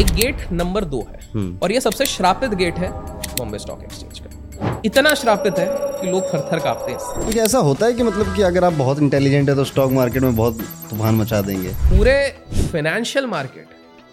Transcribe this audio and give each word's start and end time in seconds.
एक 0.00 0.06
gate 0.14 0.36
number 0.52 0.84
दो 0.84 1.00
है। 1.10 1.58
और 1.58 1.72
यह 1.72 1.80
सबसे 1.80 2.06
श्रापित 2.06 2.54
गेट 2.54 2.78
है 2.78 2.90
बॉम्बे 2.90 3.58
स्टॉक 3.58 3.82
एक्सचेंज 3.82 4.18
का। 4.18 4.80
इतना 4.84 5.12
श्रापित 5.14 5.58
है 5.58 5.66
कि 5.70 6.10
लोग 6.10 6.22
थर 6.24 6.40
थर 6.52 6.58
कांपते 6.58 6.92
हैं। 6.92 6.98
क्योंकि 6.98 7.38
ऐसा 7.40 7.58
होता 7.58 7.86
है 7.86 7.92
कि 7.92 8.02
मतलब 8.02 8.34
कि 8.36 8.42
अगर 8.42 8.64
आप 8.64 8.72
बहुत 8.72 8.98
इंटेलिजेंट 8.98 9.48
है 9.48 9.54
तो 9.56 9.64
स्टॉक 9.64 9.92
मार्केट 9.92 10.22
में 10.22 10.36
बहुत 10.36 10.60
तूफ़ान 10.90 11.14
मचा 11.14 11.40
देंगे। 11.42 11.68
पूरे 11.88 12.16
फाइनेंशियल 12.72 13.26
मार्केट 13.26 13.68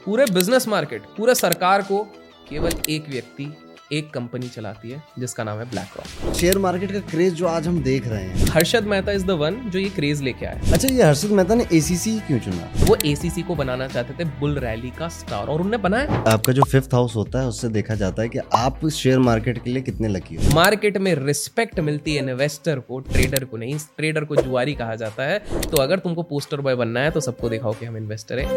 पूरे 0.05 0.25
बिज़नेस 0.25 0.67
मार्केट 0.67 1.03
पूरे 1.17 1.35
सरकार 1.35 1.81
को 1.81 2.03
केवल 2.49 2.73
एक 2.89 3.09
व्यक्ति 3.09 3.51
एक 3.93 4.09
कंपनी 4.13 4.47
चलाती 4.49 4.91
है 4.91 5.01
जिसका 5.19 5.43
नाम 5.43 5.59
है 5.59 5.69
ब्लैक 5.69 5.97
रॉक 5.97 6.33
शेयर 6.35 6.57
मार्केट 6.57 6.91
का 6.91 6.99
क्रेज 7.09 7.33
जो 7.33 7.47
आज 7.47 7.67
हम 7.67 7.81
देख 7.83 8.07
रहे 8.07 8.23
हैं। 8.23 8.47
Harshad 8.49 8.83
Mehta 8.85 9.11
is 9.11 9.25
the 9.25 9.31
one 9.39 9.55
जो 9.65 9.79
ये 9.79 9.89
क्रेज 9.91 10.21
लेके 10.21 10.45
आया 10.45 10.73
अच्छा 10.73 10.87
ये 10.87 11.03
हर्षद 11.03 11.31
मेहता 11.31 11.55
ने 11.55 11.65
एसीसी 11.73 12.17
क्यों 12.27 12.39
चुना? 12.39 12.69
वो 12.79 12.97
एसीसी 13.05 13.41
को 13.41 13.55
बनाना 13.55 13.87
चाहते 13.87 14.13
थे 14.13 14.27
बुल 14.39 14.57
रैली 14.59 14.91
का 14.99 15.07
स्टार 15.09 15.47
और 15.47 15.55
उन्होंने 15.55 15.77
बनाया। 15.79 16.23
आपका 16.27 16.53
जो 16.53 16.63
फिफ्थ 16.63 16.93
हाउस 16.93 17.15
होता 17.15 17.41
है 17.41 17.47
उससे 17.47 17.69
देखा 17.69 17.95
जाता 17.95 18.21
है 18.21 18.29
की 18.29 18.39
आप 18.55 18.87
शेयर 18.91 19.19
मार्केट 19.19 19.63
के 19.63 19.69
लिए 19.69 19.81
कितने 19.81 20.07
लकी 20.07 20.35
हो। 20.35 20.53
मार्केट 20.55 20.97
में 20.97 21.13
रिस्पेक्ट 21.15 21.79
मिलती 21.81 22.15
है 22.15 22.23
इन्वेस्टर 22.23 22.79
को 22.79 22.99
ट्रेडर 23.01 23.43
को 23.43 23.57
नहीं 23.57 23.77
ट्रेडर 23.97 24.23
को 24.23 24.35
जुआरी 24.35 24.73
कहा 24.75 24.95
जाता 24.95 25.23
है। 25.23 25.39
तो 25.61 25.77
अगर 25.77 25.99
तुमको 25.99 26.23
पोस्टर 26.23 26.61
बॉय 26.61 26.75
बनना 26.75 26.99
है 26.99 27.11
तो 27.11 27.19
सबको 27.21 27.49
दिखाओ 27.49 27.73
कि 27.73 27.85
हम 27.85 27.97
इन्वेस्टर 27.97 28.39
हैं। 28.39 28.49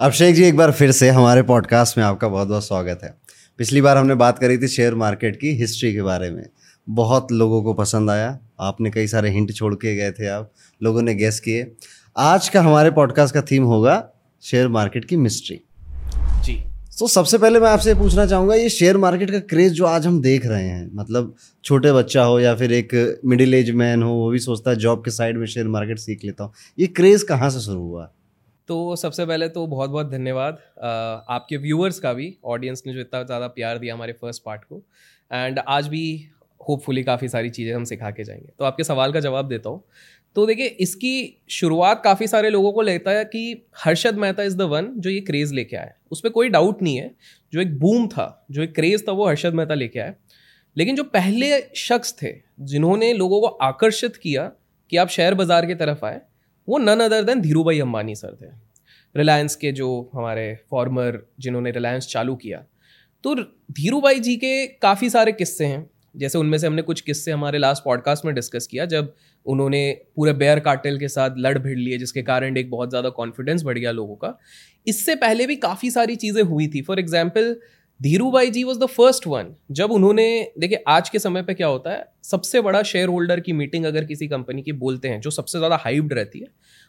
अभिषेक 0.00 0.34
जी 0.34 0.42
एक 0.44 0.56
बार 0.56 0.70
फिर 0.72 0.92
से 0.92 1.08
हमारे 1.08 1.42
पॉडकास्ट 1.42 1.98
में 1.98 2.04
आपका 2.04 2.28
बहुत 2.28 2.48
बहुत 2.48 2.64
स्वागत 2.66 3.00
है। 3.04 3.14
पिछली 3.58 3.80
बार 3.80 3.96
हमने 3.96 4.14
बात 4.14 4.38
करी 4.38 4.56
थी 4.58 4.68
शेयर 4.68 4.94
मार्केट 4.94 5.36
की 5.40 5.50
हिस्ट्री 5.50 5.92
के 5.94 6.02
बारे 6.02 6.30
में। 6.30 6.44
बहुत 6.88 7.32
लोगों 7.32 7.62
को 7.62 7.74
पसंद 7.74 8.10
आया। 8.10 8.38
आपने 8.60 8.90
कई 8.90 9.06
सारे 9.06 9.30
हिंट 9.30 9.52
छोड़ 9.52 9.74
के 9.74 9.94
गए 9.96 10.10
थे 10.12 10.26
आप 10.26 10.50
लोगों 10.82 11.02
ने 11.02 11.14
गेस 11.14 11.38
किए। 11.40 11.70
आज 12.16 12.48
का 12.48 12.62
हमारे 12.62 12.90
पॉडकास्ट 12.90 13.34
का 13.34 13.42
थीम 13.42 13.64
होगा 13.64 14.10
शेयर 14.42 14.68
मार्केट 14.68 15.04
की 15.04 15.16
मिस्ट्री 15.16 15.60
जी। 16.44 16.56
तो 16.98 17.08
सबसे 17.08 17.38
पहले 17.38 17.60
मैं 17.60 17.68
आपसे 17.68 17.94
पूछना 17.94 18.26
चाहूँगा 18.26 18.54
ये 18.54 18.68
शेयर 18.70 18.96
मार्केट 18.96 19.30
का 19.30 19.38
क्रेज 19.38 19.72
जो 19.72 19.84
आज 19.84 20.06
हम 20.06 20.20
देख 20.22 20.46
रहे 20.46 20.64
हैं 20.64 20.90
मतलब 20.94 21.34
छोटे 21.64 21.92
बच्चा 21.92 22.24
हो 22.24 22.40
या 22.40 22.54
फिर 22.54 22.72
एक 22.72 23.20
मिडिल 23.24 23.54
एज 23.54 23.70
मैन 23.70 24.02
हो 24.02 24.12
वो 24.12 24.30
भी 24.30 24.38
सोचता 24.38 24.70
है 24.70 24.76
जॉब 24.76 25.04
के 25.04 25.10
साइड 25.10 25.38
में 25.38 25.46
शेयर 25.46 25.68
मार्केट 25.68 25.98
सीख 25.98 26.24
लेता 26.24 26.44
हूँ। 26.44 26.52
ये 26.78 26.86
क्रेज 26.86 27.22
कहाँ 27.22 27.50
से 27.50 27.60
शुरू 27.60 27.80
हुआ? 27.80 28.10
तो 28.68 28.96
सबसे 28.96 29.26
पहले 29.26 29.48
तो 29.48 29.66
बहुत 29.66 29.90
बहुत 29.90 30.10
धन्यवाद 30.10 30.58
आपके 31.30 31.56
व्यूअर्स 31.56 31.98
का 32.00 32.12
भी 32.12 32.36
ऑडियंस 32.44 32.82
ने 32.86 32.92
जो 32.92 33.00
इतना 33.00 33.22
ज़्यादा 33.22 33.48
प्यार 33.48 33.78
दिया 33.78 33.94
हमारे 33.94 34.12
फ़र्स्ट 34.12 34.42
पार्ट 34.42 34.64
को 34.64 34.82
एंड 35.30 35.58
आज 35.58 35.88
भी 35.88 36.04
होपफुली 36.60 37.02
काफ़ी 37.02 37.28
सारी 37.28 37.50
चीज़ें 37.50 37.74
हम 37.74 37.84
सिखा 37.84 38.10
के 38.10 38.24
जाएँगे। 38.24 38.52
तो 38.58 38.64
आपके 38.64 38.84
सवाल 38.84 39.12
का 39.12 39.20
जवाब 39.20 39.48
देता 39.48 39.68
हूँ। 39.68 39.82
तो 40.36 40.46
देखिए, 40.46 40.66
इसकी 40.66 41.42
शुरुआत 41.50 42.00
काफ़ी 42.04 42.26
सारे 42.26 42.50
लोगों 42.50 42.72
को 42.72 42.82
लगता 42.82 43.10
है 43.10 43.24
कि 43.24 43.66
Harshad 43.84 44.18
Mehta 44.18 44.42
is 44.42 44.56
the 44.56 44.62
one 44.62 44.92
जो 44.96 45.10
ये 45.10 45.20
क्रेज़ 45.20 45.54
लेके 45.54 45.76
आया 45.76 45.92
उस 46.10 46.20
पर 46.20 46.28
कोई 46.28 46.48
डाउट 46.48 46.82
नहीं 46.82 46.96
है। 46.96 47.14
जो 47.52 47.60
एक 47.60 47.78
बूम 47.78 48.06
था, 48.08 48.46
जो 48.50 48.62
एक 48.62 48.74
क्रेज़ 48.74 49.02
था, 49.08 49.12
वो 49.12 49.28
हर्षद 49.28 49.54
मेहता 49.54 49.74
लेके 49.74 50.00
आया 50.00 50.14
लेकिन 50.76 50.96
जो 50.96 51.04
पहले 51.04 51.60
शख्स 51.76 52.14
थे, 52.22 52.32
जिन्होंने 52.60 53.12
लोगों 53.12 53.40
को 53.40 53.46
आकर्षित 53.46 54.16
किया 54.16 54.50
कि 54.92 54.96
आप 54.96 55.08
शेयर 55.08 55.34
बाज़ार 55.34 55.66
की 55.66 55.74
तरफ़ 55.74 56.04
आए 56.04 56.20
वो 56.68 56.78
नन 56.78 57.00
अदर 57.00 57.22
देन 57.22 57.40
धीरू 57.40 57.64
भाई 57.64 57.80
अम्बानी 57.80 58.14
सर 58.14 58.36
थे। 58.42 58.46
रिलायंस 59.14 59.56
के 59.56 59.72
जो 59.72 59.88
हमारे 60.14 60.54
फॉर्मर 60.70 61.18
जिन्होंने 61.40 61.70
रिलायंस 61.70 62.06
चालू 62.06 62.34
किया। 62.36 62.64
तो 63.24 63.34
धीरू 63.34 64.00
भाई 64.00 64.20
जी 64.20 64.36
के 64.36 64.66
काफ़ी 64.66 65.10
सारे 65.10 65.32
किस्से 65.32 65.64
हैं। 65.64 65.90
जैसे 66.16 66.38
उनमें 66.38 66.56
से 66.58 66.66
हमने 66.66 66.82
कुछ 66.82 67.00
किस्से 67.00 67.30
हमारे 67.32 67.58
लास्ट 67.58 67.82
पॉडकास्ट 67.84 68.24
में 68.24 68.34
डिस्कस 68.34 68.66
किया, 68.66 68.84
जब 68.86 69.14
उन्होंने 69.46 69.90
पूरे 70.16 70.32
बेयर 70.32 70.58
कार्टेल 70.60 70.98
के 70.98 71.08
साथ 71.08 71.30
लड़ 71.38 71.58
भिड़ 71.58 71.78
लिए, 71.78 71.98
जिसके 71.98 72.22
कारण 72.22 72.56
एक 72.56 72.70
बहुत 72.70 72.90
ज़्यादा 72.90 73.08
कॉन्फिडेंस 73.10 73.62
बढ़ 73.62 73.78
गया 73.78 73.90
लोगों 73.90 74.14
का। 74.16 74.38
इससे 74.86 75.14
पहले 75.16 75.46
भी 75.46 75.56
काफ़ी 75.58 75.90
सारी 75.90 76.16
चीज़ें 76.16 76.42
हुई 76.42 76.68
थी। 76.68 76.82
For 76.82 76.98
example 76.98 77.56
Dhirubhai 78.30 78.50
ji 78.50 78.62
was 78.64 78.78
the 78.78 78.86
first 78.86 79.26
one 79.26 79.46
जब 79.70 79.90
उन्होंने 79.90 80.24
देखिए 80.58 80.82
आज 80.88 81.08
के 81.08 81.18
समय 81.18 81.42
पे 81.42 81.54
क्या 81.54 81.66
होता 81.66 81.90
है 81.90 82.04
सबसे 82.22 82.60
बड़ा 82.60 82.82
शेयर 82.82 83.08
होल्डर 83.08 83.40
की 83.40 83.52
मीटिंग 83.52 83.84
अगर 83.84 84.04
किसी 84.04 84.26
कंपनी 84.28 84.62
की 84.62 84.72
बोलते 84.72 85.08
हैं 85.08 85.20
जो 85.20 85.30
सबसे 85.30 85.58
ज़्यादा 85.58 85.76
हाइप्ड 85.76 86.12
रहती 86.12 86.38
है 86.38 86.46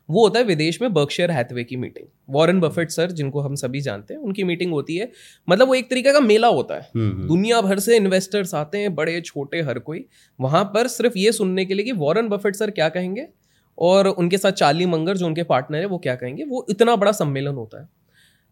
वो 0.10 0.24
होता 0.24 0.40
है 0.40 0.46
विदेश 0.46 0.82
में 0.82 0.92
बर्कशेयर 0.94 1.32
हैथवे 1.32 1.64
की 1.64 1.78
मीटिंग 1.78 2.08
वॉरेन 2.30 2.60
बफेट 2.60 2.92
सर 2.92 3.12
जिनको 3.12 3.42
हम 3.42 3.56
सभी 3.56 3.82
जानते 3.82 4.14
हैं 4.14 4.22
उनकी 4.22 4.44
मीटिंग 4.44 4.72
होती 4.72 4.98
है 4.98 5.12
मतलब 5.48 5.68
वो 5.68 5.76
एक 5.76 5.90
तरीके 5.90 6.14
का 6.14 6.20
मेला 6.20 6.48
होता 6.50 6.76
है। 6.76 6.90
दुनिया 7.28 7.62
भर 7.62 7.80
से 7.80 7.98
इन्वेस्टर्स 7.98 8.54
आते 8.56 8.78
हैं 8.78 8.94
बड़े 8.96 9.20
छोटे 9.22 9.62
हर 9.62 9.80
कोई। 9.80 10.06
वहाँ 10.40 10.64
पर 10.66 10.88
सिर्फ़ 10.90 11.18
ये 11.18 11.32
सुनने 11.32 11.66
के 11.66 11.74
लिए 11.74 11.86
कि 11.86 11.92
वॉरेन 11.98 12.30
बफेट 12.30 12.56
सर 12.56 12.72
क्या 12.72 12.90
कहेंगे 12.90 13.28
और 13.78 14.08
उनके 14.08 14.38
साथ 14.38 14.52
चार्ली 14.54 14.86
मंगर 14.88 15.18
जो 15.18 15.26
उनके 15.26 15.44
पार्टनर 15.46 15.80
है 15.80 15.86
वो 15.86 15.98
क्या 15.98 16.16
कहेंगे 16.16 16.44
वो 16.46 16.66
इतना 16.70 16.96
बड़ा 16.96 17.12
सम्मेलन 17.14 17.56
होता 17.56 17.82
है। 17.82 17.88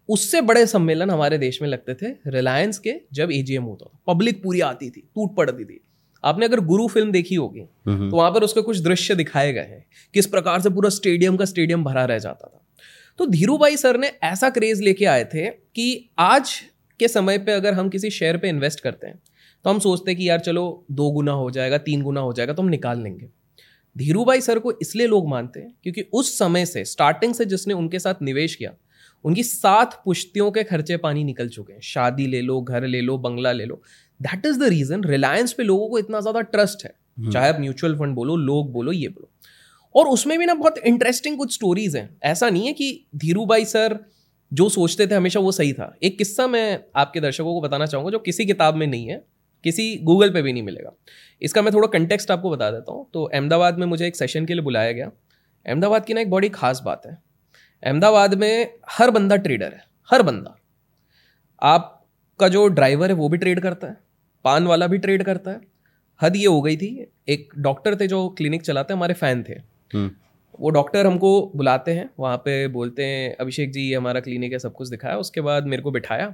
उससे 0.09 0.41
बड़े 0.41 0.66
सम्मेलन 0.68 1.09
हमारे 1.09 1.38
देश 1.38 1.62
में 1.62 1.68
लगते 1.69 1.94
थे 1.96 2.12
रिलायंस 2.28 2.80
के 2.80 2.94
जब 3.14 3.31
एजीएम 3.31 3.64
होता 3.64 3.86
था। 3.86 4.00
पब्लिक 4.08 4.41
पूरी 4.44 4.62
आती 4.62 4.90
थी 4.90 5.02
टूट 5.02 5.36
पड़ती 5.36 5.66
थी। 5.66 5.80
आपने 6.24 6.46
अगर 6.46 6.59
गुरु 6.62 6.88
फ़िल्म 6.88 7.12
देखी 7.12 7.36
होगी 7.36 7.62
तो 7.62 8.16
वहाँ 8.16 8.31
पर 8.31 8.44
उसके 8.44 8.62
कुछ 8.62 8.80
दृश्य 8.80 9.16
दिखाए 9.16 9.52
गए 9.53 9.62
हैं 9.62 9.86
किस 10.13 10.28
प्रकार 10.28 10.62
से 10.62 10.69
पूरा 10.69 10.90
स्टेडियम 10.90 11.38
का 11.38 11.46
स्टेडियम 11.46 11.84
भरा 11.84 12.06
रह 12.06 12.19
जाता 12.19 12.47
था। 12.47 12.59
तो 13.19 13.25
धीरू 13.25 13.58
भाई 13.58 13.78
सर 13.78 13.97
ने 13.97 14.12
ऐसा 14.24 14.50
क्रेज 14.50 14.81
लेके 14.81 15.06
आए 15.06 15.24
थे 15.25 15.46
कि 15.46 16.09
आज 16.19 16.53
के 17.00 17.08
समय 17.08 17.38
पे 17.38 17.52
अगर 17.52 17.74
हम 17.74 17.90
किसी 17.90 18.09
शेयर 18.09 18.38
पे 18.38 18.50
इन्वेस्ट 18.50 18.80
करते 18.80 19.08
हैं 19.08 19.19
तो 19.66 19.69
हम 19.69 19.80
सोचते 19.80 20.12
हैं 20.12 20.19
कि 20.19 20.30
यार 20.30 20.40
चलो 20.40 20.86
दो 20.92 21.09
गुना 21.12 21.31
हो 21.31 21.50
जाएगा 21.52 21.78
तीन 21.78 22.02
गुना 22.02 22.22
हो 22.22 22.34
जाएगा 22.34 22.53
तो 22.53 22.62
हम 22.62 22.69
निकाल 22.69 23.02
लेंगे। 23.03 23.28
धीरू 23.96 24.24
भाई 24.25 24.42
सर 24.42 24.59
को 24.59 24.72
इसलिए 24.81 25.08
लोग 25.08 25.28
मानते 25.28 25.59
हैं 25.59 25.74
क्योंकि 25.84 26.02
उस 26.13 26.38
समय 26.38 26.66
से 26.66 26.86
स्टार्टिंग 26.86 27.34
से 27.34 27.46
जिसने 27.46 27.74
उनके 27.74 28.00
साथ 28.00 28.22
निवेश 28.22 28.56
किया 28.56 28.74
उनकी 29.26 29.44
सात 29.44 30.02
पुश्तियों 30.06 30.52
के 30.52 30.64
खर्चे 30.64 30.98
पानी 30.98 31.24
निकल 31.24 31.50
चुके 31.50 31.74
हैं। 31.74 31.80
शादी 31.82 32.28
ले 32.28 32.42
लो 32.42 32.62
घर 32.62 32.88
ले 32.88 33.02
लो 33.02 33.18
बंगला 33.18 33.52
ले 33.52 33.66
लो। 33.66 33.82
That 34.20 34.46
is 34.46 34.60
the 34.60 34.64
reason 34.64 35.04
Reliance 35.04 35.54
पे 35.54 35.64
लोगों 35.64 35.90
को 35.90 36.00
इतना 36.00 36.20
ज़्यादा 36.20 36.42
ट्रस्ट 36.42 36.86
है। 36.86 36.94
चाहे 37.32 37.50
आप 37.50 37.60
म्यूचुअल 37.60 37.96
फंड 37.96 38.16
बोलो 38.16 38.36
लोग 38.36 38.72
बोलो 38.72 38.92
ये 38.92 39.08
बोलो। 39.08 39.30
और 39.96 40.08
उसमें 40.08 40.38
भी 40.40 40.46
ना 40.46 40.54
बहुत 40.54 40.78
इंटरेस्टिंग 40.78 41.38
कुछ 41.38 41.54
स्टोरीज 41.54 41.96
हैं। 41.96 42.10
ऐसा 42.24 42.50
नहीं 42.50 42.68
है 42.68 42.74
कि 42.74 43.08
धीरू 43.16 43.46
भाई 43.46 43.66
सर 43.66 44.00
जो 44.52 44.70
सोचते 44.70 45.08
थे 45.08 45.16
हमेशा 45.16 45.40
वो 45.40 45.52
सही 45.52 45.74
था। 45.74 45.96
एक 46.04 46.18
किस्सा 46.18 46.48
मैं 46.48 46.80
आपके 46.96 47.20
दर्शकों 47.20 47.54
को 47.54 47.62
बताना 47.62 47.86
चाहूँगा 47.86 48.12
जो 48.12 48.20
किसी 48.20 48.46
किताब 48.46 48.76
में 48.76 48.88
नहीं 48.88 49.08
है 49.08 49.24
किसी 49.64 49.96
गूगल 49.98 50.30
पे 50.30 50.42
भी 50.42 50.54
नहीं 50.54 50.64
मिलेगा। 50.64 50.92
इसका 51.42 51.62
मैं 51.62 51.74
थोड़ा 51.74 51.88
कंटेक्स्ट 51.88 52.32
आपको 52.32 52.50
बता 52.50 52.70
देता 52.72 52.92
हूँ। 52.92 53.10
तो 53.14 53.24
अहमदाबाद 53.24 53.78
में 53.80 53.86
मुझे 53.88 54.08
एक 54.08 54.16
सेशन 54.16 54.46
के 54.46 54.54
लिए 54.54 54.64
बुलाया 54.64 54.92
गया। 54.92 55.12
अहमदाबाद 55.66 56.06
की 56.06 56.14
ना 56.14 56.22
एक 56.22 56.30
बड़ी 56.30 56.50
खास 56.50 56.82
बात 56.86 57.02
है। 57.06 57.18
अहमदाबाद 57.84 58.34
में 58.34 58.74
हर 58.90 59.12
बंदा 59.12 59.36
ट्रेडर 59.38 59.74
है 59.74 59.84
हर 60.10 60.22
बंदा। 60.22 60.56
आपका 61.62 62.48
जो 62.48 62.68
ड्राइवर 62.70 63.10
है 63.10 63.16
वो 63.16 63.30
भी 63.30 63.38
ट्रेड 63.38 63.60
करता 63.60 63.88
है 63.88 63.98
पान 64.46 64.68
वाला 64.68 64.88
भी 64.88 64.98
ट्रेड 64.98 65.24
करता 65.24 65.52
है। 65.52 65.62
हद 66.22 66.36
ये 66.36 66.46
हो 66.46 66.62
गई 66.62 66.78
थी 66.78 67.08
एक 67.28 67.54
डॉक्टर 67.60 67.96
थे 67.96 68.08
जो 68.08 68.28
क्लिनिक 68.30 68.62
चलाते 68.62 68.94
हमारे 68.94 69.14
फ़ैन 69.14 69.44
थे। 69.44 69.60
वो 70.60 70.70
डॉक्टर 70.70 71.06
हमको 71.08 71.52
बुलाते 71.56 71.94
हैं 71.94 72.10
वहाँ 72.20 72.38
पे 72.38 72.68
बोलते 72.68 73.06
हैं 73.06 73.36
अभिषेक 73.36 73.72
जी 73.72 73.82
ये 73.82 73.96
हमारा 73.96 74.20
क्लिनिक 74.20 74.52
है 74.52 74.60
सब 74.60 74.74
कुछ 74.74 74.90
दिखाया। 74.90 75.18
उसके 75.18 75.42
बाद 75.42 75.66
मेरे 75.66 75.82
को 75.82 75.92
बिठाया। 75.92 76.28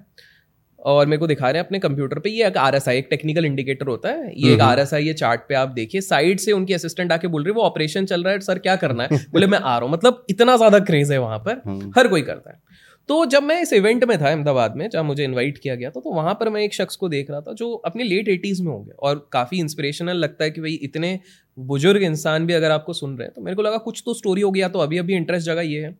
और 0.81 1.05
मेरे 1.05 1.19
को 1.19 1.27
दिखा 1.27 1.49
रहे 1.49 1.59
हैं 1.59 1.65
अपने 1.65 1.79
कंप्यूटर 1.79 2.19
पे 2.19 2.29
ये 2.29 2.47
एक 2.47 2.57
आरएसआई 2.57 2.97
एक 2.97 3.07
टेक्निकल 3.09 3.45
इंडिकेटर 3.45 3.87
होता 3.87 4.09
है। 4.09 4.31
ये 4.35 4.53
एक 4.53 4.61
आर 4.61 4.79
एस 4.79 4.93
ये 4.95 5.13
चार्ट 5.15 5.41
पे 5.49 5.55
आप 5.55 5.69
देखिए 5.71 6.01
साइड 6.01 6.39
से 6.39 6.51
उनकी 6.51 6.73
असिस्टेंट 6.73 7.11
आके 7.11 7.27
बोल 7.27 7.43
रही 7.43 7.51
है 7.51 7.55
वो 7.55 7.63
ऑपरेशन 7.63 8.05
चल 8.05 8.23
रहा 8.23 8.33
है 8.33 8.39
सर 8.41 8.59
क्या 8.59 8.75
करना 8.77 9.03
है? 9.03 9.17
बोले 9.31 9.47
मैं 9.47 9.59
आ 9.59 9.77
रहा 9.77 9.79
हूँ। 9.79 9.91
मतलब 9.91 10.25
इतना 10.29 10.55
ज़्यादा 10.57 10.79
क्रेज 10.81 11.11
है 11.11 11.17
वहाँ 11.19 11.39
पर। 11.39 11.91
हर 11.97 12.07
कोई 12.07 12.21
करता 12.23 12.51
है। 12.51 12.87
तो 13.09 13.25
जब 13.25 13.43
मैं 13.43 13.61
इस 13.61 13.71
इवेंट 13.73 14.03
में 14.03 14.17
था 14.19 14.27
अहमदाबाद 14.27 14.75
में 14.75 14.87
जहाँ 14.89 15.03
मुझे 15.03 15.23
इनवाइट 15.23 15.57
किया 15.57 15.75
गया 15.75 15.89
था 15.89 15.99
तो 15.99 16.13
वहाँ 16.13 16.33
पर 16.33 16.49
मैं 16.49 16.61
एक 16.61 16.73
शख्स 16.73 16.95
को 16.95 17.09
देख 17.09 17.29
रहा 17.31 17.41
था 17.41 17.53
जो 17.53 17.71
अपने 17.85 18.03
लेट 18.03 18.27
एटीज़ 18.29 18.61
में 18.63 18.71
होंगे 18.71 18.91
और 18.93 19.27
काफ़ी 19.33 19.59
इंस्पिरेशनल 19.59 20.17
लगता 20.17 20.43
है 20.43 20.51
कि 20.51 20.61
भाई 20.61 20.73
इतने 20.83 21.19
बुज़ुर्ग 21.57 22.03
इंसान 22.03 22.45
भी 22.45 22.53
अगर 22.53 22.71
आपको 22.71 22.93
सुन 22.93 23.17
रहे 23.17 23.25
हैं 23.25 23.33
तो 23.35 23.41
मेरे 23.41 23.55
को 23.55 23.61
लगा 23.61 23.77
कुछ 23.79 24.01
तो 24.05 24.13
स्टोरी 24.13 24.41
हो 24.41 24.51
गया 24.51 24.67
तो 24.67 24.79
अभी 24.79 24.97
अभी 24.97 25.15
इंटरेस्ट 25.15 25.45
जगह 25.45 25.61
ये 25.63 25.81
है। 25.81 25.95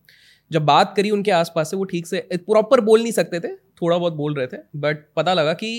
जब 0.52 0.66
बात 0.66 0.94
करी 0.98 1.10
उनके 1.12 1.32
आसपास 1.32 1.72
से 1.72 1.78
वो 1.78 1.84
ठीक 1.86 2.08
से 2.08 2.20
प्रॉपर 2.34 2.82
बोल 2.82 3.02
नहीं 3.02 3.12
सकते 3.12 3.40
थे। 3.40 3.48
थोड़ा 3.82 3.98
बहुत 3.98 4.14
बोल 4.14 4.36
रहे 4.36 4.48
थे 4.48 4.58
बट 4.78 5.06
पता 5.16 5.34
लगा 5.34 5.54
कि 5.56 5.70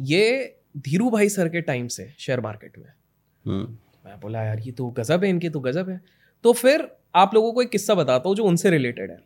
ये 0.00 0.54
धीरू 0.78 1.10
भाई 1.10 1.28
सर 1.28 1.48
के 1.48 1.60
टाइम 1.62 1.86
से 1.88 2.08
शेयर 2.18 2.40
मार्केट 2.40 2.78
में। 2.78 3.66
मैं 4.04 4.18
बोला 4.20 4.42
यार 4.44 4.60
ये 4.60 4.72
तो 4.72 4.88
गजब 4.98 5.24
है 5.24 5.30
इनकी 5.30 5.48
तो 5.48 5.60
गजब 5.60 5.88
है। 5.88 6.00
तो 6.44 6.52
फिर 6.54 6.88
आप 7.16 7.34
लोगों 7.34 7.52
को 7.52 7.62
एक 7.62 7.70
किस्सा 7.70 7.94
बताता 7.94 8.28
हूँ 8.28 8.36
जो 8.36 8.44
उनसे 8.44 8.70
रिलेटेड 8.70 9.10
है। 9.10 9.18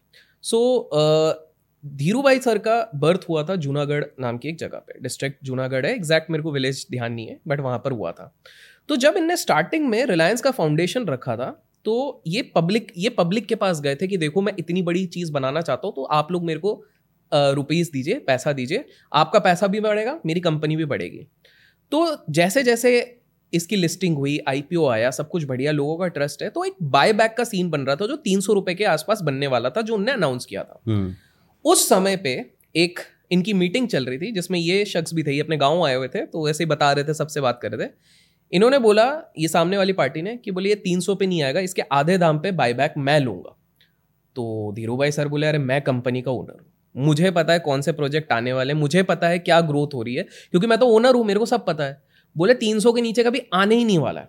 सो 0.45 0.59
धीरू 1.85 2.23
भाई 2.23 2.39
सर 2.41 2.59
का 2.59 2.77
बर्थ 2.97 3.25
हुआ 3.29 3.43
था 3.45 3.57
जूनागढ़ 3.57 4.05
नाम 4.21 4.39
की 4.39 4.49
एक 4.49 4.59
जगह 4.59 4.79
पे। 4.79 4.99
डिस्ट्रिक्ट 5.03 5.45
जूनागढ़ 5.45 5.87
है 5.87 5.95
एग्जैक्ट 5.95 6.31
मेरे 6.31 6.43
को 6.43 6.53
विलेज 6.53 6.87
ध्यान 6.91 7.13
नहीं 7.13 7.27
है 7.27 7.39
बट 7.49 7.61
वहाँ 7.61 7.79
पर 7.79 7.93
हुआ 7.93 8.13
था। 8.13 8.33
तो 8.89 8.97
जब 8.97 9.17
इनने 9.17 9.37
स्टार्टिंग 9.37 9.89
में 9.89 10.05
रिलायंस 10.07 10.41
का 10.41 10.51
फाउंडेशन 10.51 11.07
रखा 11.07 11.37
था 11.37 11.51
तो 11.85 12.23
ये 12.27 12.43
पब्लिक 12.57 12.93
ये 12.97 13.09
पब्लिक 13.11 13.47
के 13.47 13.55
पास 13.55 13.81
गए 13.81 13.95
थे 13.95 14.07
कि 14.07 14.17
देखो 14.17 14.41
मैं 14.41 14.53
इतनी 14.59 14.83
बड़ी 14.83 15.05
चीज़ 15.09 15.33
बनाना 15.33 15.61
चाहता 15.61 15.87
हूँ 15.87 15.95
तो 15.97 16.03
आप 16.13 16.31
लोग 16.33 16.45
मेरे 16.45 16.61
को 16.61 16.83
रुपीज़ 17.35 17.91
दीजिए 17.93 18.19
पैसा 18.27 18.53
दीजिए 18.53 18.85
आपका 19.13 19.39
पैसा 19.39 19.67
भी 19.67 19.81
बढ़ेगा 19.81 20.19
मेरी 20.27 20.41
कंपनी 20.41 20.77
भी 20.77 20.85
बढ़ेगी। 20.87 21.27
तो 21.93 22.25
जैसे 22.31 22.63
जैसे 22.63 22.93
इसकी 23.53 23.77
लिस्टिंग 23.77 24.17
हुई 24.17 24.39
आईपीओ 24.49 24.87
आया 24.87 25.11
सब 25.11 25.29
कुछ 25.29 25.45
बढ़िया 25.45 25.73
लोगों 25.73 25.97
का 25.99 26.07
ट्रस्ट 26.09 26.43
है 26.43 26.49
तो 26.51 26.65
एक 26.65 26.75
बाय 26.83 27.13
बैक 27.13 27.35
का 27.39 27.45
सीन 27.45 27.71
बन 27.71 27.81
रहा 27.81 27.97
था 27.97 28.07
जो 28.07 28.17
तीन 28.19 28.41
सौ 28.41 28.53
रुपए 28.53 28.75
के 28.75 28.85
आसपास 28.87 29.21
बनने 29.23 29.47
वाला 29.47 29.71
था 29.71 29.83
जो 29.83 29.95
उनने 29.95 30.13
अनाउंस 30.13 30.45
किया 30.45 30.63
था। 30.63 30.81
हम्म, 30.87 31.15
उस 31.65 31.89
समय 31.89 32.17
पे 32.17 32.35
एक 32.75 33.01
इनकी 33.33 33.53
मीटिंग 33.55 33.89
चल 33.89 34.05
रही 34.05 34.19
थी 34.19 34.33
जिसमें 34.33 34.59
ये 34.59 34.85
शख्स 34.85 35.15
भी 35.15 35.23
थे 35.23 35.33
ये 35.33 35.41
अपने 35.41 35.57
गाँव 35.57 35.85
आए 35.87 35.95
हुए 35.95 36.09
थे 36.09 36.25
तो 36.27 36.45
वैसे 36.47 36.65
ही 36.65 36.69
बता 36.69 36.93
रहे 36.93 37.05
थे 37.05 37.15
सबसे 37.15 37.41
बात 37.41 37.59
कर 37.63 37.73
रहे 37.73 37.87
थे। 37.87 37.91
इन्होंने 38.53 38.79
बोला 38.79 39.05
ये 39.39 39.49
सामने 39.49 39.77
वाली 39.77 39.93
पार्टी 39.93 40.23
ने 40.23 40.37
कि 40.37 40.51
बोले 40.51 40.69
ये 40.69 40.75
तीन 40.79 41.01
सौ 41.01 41.15
पे 41.15 41.27
नहीं 41.27 41.43
आएगा 41.43 41.61
इसके 41.61 41.83
आधे 41.93 42.19
दाम 42.19 42.39
पे 42.39 42.53
बायबैक 42.53 42.95
मैं 42.99 43.19
लूँगा। 43.21 43.57
तो 44.37 44.73
धीरू 44.77 44.97
भाई 44.97 45.13
सर 45.13 45.29
बोले 45.29 45.47
अरे 45.47 45.59
मैं 45.61 45.81
कंपनी 45.83 46.23
का 46.23 46.31
ओनर 46.31 46.53
हूँ। 46.53 46.72
मुझे 46.95 47.31
पता 47.31 47.53
है 47.53 47.59
कौन 47.59 47.81
से 47.81 47.93
प्रोजेक्ट 47.93 48.33
आने 48.33 48.53
वाले 48.53 48.75
मुझे 48.75 49.03
पता 49.03 49.29
है 49.29 49.39
क्या 49.39 49.61
ग्रोथ 49.61 49.95
हो 49.95 50.03
रही 50.03 50.15
है, 50.15 50.23
क्योंकि 50.51 50.67
मैं 50.67 50.79
तो 50.79 50.87
ओनर 50.87 51.15
हूँ, 51.15 51.25
मेरे 51.25 51.39
को 51.39 51.47
सब 51.47 51.65
पता 51.67 51.85
है। 51.85 52.03
बोले, 52.37 52.55
तीन 52.55 52.81
सौ 52.81 52.93
के 52.93 53.01
नीचे 53.01 53.25
कभी 53.25 53.43
आने 53.55 53.77
ही 53.77 53.85
नहीं 53.85 53.99
वाला 53.99 54.21
है। 54.21 54.29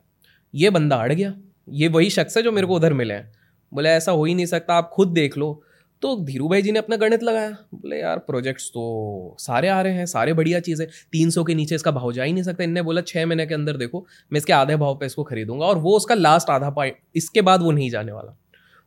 ये 0.53 0.69
बंदा 0.69 0.95
अड़ 0.95 1.13
गया। 1.13 1.33
ये 1.69 1.87
वही 1.87 2.09
शख्स 2.09 2.37
है 2.37 2.43
जो 2.43 2.51
मेरे 2.51 2.67
को 2.67 2.75
उधर 2.75 2.93
मिले 2.93 3.13
हैं। 3.13 3.31
बोले, 3.71 3.89
ऐसा 3.89 4.11
हो 4.11 4.25
ही 4.25 4.33
नहीं 4.35 4.45
सकता, 4.45 4.73
आप 4.73 4.89
खुद 4.93 5.07
देख 5.07 5.37
लो। 5.37 5.63
तो 6.01 6.15
धीरू 6.25 6.47
भाई 6.47 6.61
जी 6.61 6.71
ने 6.71 6.79
अपना 6.79 6.95
गणित 6.95 7.23
लगाया। 7.23 7.49
बोले, 7.73 7.99
यार 7.99 8.19
प्रोजेक्ट्स 8.19 8.69
तो 8.69 9.35
सारे 9.39 9.67
आ 9.67 9.81
रहे 9.81 9.93
हैं, 9.93 10.05
सारे 10.05 10.33
बढ़िया 10.33 10.59
चीज़ें। 10.59 10.87
तीन 11.11 11.29
सौ 11.29 11.43
के 11.43 11.55
नीचे 11.55 11.75
इसका 11.75 11.91
भाव 11.91 12.11
जा 12.11 12.23
ही 12.23 12.33
नहीं 12.33 12.43
सकता। 12.43 12.63
इनने 12.63 12.81
बोला 12.81 13.01
छः 13.01 13.25
महीने 13.25 13.45
के 13.45 13.53
अंदर 13.53 13.77
देखो, 13.77 14.05
मैं 14.31 14.37
इसके 14.37 14.53
आधे 14.53 14.75
भाव 14.75 14.95
पे 14.95 15.05
इसको 15.05 15.23
खरीदूँगा। 15.23 15.65
और 15.65 15.77
वो 15.77 15.95
उसका 15.97 16.15
लास्ट 16.15 16.49
आधा 16.49 16.69
पॉइंट 16.69 16.95
इसके 17.15 17.41
बाद 17.41 17.61
वो 17.61 17.71
नहीं 17.71 17.89
जाने 17.89 18.11
वाला। 18.11 18.37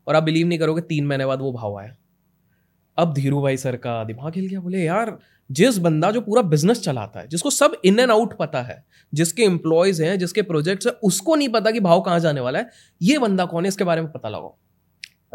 और 0.07 0.17
आप 0.17 0.23
बिलीव 0.23 0.47
नहीं 0.47 0.59
करोगे, 0.59 0.81
तीन 0.81 1.07
महीने 1.07 1.27
बाद 1.27 1.41
वो 1.41 1.53
भाव 1.53 1.79
आया। 1.79 1.97
अब 2.99 3.13
धीरू 3.15 3.41
भाई 3.43 3.57
सर 3.57 3.77
का 3.77 4.05
दिमाग 4.05 4.35
हिल 4.37 4.47
गया, 4.47 4.61
बोले, 4.61 4.83
यार, 4.85 5.19
जिस 5.51 5.79
बंदा 5.79 6.11
जो 6.11 6.21
पूरा 6.21 6.43
बिज़नेस 6.43 6.81
चलाता 6.81 7.21
है, 7.21 7.29
जिसको 7.29 7.51
सब 7.51 7.77
इन 7.85 8.01
एंड 8.01 8.11
आउट 8.11 8.37
पता 8.39 8.63
है, 8.63 8.85
जिसके 9.13 9.43
एम्प्लॉयज़ 9.43 10.03
हैं, 10.03 10.19
जिसके 10.19 10.43
प्रोजेक्ट्स 10.43 10.87
हैं, 10.87 10.95
उसको 10.95 11.35
नहीं 11.35 11.49
पता 11.49 11.71
कि 11.71 11.81
भाव 11.81 12.01
कहाँ 12.01 12.21
जाने 12.21 12.41
वाला 12.41 12.59
है, 12.59 12.71
ये 13.03 13.19
बंदा 13.19 13.45
कौन 13.45 13.65
है, 13.65 13.69
इसके 13.69 13.85
बारे 13.85 14.01
में 14.01 14.11
पता 14.13 14.29
लगाओ। 14.29 14.57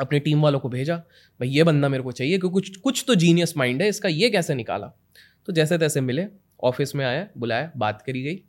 अपनी 0.01 0.19
टीम 0.19 0.41
वालों 0.41 0.59
को 0.59 0.69
भेजा, 0.69 0.95
भाई, 0.95 1.49
ये 1.49 1.63
बंदा 1.63 1.89
मेरे 1.89 2.03
को 2.03 2.11
चाहिए, 2.11 2.37
क्योंकि 2.37 2.53
कुछ 2.53 2.75
कुछ 2.77 3.03
तो 3.07 3.15
जीनियस 3.15 3.57
माइंड 3.57 3.81
है, 3.81 3.89
इसका 3.89 4.09
ये 4.09 4.29
कैसे 4.29 4.55
निकाला? 4.55 4.87
तो 5.47 5.53
जैसे 5.53 5.77
तैसे 5.77 6.01
मिले 6.01 6.27
ऑफ़िस 6.63 6.95
में 6.95 7.05
आया, 7.05 7.27
बुलाया, 7.37 7.71
बात 7.77 8.01
करी 8.01 8.23
गई 8.23 8.41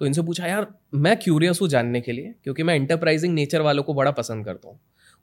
तो 0.00 0.06
इनसे 0.06 0.22
पूछा, 0.22 0.46
यार, 0.46 0.66
मैं 0.94 1.16
क्यूरियस 1.16 1.58
हूँ 1.62 1.68
जानने 1.68 2.00
के 2.00 2.12
लिए, 2.12 2.34
क्योंकि 2.44 2.62
मैं 2.62 2.74
इंटरप्राइजिंग 2.74 3.34
नेचर 3.34 3.60
वालों 3.60 3.82
को 3.82 3.94
बड़ा 3.94 4.10
पसंद 4.10 4.44
करता 4.44 4.68
हूँ। 4.68 4.80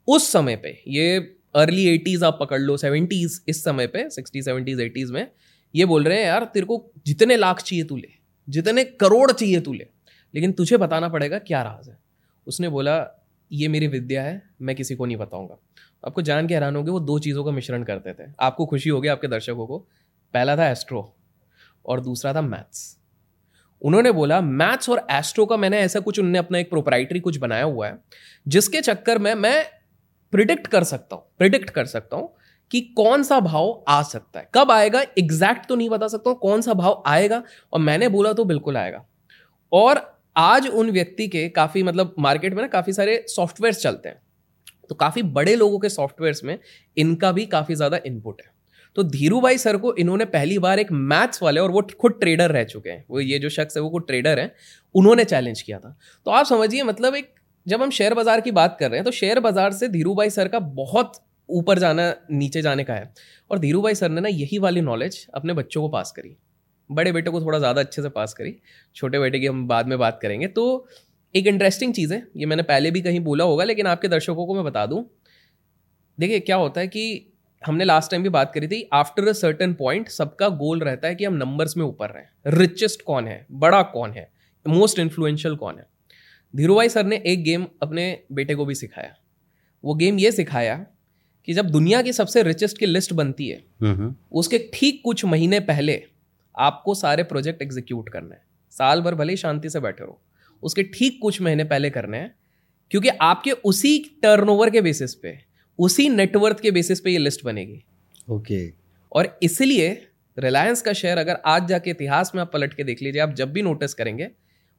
उस 0.08 0.32
समय 0.32 0.56
पे, 0.56 0.82
ये 0.88 1.20
अर्ली 1.58 1.86
एटीज़ 1.88 2.26
आप 2.26 2.38
पकड़ 2.40 2.60
लो 2.60 2.78
सेवेंटीज़ 2.78 3.40
इस 3.48 3.64
समय 3.64 3.88
पे 3.88 4.10
सिक्सटी 4.10 4.42
सेवेंटीज़ 4.42 4.82
एटीज़ 4.82 5.14
में, 5.14 5.28
ये 5.76 5.86
बोल 5.86 6.04
रहे 6.04 6.18
हैं, 6.18 6.26
यार, 6.26 6.44
तेरे 6.46 6.66
को 6.66 6.92
जितने 7.06 7.36
लाख 7.38 7.62
चाहिए 7.62 7.84
तू 7.84 7.96
ले, 7.98 8.10
जितने 8.50 8.84
करोड़ 8.84 9.32
चाहिए 9.32 9.60
तू 9.60 9.74
ले, 9.74 9.88
लेकिन 10.34 10.52
तुझे 10.52 10.78
बताना 10.78 11.10
पड़ेगा 11.10 11.40
क्या 11.40 11.62
राज 11.62 11.90
है? 11.90 11.98
उसने 12.48 12.70
बोला, 12.70 13.24
ये 13.52 13.68
मेरी 13.68 13.88
विद्या 13.88 14.24
है, 14.24 14.42
मैं 14.62 14.76
किसी 14.76 14.96
को 14.96 15.06
नहीं 15.06 15.18
बताऊँगा। 15.18 15.58
आपको 16.08 16.22
जान 16.22 16.48
के 16.48 16.54
हैरान 16.54 16.76
होगे 16.76 16.92
वो 16.92 17.00
दो 17.00 17.18
चीज़ों 17.20 17.44
का 17.44 17.52
मिश्रण 17.52 17.84
करते 17.84 18.14
थे। 18.14 18.30
आपको 18.40 18.66
खुशी 18.66 18.90
होगी 18.90 19.08
आपके 19.08 19.28
दर्शकों 19.28 19.68
को। 19.68 19.78
पहला 20.34 20.56
था 20.58 20.70
एस्ट्रो 20.70 21.02
और 21.86 22.02
दूसरा 22.02 22.34
था 22.34 22.42
मैथ्स 22.42 22.96
उन्होंने 23.82 24.12
बोला 24.12 24.40
मैथ्स 24.42 24.90
और 24.90 25.06
एस्ट्रो 25.12 25.46
का 25.46 25.58
मैंने 25.58 25.80
ऐसा 25.80 26.00
कुछ 26.00 26.20
उन्होंने 26.20 26.40
अपना 26.40 26.60
एक 26.60 26.70
प्रोपराइटरी 26.70 27.20
कुछ 27.20 27.38
बनाया 27.38 27.64
हुआ 27.64 27.88
है, 27.88 27.98
जिसके 28.48 28.82
चक्कर 28.82 29.18
में 29.18 29.34
मैं 29.36 29.66
प्रिडिक्ट 30.34 30.68
कर 30.68 30.84
सकता 30.86 31.16
हूँ, 31.16 31.24
प्रिडिक्ट 31.38 31.70
कर 31.70 31.86
सकता 31.88 32.18
हूँ 32.18 32.34
कि 32.72 32.82
कौन 32.96 33.24
सा 33.24 33.40
भाव 33.42 33.84
आ 33.88 34.02
सकता 34.04 34.40
है। 34.40 34.50
कब 34.56 34.72
आएगा 34.72 35.02
एग्जैक्ट 35.18 35.68
तो 35.68 35.76
नहीं 35.76 35.90
बता 35.90 36.08
सकता 36.08 36.30
हूँ 36.30 36.38
कौन 36.40 36.62
सा 36.62 36.74
भाव 36.76 37.04
आएगा, 37.08 37.42
और 37.74 37.80
मैंने 37.82 38.10
बोला 38.10 38.34
तो 38.34 38.46
बिल्कुल 38.46 38.78
आएगा। 38.78 39.04
और 39.72 40.02
आज 40.36 40.68
उन 40.70 40.90
व्यक्ति 40.92 41.28
के 41.28 41.48
काफ़ी 41.52 41.84
मतलब 41.84 42.14
मार्केट 42.20 42.54
में 42.54 42.62
ना 42.62 42.68
काफ़ी 42.70 42.94
सारे 42.94 43.24
सॉफ्टवेयर्स 43.28 43.82
चलते 43.82 44.10
हैं 44.10 44.22
तो 44.90 44.96
काफ़ी 44.96 45.22
बड़े 45.24 45.56
लोगों 45.56 45.80
के 45.80 45.90
सॉफ्टवेयर्स 45.90 46.44
में 46.44 46.58
इनका 46.98 47.32
भी 47.32 47.46
काफ़ी 47.48 47.76
ज़्यादा 47.76 48.00
इनपुट 48.06 48.42
है। 48.42 48.52
तो 48.96 49.04
धीरू 49.06 49.40
भाई 49.42 49.58
सर 49.58 49.78
को 49.78 49.94
इन्होंने 49.96 50.26
पहली 50.28 50.58
बार 50.60 50.80
एक 50.80 50.92
मैथ्स 50.92 51.42
वाले, 51.44 51.60
और 51.60 51.72
वो 51.72 51.82
खुद 52.00 52.18
ट्रेडर 52.20 52.52
रह 52.52 52.64
चुके 52.66 52.90
हैं, 52.90 53.06
वो 53.10 53.20
ये 53.20 53.40
जो 53.40 53.50
शख्स 53.52 53.78
है 53.78 53.84
वो 53.84 53.90
खुद 53.90 54.04
ट्रेडर 54.08 54.40
है, 54.40 54.54
उन्होंने 54.96 55.26
चैलेंज 55.26 55.62
किया 55.62 55.80
था। 55.80 55.96
तो 56.26 56.32
आप 56.32 56.46
समझिए 56.46 56.84
मतलब 56.84 57.16
एक 57.16 57.34
जब 57.68 57.82
हम 57.82 57.90
शेयर 57.90 58.14
बाज़ार 58.14 58.42
की 58.42 58.52
बात 58.54 58.78
कर 58.80 58.90
रहे 58.90 58.98
हैं 58.98 59.06
तो 59.06 59.12
शेयर 59.12 59.40
बाज़ार 59.40 59.74
से 59.74 59.88
धीरू 59.90 60.14
भाई 60.16 60.30
सर 60.30 60.48
का 60.48 60.60
बहुत 60.60 61.14
ऊपर 61.50 61.80
जाना, 61.80 62.14
नीचे 62.32 62.62
जाने 62.62 62.84
का 62.84 62.94
है। 62.94 63.14
और 63.52 63.60
धीरू 63.60 63.82
भाई 63.82 63.96
सर 63.96 64.10
ने 64.10 64.22
ना 64.22 64.30
यही 64.30 64.58
वाली 64.60 64.82
नॉलेज 64.82 65.26
अपने 65.36 65.54
बच्चों 65.54 65.82
को 65.82 65.90
पास 65.90 66.12
करी। 66.12 66.36
बड़े 66.90 67.12
बेटे 67.12 67.32
को 67.32 67.42
थोड़ा 67.42 67.60
ज़्यादा 67.60 67.82
अच्छे 67.82 68.02
से 68.02 68.10
पास 68.10 68.34
करी। 68.34 68.56
छोटे 68.96 69.20
बेटे 69.20 69.40
की 69.40 69.46
हम 69.46 69.68
बाद 69.68 69.88
में 69.88 69.98
बात 70.00 70.20
करेंगे। 70.22 70.48
तो 70.50 70.88
एक 71.36 71.48
इंटरेस्टिंग 71.48 71.94
चीज़ 71.94 72.14
है, 72.14 72.26
ये 72.38 72.46
मैंने 72.46 72.64
पहले 72.64 72.92
भी 72.92 73.02
कहीं 73.02 73.20
बोला 73.20 73.44
होगा, 73.44 73.64
लेकिन 73.64 73.88
आपके 73.88 74.08
दर्शकों 74.08 74.46
को 74.46 74.56
मैं 74.56 74.64
बता 74.64 74.86
दूँ। 74.86 75.04
देखिए, 76.18 76.40
क्या 76.40 76.56
होता 76.56 76.82
है 76.82 76.88
कि 76.88 77.34
हमने 77.62 77.86
लास्ट 77.86 78.12
टाइम 78.12 78.24
भी 78.24 78.30
बात 78.30 78.52
करी 78.54 78.68
थी 78.68 78.88
आफ्टर 78.94 79.28
अ 79.28 79.32
सर्टन 79.34 79.74
पॉइंट 79.74 80.10
सबका 80.10 80.50
गोल 80.56 80.80
रहता 80.80 81.08
है 81.08 81.16
कि 81.16 81.26
हम 81.26 81.34
नंबर्स 81.36 81.78
में 81.78 81.84
ऊपर 81.86 82.10
रहें। 82.10 82.58
रिचेस्ट 82.58 83.02
कौन 83.02 83.28
है? 83.28 83.46
बड़ा 83.52 83.82
कौन 83.84 84.12
है? 84.12 84.30
मोस्ट 84.66 85.00
इन्फ्लुएंशियल 85.00 85.56
कौन 85.56 85.78
है? 85.78 85.86
धीरूभाई 86.54 86.90
सर 86.90 87.06
ने 87.06 87.22
एक 87.26 87.44
गेम 87.44 87.66
अपने 87.82 88.06
बेटे 88.32 88.56
को 88.56 88.66
भी 88.66 88.76
सिखाया। 88.76 89.16
वो 89.84 89.94
गेम 89.96 90.20
ये 90.20 90.32
सिखाया 90.32 90.76
कि 91.48 91.54
जब 91.54 91.70
दुनिया 91.70 92.02
की 92.02 92.14
सबसे 92.14 92.44
रिचेस्ट 92.44 92.78
की 92.78 92.86
लिस्ट 92.86 93.14
बनती 93.14 93.48
है 93.48 93.58
हम्म, 93.82 94.14
उसके 94.32 94.58
ठीक 94.74 95.02
कुछ 95.04 95.26
महीने 95.26 95.60
पहले 95.62 96.02
आपको 96.56 96.96
सारे 96.96 97.24
प्रोजेक्ट 97.24 97.62
एग्जीक्यूट 97.62 98.10
करने 98.10 98.36
हैं। 98.36 98.42
साल 98.74 99.02
भर 99.02 99.16
भले 99.16 99.34
ही 99.34 99.38
शांति 99.38 99.70
से 99.70 99.80
बैठे 99.80 100.04
रहो 100.04 100.22
उसके 100.64 100.84
ठीक 100.84 101.20
कुछ 101.22 101.42
महीने 101.42 101.64
पहले 101.64 101.90
करने 101.90 102.18
हैं 102.18 102.34
क्योंकि 102.92 103.10
आपके 103.10 103.52
उसी 103.52 103.98
टर्नओवर 104.24 104.70
के 104.70 104.82
बेसिस 104.82 105.14
पे 105.16 105.38
उसी 105.80 106.08
नेटवर्थ 106.10 106.60
के 106.60 106.72
बेसिस 106.72 107.00
पे 107.00 107.12
ये 107.12 107.18
लिस्ट 107.18 107.44
बनेगी। 107.46 107.84
ओके 108.30 108.68
और 109.12 109.38
इसलिए 109.44 109.90
रिलायंस 110.38 110.82
का 110.82 110.94
शेयर 110.94 111.18
अगर 111.18 111.40
आज 111.46 111.68
जाके 111.68 111.90
इतिहास 111.90 112.32
में 112.36 112.42
आप 112.42 112.52
पलट 112.54 112.74
के 112.74 112.84
देख 112.84 113.02
लीजिए 113.02 113.22
आप 113.22 113.34
जब 113.34 113.52
भी 113.52 113.62
नोटिस 113.62 113.94
करेंगे 113.94 114.30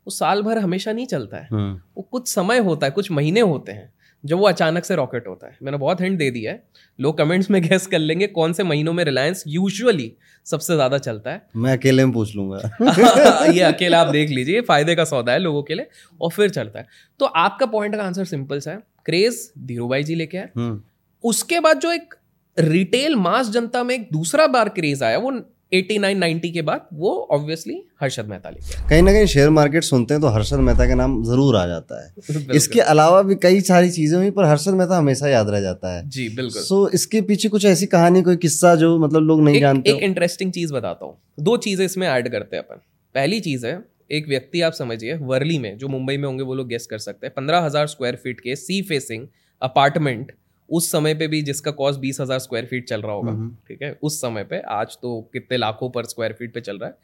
वो 0.08 0.12
साल 0.12 0.42
भर 0.42 0.58
हमेशा 0.58 0.92
नहीं 0.92 1.06
चलता 1.06 1.36
है। 1.36 1.48
हम्म, 1.52 1.80
वो 1.96 2.02
कुछ 2.12 2.28
समय 2.28 2.58
होता 2.58 2.86
है 2.86 2.90
कुछ 2.90 3.10
महीने 3.10 3.40
होते 3.40 3.72
हैं 3.72 3.92
जब 4.24 4.38
वो 4.38 4.46
अचानक 4.48 4.84
से 4.84 4.94
रॉकेट 4.96 5.26
होता 5.28 5.46
है। 5.46 5.56
मैंने 5.62 5.78
बहुत 5.78 6.00
हिंट 6.00 6.18
दे 6.18 6.30
दिया 6.30 6.52
है। 6.52 6.62
लोग 6.98 7.16
कमेंट्स 7.18 7.50
में 7.50 7.60
गैस 7.68 7.86
कर 7.86 7.98
लेंगे 7.98 8.26
कौन 8.26 8.52
से 8.52 8.64
महीनों 8.64 8.92
में 8.92 9.02
रिलायंस 9.04 9.44
यूजुअली 9.46 10.12
सबसे 10.46 10.74
ज़्यादा 10.74 10.98
चलता 10.98 11.30
है। 11.30 11.42
मैं 11.56 11.76
अकेले 11.76 12.04
में 12.04 12.14
पूछ 12.14 12.34
लूँगा। 12.36 12.60
ये 13.52 13.60
अकेला 13.60 14.00
आप 14.00 14.06
देख 14.06 14.30
लीजिए 14.30 14.60
फ़ायदे 14.60 14.94
का 14.94 15.04
सौदा 15.04 15.32
है 15.32 15.38
लोगों 15.38 15.62
के 15.62 15.74
लिए 15.74 15.88
और 16.20 16.30
फिर 16.30 16.50
चलता 16.50 16.78
है। 16.78 16.86
तो 17.20 17.26
आपका 17.42 17.66
पॉइंट 17.66 17.96
का 17.96 18.02
आंसर 18.02 18.24
सिंपल 18.24 18.60
सा 18.60 18.70
है। 18.70 18.82
क्रेज 19.04 19.52
धीरू 19.58 19.88
भाई 19.88 20.02
जी 20.02 20.14
लेके 20.14 20.38
आए। 20.38 20.48
हम्म, 20.56 20.80
उसके 21.24 21.60
बाद 21.60 21.80
जो 21.80 21.92
एक 21.92 22.14
रिटेल 22.56 23.16
मास 23.16 23.50
जनता 23.50 23.82
में 23.84 23.94
एक 23.94 24.08
दूसरा 24.12 24.46
बार 24.46 24.68
क्रेज 24.68 25.02
आया 25.02 25.18
वो 25.18 25.30
89 25.72 26.14
90 26.14 26.50
के 26.52 26.62
बाद 26.62 26.88
वो 26.92 27.10
ऑब्वियसली 27.30 27.82
हर्षद 28.00 28.26
मेहता 28.26 28.48
आए। 28.48 28.88
कहीं 28.88 29.02
ना 29.02 29.12
कहीं 29.12 29.26
शेयर 29.26 29.50
मार्केट 29.50 29.82
सुनते 29.82 30.14
हैं 30.14 30.20
तो 30.20 30.28
हर्षद 30.28 30.58
मेहता 30.58 30.86
का 30.86 30.94
नाम 30.94 31.22
ज़रूर 31.24 31.56
आ 31.56 31.66
जाता 31.66 32.04
है। 32.04 32.46
इसके 32.56 32.80
अलावा 32.80 33.22
भी 33.22 33.34
कई 33.34 33.60
सारी 33.60 33.90
चीज़ें 33.90 34.16
हुई 34.18 34.30
पर 34.30 34.44
हर्षद 34.44 34.74
मेहता 34.74 34.98
हमेशा 34.98 35.28
याद 35.28 35.50
रह 35.50 35.60
जाता 35.60 35.96
है। 35.96 36.08
जी 36.08 36.28
बिल्कुल। 36.28 36.62
सो 36.62 36.84
so, 36.86 36.94
इसके 36.94 37.20
पीछे 37.20 37.48
कुछ 37.48 37.64
ऐसी 37.64 37.86
कहानी 37.86 38.22
कोई 38.22 38.36
किस्सा 38.36 38.74
जो 38.74 38.98
मतलब 38.98 39.22
लोग 39.22 39.42
नहीं 39.42 39.54
एक, 39.54 39.60
जानते 39.60 39.90
एक 39.90 40.02
इंटरेस्टिंग 40.02 40.52
चीज़ 40.52 40.72
बताता 40.72 41.06
हूँ। 41.06 41.18
दो 41.40 41.56
चीज़ें 41.56 41.84
इसमें 41.84 42.08
ऐड 42.08 42.28
करते 42.28 42.56
हैं 42.56 42.64
अपन। 42.64 42.80
पहली 43.14 43.40
चीज़ 43.40 43.66
है 43.66 43.78
एक 44.12 44.28
व्यक्ति 44.28 44.60
आप 44.60 44.72
समझिए 44.72 45.14
वर्ली 45.14 45.58
में 45.58 45.76
जो 45.78 45.88
मुंबई 45.88 46.16
में 46.16 46.24
होंगे 46.24 46.44
वो 46.44 46.54
लोग 46.54 46.68
गेस्ट 46.68 46.90
कर 46.90 46.98
सकते 46.98 47.26
हैं। 47.26 47.34
पंद्रह 47.34 47.58
हज़ार 47.58 47.86
स्क्वायर 47.86 48.16
फीट 48.16 48.40
के 48.40 48.56
सी 48.56 48.82
फेसिंग 48.82 49.26
अपार्टमेंट 49.62 50.32
उस 50.68 50.90
समय 50.92 51.14
पे 51.14 51.26
भी 51.28 51.40
जिसका 51.42 51.70
कॉस्ट 51.72 52.00
बीस 52.00 52.20
हज़ार 52.20 52.38
स्क्वायर 52.38 52.66
फीट 52.66 52.88
चल 52.88 53.02
रहा 53.02 53.12
होगा 53.12 53.30
हम्म। 53.30 53.56
ठीक 53.68 53.82
है? 53.82 53.92
उस 54.02 54.20
समय 54.20 54.44
पे 54.44 54.60
आज 54.70 54.96
तो 55.02 55.20
कितने 55.32 55.56
लाखों 55.56 55.90
पर 55.90 56.06
स्क्वायर 56.06 56.32
फीट 56.32 56.54
पे 56.54 56.60
चल 56.60 56.78
रहा 56.78 56.88
है। 56.88 56.96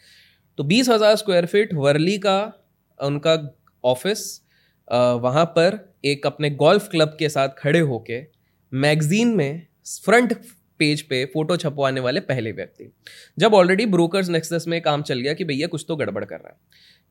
तो 0.59 0.65
बीस 0.65 0.89
हज़ार 0.89 1.17
स्क्वायर 1.17 1.47
फीट 1.47 1.75
वर्ली 1.77 2.19
का 2.19 2.41
उनका 3.01 3.37
ऑफ़िस 3.85 4.41
वहाँ 4.89 5.45
पर 5.57 5.79
एक 6.05 6.27
अपने 6.27 6.51
गोल्फ 6.53 6.89
क्लब 6.91 7.17
के 7.19 7.29
साथ 7.29 7.49
खड़े 7.59 7.81
होके 7.83 8.21
मैगजीन 8.73 9.35
में 9.37 9.67
फ्रंट 10.05 10.33
पेज 10.81 11.03
पे 11.09 11.25
फ़ोटो 11.25 11.57
छपवाने 11.57 12.01
वाले 12.01 12.21
पहले 12.23 12.53
व्यक्ति। 12.53 12.91
जब 13.39 13.55
ऑलरेडी 13.55 13.87
ब्रोकर्स 13.87 14.29
नेक्सस 14.29 14.65
में 14.69 14.81
काम 14.83 15.03
चल 15.03 15.21
गया 15.21 15.35
कि 15.35 15.45
भैया 15.45 15.67
कुछ 15.67 15.85
तो 15.89 15.97
गड़बड़ 15.97 16.25
कर 16.25 16.37
रहा 16.37 16.49
है। 16.49 16.57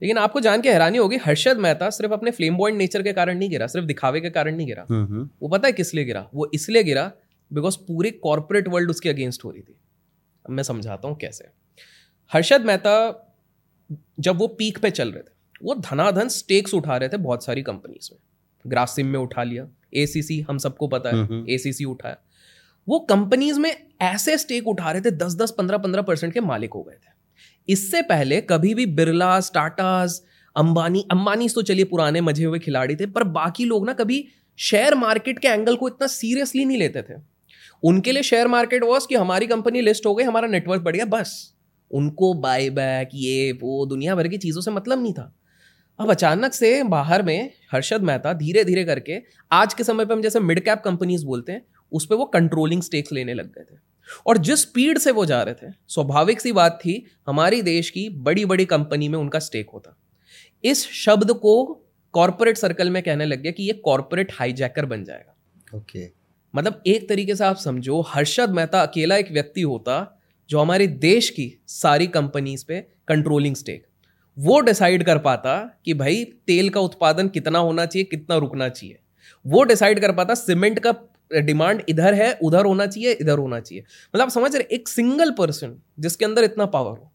लेकिन 0.01 0.17
आपको 0.17 0.39
जान 0.39 0.61
के 0.61 0.71
हैरानी 0.71 0.97
होगी 0.97 1.17
हर्षद 1.17 1.57
मेहता 1.57 1.89
सिर्फ़ 1.89 2.13
अपने 2.13 2.31
फ्लेम 2.31 2.57
बॉइंट 2.57 2.77
नेचर 2.77 3.03
के 3.03 3.13
कारण 3.13 3.37
नहीं 3.37 3.49
गिरा 3.49 3.67
सिर्फ़ 3.67 3.87
दिखावे 3.87 4.21
के 4.21 4.29
कारण 4.29 4.55
नहीं 4.55 4.67
गिरा। 4.67 4.85
हम्म, 4.89 5.05
हम्म, 5.05 5.29
वो 5.41 5.49
पता 5.49 5.67
है 5.67 5.73
किस 5.73 5.93
लिए 5.93 6.05
गिरा? 6.05 6.29
वो 6.33 6.51
इसलिए 6.53 6.83
गिरा 6.83 7.11
बिकॉज़ 7.53 7.77
पूरे 7.77 8.11
कॉरपोरेट 8.11 8.67
वर्ल्ड 8.67 8.89
उसके 8.89 9.09
अगेंस्ट 9.09 9.45
हो 9.45 9.51
रही 9.51 9.61
थी। 9.61 9.75
अब 10.45 10.51
मैं 10.51 10.63
समझाता 10.63 11.07
हूँ 11.07 11.17
कैसे। 11.17 11.45
हर्षद 12.33 12.61
मेहता 12.61 12.95
जब 14.19 14.37
वो 14.37 14.47
पीक 14.47 14.77
पे 14.77 14.89
चल 14.91 15.11
रहे 15.11 15.23
थे 15.23 15.31
वो 15.63 15.75
धनाधन 15.75 16.27
स्टेक्स 16.27 16.73
उठा 16.73 16.97
रहे 16.97 17.09
थे 17.09 17.17
बहुत 17.17 17.45
सारी 17.45 17.61
कंपनीज़ 17.61 18.09
में। 18.13 18.19
ग्रासिम 18.67 19.07
में 19.07 19.19
उठा 19.19 19.43
लिया 19.43 19.67
एसीसी 19.93 20.39
हम 20.41 20.57
सबको 20.57 20.87
पता 20.87 21.09
है 21.09 21.15
हम्म। 21.15 21.45
एसीसी 21.49 21.85
उठाया। 21.85 22.17
वो 22.87 22.99
कंपनीज़ 22.99 23.59
में 23.59 23.87
ऐसे 24.01 24.37
स्टेक 24.37 24.67
उठा 24.67 24.91
रहे 24.91 25.01
थे 25.01 25.11
दस 25.11 25.35
दस 25.35 25.53
पंद्रह 25.57 25.77
पंद्रह 25.77 26.01
परसेंट 26.01 26.33
के 26.33 26.39
मालिक 26.39 26.73
हो 26.73 26.83
गए 26.83 26.95
थे। 26.95 27.12
इससे 27.67 28.01
पहले 28.01 28.39
कभी 28.41 28.73
भी 28.73 28.85
बिरला 28.85 29.39
टाटाज 29.53 30.19
अंबानी 30.55 31.05
अंबानी 31.11 31.49
तो 31.49 31.61
चलिए 31.61 31.85
पुराने 31.85 32.21
मज़े 32.21 32.43
हुए 32.43 32.59
खिलाड़ी 32.59 32.95
थे, 32.95 33.05
पर 33.05 33.23
बाकी 33.23 33.65
लोग 33.65 33.85
ना 33.85 33.93
कभी 33.93 34.25
शेयर 34.59 34.95
मार्केट 34.95 35.39
के 35.39 35.47
एंगल 35.47 35.75
को 35.75 35.87
इतना 35.87 36.07
सीरियसली 36.07 36.65
नहीं 36.65 36.77
लेते 36.77 37.01
थे। 37.01 37.13
उनके 37.83 38.11
लिए 38.11 38.23
शेयर 38.23 38.47
मार्केट 38.47 38.83
वॉज़ 38.83 39.07
कि 39.07 39.15
हमारी 39.15 39.47
कंपनी 39.47 39.81
लिस्ट 39.81 40.05
हो 40.05 40.13
गई, 40.15 40.23
हमारा 40.23 40.47
नेटवर्क 40.47 40.81
बढ़ 40.81 40.95
गया, 40.95 41.05
बस। 41.05 41.53
उनको 41.91 42.33
बाय 42.33 42.69
बैक 42.69 43.09
ये, 43.13 43.51
वो, 43.51 43.85
दुनिया 43.85 44.15
भर 44.15 44.27
की 44.27 44.37
चीज़ों 44.37 44.61
से 44.61 44.71
मतलब 44.71 45.01
नहीं 45.01 45.13
था। 45.13 45.33
अब 45.99 46.11
अचानक 46.11 46.53
से 46.53 46.83
बाहर 46.83 47.23
में 47.23 47.51
हर्षद 47.71 48.01
मेहता 48.01 48.33
धीरे 48.33 48.63
धीरे 48.63 48.83
करके, 48.83 49.17
आज 49.51 49.73
के 49.73 49.83
समय 49.83 50.05
पर 50.05 50.13
हम 50.13 50.21
जैसे 50.21 50.39
मिड 50.39 50.59
कैप 50.59 50.81
कंपनीज़ 50.85 51.25
बोलते 51.25 51.51
हैं, 51.51 51.65
उस 51.91 52.05
पर 52.05 52.15
वो 52.15 52.25
कंट्रोलिंग 52.25 52.81
स्टेक्स 52.81 53.11
लेने 53.11 53.33
लग 53.33 53.47
गए 53.47 53.63
थे। 53.63 53.77
और 54.27 54.37
जिस 54.37 54.61
स्पीड 54.61 54.97
से 54.97 55.11
वो 55.11 55.25
जा 55.25 55.43
रहे 55.43 55.53
थे 55.53 55.73
स्वाभाविक 55.87 56.41
सी 56.41 56.51
बात 56.51 56.79
थी 56.85 57.05
हमारी 57.27 57.61
देश 57.61 57.89
की 57.89 58.09
बड़ी 58.09 58.45
बड़ी 58.45 58.65
कंपनी 58.65 59.07
में 59.07 59.19
उनका 59.19 59.39
स्टेक 59.39 59.69
होता। 59.69 59.97
इस 60.63 60.91
शब्द 60.91 61.31
को 61.31 61.81
कॉरपोरेट 62.11 62.57
सर्कल 62.57 62.89
में 62.89 63.03
कहने 63.03 63.25
लग 63.25 63.41
गया 63.41 63.51
कि 63.51 63.63
ये 63.63 63.73
कॉरपोरेट 63.73 64.31
हाईजैकर 64.33 64.85
बन 64.85 65.03
जाएगा। 65.03 65.35
ओके। 65.77 66.05
okay. 66.05 66.17
मतलब 66.55 66.83
एक 66.87 67.09
तरीके 67.09 67.35
से 67.35 67.43
आप 67.43 67.57
समझो 67.57 68.01
हर्षद 68.01 68.49
मेहता 68.49 68.81
अकेला 68.81 69.17
एक 69.17 69.31
व्यक्ति 69.31 69.61
होता 69.61 70.19
जो 70.49 70.59
हमारे 70.59 70.87
देश 70.87 71.29
की 71.29 71.63
सारी 71.67 72.07
कंपनीज़ 72.07 72.65
पे 72.67 72.87
कंट्रोलिंग 73.07 73.55
स्टेक 73.55 73.87
वो 74.39 74.59
डिसाइड 74.59 75.03
कर 75.03 75.17
पाता 75.17 75.81
कि 75.85 75.93
भाई 75.93 76.23
तेल 76.25 76.69
का 76.69 76.79
उत्पादन 76.79 77.27
कितना 77.27 77.59
होना 77.59 77.85
चाहिए 77.85 78.03
कितना 78.03 78.35
रुकना 78.35 78.69
चाहिए। 78.69 78.99
वो 79.47 79.63
डिसाइड 79.63 79.99
कर 79.99 80.11
पाता 80.11 80.35
सीमेंट 80.35 80.79
का 80.79 80.91
डिमांड 81.35 81.81
इधर 81.89 82.13
है, 82.13 82.31
उधर 82.43 82.65
होना 82.65 82.85
चाहिए, 82.85 83.11
इधर 83.11 83.37
होना 83.37 83.59
चाहिए। 83.59 83.83
मतलब 83.83 84.21
आप 84.21 84.29
समझ 84.29 84.55
रहे 84.55 84.75
एक 84.75 84.87
सिंगल 84.87 85.31
पर्सन 85.31 85.75
जिसके 85.99 86.25
अंदर 86.25 86.43
इतना 86.43 86.65
पावर 86.65 86.97
हो 86.97 87.11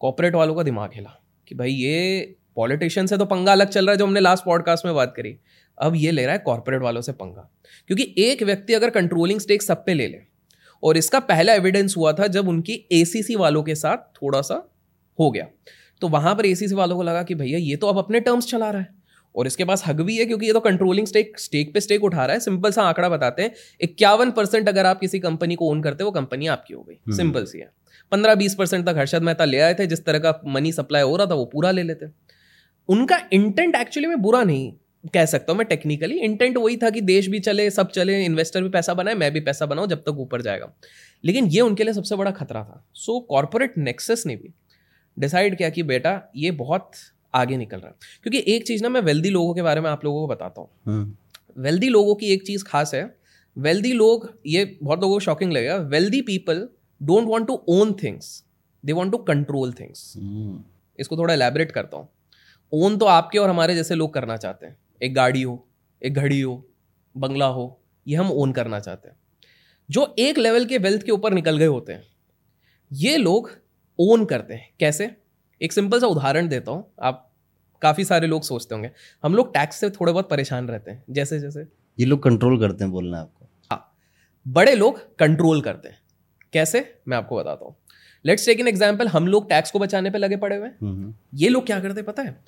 कॉपरेट 0.00 0.34
वालों 0.34 0.54
का 0.54 0.62
दिमाग 0.62 0.90
हिला 0.94 1.20
कि 1.48 1.54
भाई 1.54 1.70
ये 1.70 2.34
पॉलिटिशियन 2.56 3.06
से 3.06 3.16
तो 3.18 3.24
पंगा 3.24 3.52
अलग 3.52 3.68
चल 3.68 3.86
रहा 3.86 3.92
है 3.92 3.98
जो 3.98 4.06
हमने 4.06 4.20
लास्ट 4.20 4.44
पॉडकास्ट 4.44 4.86
में 4.86 4.94
बात 4.94 5.12
करी। 5.16 5.36
अब 5.78 5.96
ये 5.96 6.10
ले 6.10 6.24
रहा 6.24 6.32
है 6.32 6.38
कॉर्पोरेट 6.38 6.82
वालों 6.82 7.00
से 7.00 7.12
पंगा। 7.12 7.50
क्योंकि 7.86 8.14
एक 8.18 8.42
व्यक्ति 8.42 8.74
अगर 8.74 8.90
कंट्रोलिंग 8.90 9.40
स्टेक 9.40 9.62
सब 9.62 9.84
पे 9.84 9.94
ले 9.94 10.06
ले, 10.06 10.18
और 10.82 10.96
इसका 10.96 11.20
पहला 11.20 11.54
एविडेंस 11.54 11.96
हुआ 11.96 12.12
था 12.12 12.26
जब 12.26 12.48
उनकी 12.48 12.72
एसीसी 12.92 13.36
वालों 13.36 13.62
के 13.62 13.74
साथ 13.74 13.96
थोड़ा 14.16 14.40
सा 14.40 14.54
हो 15.18 15.30
गया। 15.30 15.46
तो 16.02 16.08
वहाँ 16.08 16.34
पर 16.34 16.46
एसीसी 16.46 16.74
वालों 16.74 16.96
को 16.96 17.02
लगा 17.02 17.22
कि 17.22 17.34
भैया 17.34 17.58
ये 17.58 17.76
तो 17.76 17.86
अब 17.86 17.98
अपने 17.98 18.20
टर्म्स 18.20 18.46
चला 18.46 18.70
रहा 18.70 18.80
है। 18.80 18.97
और 19.38 19.46
इसके 19.46 19.64
पास 19.64 19.82
हक 19.86 20.00
भी 20.00 20.16
है 20.16 20.24
क्योंकि 20.24 20.46
ये 20.46 20.52
तो 20.52 20.60
कंट्रोलिंग 20.60 21.06
स्टेक 21.06 21.38
स्टेक 21.38 21.72
पे 21.74 21.80
स्टेक 21.80 22.04
उठा 22.04 22.24
रहा 22.24 22.34
है। 22.34 22.40
सिंपल 22.40 22.70
सा 22.70 22.82
आंकड़ा 22.82 23.08
बताते 23.08 23.42
हैं। 23.42 23.52
इक्यावन 23.80 24.30
परसेंट 24.30 24.68
अगर 24.68 24.86
आप 24.86 25.00
किसी 25.00 25.20
कंपनी 25.20 25.54
को 25.54 25.70
ओन 25.70 25.82
करते 25.82 26.04
हो 26.04 26.10
वो 26.10 26.12
कंपनी 26.12 26.46
आपकी 26.46 26.74
हो 26.74 26.82
गई। 26.82 26.94
सिंपल 27.16 27.38
हम्म। 27.38 27.44
सी 27.44 27.58
है। 27.58 27.70
पंद्रह 28.12 28.34
बीस 28.34 28.54
परसेंट 28.54 28.86
तक 28.86 28.96
हर्षद 28.98 29.22
मेहता 29.22 29.44
ले 29.44 29.60
आए 29.60 29.74
थे 29.74 29.86
जिस 29.86 30.04
तरह 30.04 30.18
का 30.18 30.40
मनी 30.46 30.72
सप्लाई 30.72 31.02
हो 31.02 31.16
रहा 31.16 31.26
था 31.26 31.34
वो 31.34 31.44
पूरा 31.44 31.70
ले 31.70 31.82
लेते। 31.82 32.06
उनका 32.88 33.20
इंटेंट 33.32 33.74
एक्चुअली 33.74 34.08
में 34.08 34.20
बुरा 34.22 34.42
नहीं 34.44 34.72
कह 35.14 35.24
सकता 35.26 35.52
हूँ 35.52 35.58
मैं 35.58 35.66
टेक्निकली 35.66 36.16
इंटेंट 36.18 36.56
वही 36.56 36.76
था 36.76 36.90
कि 36.90 37.00
देश 37.00 37.26
भी 37.28 37.40
चले 37.40 37.70
सब 37.70 37.90
चले 37.90 38.24
इन्वेस्टर 38.24 38.62
भी 38.62 38.68
पैसा 38.68 38.94
बनाए 38.94 39.14
मैं 39.14 39.30
भी 39.32 39.40
पैसा 39.40 39.66
बनाऊँ 39.66 39.88
जब 39.88 39.98
तक 39.98 40.18
ऊपर 40.18 40.42
जाएगा। 40.42 40.72
लेकिन 41.24 41.46
ये 41.46 41.60
उनके 41.60 41.84
लिए 41.84 41.94
सबसे 41.94 42.16
बड़ा 42.16 42.30
खतरा 42.30 42.62
था। 42.62 42.84
सो 42.94 43.18
कॉरपोरेट 43.20 43.78
नेक्सेस 43.78 44.24
ने 44.26 44.36
भी 44.36 44.52
डिसाइड 45.16 45.56
किया 45.58 45.68
कि 45.70 45.82
बेटा 45.82 46.20
ये 46.36 46.50
बहुत 46.50 46.90
आगे 47.38 47.56
निकल 47.56 47.78
रहा 47.78 47.88
है। 47.88 47.94
क्योंकि 48.22 48.52
एक 48.54 48.66
चीज़ 48.66 48.82
ना 48.82 48.88
मैं 48.88 49.00
वेल्दी 49.00 49.30
लोगों 49.30 49.54
के 49.54 49.62
बारे 49.62 49.80
में 49.80 49.90
आप 49.90 50.04
लोगों 50.04 50.20
को 50.20 50.34
बताता 50.34 50.60
हूँ। 50.60 51.16
वेल्दी 51.58 51.86
हम्म। 51.86 51.92
लोगों 51.92 52.14
की 52.14 52.32
एक 52.32 52.46
चीज़ 52.46 52.64
खास 52.64 52.94
है। 52.94 53.16
वेल्दी 53.56 53.92
लोग 53.92 54.30
ये 54.46 54.64
बहुत 54.82 55.00
लोगों 55.00 55.14
को 55.14 55.20
शॉकिंग 55.20 55.52
लगेगा 55.52 55.76
wealthy 55.76 56.20
people 56.22 56.68
don't 57.00 57.28
want 57.28 57.46
to 57.46 57.62
own 57.68 57.92
things 57.92 58.44
they 58.84 58.92
want 58.92 59.12
to 59.12 59.18
control 59.18 59.72
things 59.72 60.12
इसको 60.98 61.16
थोड़ा 61.16 61.34
एलेबरेट 61.34 61.72
करता 61.72 61.96
हूँ। 61.96 62.08
ओन 62.72 62.96
तो 62.98 63.06
आपके 63.06 63.38
और 63.38 63.50
हमारे 63.50 63.74
जैसे 63.74 63.94
लोग 63.94 64.12
करना 64.14 64.36
चाहते 64.36 64.66
हैं। 64.66 64.76
एक 65.02 65.14
गाड़ी 65.14 65.42
हो 65.42 65.64
एक 66.02 66.14
घड़ी 66.14 66.40
हो 66.40 66.64
बंगला 67.14 67.46
हो 67.46 67.80
ये 68.06 68.16
हम 68.16 68.30
ओन 68.32 68.52
करना 68.52 68.80
चाहते 68.80 69.08
हैं। 69.08 69.16
जो 69.88 70.14
एक 70.18 70.38
लेवल 70.38 70.64
के 70.64 70.78
वेल्थ 70.78 71.02
के 71.02 71.12
ऊपर 71.12 71.32
निकल 71.32 71.56
गए 71.56 71.66
होते 71.66 71.92
हैं 71.92 72.02
ये 72.90 73.16
लोग 73.16 73.50
ओन 73.98 74.24
करते 74.24 74.54
हैं। 74.54 74.70
कैसे? 74.80 75.10
एक 75.60 75.72
सिंपल 75.72 76.00
सा 76.00 76.06
उदाहरण 76.06 76.48
देता 76.48 76.72
हूँ। 76.72 76.84
आप 77.02 77.27
काफ़ी 77.82 78.04
सारे 78.04 78.26
लोग 78.26 78.42
सोचते 78.42 78.74
होंगे। 78.74 78.90
हम 79.24 79.34
लोग 79.34 79.52
टैक्स 79.54 79.76
से 79.76 79.90
थोड़े 79.90 80.12
बहुत 80.12 80.28
परेशान 80.30 80.68
रहते 80.68 80.90
हैं 80.90 81.04
जैसे 81.10 81.40
जैसे। 81.40 81.60
ये 81.98 82.06
लोग 82.06 82.22
कंट्रोल 82.22 82.58
करते 82.60 82.84
हैं 82.84 82.92
बोलना 82.92 83.18
आपको। 83.18 83.48
हाँ 83.70 83.94
बड़े 84.46 84.74
लोग 84.74 85.16
कंट्रोल 85.18 85.60
करते 85.60 85.88
हैं। 85.88 85.98
कैसे? 86.52 86.94
मैं 87.08 87.16
आपको 87.16 87.36
बताता 87.36 87.64
हूँ। 87.64 87.76
लेट्स 88.24 88.46
टेक 88.46 88.60
एन 88.60 88.68
एग्ज़ाम्पल 88.68 89.08
हम 89.08 89.26
लोग 89.26 89.48
टैक्स 89.48 89.70
को 89.70 89.78
बचाने 89.78 90.10
पर 90.10 90.18
लगे 90.18 90.36
पड़े 90.36 90.56
हुए 90.56 90.68
हम्म, 90.68 90.92
हम्म। 90.92 91.14
ये 91.34 91.48
लोग 91.48 91.66
क्या 91.66 91.80
करते 91.80 92.00
हैं 92.00 92.04
पता 92.04 92.22
है? 92.22 92.44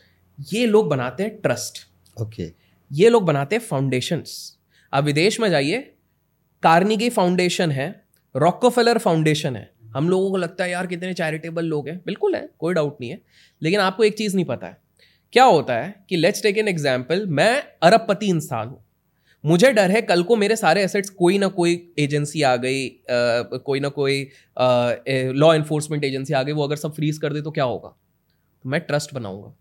ये 0.53 0.67
लोग 0.67 0.89
बनाते 0.89 1.23
हैं 1.23 1.41
ट्रस्ट 1.41 1.79
ओके 2.17 2.43
okay. 2.43 2.59
ये 2.93 3.09
लोग 3.09 3.25
बनाते 3.25 3.57
हैं 3.57 3.63
फाउंडेशंस 3.63 4.59
आप 4.93 5.05
विदेश 5.05 5.41
में 5.41 5.51
जाइए 5.51 5.79
कार्निगी 6.63 7.11
फाउंडेशन 7.11 7.71
है 7.71 8.05
रॉकोफेलर 8.37 8.99
फाउंडेशन 8.99 9.57
है। 9.57 9.71
हम 9.97 10.09
लोगों 10.09 10.31
को 10.31 10.37
लगता 10.37 10.65
है 10.65 10.71
यार 10.71 10.87
कितने 10.87 11.15
चैरिटेबल 11.15 11.65
लोग 11.65 11.89
हैं। 11.89 12.01
बिल्कुल 12.07 12.35
है 12.35 12.49
कोई 12.59 12.75
डाउट 12.75 12.97
नहीं 13.01 13.11
है। 13.11 13.21
लेकिन 13.63 13.81
आपको 13.81 14.05
एक 14.05 14.17
चीज़ 14.19 14.35
नहीं 14.37 14.45
पता 14.45 14.67
है। 14.67 14.80
क्या 15.33 15.45
होता 15.45 15.75
है 15.75 15.95
कि 16.09 16.17
लेट्स 16.17 16.43
टेक 16.43 16.59
एन 16.59 16.69
एग्ज़ाम्पल 16.69 17.27
मैं 17.29 17.63
अरबपति 17.83 18.27
इंसान 18.27 18.69
हूँ। 18.69 18.85
मुझे 19.45 19.71
डर 19.73 19.91
है 19.91 20.01
कल 20.03 20.23
को 20.23 20.37
मेरे 20.37 20.57
सारे 20.57 20.83
एसेट्स 20.85 21.11
कोई 21.11 21.39
ना 21.39 21.49
कोई 21.51 21.75
एजेंसी 21.99 22.43
आ 22.43 22.55
गई 22.57 22.87
आ, 22.87 23.43
कोई 23.59 23.81
ना 23.81 23.89
कोई 23.91 24.23
लॉ 25.35 25.53
इन्फोर्समेंट 25.55 26.05
एजेंसी 26.05 26.35
आ 26.35 26.43
गई 26.43 26.53
वो 26.53 26.65
अगर 26.65 26.77
सब 26.77 26.95
फ्रीज 26.95 27.19
कर 27.19 27.33
दे 27.33 27.43
तो 27.43 27.51
क्या 27.51 27.65
होगा? 27.65 27.89
तो 27.89 28.69
मैं 28.71 28.81
ट्रस्ट 28.81 29.15
बनाऊँगा। 29.15 29.55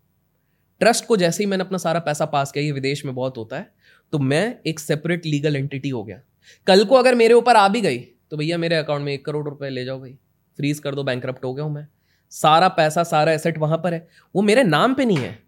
ट्रस्ट 0.80 1.06
को 1.06 1.16
जैसे 1.16 1.42
ही 1.42 1.50
मैंने 1.50 1.64
अपना 1.64 1.78
सारा 1.78 2.00
पैसा 2.00 2.24
पास 2.26 2.52
किया 2.52 2.64
ये 2.64 2.72
विदेश 2.72 3.04
में 3.04 3.14
बहुत 3.14 3.36
होता 3.36 3.56
है 3.56 3.72
तो 4.12 4.18
मैं 4.20 4.44
एक 4.66 4.80
सेपरेट 4.80 5.26
लीगल 5.26 5.56
एंटिटी 5.56 5.88
हो 5.88 6.02
गया। 6.04 6.20
कल 6.66 6.84
को 6.84 6.96
अगर 6.96 7.14
मेरे 7.14 7.34
ऊपर 7.34 7.56
आ 7.56 7.68
भी 7.68 7.80
गई 7.80 7.98
तो 8.30 8.36
भैया 8.36 8.58
मेरे 8.58 8.76
अकाउंट 8.76 9.04
में 9.04 9.12
एक 9.12 9.24
करोड़ 9.24 9.44
रुपए 9.44 9.70
ले 9.70 9.84
जाओ 9.84 10.00
भाई 10.00 10.12
फ्रीज 10.58 10.78
कर 10.78 10.94
दो 10.94 11.04
बैंक 11.04 11.26
हो 11.44 11.52
गया 11.54 11.64
हूँ 11.64 11.72
मैं। 11.74 11.86
सारा 12.32 12.68
पैसा 12.70 13.02
सारा 13.04 13.32
एसेट 13.32 13.58
वहाँ 13.58 13.78
पर 13.78 13.94
है। 13.94 14.06
वो 14.34 14.42
मेरे 14.42 14.62
नाम 14.64 14.94
पे 14.94 15.04
नहीं 15.04 15.16
है। 15.18 15.38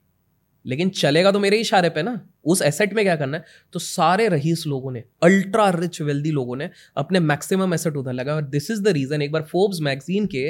लेकिन 0.64 0.88
चलेगा 0.90 1.30
तो 1.32 1.38
मेरे 1.40 1.56
इशारे 1.56 1.88
पे 1.90 2.02
ना। 2.02 2.18
उस 2.44 2.62
एसेट 2.62 2.92
में 2.92 3.04
क्या 3.04 3.16
करना 3.16 3.36
है? 3.36 3.44
तो 3.72 3.78
सारे 3.78 4.28
रईस 4.28 4.64
लोगों 4.66 4.92
ने 4.92 5.02
अल्ट्रा 5.22 5.68
रिच 5.70 6.00
वेल्दी 6.02 6.30
लोगों 6.30 6.56
ने 6.56 6.70
अपने 6.96 7.20
मैक्सिमम 7.20 7.74
एसेट 7.74 7.96
उधर 7.96 8.12
लगा 8.12 8.34
और 8.34 8.42
दिस 8.44 8.70
इज़ 8.70 8.82
द 8.82 8.88
रीजन 8.88 9.22
एक 9.22 9.32
बार 9.32 9.42
फोर्ब्स 9.42 9.80
मैगजीन 9.80 10.26
के 10.26 10.46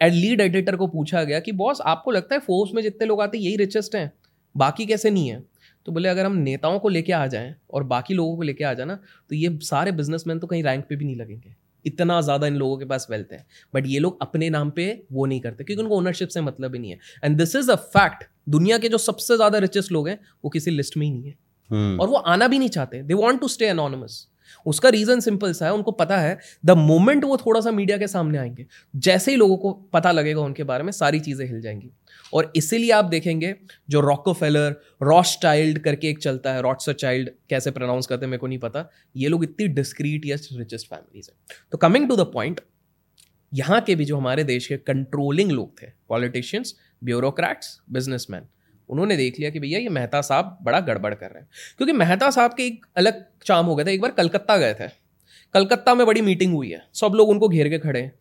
एड 0.00 0.12
लीड 0.12 0.40
एडिटर 0.40 0.76
को 0.76 0.86
पूछा 0.86 1.22
गया 1.24 1.40
कि 1.40 1.52
बॉस 1.54 1.80
आपको 1.82 2.10
लगता 2.10 2.34
है 2.34 2.40
फोर्ब्स 2.40 2.74
में 2.74 2.82
जितने 2.82 3.06
लोग 3.06 3.22
आते 3.22 3.38
हैं, 3.38 3.44
यही 3.44 3.56
रिचेस्ट 3.56 3.96
हैं? 3.96 4.12
बाकी 4.54 4.86
कैसे 4.86 5.10
नहीं 5.10 5.28
है? 5.28 5.42
तो 5.86 5.92
बोले, 5.92 6.08
अगर 6.08 6.26
हम 6.26 6.36
नेताओं 6.36 6.78
को 6.78 6.88
लेके 6.88 7.12
आ 7.12 7.26
जाएँ 7.26 7.54
और 7.70 7.82
बाकी 7.84 8.14
लोगों 8.14 8.36
को 8.36 8.42
लेके 8.42 8.64
आ 8.64 8.72
जाना 8.74 8.94
तो 9.30 9.34
ये 9.34 9.58
सारे 9.62 9.92
बिजनेसमैन 9.92 10.38
तो 10.38 10.46
कहीं 10.46 10.62
रैंक 10.62 10.84
पे 10.88 10.96
भी 10.96 11.04
नहीं 11.04 11.16
लगेंगे। 11.16 11.54
इतना 11.86 12.20
ज़्यादा 12.20 12.46
इन 12.46 12.56
लोगों 12.56 12.76
के 12.78 12.84
पास 12.84 13.06
वेल्थ 13.10 13.32
है। 13.32 13.44
बट 13.74 13.86
ये 13.86 13.98
लोग 13.98 14.18
अपने 14.22 14.50
नाम 14.50 14.70
पे 14.70 14.86
वो 15.12 15.26
नहीं 15.26 15.40
करते 15.40 15.64
क्योंकि 15.64 15.82
उनको 15.82 15.96
ओनरशिप 15.96 16.28
से 16.28 16.40
मतलब 16.40 16.74
ही 16.74 16.80
नहीं 16.80 16.90
है। 16.90 16.98
And 17.24 17.36
this 17.38 17.56
is 17.56 17.70
a 17.70 17.76
fact 17.76 18.24
दुनिया 18.48 18.78
के 18.78 18.88
जो 18.88 18.98
सबसे 18.98 19.36
ज़्यादा 19.36 19.58
रिचेस्ट 19.58 19.92
लोग 19.92 20.08
हैं 20.08 20.18
वो 20.44 20.50
किसी 20.50 20.70
लिस्ट 20.70 20.96
में 20.96 21.06
ही 21.06 21.12
नहीं 21.12 21.24
है। 21.24 21.34
hmm. 21.34 22.00
और 22.00 22.08
वो 22.08 22.16
आना 22.16 22.48
भी 22.48 22.58
नहीं 22.58 22.68
चाहते। 22.68 23.02
They 23.02 23.14
want 23.14 23.40
to 23.40 23.48
stay 23.48 23.66
anonymous 23.66 24.26
उसका 24.66 24.88
रीजन 24.88 25.20
सिंपल 25.20 25.52
सा 25.52 25.66
है 25.66 25.72
उनको 25.72 25.90
पता 25.90 26.16
है 26.18 26.38
द 26.66 26.70
मोमेंट 26.70 27.24
वो 27.24 27.36
थोड़ा 27.36 27.60
सा 27.60 27.70
मीडिया 27.70 27.96
के 27.98 28.06
सामने 28.06 28.38
आएँगे 28.38 28.66
जैसे 28.94 29.30
ही 29.30 29.36
लोगों 29.36 29.56
को 29.56 29.72
पता 29.92 30.12
लगेगा 30.12 30.40
उनके 30.40 30.64
बारे 30.64 30.84
में 30.84 30.92
सारी 30.92 31.20
चीज़ें 31.20 31.46
हिल 31.46 31.60
जाएँगी। 31.60 31.90
और 32.34 32.52
इसीलिए 32.56 32.90
आप 32.90 33.04
देखेंगे 33.04 33.56
जो 33.90 34.00
रॉको 34.00 34.32
फेलर 34.32 34.76
रॉस 35.02 35.38
चाइल्ड 35.42 35.78
करके 35.78 36.08
एक 36.08 36.18
चलता 36.18 36.52
है 36.52 36.62
रॉट्स 36.62 36.90
चाइल्ड 36.90 37.30
कैसे 37.50 37.70
प्रोनाउंस 37.70 38.06
करते 38.06 38.26
हैं, 38.26 38.30
मेरे 38.30 38.38
को 38.38 38.46
नहीं 38.46 38.58
पता। 38.58 38.90
ये 39.16 39.28
लोग 39.28 39.44
इतनी 39.44 39.68
डिस्क्रीट 39.68 40.26
या 40.26 40.36
रिचेस्ट 40.52 40.86
फैमिलीज़ 40.86 41.28
है। 41.30 41.56
तो 41.72 41.78
कमिंग 41.78 42.08
टू 42.08 42.16
द 42.16 42.20
पॉइंट 42.20 42.60
यहाँ 43.54 43.80
के 43.80 43.94
भी 43.94 44.04
जो 44.04 44.16
हमारे 44.16 44.44
देश 44.44 44.66
के 44.66 44.76
कंट्रोलिंग 44.76 45.50
लोग 45.50 45.82
थे 45.82 45.86
पॉलिटिशियंस 46.08 46.74
ब्यूरोक्रेट्स 47.04 47.80
बिजनेसमैन 47.90 48.42
उन्होंने 48.88 49.16
देख 49.16 49.38
लिया 49.38 49.50
कि 49.50 49.60
भैया 49.60 49.78
ये 49.78 49.88
मेहता 49.88 50.20
साहब 50.20 50.58
बड़ा 50.62 50.80
गड़बड़ 50.80 51.14
कर 51.14 51.26
रहे 51.26 51.38
हैं। 51.38 51.48
क्योंकि 51.76 51.92
मेहता 51.92 52.30
साहब 52.30 52.54
के 52.54 52.66
एक 52.66 52.86
अलग 52.96 53.24
चाम 53.46 53.66
हो 53.66 53.76
गया 53.76 53.86
था। 53.86 53.90
एक 53.90 54.00
बार 54.00 54.10
कलकत्ता 54.10 54.56
गए 54.56 54.74
थे। 54.74 54.88
कलकत्ता 55.54 55.94
में 55.94 56.06
बड़ी 56.06 56.20
मीटिंग 56.20 56.54
हुई 56.54 56.70
है। 56.70 56.86
सब 56.94 57.12
लोग 57.14 57.28
उनको 57.28 57.48
घेर 57.48 57.68
के 57.68 57.78
खड़े 57.78 58.00
हैं। 58.00 58.12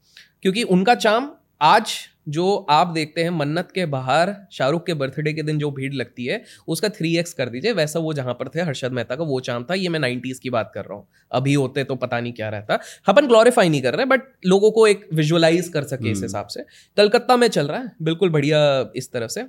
क्योंकि 0.42 0.64
उनका 0.64 0.96
चाम 0.96 1.36
आज 1.62 1.94
जो 2.28 2.56
आप 2.70 2.88
देखते 2.88 3.24
हैं 3.24 3.30
मन्नत 3.30 3.72
के 3.76 3.86
बाहर 3.86 4.34
शाहरुख 4.52 4.86
के 4.86 4.94
बर्थडे 4.94 5.34
के 5.34 5.44
दिन 5.44 5.58
जो 5.60 5.70
भीड़ 5.72 5.94
लगती 5.94 6.26
है 6.26 6.42
उसका 6.68 6.90
थ्री 6.90 7.16
एक्स 7.18 7.34
कर 7.34 7.50
दीजिए। 7.50 7.72
वैसा 7.72 8.00
वो 8.00 8.14
जहाँ 8.14 8.34
पर 8.34 8.50
थे 8.50 8.62
हर्षद 8.62 8.92
मेहता 8.92 9.16
का 9.16 9.24
वो 9.24 9.40
चाँद 9.40 9.66
था। 9.70 9.74
ये 9.74 9.90
मैं 9.90 10.00
नाइन्टीज 10.00 10.40
की 10.40 10.50
बात 10.50 10.72
कर 10.76 10.86
रहा 10.86 10.98
हूँ। 10.98 11.08
अभी 11.32 11.54
होते 11.54 11.84
तो 11.84 11.96
पता 11.96 12.20
नहीं 12.20 12.34
क्या 12.34 12.50
रहता। 12.50 12.80
अपन 13.08 13.28
ग्लोरीफाई 13.28 13.70
नहीं 13.70 13.82
कर 13.82 13.96
रहे 13.96 14.06
बट 14.06 14.22
लोगों 14.46 14.72
को 14.72 14.88
एक 14.88 15.08
विजुअलाइज 15.14 15.68
कर 15.68 15.84
सके 15.84 16.10
इस 16.12 16.18
हम्म। 16.18 16.26
हिसाब 16.26 16.48
से। 16.48 16.64
कलकत्ता 16.98 17.38
में 17.38 17.48
चल 17.48 17.68
रहा 17.68 17.80
है 17.80 17.92
बिल्कुल 18.02 18.30
बढ़िया 18.30 18.60
इस 18.96 19.12
तरह 19.12 19.28
से। 19.28 19.46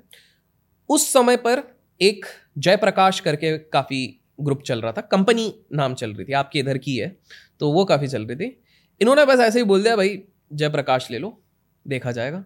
उस 0.89 1.13
समय 1.13 1.37
पर 1.37 1.63
एक 2.01 2.27
जयप्रकाश 2.59 3.21
करके 3.21 3.57
काफ़ी 3.59 4.07
ग्रुप 4.41 4.63
चल 4.63 4.81
रहा 4.81 4.93
था। 4.93 5.01
कंपनी 5.03 5.53
नाम 5.73 5.95
चल 5.95 6.13
रही 6.13 6.25
थी 6.25 6.33
आपके 6.33 6.59
इधर 6.59 6.79
की 6.79 6.97
है 6.97 7.17
तो 7.61 7.71
वो 7.73 7.85
काफ़ी 7.85 8.09
चल 8.09 8.25
रही 8.25 8.37
थी। 8.37 8.57
इन्होंने 9.01 9.25
बस 9.27 9.41
ऐसे 9.41 9.59
ही 9.59 9.65
बोल 9.65 9.83
दिया 9.83 9.97
भाई 9.97 10.23
जयप्रकाश 10.53 11.11
ले 11.11 11.19
लो 11.19 11.41
देखा 11.87 12.13
जाएगा। 12.13 12.45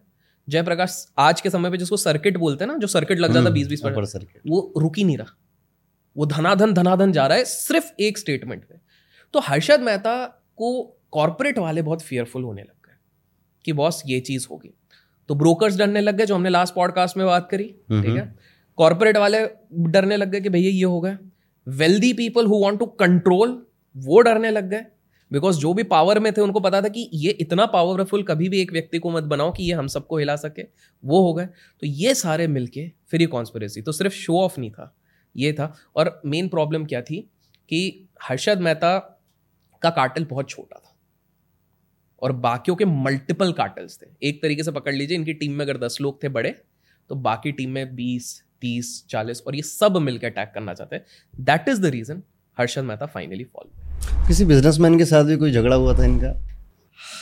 जयप्रकाश 0.48 1.06
आज 1.18 1.40
के 1.40 1.50
समय 1.50 1.70
पे 1.70 1.76
जिसको 1.76 1.96
सर्किट 1.96 2.36
बोलते 2.36 2.64
हैं 2.64 2.72
ना 2.72 2.78
जो 2.78 2.86
सर्किट 2.86 3.18
लग 3.18 3.28
जाता 3.28 3.40
हम्म, 3.40 3.52
बीस 3.52 3.68
बीस 3.68 3.80
परसेंट 3.80 4.06
सर्किट 4.06 4.42
वो 4.46 4.74
रुक 4.76 4.98
ही 4.98 5.04
नहीं 5.04 5.18
रहा। 5.18 5.36
वो 6.16 6.26
धनाधन 6.26 6.72
धनाधन 6.74 7.12
जा 7.12 7.26
रहा 7.26 7.38
है 7.38 7.44
सिर्फ़ 7.44 7.92
एक 8.00 8.18
स्टेटमेंट 8.18 8.64
पे। 8.64 8.74
तो 9.32 9.40
हर्षद 9.40 9.80
मेहता 9.80 10.26
को 10.56 10.98
कॉरपोरेट 11.12 11.58
वाले 11.58 11.82
बहुत 11.82 12.02
फियरफुल 12.02 12.42
होने 12.42 12.62
लग 12.62 12.86
गए 12.86 12.96
कि 13.64 13.72
बॉस 13.72 14.02
ये 14.06 14.20
चीज़ 14.20 14.46
होगी। 14.50 14.74
तो 15.28 15.34
ब्रोकर्स 15.34 15.76
डरने 15.76 16.00
लग 16.00 16.16
गए 16.16 16.26
जो 16.26 16.34
हमने 16.34 16.48
लास्ट 16.48 16.74
पॉडकास्ट 16.74 17.16
में 17.16 17.26
बात 17.26 17.48
करी 17.50 17.74
हम्म, 17.90 18.02
ठीक 18.02 18.16
है? 18.16 18.34
कॉरपोरेट 18.76 19.16
वाले 19.16 19.38
डरने 19.72 20.16
लग 20.16 20.30
गए 20.30 20.40
कि 20.40 20.48
भैया 20.48 20.70
ये 20.70 20.84
हो 20.84 21.00
गया 21.00 21.18
wealthy 21.68 22.12
people 22.12 22.46
who 22.46 22.62
want 22.62 22.78
to 22.78 22.86
control 22.86 23.66
वो 23.96 24.20
डरने 24.20 24.50
लग 24.50 24.70
गए। 24.70 24.84
बिकॉज़ 25.32 25.58
जो 25.58 25.74
भी 25.74 25.82
पावर 25.82 26.18
में 26.18 26.32
थे, 26.32 26.40
उनको 26.40 26.60
पता 26.60 26.82
था 26.82 26.88
कि 26.88 27.10
ये 27.14 27.30
इतना 27.30 27.66
पावरफुल 27.66 28.22
कभी 28.22 28.48
भी 28.48 28.60
एक 28.60 28.72
व्यक्ति 28.72 28.98
को 28.98 29.10
मत 29.10 29.22
बनाओ 29.22 29.52
कि 29.52 29.64
ये 29.64 29.72
हम 29.72 29.86
सबको 29.86 30.18
हिला 30.18 30.36
सके। 30.36 30.62
वो 31.04 31.20
हो 31.22 31.34
गए। 31.34 31.46
तो 31.46 31.86
ये 31.86 32.14
सारे 32.14 32.46
मिलके 32.46 32.90
फिर 33.08 33.20
ये 33.20 33.26
कॉन्स्परेसी 33.26 33.82
तो 33.82 33.92
सिर्फ़ 33.92 34.14
शो 34.14 34.38
ऑफ़ 34.38 34.60
नहीं 34.60 34.70
था। 34.70 34.94
ये 35.36 35.52
था। 35.52 35.74
और 35.96 36.20
मेन 36.26 36.48
प्रॉब्लम 36.48 36.84
क्या 36.84 37.02
थी 37.02 37.20
कि 37.68 38.08
हर्षद 38.22 38.60
मेहता 38.60 38.98
का 39.82 39.90
कार्टल 39.90 40.24
बहुत 40.24 40.48
छोटा 40.48 40.78
था। 40.78 40.96
और 42.22 42.32
बाकियों 42.32 42.76
के 42.76 42.84
मल्टीपल 42.84 43.52
कार्टल्स 43.52 43.98
थे। 44.02 44.28
एक 44.28 44.42
तरीके 44.42 44.62
से 44.62 44.70
पकड़ 44.70 44.94
लीजिए, 44.94 45.16
इनकी 45.16 45.32
टीम 45.32 45.52
में 45.52 45.64
अगर 45.64 45.78
दस 45.78 45.98
लोग 46.00 46.22
थे 46.22 46.28
बड़े 46.28 46.50
तो 47.10 47.14
बाकी 47.14 47.52
टीम 47.52 47.70
में 47.70 47.94
बीस, 47.94 48.42
तीस, 48.60 49.06
चालीस 49.10 49.42
और 49.42 49.56
ये 49.56 49.62
सब 49.62 49.96
मिलकर 49.96 50.26
अटैक 50.26 50.50
करना 50.54 50.74
चाहते 50.74 50.96
हैं। 50.96 51.04
That 51.40 51.68
is 51.68 51.82
the 51.82 51.86
reason 51.86 52.22
Harshad 52.60 52.82
Mehta 52.82 53.06
finally 53.06 53.44
fall 53.44 53.70
किसी 54.26 54.44
बिजनेसमैन 54.44 54.98
के 54.98 55.04
साथ 55.04 55.24
भी 55.24 55.36
कोई 55.36 55.52
झगड़ा 55.52 55.76
हुआ 55.76 55.98
था 55.98 56.04
इनका? 56.04 56.48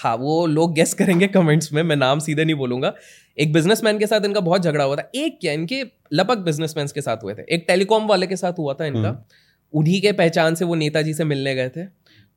हाँ 0.03 0.17
वो 0.17 0.47
लोग 0.47 0.75
गेस 0.75 0.95
करेंगे 0.95 1.27
कमेंट्स 1.27 1.73
में 1.73 1.83
मैं 1.83 1.97
नाम 1.97 2.19
सीधे 2.19 2.45
नहीं 2.45 2.55
बोलूँगा। 2.55 2.95
एक 3.39 3.53
बिजनेसमैन 3.53 3.99
के 3.99 4.07
साथ 4.07 4.21
इनका 4.25 4.41
बहुत 4.41 4.63
झगड़ा 4.63 4.85
हुआ 4.85 4.97
था। 4.97 5.11
एक 5.15 5.39
क्या 5.41 5.53
इनके 5.53 5.85
लपक 6.13 6.39
बिजनेसमैन 6.39 6.87
के 6.87 7.01
साथ 7.01 7.17
हुए 7.25 7.35
थे। 7.35 7.55
एक 7.55 7.65
टेलीकॉम 7.69 8.07
वाले 8.07 8.27
के 8.27 8.37
साथ 8.37 8.53
हुआ 8.59 8.75
था 8.75 8.87
इनका। 8.87 9.09
हम्म। 9.09 9.19
उन्हीं 9.73 10.03
के 10.03 10.13
पहचान 10.13 10.55
से 10.55 10.65
वो 10.65 10.75
नेताजी 10.75 11.15
से 11.15 11.25
मिलने 11.25 11.55
गए 11.55 11.69
थे। 11.69 11.85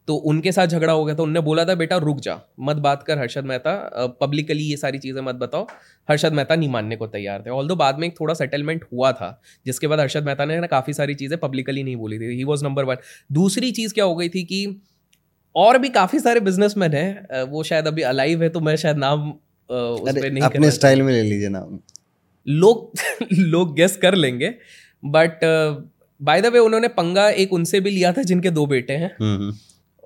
तो 0.09 0.15
उनके 0.29 0.51
साथ 0.51 0.67
झगड़ा 0.67 0.93
हो 0.93 1.03
गया 1.05 1.15
था 1.15 1.23
उनने 1.23 1.39
बोला 1.41 1.63
था 1.65 1.73
बेटा 1.75 1.97
रुक 1.97 2.19
जा 2.19 2.39
मत 2.59 2.75
बात 2.85 3.03
कर 3.03 3.19
हर्षद 3.19 3.45
मेहता 3.45 3.73
पब्लिकली 4.21 4.63
ये 4.63 4.77
सारी 4.77 4.97
चीज़ें 4.99 5.21
मत 5.21 5.35
बताओ 5.35 5.67
हर्षद 6.09 6.33
मेहता 6.33 6.55
नहीं 6.55 6.69
मानने 6.69 6.95
को 6.95 7.07
तैयार 7.07 7.43
थे. 7.45 7.49
ऑल 7.49 7.67
दो 7.67 7.75
बाद 7.75 7.99
में 7.99 8.07
एक 8.07 8.19
थोड़ा 8.19 8.33
सेटलमेंट 8.33 8.85
हुआ 8.93 9.11
था 9.11 9.29
जिसके 9.65 9.87
बाद 9.87 9.99
हर्षद 9.99 10.25
मेहता 10.25 10.45
ने 10.45 10.59
ना 10.59 10.67
काफ़ी 10.67 10.93
सारी 10.93 11.15
चीज़ें 11.15 11.37
पब्लिकली 11.39 11.83
नहीं 11.83 11.95
बोली 11.95 12.19
थी। 12.19 12.35
ही 12.35 12.43
वॉज़ 12.43 12.63
नंबर 12.65 12.83
वन 12.83 12.97
दूसरी 13.31 13.71
चीज़ 13.71 13.93
क्या 13.93 14.05
हो 14.05 14.15
गई 14.15 14.29
थी 14.29 14.43
कि 14.43 14.65
और 15.55 15.77
भी 15.77 15.89
काफ़ी 15.89 16.19
सारे 16.19 16.39
बिजनेसमैन 16.39 16.93
हैं 16.93 17.43
वो 17.43 17.63
शायद 17.63 17.87
अभी 17.87 18.01
अलाइव 18.07 18.43
है 18.43 18.49
तो 18.49 18.59
मैं 18.59 18.75
शायद 18.75 18.97
नाम 18.97 19.29
उस 19.69 20.15
नहीं 20.15 20.43
अपने 20.43 20.71
स्टाइल 20.71 21.01
में 21.01 21.13
ले 21.13 21.21
लीजिए 21.23 21.49
नाम। 21.49 21.79
लोग 22.47 22.91
लोग 23.33 23.75
गेस 23.75 23.97
कर 23.97 24.15
लेंगे 24.15 24.53
बट 25.03 25.39
बाय 26.21 26.41
द 26.41 26.45
वे 26.45 26.59
उन्होंने 26.59 26.87
पंगा 26.87 27.29
एक 27.41 27.53
उनसे 27.53 27.79
भी 27.79 27.89
लिया 27.89 28.11
था 28.13 28.21
जिनके 28.23 28.49
दो 28.51 28.65
बेटे 28.65 28.93
हैं। 28.93 29.15
हम्म, 29.21 29.35
हम्म। 29.37 29.51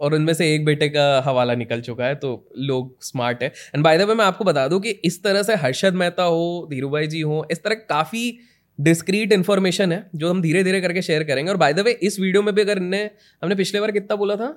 और 0.04 0.14
उनमें 0.16 0.34
से 0.34 0.54
एक 0.54 0.66
बेटे 0.66 0.90
का 0.90 1.04
हवाला 1.26 1.56
निकल 1.56 1.82
चुका 1.82 2.06
है 2.06 2.16
तो 2.18 2.32
लोग 2.62 2.96
स्मार्ट 3.04 3.44
है। 3.44 3.52
एंड 3.76 3.84
बाय 3.84 3.98
द 3.98 4.02
वे 4.04 4.14
मैं 4.16 4.26
आपको 4.26 4.46
बता 4.46 4.68
दूँ 4.68 4.80
कि 4.82 4.90
इस 5.06 5.22
तरह 5.24 5.44
से 5.44 5.56
हर्षद 5.58 5.94
मेहता 5.96 6.24
हो 6.26 6.68
धीरू 6.72 6.90
भाई 6.90 7.08
जी 7.08 7.22
हो 7.24 7.46
इस 7.52 7.64
तरह 7.64 7.86
काफ़ी 7.90 8.38
डिस्क्रीट 8.80 9.32
इन्फॉर्मेशन 9.32 9.92
है 9.92 10.10
जो 10.16 10.30
हम 10.30 10.42
धीरे 10.42 10.64
धीरे 10.64 10.80
करके 10.82 11.02
शेयर 11.02 11.24
करेंगे। 11.24 11.52
और 11.52 11.58
बाय 11.58 11.74
द 11.74 11.80
वे 11.80 11.92
इस 12.04 12.20
वीडियो 12.20 12.42
में 12.44 12.54
भी 12.56 12.62
अगर 12.62 12.78
इनने 12.78 13.02
हमने 13.42 13.56
पिछले 13.56 13.80
बार 13.80 13.92
कितना 13.92 14.16
बोला 14.16 14.36
था? 14.36 14.48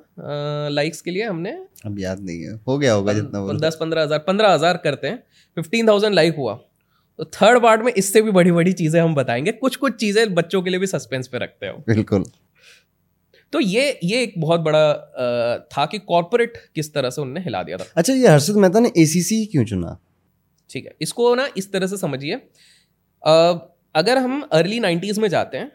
लाइक्स 0.70 1.00
के 1.00 1.10
लिए 1.10 1.24
हमने? 1.24 1.50
अब 1.86 1.98
याद 1.98 2.20
नहीं 2.20 2.42
है। 2.42 2.54
हो 2.68 2.78
गया 2.78 2.92
होगा 2.92 3.12
जितना 3.12 3.40
बोला 3.40 3.58
दस 3.60 3.76
पंद्रह 3.80 4.02
हज़ार 4.02 4.18
पंद्रह 4.26 4.54
हज़ार 4.54 4.76
करते 4.84 5.08
हैं। 5.08 5.22
फिफ्टीन 5.56 5.88
थाउज़ेंड 5.88 6.14
लाइक 6.14 6.36
हुआ। 6.36 6.54
तो 7.18 7.24
थर्ड 7.34 7.62
पार्ट 7.62 7.82
में 7.82 7.92
इससे 7.92 8.22
भी 8.22 8.30
बड़ी 8.30 8.52
बड़ी 8.52 8.72
चीज़ें 8.72 9.00
हम 9.00 9.14
बताएँगे। 9.14 9.52
कुछ 9.54 9.76
कुछ 9.76 9.94
चीज़ें 9.96 10.34
बच्चों 10.34 10.62
के 10.62 10.70
लिए 10.70 10.80
भी 10.80 10.86
सस्पेंस 10.86 11.28
पे 11.28 11.38
रखते 11.38 11.66
हो। 11.66 11.82
बिल्कुल। 11.86 12.24
तो 13.56 13.60
ये 13.60 13.98
ये 14.04 14.22
एक 14.22 14.32
बहुत 14.38 14.60
बड़ा 14.60 14.90
अ, 14.90 15.68
था 15.72 15.84
कि 15.86 15.98
कॉरपोरेट 15.98 16.56
किस 16.74 16.92
तरह 16.94 17.10
से 17.10 17.20
उनने 17.20 17.40
हिला 17.40 17.62
दिया 17.62 17.76
था। 17.76 17.84
अच्छा 17.96 18.12
ये 18.12 18.28
हर्षद 18.28 18.56
मेहता 18.56 18.80
ने 18.80 18.90
एसीसी 18.98 19.44
क्यों 19.46 19.64
चुना? 19.64 19.98
ठीक 20.70 20.84
है 20.86 20.94
इसको 21.02 21.34
ना 21.34 21.48
इस 21.56 21.72
तरह 21.72 21.86
से 21.86 21.96
समझिए। 21.96 22.34
अगर 23.94 24.18
हम 24.18 24.40
अर्ली 24.52 24.80
नाइन्टीज 24.80 25.18
में 25.18 25.28
जाते 25.28 25.56
हैं 25.56 25.72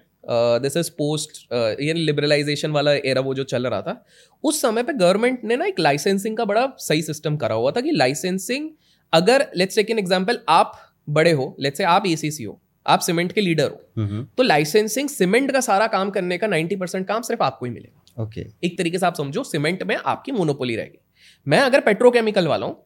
दिस 0.62 0.78
इज़ 0.78 0.92
पोस्ट 0.92 1.54
ये 1.82 1.94
लिबरलाइजेशन 1.94 2.72
वाला 2.72 2.92
एरा 2.94 3.22
वो 3.22 3.34
जो 3.34 3.44
चल 3.44 3.68
रहा 3.68 3.82
था 3.82 4.06
उस 4.44 4.62
समय 4.62 4.84
पे 4.84 4.94
गवर्नमेंट 4.94 5.44
ने 5.44 5.56
ना 5.56 5.66
एक 5.66 5.80
लाइसेंसिंग 5.80 6.38
का 6.38 6.46
बड़ा 6.46 6.72
सही 6.78 7.02
सिस्टम 7.02 7.38
करा 7.38 7.56
हुआ 7.56 7.72
था 7.72 7.82
कि 7.82 7.92
लाइसेंसिंग 7.92 8.70
अगर 9.14 9.48
लेट्स 9.56 9.76
टेक 9.76 9.90
एन 9.90 10.00
एग्जांपल 10.00 10.40
आप 10.50 10.80
बड़े 11.10 11.32
हो 11.32 11.56
लेट्स 11.60 11.78
से 11.78 11.84
आप 11.84 12.06
एसीसी 12.08 12.44
हो 12.44 12.61
आप 12.86 13.00
सीमेंट 13.00 13.32
के 13.32 13.42
लीडर 13.42 13.70
हो 13.70 14.24
तो 14.38 14.44
लाइसेंसिंग 14.44 15.10
सीमेंट 15.10 15.52
का 15.52 15.60
सारा 15.62 15.88
काम 15.88 16.10
करने 16.10 16.38
का 16.38 16.48
90 16.50 16.80
परसेंट 16.80 17.08
काम 17.08 17.22
सिर्फ़ 17.22 17.44
आपको 17.44 17.66
ही 17.66 17.72
मिलेगा। 17.72 18.24
ओके 18.24 18.46
एक 18.64 18.78
तरीके 18.78 19.00
से 19.00 19.06
आप 19.06 19.16
समझो 19.16 19.44
सीमेंट 19.44 19.84
में 19.84 19.96
आपकी 19.98 20.32
मोनोपोली 20.32 20.76
रहेगी। 20.76 21.00
मैं 21.48 21.60
अगर 21.60 21.82
पेट्रोकेमिकल 21.82 22.48
वाला 22.48 22.66
हूँ 22.66 22.84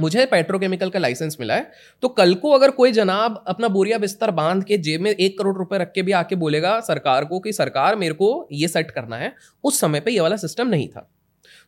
मुझे 0.00 0.24
पेट्रोकेमिकल 0.26 0.90
का 0.90 0.98
लाइसेंस 0.98 1.36
मिला 1.40 1.54
है 1.54 1.70
तो 2.02 2.08
कल 2.08 2.34
को 2.34 2.50
अगर 2.50 2.70
कोई 2.70 2.92
जनाब 2.92 3.42
अपना 3.48 3.68
बोरिया 3.68 3.98
बिस्तर 3.98 4.30
बाँध 4.30 4.64
के 4.64 4.78
जेब 4.78 5.00
में 5.00 5.10
एक 5.10 5.38
करोड़ 5.38 5.56
रुपए 5.56 5.78
रख 5.78 5.92
के 5.94 6.02
भी 6.02 6.12
आके 6.12 6.36
बोलेगा 6.36 6.78
सरकार 6.80 7.24
को 7.24 7.40
कि 7.40 7.52
सरकार 7.52 7.96
मेरे 7.96 8.14
को 8.14 8.48
ये 8.52 8.68
सेट 8.68 8.90
करना 8.90 9.16
है 9.16 9.32
उस 9.64 9.80
समय 9.80 10.00
पे 10.00 10.10
ये 10.10 10.20
वाला 10.20 10.36
सिस्टम 10.36 10.68
नहीं 10.68 10.88
था। 10.88 11.08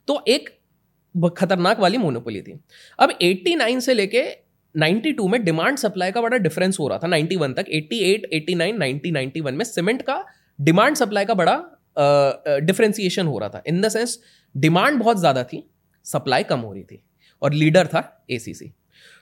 तो 0.08 0.22
एक 0.28 0.48
खतरनाक 1.38 1.80
वाली 1.80 1.98
मोनोपोली 1.98 2.40
थी। 2.42 2.58
अब 2.98 3.12
89 3.22 3.80
से 3.80 3.94
लेके 3.94 4.22
92 4.74 5.28
में 5.28 5.42
डिमांड 5.44 5.78
सप्लाई 5.78 6.12
का 6.12 6.20
बड़ा 6.20 6.36
डिफरेंस 6.38 6.78
हो 6.80 6.88
रहा 6.88 6.98
था 6.98 7.08
91 7.08 7.54
तक। 7.56 7.66
88 7.70 8.24
89 8.34 8.78
90 8.78 9.12
91 9.12 9.52
में 9.52 9.64
सीमेंट 9.64 10.02
का 10.02 10.24
डिमांड 10.58 10.96
सप्लाई 10.96 11.24
का 11.24 11.34
बड़ा 11.34 11.56
डिफरेंशिएशन 12.60 13.26
हो 13.26 13.38
रहा 13.38 13.48
था। 13.48 13.62
इन 13.66 13.80
द 13.80 13.88
सेंस 13.88 14.18
डिमांड 14.54 14.98
बहुत 14.98 15.18
ज़्यादा 15.18 15.44
थी 15.44 15.62
सप्लाई 16.06 16.42
कम 16.44 16.60
हो 16.60 16.72
रही 16.72 16.82
थी 16.82 17.02
और 17.42 17.52
लीडर 17.54 17.86
था 17.86 18.02
एसीसी 18.30 18.72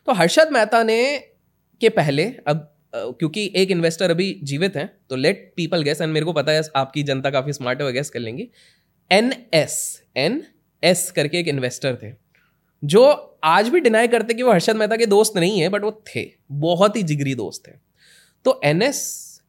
तो 0.09 0.13
हर्षद 0.15 0.49
मेहता 0.53 0.83
ने 0.83 0.99
के 1.81 1.89
पहले 1.91 2.25
अब 2.47 2.59
अ, 2.95 2.99
क्योंकि 2.99 3.51
एक 3.57 3.71
इन्वेस्टर 3.71 4.11
अभी 4.11 4.33
जीवित 4.43 4.77
हैं 4.77 4.87
तो 5.11 5.17
लेट 5.17 5.53
पीपल 5.57 5.83
गेस 5.83 6.01
एंड 6.01 6.13
मेरे 6.13 6.27
को 6.27 6.33
पता 6.33 6.53
है 6.53 6.63
आपकी 6.77 7.03
जनता 7.03 7.31
काफ़ी 7.31 7.53
स्मार्ट 7.53 7.81
है 7.81 7.87
वो 7.87 7.93
गेस 7.93 8.11
कर 8.11 8.21
लेंगी। 8.21 8.49
एन 9.11 9.33
एस 9.55 9.77
एन 10.17 10.43
एस 10.83 11.11
करके 11.11 11.39
एक 11.39 11.49
इन्वेस्टर 11.49 11.99
थे। 12.03 12.13
जो 12.83 13.05
आज 13.45 13.69
भी 13.69 13.81
डिनाई 13.81 14.09
करते 14.09 14.35
कि 14.35 14.43
वो 14.43 14.53
हर्षद 14.53 14.77
मेहता 14.77 14.97
के 14.97 15.07
दोस्त 15.07 15.37
नहीं 15.37 15.61
है 15.61 15.69
बट 15.69 15.83
वो 15.83 15.91
थे। 16.07 16.27
बहुत 16.53 16.97
ही 16.97 17.03
जिगरी 17.03 17.35
दोस्त 17.35 17.67
थे 17.69 17.73
तो 18.45 18.61
एन 18.65 18.83
एस 18.83 19.01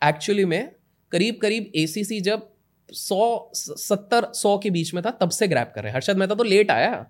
एक्चुअली 0.02 0.46
में 0.46 0.72
करीब 1.12 1.38
करीब 1.42 1.72
एसीसी 1.76 2.20
जब 2.22 2.48
सौ, 2.90 3.52
सत्तर, 3.54 4.28
सौ 4.34 4.58
के 4.58 4.70
बीच 4.70 4.94
में 4.94 5.04
था, 5.06 5.10
तब 5.12 5.30
से 5.30 5.48
ग्रैप 5.48 5.72
कर 5.76 5.84
रहे 5.84 5.94
हर्षद 5.94 6.18
मेहता 6.18 6.36
तो 6.36 6.44
लेट 6.44 6.72
आया। 6.72 7.06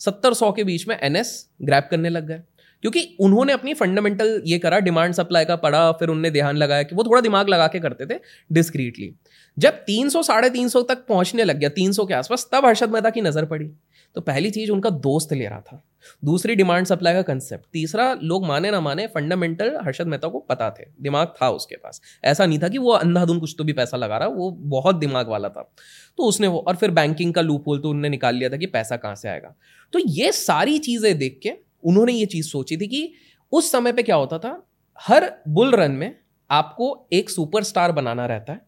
सत्तर, 0.00 0.34
सौ 0.34 0.50
के 0.52 0.64
बीच 0.64 0.86
में 0.88 0.96
एनएस 0.98 1.48
ग्रैप 1.62 1.88
करने 1.90 2.08
लग 2.08 2.26
गए। 2.28 2.40
क्योंकि 2.84 3.16
उन्होंने 3.20 3.52
अपनी 3.52 3.74
फंडामेंटल 3.74 4.42
ये 4.46 4.58
करा 4.58 4.78
डिमांड 4.78 5.14
सप्लाई 5.14 5.44
का 5.44 5.56
पढ़ा, 5.56 5.92
फिर 5.92 6.08
उनने 6.08 6.30
ध्यान 6.30 6.56
लगाया 6.56 6.82
कि 6.82 6.94
वो 6.94 7.04
थोड़ा 7.04 7.20
दिमाग 7.20 7.48
लगा 7.48 7.66
के 7.66 7.80
करते 7.80 8.06
थे 8.06 8.18
डिस्क्रीटली 8.52 9.14
जब 9.56 9.84
300 9.84 10.22
साढ़े 10.22 10.50
तीन 10.50 10.68
सौ 10.68 10.82
तक 10.82 11.06
पहुँचने 11.06 11.44
लग 11.44 11.58
गया 11.58 11.68
300 11.70 12.06
के 12.06 12.14
आसपास, 12.14 12.48
तब 12.52 12.66
हर्षद 12.66 12.90
मेहता 12.90 13.10
की 13.10 13.20
नज़र 13.20 13.44
पड़ी। 13.44 13.70
तो 14.14 14.20
पहली 14.20 14.50
चीज़ 14.50 14.70
उनका 14.70 14.90
दोस्त 14.90 15.32
ले 15.32 15.46
रहा 15.46 15.60
था। 15.60 15.82
दूसरी 16.24 16.54
डिमांड 16.54 16.86
सप्लाई 16.86 17.14
का 17.14 17.22
कंसेप्ट 17.22 17.64
तीसरा, 17.72 18.18
लोग 18.22 18.46
माने 18.46 18.70
ना 18.70 18.80
माने 18.80 19.06
फंडामेंटल 19.06 19.78
हर्षद 19.84 20.06
मेहता 20.06 20.28
को 20.28 20.38
पता 20.38 20.70
थे। 20.70 20.84
दिमाग 21.00 21.34
था 21.42 21.50
उसके 21.50 21.76
पास। 21.76 22.00
ऐसा 22.24 22.46
नहीं 22.46 22.58
था 22.58 22.68
कि 22.68 22.78
वो 22.78 22.90
अंधाधुन 22.90 23.40
कुछ 23.40 23.54
तो 23.58 23.64
भी 23.64 23.72
पैसा 23.72 23.96
लगा 23.96 24.18
रहा, 24.18 24.28
वो 24.28 24.50
बहुत 24.50 24.96
दिमाग 24.96 25.28
वाला 25.28 25.48
था। 25.48 25.74
तो 26.18 26.22
उसने 26.22 26.46
वो, 26.46 26.58
और 26.58 26.76
फिर 26.76 26.90
बैंकिंग 26.90 27.34
का 27.34 27.40
लूप 27.40 27.68
होल 27.68 27.78
तो 27.78 27.90
उन्होंने 27.90 28.08
निकाल 28.08 28.34
लिया 28.34 28.50
था 28.50 28.56
कि 28.56 28.66
पैसा 28.66 28.96
कहाँ 28.96 29.14
से 29.14 29.28
आएगा। 29.28 29.54
तो 29.92 29.98
ये 29.98 30.32
सारी 30.32 30.78
चीज़ें 30.78 31.18
देख 31.18 31.40
के 31.42 31.52
उन्होंने 31.84 32.12
ये 32.12 32.26
चीज़ 32.26 32.48
सोची 32.48 32.76
थी 32.76 32.86
कि 32.86 33.12
उस 33.52 33.72
समय 33.72 33.92
पर 33.92 34.02
क्या 34.02 34.16
होता 34.16 34.38
था, 34.38 34.66
हर 34.98 35.32
बुल 35.48 35.70
रन 35.70 35.90
में 35.90 36.14
आपको 36.50 37.08
एक 37.12 37.30
सुपरस्टार 37.30 37.92
बनाना 37.92 38.26
रहता 38.26 38.52
है। 38.52 38.60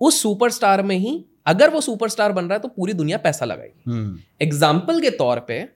उस 0.00 0.22
सुपरस्टार 0.22 0.82
में 0.82 0.96
ही 0.96 1.24
अगर 1.46 1.70
वो 1.70 1.80
सुपरस्टार 1.80 2.32
बन 2.32 2.44
रहा 2.44 2.54
है 2.54 2.60
तो 2.60 2.68
पूरी 2.68 2.92
दुनिया 2.94 3.18
पैसा 3.18 3.44
लगाएगी। 3.44 3.90
हम्म, 3.90 4.18
एग्ज़ाम्पल 4.42 5.00
के 5.00 5.10
तौर 5.12 5.38
पर 5.40 5.68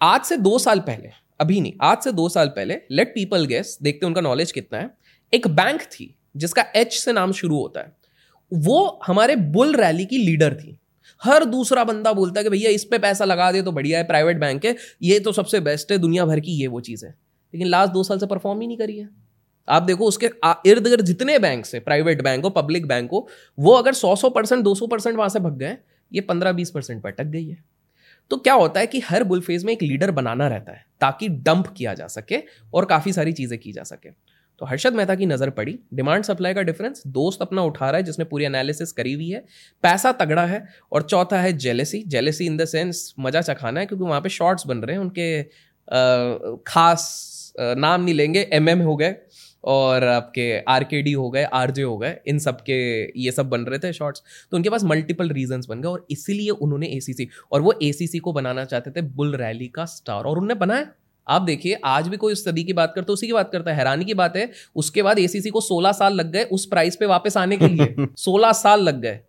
आज 0.00 0.24
से 0.24 0.36
दो 0.38 0.58
साल 0.58 0.80
पहले 0.80 1.08
अभी 1.40 1.60
नहीं 1.60 1.72
आज 1.82 1.98
से 1.98 2.12
दो 2.12 2.28
साल 2.28 2.48
पहले 2.48 2.78
लेट 2.90 3.14
पीपल 3.14 3.44
गेस 3.46 3.76
देखते 3.82 4.06
उनका 4.06 4.20
नॉलेज 4.20 4.52
कितना 4.52 4.78
है। 4.78 4.90
एक 5.32 5.46
बैंक 5.50 5.82
थी 5.82 6.14
जिसका 6.36 6.64
एच 6.76 6.92
से 6.94 7.12
नाम 7.12 7.32
शुरू 7.32 7.56
होता 7.56 7.80
है। 7.80 7.92
वो 8.52 9.00
हमारे 9.06 9.36
बुल 9.36 9.74
रैली 9.76 10.04
की 10.06 10.18
लीडर 10.18 10.54
थी। 10.54 10.78
हर 11.22 11.44
दूसरा 11.46 11.84
बंदा 11.84 12.12
बोलता 12.12 12.40
है 12.40 12.44
कि 12.44 12.50
भैया 12.50 12.70
इस 12.70 12.84
पे 12.84 12.98
पैसा 12.98 13.24
लगा 13.24 13.50
दे 13.52 13.62
तो 13.62 13.72
बढ़िया 13.72 13.98
है 13.98 14.04
प्राइवेट 14.04 14.38
बैंक 14.40 14.64
है 14.64 14.74
ये 15.02 15.18
तो 15.20 15.32
सबसे 15.32 15.60
बेस्ट 15.62 15.92
है 15.92 15.98
दुनिया 15.98 16.24
भर 16.24 16.40
की 16.40 16.52
ये 16.52 16.66
वो 16.66 16.80
चीज़ 16.80 17.04
है। 17.06 17.10
लेकिन 17.10 17.68
लास्ट 17.68 17.92
दो 17.92 18.02
साल 18.02 18.18
से 18.18 18.26
परफॉर्म 18.26 18.60
ही 18.60 18.66
नहीं 18.66 18.78
करी 18.78 18.98
है। 18.98 19.08
आप 19.68 19.82
देखो 19.82 20.06
उसके 20.06 20.30
इर्द 20.66 20.86
गिर्द 20.86 21.04
जितने 21.04 21.38
बैंक 21.38 21.66
है 21.66 21.80
प्राइवेट 21.80 22.22
बैंक 22.22 22.44
हो 22.44 22.50
पब्लिक 22.52 22.86
बैंक 22.86 23.10
हो, 23.10 23.26
वो 23.58 23.72
अगर 23.72 23.92
सौ 23.94 24.14
सौ 24.16 24.30
परसेंट, 24.30 24.62
दो 24.64 24.74
सौ 24.74 24.86
परसेंट 24.86 25.16
वहाँ 25.16 25.28
से 25.28 25.40
भग 25.40 25.58
गए, 25.58 25.76
ये 26.12 26.20
पंद्रह 26.22 26.52
बीस 26.52 26.70
परसेंट 26.70 27.02
पर 27.02 27.24
गई 27.24 27.48
है। 27.48 27.62
तो 28.30 28.36
क्या 28.38 28.54
होता 28.54 28.80
है 28.80 28.86
कि 28.86 29.00
हर 29.00 29.24
बुल 29.24 29.40
फ़ेज़ 29.40 29.66
में 29.66 29.72
एक 29.72 29.82
लीडर 29.82 30.10
बनाना 30.10 30.46
रहता 30.48 30.72
है, 30.72 30.84
ताकि 31.00 31.28
डंप 31.28 31.66
किया 31.76 31.94
जा 31.94 32.06
सके 32.08 32.42
और 32.74 32.84
काफ़ी 32.84 33.12
सारी 33.12 33.32
चीज़ें 33.32 33.58
की 33.58 33.72
जा 33.72 33.82
सके। 33.84 34.10
तो 34.60 34.66
हर्षद 34.66 34.94
मेहता 34.94 35.14
की 35.14 35.26
नज़र 35.26 35.50
पड़ी 35.50 35.78
डिमांड 35.94 36.24
सप्लाई 36.24 36.54
का 36.54 36.62
डिफरेंस 36.62 37.02
दोस्त 37.08 37.42
अपना 37.42 37.62
उठा 37.62 37.88
रहा 37.90 37.96
है, 37.96 38.02
जिसने 38.02 38.24
पूरी 38.24 38.44
एनालिसिस 38.44 38.92
करी 38.92 39.12
हुई 39.12 39.28
है, 39.30 39.44
पैसा 39.84 40.12
तगड़ा 40.14 40.44
है 40.46 40.64
और 40.92 41.02
चौथा 41.02 41.40
है 41.40 41.52
jealousy 41.54 42.02
jealousy 42.06 42.46
in 42.46 42.56
the 42.56 42.64
sense 42.64 43.14
मज़ा 43.20 43.40
चखाना 43.42 43.80
है, 43.80 43.86
क्योंकि 43.86 44.04
वहाँ 44.04 44.20
पे 44.20 44.28
शॉर्ट्स 44.28 44.66
बन 44.66 44.78
रहे 44.78 44.96
हैं, 44.96 45.02
उनके 45.02 45.42
खास 46.64 47.52
नाम 47.58 48.02
नहीं 48.02 48.14
लेंगे 48.14 48.48
एम 48.52 48.68
हो 48.82 48.96
गए 48.96 49.14
और 49.64 50.04
आपके 50.04 50.58
आर 50.68 50.84
के 50.84 51.02
डी 51.02 51.12
हो 51.12 51.30
गए 51.30 51.44
आर 51.44 51.70
जे 51.70 51.82
हो 51.82 51.98
गए 51.98 52.16
इन 52.26 52.38
सब 52.38 52.60
के 52.60 53.04
ये 53.20 53.32
सब 53.32 53.48
बन 53.48 53.60
रहे 53.60 53.78
थे 53.78 53.92
शॉर्ट्स 53.92 54.22
तो 54.50 54.56
उनके 54.56 54.70
पास 54.70 54.84
मल्टीपल 54.84 55.28
रीजंस 55.28 55.66
बन 55.66 55.80
गए 55.80 55.88
और 55.88 56.06
इसीलिए 56.10 56.50
उन्होंने 56.50 56.86
ए 56.86 57.00
सी 57.00 57.12
सी 57.12 57.28
और 57.52 57.60
वो 57.60 57.74
ए 57.82 57.92
सी 57.92 58.06
सी 58.06 58.18
को 58.18 58.32
बनाना 58.32 58.64
चाहते 58.64 58.90
थे 58.90 59.02
बुल 59.02 59.36
रैली 59.36 59.68
का 59.68 59.84
स्टार 59.84 60.24
और 60.24 60.38
उन्होंने 60.38 60.54
बनाया। 60.54 60.86
आप 61.28 61.42
देखिए 61.42 61.74
आज 61.84 62.08
भी 62.08 62.16
कोई 62.16 62.32
उस 62.32 62.44
सदी 62.44 62.64
की 62.64 62.72
बात 62.72 62.92
करता 62.94 63.12
है 63.12 63.14
उसी 63.14 63.26
की 63.26 63.32
बात 63.32 63.52
करता 63.52 63.70
है। 63.70 63.76
हैरानी 63.76 64.04
की 64.04 64.14
बात 64.14 64.36
है 64.36 64.50
उसके 64.76 65.02
बाद 65.02 65.18
एसीसी 65.18 65.50
को 65.50 65.60
16 65.60 65.92
साल 65.92 66.14
लग 66.14 66.32
गए 66.32 66.44
उस 66.44 66.66
प्राइस 66.66 66.96
पे 66.96 67.06
वापस 67.06 67.36
आने 67.36 67.56
के 67.56 67.68
लिए। 67.68 68.06
16 68.16 68.52
साल 68.52 68.82
लग 68.82 69.00
गए। 69.00 69.20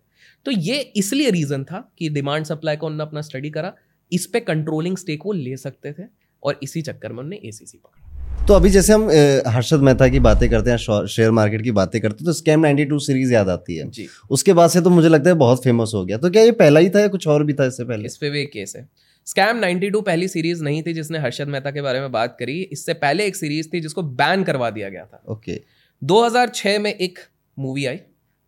तो 0.45 0.52
ये 0.52 0.80
इसलिए 0.95 1.30
रीजन 1.30 1.63
था 1.63 1.93
कि 1.98 2.10
डिमांड 2.10 2.45
सप्लाई 2.45 2.76
को 2.76 2.86
उन्होंने 2.86 3.04
अपना 3.04 3.21
स्टडी 3.21 3.50
करा। 3.50 3.74
इस 4.12 4.26
पे 4.26 4.39
कंट्रोलिंग 4.39 4.98
स्टेक 4.98 5.19
वो 5.26 5.32
ले 5.32 5.58
सकते 5.58 5.93
थे 5.93 6.04
और 6.43 6.60
इसी 6.63 6.82
चक्कर 6.82 7.10
में 7.10 7.19
उन्होंने 7.19 7.48
एसीसी 7.48 7.78
पकड़ा। 7.78 8.05
तो 8.48 8.54
अभी 8.54 8.69
जैसे 8.69 8.93
हम 8.93 9.04
हर्षद 9.48 9.80
मेहता 9.80 10.08
की 10.08 10.19
बातें 10.19 10.50
करते 10.50 10.71
हैं 10.71 11.06
शेयर 11.08 11.32
मार्केट 11.32 11.62
की 11.62 11.71
बातें 11.71 12.00
करते 12.02 12.15
हैं 12.15 12.26
तो 12.26 12.34
स्कैम 12.34 12.62
92 12.62 13.00
सीरीज़ 13.00 13.34
याद 13.34 13.50
आती 13.50 13.76
है। 13.76 13.89
जी। 13.89 14.08
उसके 14.30 14.54
बाद 14.54 14.69
से 14.69 14.82
तो 14.82 14.89
मुझे 14.89 15.10
लगता 15.10 15.30
है 15.30 15.36
बहुत 15.36 15.63
फ़ेमस 15.63 15.91
हो 15.95 16.06
गया। 16.06 16.17
तो 16.17 16.30
क्या 16.30 16.43
ये 16.43 16.52
पहला 16.52 16.80
ही 16.80 16.89
था 16.89 17.00
या 17.00 17.08
कुछ 17.08 17.28
और 17.28 17.43
भी 17.43 17.54
था 17.54 17.65
इससे 17.65 17.84
पहले? 17.84 18.06
इस 18.06 18.17
पे 18.17 18.30
भी 18.30 18.41
एक 18.41 18.52
केस 18.52 18.74
है। 18.76 18.88
स्कैम 19.28 19.60
92 19.60 20.02
पहली 20.02 20.28
सीरीज़ 20.28 20.63
नहीं 20.63 20.84
थी 20.84 20.93
जिसने 20.93 21.19
हर्षद 21.19 21.48
मेहता 21.48 21.71
के 21.71 21.82
बारे 21.82 22.00
में 22.00 22.12
बात 22.12 22.36
करी। 22.39 22.62
इससे 22.62 22.93
पहले 22.93 23.26
एक 23.26 23.36
सीरीज़ 23.36 23.69
थी 23.74 23.82
जिसको 23.82 24.04
बैन 24.04 24.43
करवा 24.43 24.69
दिया 24.69 24.89
गया 24.89 25.06
था। 25.06 25.24
ओके. 25.30 25.62
2006 26.02 26.80
में 26.80 26.93
एक 26.93 27.19
मूवी 27.60 27.86
आई 27.86 28.00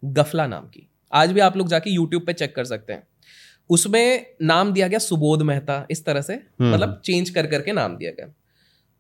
गफला 0.04 0.48
नाम 0.48 0.64
की। 0.64 0.90
आज 1.14 1.32
भी 1.32 1.40
आप 1.40 1.58
लोग 1.58 1.68
जाके 1.68 1.90
यूट्यूब 1.90 2.26
पे 2.26 2.34
चेक 2.34 2.56
कर 2.56 2.66
सकते 2.66 2.94
हैं। 2.94 3.04
उसमें 3.70 4.26
नाम 4.42 4.74
दिया 4.74 4.88
गया 4.88 5.00
सुबोध 5.00 5.42
मेहता 5.42 5.86
इस 5.92 6.06
तरह 6.06 6.22
से 6.22 6.34
हम्म। 6.34 6.74
मतलब 6.74 7.02
चेंज 7.06 7.30
कर 7.30 7.48
करके 7.48 7.72
नाम 7.72 7.98
दिया 7.98 8.12
गया। 8.12 8.34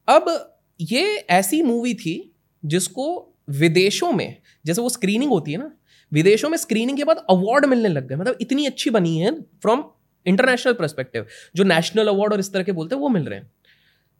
अब 0.07 0.53
ये 0.79 1.03
ऐसी 1.29 1.61
मूवी 1.61 1.93
थी 1.93 2.33
जिसको 2.63 3.05
विदेशों 3.49 4.11
में, 4.11 4.37
जैसे 4.65 4.81
वो 4.81 4.89
स्क्रीनिंग 4.89 5.31
होती 5.31 5.51
है 5.51 5.57
ना, 5.57 5.71
विदेशों 6.11 6.49
में 6.49 6.57
स्क्रीनिंग 6.57 6.97
के 6.97 7.03
बाद 7.03 7.25
अवार्ड 7.29 7.65
मिलने 7.65 7.89
लग 7.89 8.07
गए। 8.07 8.15
मतलब 8.15 8.37
इतनी 8.41 8.65
अच्छी 8.65 8.89
बनी 8.89 9.17
है 9.17 9.31
फ्रॉम 9.61 9.83
इंटरनेशनल 10.25 10.73
परस्पेक्टिव 10.73 11.25
जो 11.55 11.63
नेशनल 11.63 12.07
अवार्ड 12.07 12.33
और 12.33 12.39
इस 12.39 12.51
तरह 12.53 12.63
के 12.63 12.71
बोलते 12.71 12.95
हैं, 12.95 13.01
वो 13.01 13.09
मिल 13.09 13.23
रहे 13.23 13.39
हैं। 13.39 13.51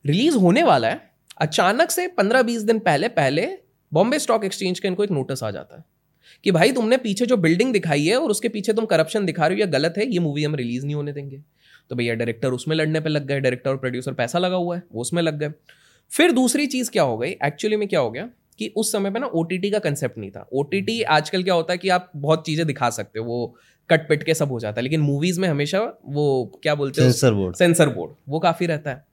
रिलीज़ 0.06 0.38
होने 0.38 0.64
वाला 0.64 0.88
है, 0.88 1.02
अचानक 1.38 1.92
से 1.92 2.08
पंद्रह 2.08 2.42
बीस 2.42 2.62
दिन 2.62 2.80
पहले 2.80 3.08
पहले 3.10 3.48
बॉम्बे 3.92 4.20
स्टॉक 4.20 4.44
एक्सचेंज 4.46 4.80
का 4.80 4.90
इनको 4.90 5.04
एक 5.04 5.12
नोटिस 5.12 5.44
आ 5.44 5.52
जाता 5.52 5.78
है 5.78 5.84
कि 6.44 6.52
भाई 6.52 6.72
तुमने 6.72 6.98
पीछे 6.98 7.26
जो 7.26 7.38
बिल्डिंग 7.38 7.74
दिखाई 7.74 8.06
है 8.06 8.16
और 8.16 8.30
उसके 8.30 8.50
पीछे 8.50 8.74
तुम 8.74 8.86
करप्शन 8.86 9.26
दिखा 9.26 9.48
रहे 9.48 9.56
हो 9.56 9.60
या 9.60 9.66
गलत 9.66 9.94
है, 9.98 10.12
ये 10.14 10.20
मूवी 10.20 10.44
हम 10.44 10.56
रिलीज़ 10.56 10.86
नहीं 10.86 10.96
होने 10.96 11.14
देंगे। 11.14 11.42
तो 11.90 11.96
भैया 11.96 12.14
डायरेक्टर 12.14 12.52
उसमें 12.52 12.76
लड़ने 12.76 13.00
पे 13.00 13.10
लग 13.10 13.26
गए 13.28 13.40
डायरेक्टर 13.40 13.70
और 13.70 13.78
प्रोड्यूसर 13.78 14.14
पैसा 14.14 14.40
लगा 14.40 14.56
हुआ 14.56 14.76
है, 14.76 14.84
वो 14.92 15.02
उसमें 15.02 15.22
लग 15.24 15.40
गए। 15.40 15.52
फिर 16.12 16.32
दूसरी 16.32 16.66
चीज़ 16.68 16.92
क्या 16.92 17.04
हो 17.04 17.18
गई? 17.18 17.30
एक्चुअली 17.46 17.78
में 17.78 17.88
क्या 17.88 18.00
हो 18.00 18.12
गया 18.12 18.30
कि 18.60 18.72
उस 18.76 18.92
समय 18.92 19.12
पे 19.12 19.20
ना 19.20 19.28
ओटीटी 19.28 19.70
का 19.70 19.80
कंसेप्ट 19.80 20.18
नहीं 20.18 20.30
था। 20.32 20.48
ओटीटी 20.54 21.02
आजकल 21.02 21.44
क्या 21.44 21.54
होता 21.54 21.74
है 21.74 21.78
कि 21.78 21.90
आप 21.90 22.12
बहुत 22.16 22.46
चीज़ें 22.46 22.66
दिखा 22.68 22.90
सकते 22.90 23.20
हो 23.20 23.26
वो 23.26 23.56
कट 23.90 24.08
पिट 24.10 24.24
के 24.24 24.34
सब 24.34 24.52
हो 24.52 24.60
जाता 24.60 24.80
है 24.80 24.84
लेकिन 24.84 25.02
मूवीज़ 25.02 25.40
में 25.42 25.48
हमेशा 25.48 25.80
वो 26.06 26.60
क्या 26.64 26.76
बोलते 26.76 27.02
हैं 27.02 27.12
सेंसर 27.12 27.34
बोर्ड 27.34 27.56
सेंसर 27.56 27.90
बोर्ड 27.90 28.14
वो 28.30 28.40
काफ़ी 28.40 28.66
रहता 28.66 28.92
है। 28.92 29.06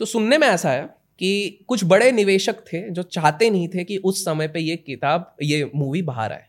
तो 0.00 0.04
सुनने 0.04 0.38
में 0.38 0.46
ऐसा 0.48 0.70
है 0.70 0.82
कि 1.20 1.64
कुछ 1.68 1.84
बड़े 1.84 2.10
निवेशक 2.12 2.60
थे 2.72 2.88
जो 2.90 3.02
चाहते 3.02 3.50
नहीं 3.50 3.68
थे 3.68 3.84
कि 3.84 3.96
उस 3.96 4.24
समय 4.24 4.48
पे 4.48 4.60
ये 4.60 4.76
किताब 4.76 5.34
ये 5.42 5.70
मूवी 5.74 6.02
बाहर 6.02 6.32
आए। 6.32 6.44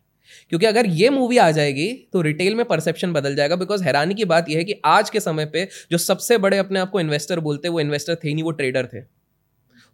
क्योंकि 0.50 0.66
अगर 0.66 0.86
ये 0.86 1.10
मूवी 1.10 1.38
आ 1.38 1.50
जाएगी 1.52 1.88
तो 2.14 2.22
रिटेल 2.22 2.56
में 2.56 2.66
परसेप्शन 2.66 3.14
बदल 3.14 3.36
जाएगा 3.36 3.56
बिकॉज़ 3.56 3.84
हैरानी 3.84 4.16
की 4.16 4.26
बात 4.26 4.50
यह 4.50 4.58
है 4.58 4.64
कि 4.64 4.76
आज 4.86 5.10
के 5.10 5.20
समय 5.20 5.46
पे 5.46 5.68
जो 5.92 5.98
सबसे 5.98 6.38
बड़े 6.38 6.58
अपने 6.58 6.80
आप 6.80 6.90
को 6.90 7.00
इन्वेस्टर 7.00 7.40
बोलते 7.40 7.70
वो 7.70 7.80
इन्वेस्टर 7.80 8.16
थे 8.16 8.34
नहीं 8.34 8.44
वो 8.44 8.52
ट्रेडर 8.52 8.86
थे। 8.86 9.02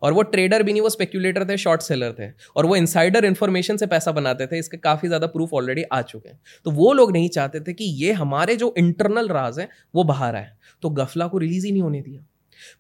और 0.01 0.13
वो 0.13 0.21
ट्रेडर 0.21 0.63
भी 0.63 0.71
नहीं, 0.71 0.81
वो 0.81 0.89
स्पेक्यूलेटर 0.89 1.47
थे 1.49 1.58
शॉर्ट 1.58 1.81
सेलर 1.81 2.15
थे। 2.19 2.29
और 2.55 2.65
वो 2.65 2.75
इनसाइडर 2.75 3.25
इन्फॉर्मेशन 3.25 3.77
से 3.77 3.86
पैसा 3.86 4.12
बनाते 4.12 4.47
थे, 4.47 4.60
इसके 4.60 4.77
काफ़ी 4.77 5.08
ज़्यादा 5.08 5.27
प्रूफ 5.27 5.53
ऑलरेडी 5.53 5.84
आ 5.84 6.01
चुके 6.01 6.29
हैं। 6.29 6.39
तो 6.65 6.71
वो 6.71 6.93
लोग 6.93 7.12
नहीं 7.12 7.29
चाहते 7.29 7.60
थे 7.60 7.73
कि 7.73 7.86
ये 7.86 8.12
हमारे 8.12 8.55
जो 8.55 8.73
इंटरनल 8.77 9.27
राज 9.27 9.60
है, 9.60 9.69
वो 9.95 10.03
बाहर 10.03 10.36
आए। 10.36 10.49
तो 10.84 10.89
गफला 10.91 11.27
को 11.27 11.38
रिलीज़ 11.38 11.65
ही 11.65 11.71
नहीं 11.71 11.81
होने 11.81 12.01
दिया। 12.01 12.25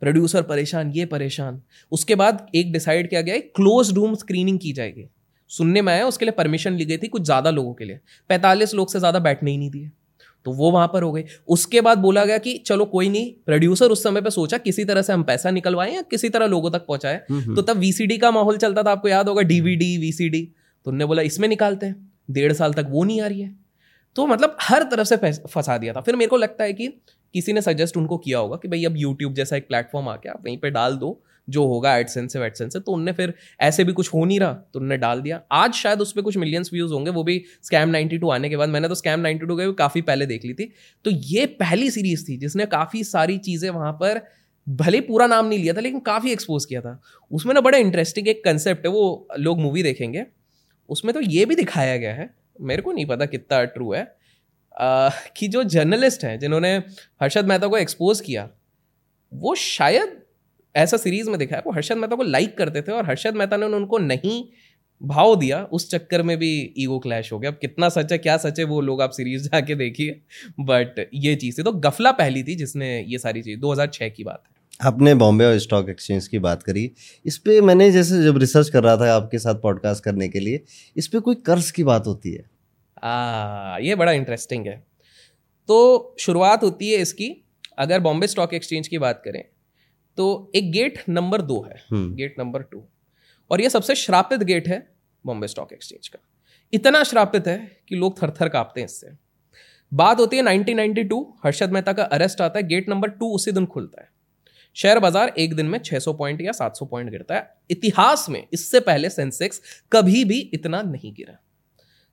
प्रोड्यूसर 0.01 0.41
परेशान, 0.41 0.91
ये 0.91 1.05
परेशान। 1.05 1.61
उसके 1.91 2.15
बाद 2.15 2.45
एक 2.55 2.71
डिसाइड 2.73 3.09
किया 3.09 3.21
गया 3.21 3.37
क्लोज 3.55 3.91
रूम 3.93 4.15
स्क्रीनिंग 4.15 4.59
की 4.59 4.73
जाएगी। 4.73 5.09
सुनने 5.51 5.81
में 5.81 5.93
आया, 5.93 6.05
उसके 6.07 6.25
लिए 6.25 6.31
परमिशन 6.31 6.73
ली 6.73 6.85
गई 6.85 6.97
थी 6.97 7.07
कुछ 7.07 7.21
ज़्यादा 7.21 7.49
लोगों 7.49 7.73
के 7.73 7.85
लिए। 7.85 7.99
पैंतालीस 8.29 8.73
लोग 8.73 8.91
से 8.91 8.99
ज़्यादा 8.99 9.19
बैठने 9.19 9.51
ही 9.51 9.57
नहीं 9.57 9.69
दिए। 9.69 9.91
तो 10.45 10.51
वो 10.51 10.71
वहाँ 10.71 10.87
पर 10.87 11.03
हो 11.03 11.11
गई 11.11 11.23
उसके 11.47 11.81
बाद 11.81 11.97
बोला 11.97 12.25
गया 12.25 12.37
कि 12.37 12.57
चलो 12.57 12.85
कोई 12.85 13.09
नहीं 13.09 13.31
प्रोड्यूसर 13.45 13.85
उस 13.85 14.03
समय 14.03 14.21
पे 14.21 14.29
सोचा 14.29 14.57
किसी 14.57 14.85
तरह 14.85 15.01
से 15.01 15.13
हम 15.13 15.23
पैसा 15.23 15.51
निकलवाएँ 15.51 15.93
या 15.95 16.01
किसी 16.01 16.29
तरह 16.29 16.45
लोगों 16.45 16.71
तक 16.71 16.85
पहुँचाए। 16.85 17.15
हम्म, 17.29 17.41
हम्म। 17.41 17.55
तो 17.55 17.61
तब 17.61 17.77
वीसीडी 17.77 18.17
का 18.17 18.31
माहौल 18.31 18.57
चलता 18.57 18.83
था 18.83 18.91
आपको 18.91 19.07
याद 19.07 19.29
होगा 19.29 19.41
डीवीडी 19.41 19.97
वीसीडी 19.97 20.47
तो 20.85 20.91
उनने 20.91 21.05
बोला 21.05 21.21
इसमें 21.21 21.47
निकालते 21.47 21.85
हैं। 21.85 22.13
डेढ़ 22.31 22.53
साल 22.53 22.73
तक 22.73 22.85
वो 22.89 23.03
नहीं 23.03 23.21
आ 23.21 23.27
रही 23.27 23.41
है। 23.41 23.55
तो 24.15 24.27
मतलब 24.27 24.57
हर 24.61 24.83
तरफ़ 24.83 25.07
से 25.07 25.17
फंसा 25.47 25.77
दिया 25.77 25.93
था। 25.93 26.01
फिर 26.01 26.15
मेरे 26.15 26.29
को 26.29 26.37
लगता 26.37 26.63
है 26.63 26.73
कि 26.73 26.87
किसी 27.33 27.53
ने 27.53 27.61
सजेस्ट 27.61 27.97
उनको 27.97 28.17
किया 28.17 28.39
होगा 28.39 28.55
कि 28.55 28.67
भाई 28.67 28.85
अब 28.85 28.97
यूट्यूब 28.97 29.33
जैसा 29.33 29.55
एक 29.55 29.67
प्लेटफॉर्म 29.67 30.07
आ 30.09 30.15
गया 30.15 30.31
आप 30.31 30.43
वहीं 30.45 30.57
पर 30.57 30.69
डाल 30.69 30.95
दो। 30.95 31.21
जो 31.47 31.65
होगा 31.67 31.95
एडसेंस 31.97 32.33
से 32.33 32.39
वेडसेंस 32.39 32.73
से 32.73 32.79
तो 32.79 32.91
उनने 32.91 33.11
फिर 33.11 33.33
ऐसे 33.61 33.83
भी 33.83 33.93
कुछ 33.93 34.13
हो 34.13 34.23
नहीं 34.25 34.39
रहा 34.39 34.53
तो 34.73 34.79
उनने 34.79 34.97
डाल 34.97 35.21
दिया। 35.21 35.41
आज 35.51 35.73
शायद 35.73 36.01
उस 36.01 36.11
पर 36.11 36.21
कुछ 36.21 36.37
मिलियंस 36.37 36.69
व्यूज़ 36.73 36.93
होंगे 36.93 37.11
वो 37.11 37.23
भी 37.23 37.43
स्कैम 37.63 37.91
92 37.91 38.31
आने 38.33 38.49
के 38.49 38.57
बाद। 38.57 38.69
मैंने 38.69 38.87
तो 38.87 38.95
स्कैम 38.95 39.21
92 39.21 39.55
गए 39.57 39.71
काफ़ी 39.73 40.01
पहले 40.01 40.25
देख 40.25 40.45
ली 40.45 40.53
थी। 40.53 40.71
तो 41.05 41.11
ये 41.11 41.45
पहली 41.45 41.91
सीरीज़ 41.91 42.27
थी 42.29 42.37
जिसने 42.37 42.65
काफ़ी 42.65 43.03
सारी 43.03 43.37
चीज़ें 43.39 43.69
वहाँ 43.69 43.91
पर 43.93 44.21
भले 44.67 45.01
पूरा 45.01 45.27
नाम 45.27 45.45
नहीं 45.45 45.59
लिया 45.59 45.73
था 45.73 45.81
लेकिन 45.81 45.99
काफ़ी 45.99 46.31
एक्सपोज 46.31 46.65
किया 46.65 46.81
था। 46.81 46.99
उसमें 47.31 47.53
ना 47.53 47.61
बड़ा 47.61 47.77
इंटरेस्टिंग 47.77 48.27
एक 48.27 48.43
कंसेप्ट 48.45 48.85
है 48.85 48.91
वो 48.91 49.27
लोग 49.39 49.59
मूवी 49.59 49.83
देखेंगे। 49.83 50.25
उसमें 50.89 51.13
तो 51.13 51.21
ये 51.21 51.45
भी 51.45 51.55
दिखाया 51.55 51.97
गया 51.97 52.13
है 52.13 52.29
मेरे 52.61 52.81
को 52.81 52.91
नहीं 52.91 53.05
पता 53.05 53.25
कितना 53.25 53.63
ट्रू 53.65 53.93
है 53.93 54.01
आ, 54.75 55.09
कि 55.37 55.47
जो 55.47 55.63
जर्नलिस्ट 55.63 56.23
हैं 56.23 56.37
जिन्होंने 56.39 56.75
हर्षद 57.21 57.45
मेहता 57.45 57.67
को 57.67 57.77
एक्सपोज 57.77 58.21
किया 58.21 58.49
वो 59.31 59.55
शायद 59.55 60.21
ऐसा 60.75 60.97
सीरीज़ 60.97 61.29
में 61.29 61.39
दिखा 61.39 61.55
है 61.55 61.63
वो 61.65 61.71
हर्षद 61.71 61.97
मेहता 61.97 62.15
को 62.15 62.23
लाइक 62.23 62.57
करते 62.57 62.81
थे 62.81 62.91
और 62.91 63.05
हर्षद 63.05 63.35
मेहता 63.35 63.57
ने 63.57 63.65
उनको 63.65 63.97
नहीं 63.97 64.45
भाव 65.03 65.35
दिया। 65.35 65.63
उस 65.63 65.91
चक्कर 65.91 66.23
में 66.23 66.37
भी 66.37 66.73
ईगो 66.77 66.99
क्लैश 66.99 67.33
हो 67.33 67.39
गया। 67.39 67.51
अब 67.51 67.57
कितना 67.57 67.89
सच 67.89 68.11
है 68.11 68.17
क्या 68.17 68.37
सच 68.37 68.59
है 68.59 68.65
वो 68.65 68.81
लोग 68.81 69.01
आप 69.01 69.09
सीरीज़ 69.09 69.43
जाके 69.47 69.75
देखिए। 69.75 70.21
बट 70.59 71.09
ये 71.13 71.35
चीज़ 71.35 71.57
थी। 71.57 71.63
तो 71.63 71.71
गफला 71.71 72.11
पहली 72.11 72.43
थी 72.43 72.55
जिसने 72.55 73.05
ये 73.07 73.17
सारी 73.17 73.41
चीज़ 73.41 73.59
2006 73.59 74.09
की 74.09 74.23
बात 74.23 74.43
है। 74.47 74.55
आपने 74.87 75.15
बॉम्बे 75.15 75.45
और 75.45 75.59
स्टॉक 75.59 75.89
एक्सचेंज 75.89 76.27
की 76.27 76.39
बात 76.39 76.63
करी। 76.63 76.91
इस 77.25 77.37
पर 77.37 77.61
मैंने 77.61 77.91
जैसे 77.91 78.23
जब 78.23 78.37
रिसर्च 78.37 78.69
कर 78.69 78.83
रहा 78.83 78.97
था 78.97 79.13
आपके 79.13 79.39
साथ 79.39 79.55
पॉडकास्ट 79.55 80.03
करने 80.03 80.29
के 80.29 80.39
लिए 80.39 80.63
इस 80.97 81.07
पर 81.07 81.19
कोई 81.19 81.35
कर्ज 81.35 81.71
की 81.71 81.83
बात 81.83 82.07
होती 82.07 82.31
है? 82.31 82.45
आ, 83.03 83.77
ये 83.77 83.95
बड़ा 83.95 84.11
इंटरेस्टिंग 84.11 84.65
है। 84.65 84.87
तो 85.67 86.15
शुरुआत 86.19 86.63
होती 86.63 86.91
है 86.91 86.97
इसकी। 86.97 87.45
अगर 87.77 87.99
बॉम्बे 87.99 88.27
स्टॉक 88.27 88.53
एक्सचेंज 88.53 88.87
की 88.87 88.97
बात 88.97 89.21
करें 89.25 89.43
तो 90.17 90.51
एक 90.55 90.71
गेट 90.71 91.03
नंबर 91.09 91.41
दो 91.41 91.61
है। 91.63 91.75
गेट 91.91 92.35
नंबर 92.39 92.61
टू 92.61 92.83
और 93.51 93.61
ये 93.61 93.69
सबसे 93.69 93.95
श्रापित 93.95 94.43
गेट 94.43 94.67
है 94.67 94.79
बॉम्बे 95.25 95.47
स्टॉक 95.47 95.73
एक्सचेंज 95.73 96.07
का। 96.07 96.19
इतना 96.73 97.03
श्रापित 97.03 97.47
है 97.47 97.57
कि 97.89 97.95
लोग 97.95 98.21
थर 98.21 98.31
थर 98.31 98.49
कांपते 98.49 98.81
हैं 98.81 98.85
इससे। 98.85 99.11
बात 99.91 100.19
होती 100.19 100.37
है 100.37 100.43
1992 100.43 101.23
हर्षद 101.45 101.71
मेहता 101.71 101.93
का 101.93 102.03
अरेस्ट 102.05 102.41
आता 102.41 102.59
है 102.59 102.67
गेट 102.67 102.89
नंबर 102.89 103.09
टू 103.09 103.29
उसी 103.35 103.51
दिन 103.51 103.65
खुलता 103.65 104.01
है। 104.01 104.09
शेयर 104.75 104.99
बाज़ार 104.99 105.33
एक 105.37 105.53
दिन 105.55 105.65
में 105.65 105.77
600 105.79 106.13
पॉइंट 106.13 106.41
या 106.41 106.51
700 106.51 106.85
पॉइंट 106.85 107.09
गिरता 107.09 107.35
है। 107.35 107.55
इतिहास 107.71 108.27
में 108.29 108.43
इससे 108.53 108.79
पहले 108.79 109.09
सेंसेक्स 109.09 109.61
कभी 109.91 110.23
भी 110.23 110.39
इतना 110.53 110.81
नहीं 110.81 111.13
गिरा। 111.13 111.37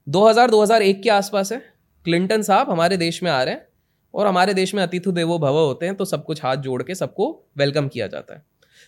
2000-2001 0.06 1.02
के 1.02 1.10
आसपास 1.10 1.52
है। 1.52 1.58
क्लिंटन 2.06 2.42
साहब 2.42 2.70
हमारे 2.70 2.96
देश 2.96 3.22
में 3.22 3.30
आ 3.30 3.42
रहे 3.42 3.54
हैं। 3.54 3.66
और 4.14 4.26
हमारे 4.26 4.54
देश 4.54 4.74
में 4.74 4.82
अतिथु 4.82 5.12
देवो 5.12 5.38
भव 5.38 5.58
होते 5.58 5.86
हैं 5.86 5.94
तो 5.94 6.04
सब 6.04 6.24
कुछ 6.24 6.42
हाथ 6.42 6.56
जोड़ 6.56 6.82
के 6.82 6.94
सबको 6.94 7.42
वेलकम 7.56 7.88
किया 7.88 8.06
जाता 8.06 8.34
है। 8.34 8.42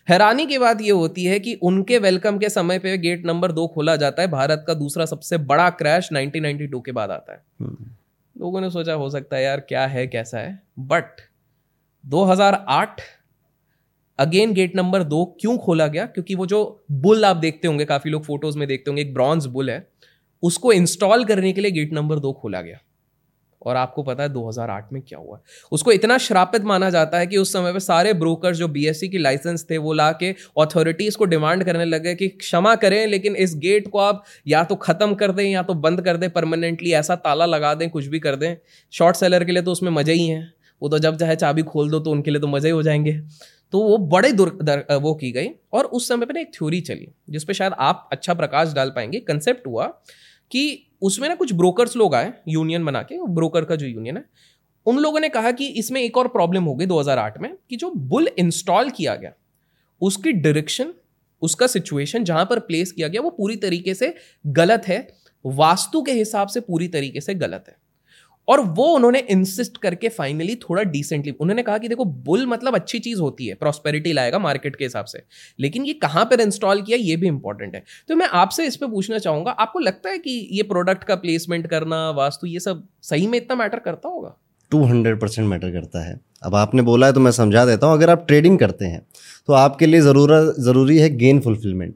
हैरानी 0.09 0.47
की 0.47 0.59
बात 0.59 0.81
यह 0.81 0.95
होती 0.95 1.25
है 1.25 1.41
कि 1.41 1.55
उनके 1.55 1.99
वेलकम 1.99 2.39
के 2.39 2.49
समय 2.49 2.79
पे 2.79 2.99
गेट 2.99 3.27
नंबर 3.27 3.53
दो 3.53 3.67
खोला 3.67 3.97
जाता 3.97 4.23
है। 4.23 4.29
भारत 4.29 4.65
का 4.67 4.75
दूसरा 4.75 5.07
सबसे 5.07 5.39
बड़ा 5.39 5.71
क्रैश 5.71 6.09
1992 6.13 6.81
के 6.87 6.93
बाद 6.93 7.11
आता 7.11 7.33
है। 7.33 7.43
हम्म। 7.61 7.87
लोगों 8.41 8.61
ने 8.61 8.71
सोचा 8.71 8.95
हो 8.95 9.11
सकता 9.11 9.37
है 9.37 9.43
यार 9.43 9.61
क्या 9.61 9.87
है 9.87 10.07
कैसा 10.07 10.39
है? 10.39 10.63
बट 10.79 11.05
2008 12.07 13.01
अगेन 14.19 14.53
गेट 14.53 14.77
नंबर 14.77 15.03
दो 15.03 15.37
क्यों 15.41 15.59
खोला 15.59 15.87
गया? 15.87 16.07
क्योंकि 16.07 16.35
वो 16.35 16.47
जो 16.47 16.85
बुल 16.91 17.25
आप 17.25 17.37
देखते 17.37 17.69
होंगे 17.69 17.85
काफ़ी 17.85 18.11
लोग 18.11 18.25
फ़ोटोज़ 18.25 18.59
में 18.59 18.69
देखते 18.69 18.91
होंगे 18.91 19.03
एक 19.03 19.15
ब्रॉन्ज 19.15 19.47
बुल 19.47 19.71
है 19.71 19.89
उसको 20.43 20.73
इंस्टॉल 20.73 21.25
करने 21.25 21.53
के 21.53 21.61
लिए 21.61 21.71
गेट 21.71 21.93
नंबर 21.93 22.19
दो 22.19 22.33
खोला 22.33 22.63
गया। 22.63 22.79
और 23.65 23.77
आपको 23.77 24.03
पता 24.03 24.23
है 24.23 24.29
2008 24.29 24.93
में 24.93 25.01
क्या 25.03 25.19
हुआ। 25.19 25.39
उसको 25.73 25.93
इतना 25.93 26.19
श्रापित 26.19 26.65
माना 26.65 26.91
जाता 26.91 27.19
है 27.19 27.27
कि 27.27 27.37
उस 27.37 27.53
समय 27.53 27.73
पे 27.73 27.81
सारे 27.81 28.13
ब्रोकर 28.15 28.55
जो 28.55 28.69
बीएससी 28.69 29.09
की 29.09 29.19
लाइसेंस 29.19 29.67
थे, 29.71 29.79
वो 29.79 29.93
ला 29.93 30.11
के 30.13 30.35
अथॉरिटीज 30.59 31.17
को 31.17 31.25
डिमांड 31.25 31.65
करने 31.65 31.85
लगे 31.85 32.15
कि 32.15 32.29
क्षमा 32.29 32.75
करें, 32.77 33.07
लेकिन 33.07 33.37
इस 33.37 33.55
गेट 33.57 33.89
को 33.89 33.99
आप 33.99 34.25
या 34.47 34.65
तो 34.65 34.75
खत्म 34.77 35.15
कर 35.15 35.33
दें 35.33 35.45
या 35.45 35.63
तो 35.63 35.75
बंद 35.77 36.01
कर 36.01 36.17
दें 36.17 36.29
परमानेंटली 36.31 36.93
ऐसा 36.93 37.17
ताला 37.17 37.47
लगा 37.47 37.75
दें, 37.75 37.89
कुछ 37.91 38.07
भी 38.07 38.21
कर 38.21 38.37
दें। 38.37 38.57
शॉर्ट 38.93 39.17
सेलर 39.17 39.45
के 39.45 39.53
लिए 39.53 39.63
तो 39.63 39.73
उसमें 39.73 39.91
मज़े 39.93 40.13
ही 40.13 40.27
हैं। 40.27 40.53
वो 40.83 40.89
तो 40.89 40.99
जब 40.99 41.17
चाहे 41.17 41.37
चाबी 41.37 41.63
खोल 41.63 41.91
दो 41.91 41.99
तो 42.01 42.11
उनके 42.11 42.31
लिए 42.31 42.41
तो 42.41 42.47
मज़े 42.49 42.69
ही 42.69 42.73
हो 42.73 42.83
जाएँगे। 42.83 43.13
तो 43.73 43.79
वो 43.81 43.97
बड़े 43.99 44.31
दुर 44.33 44.49
वो 45.03 45.15
की 45.15 45.31
गई 45.33 45.49
और 45.73 45.85
उस 45.85 46.09
समय 46.09 46.27
पर 46.27 46.37
एक 46.37 46.51
थ्योरी 46.55 46.81
चली 46.81 47.09
जिसपे 47.31 47.55
शायद 47.55 47.73
आप 47.79 48.09
अच्छा 48.13 48.35
प्रकाश 48.35 48.73
डाल 48.73 48.91
पाएँगे। 48.91 49.21
कंसेप्ट 49.21 49.67
हुआ 49.67 49.87
कि 50.51 50.91
उसमें 51.05 51.29
ना 51.29 51.35
कुछ 51.35 51.53
ब्रोकर्स 51.53 51.97
लोग 51.97 52.15
आए 52.15 52.33
यूनियन 52.49 52.85
बना 52.85 53.03
के 53.03 53.19
ब्रोकर 53.29 53.65
का 53.65 53.77
जो 53.77 53.87
यूनियन 53.87 54.17
है, 54.17 54.25
उन 54.87 54.99
लोगों 54.99 55.21
ने 55.21 55.29
कहा 55.29 55.51
कि 55.51 55.67
इसमें 55.67 56.01
एक 56.01 56.17
और 56.17 56.29
प्रॉब्लम 56.29 56.65
हो 56.65 56.75
गई 56.75 56.87
2008 56.87 57.39
में 57.41 57.51
कि 57.71 57.77
जो 57.77 57.91
बुल 57.91 58.29
इंस्टॉल 58.39 58.91
किया 58.91 59.15
गया, 59.15 59.33
उसकी 60.01 60.33
डायरेक्शन 60.33 60.93
उसका 61.43 61.67
सिचुएशन 61.67 62.25
जहाँ 62.25 62.45
पर 62.45 62.59
प्लेस 62.59 62.93
किया 62.93 63.09
गया, 63.09 63.21
वो 63.21 63.31
पूरी 63.31 63.57
तरीके 63.57 63.95
से 63.95 64.15
गलत 64.47 64.83
है, 64.87 65.07
वास्तु 65.45 66.03
के 66.03 66.13
हिसाब 66.13 66.49
से 66.49 66.61
पूरी 66.61 66.89
तरीके 66.89 67.21
से 67.21 67.35
गलत 67.35 67.65
है। 67.69 67.77
और 68.49 68.61
वो 68.71 68.87
उन्होंने 68.95 69.19
इंसिस्ट 69.31 69.77
करके 69.77 70.09
फाइनली 70.11 70.55
थोड़ा 70.61 70.83
डिसेंटली 70.85 71.33
उन्होंने 71.33 71.63
कहा 71.63 71.79
कि 71.79 71.89
देखो 71.89 72.05
बुल 72.05 72.47
मतलब 72.47 72.75
अच्छी 72.75 72.99
चीज़ 73.01 73.21
होती 73.21 73.47
है 73.47 73.55
प्रॉस्पेरिटी 73.57 74.13
लाएगा 74.13 74.39
मार्केट 74.41 74.77
के 74.77 74.85
हिसाब 74.85 75.05
से, 75.05 75.23
लेकिन 75.59 75.85
ये 75.85 75.93
कहाँ 75.95 76.25
पर 76.25 76.41
इंस्टॉल 76.41 76.83
किया, 76.83 76.99
ये 76.99 77.17
भी 77.17 77.27
इंपॉर्टेंट 77.29 77.75
है। 77.75 77.83
तो 78.09 78.17
मैं 78.17 78.29
आपसे 78.35 78.67
इस 78.67 78.77
पर 78.77 78.87
पूछना 78.89 79.19
चाहूँगा, 79.19 79.51
आपको 79.53 79.79
लगता 79.81 80.11
है 80.11 80.19
कि 80.19 80.49
ये 80.53 80.63
प्रोडक्ट 80.65 81.05
का 81.05 81.15
प्लेसमेंट 81.17 81.67
करना, 81.67 82.09
वास्तु, 82.13 82.47
ये 82.47 82.61
सब 82.61 82.87
सही 83.03 83.27
में 83.27 83.39
इतना 83.39 83.57
मैटर 83.57 83.79
करता 83.81 84.09
होगा? 84.09 84.37
टू 84.73 84.85
हंड्रेड 84.85 85.21
परसेंट 85.21 85.49
मैटर 85.49 85.71
करता 85.73 86.05
है। 86.05 86.19
अब 86.43 86.55
आपने 86.57 86.83
बोला 86.83 87.07
है 87.07 87.13
तो 87.13 87.21
मैं 87.21 87.31
समझा 87.33 87.65
देता 87.67 87.87
हूँ, 87.87 87.95
अगर 87.95 88.11
आप 88.11 88.25
ट्रेडिंग 88.29 88.59
करते 88.59 88.85
हैं 88.85 89.07
तो 89.49 89.53
आपके 89.55 89.87
लिए 89.87 90.01
ज़रूरत, 90.03 90.55
ज़रूरी 90.61 90.99
है 90.99 91.17
गेन 91.17 91.41
फुलफिलमेंट 91.41 91.95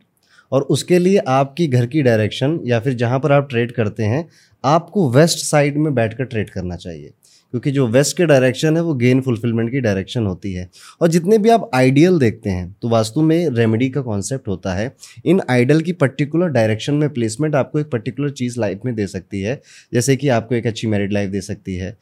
और 0.52 0.62
उसके 0.62 0.98
लिए 0.98 1.18
आपकी 1.18 1.66
घर 1.66 1.86
की 1.86 2.02
डायरेक्शन 2.02 2.60
या 2.66 2.80
फिर 2.80 2.92
जहाँ 2.92 3.20
पर 3.20 3.32
आप 3.32 3.48
ट्रेड 3.50 3.72
करते 3.72 4.02
हैं, 4.02 4.28
आपको 4.64 5.10
वेस्ट 5.10 5.38
साइड 5.38 5.76
में 5.76 5.94
बैठकर 5.94 6.24
ट्रेड 6.24 6.50
करना 6.50 6.76
चाहिए। 6.76 7.10
क्योंकि 7.50 7.70
जो 7.70 7.86
वेस्ट 7.86 8.16
के 8.16 8.26
डायरेक्शन 8.26 8.76
है, 8.76 8.82
वो 8.82 8.94
गेन 8.94 9.20
फुलफिलमेंट 9.20 9.70
की 9.70 9.80
डायरेक्शन 9.80 10.26
होती 10.26 10.52
है। 10.52 10.68
और 11.00 11.08
जितने 11.08 11.38
भी 11.38 11.48
आप 11.48 11.70
आइडियल 11.74 12.18
देखते 12.18 12.50
हैं 12.50 12.76
तो 12.82 12.88
वास्तु 12.88 13.22
में 13.22 13.48
रेमेडी 13.50 13.88
का 13.88 14.00
कॉन्सेप्ट 14.00 14.48
होता 14.48 14.74
है। 14.74 14.96
इन 15.24 15.40
आइडल 15.50 15.80
की 15.80 15.92
पर्टिकुलर 15.92 16.48
डायरेक्शन 16.48 16.94
में 16.94 17.08
प्लेसमेंट 17.10 17.54
आपको 17.54 17.78
एक 17.78 17.86
पर्टिकुलर 17.86 18.30
चीज़ 18.30 18.60
लाइफ 18.60 18.80
में 18.84 18.94
दे 18.94 19.06
सकती 19.06 19.40
है। 19.40 19.60
जैसे 19.94 20.16
कि 20.16 20.28
आपको 20.28 20.54
एक 20.54 20.66
अच्छी 20.66 20.86
मैरिड 20.86 21.12
लाइफ 21.12 21.30
दे 21.30 21.40
सकती 21.40 21.76
है। 21.76 21.96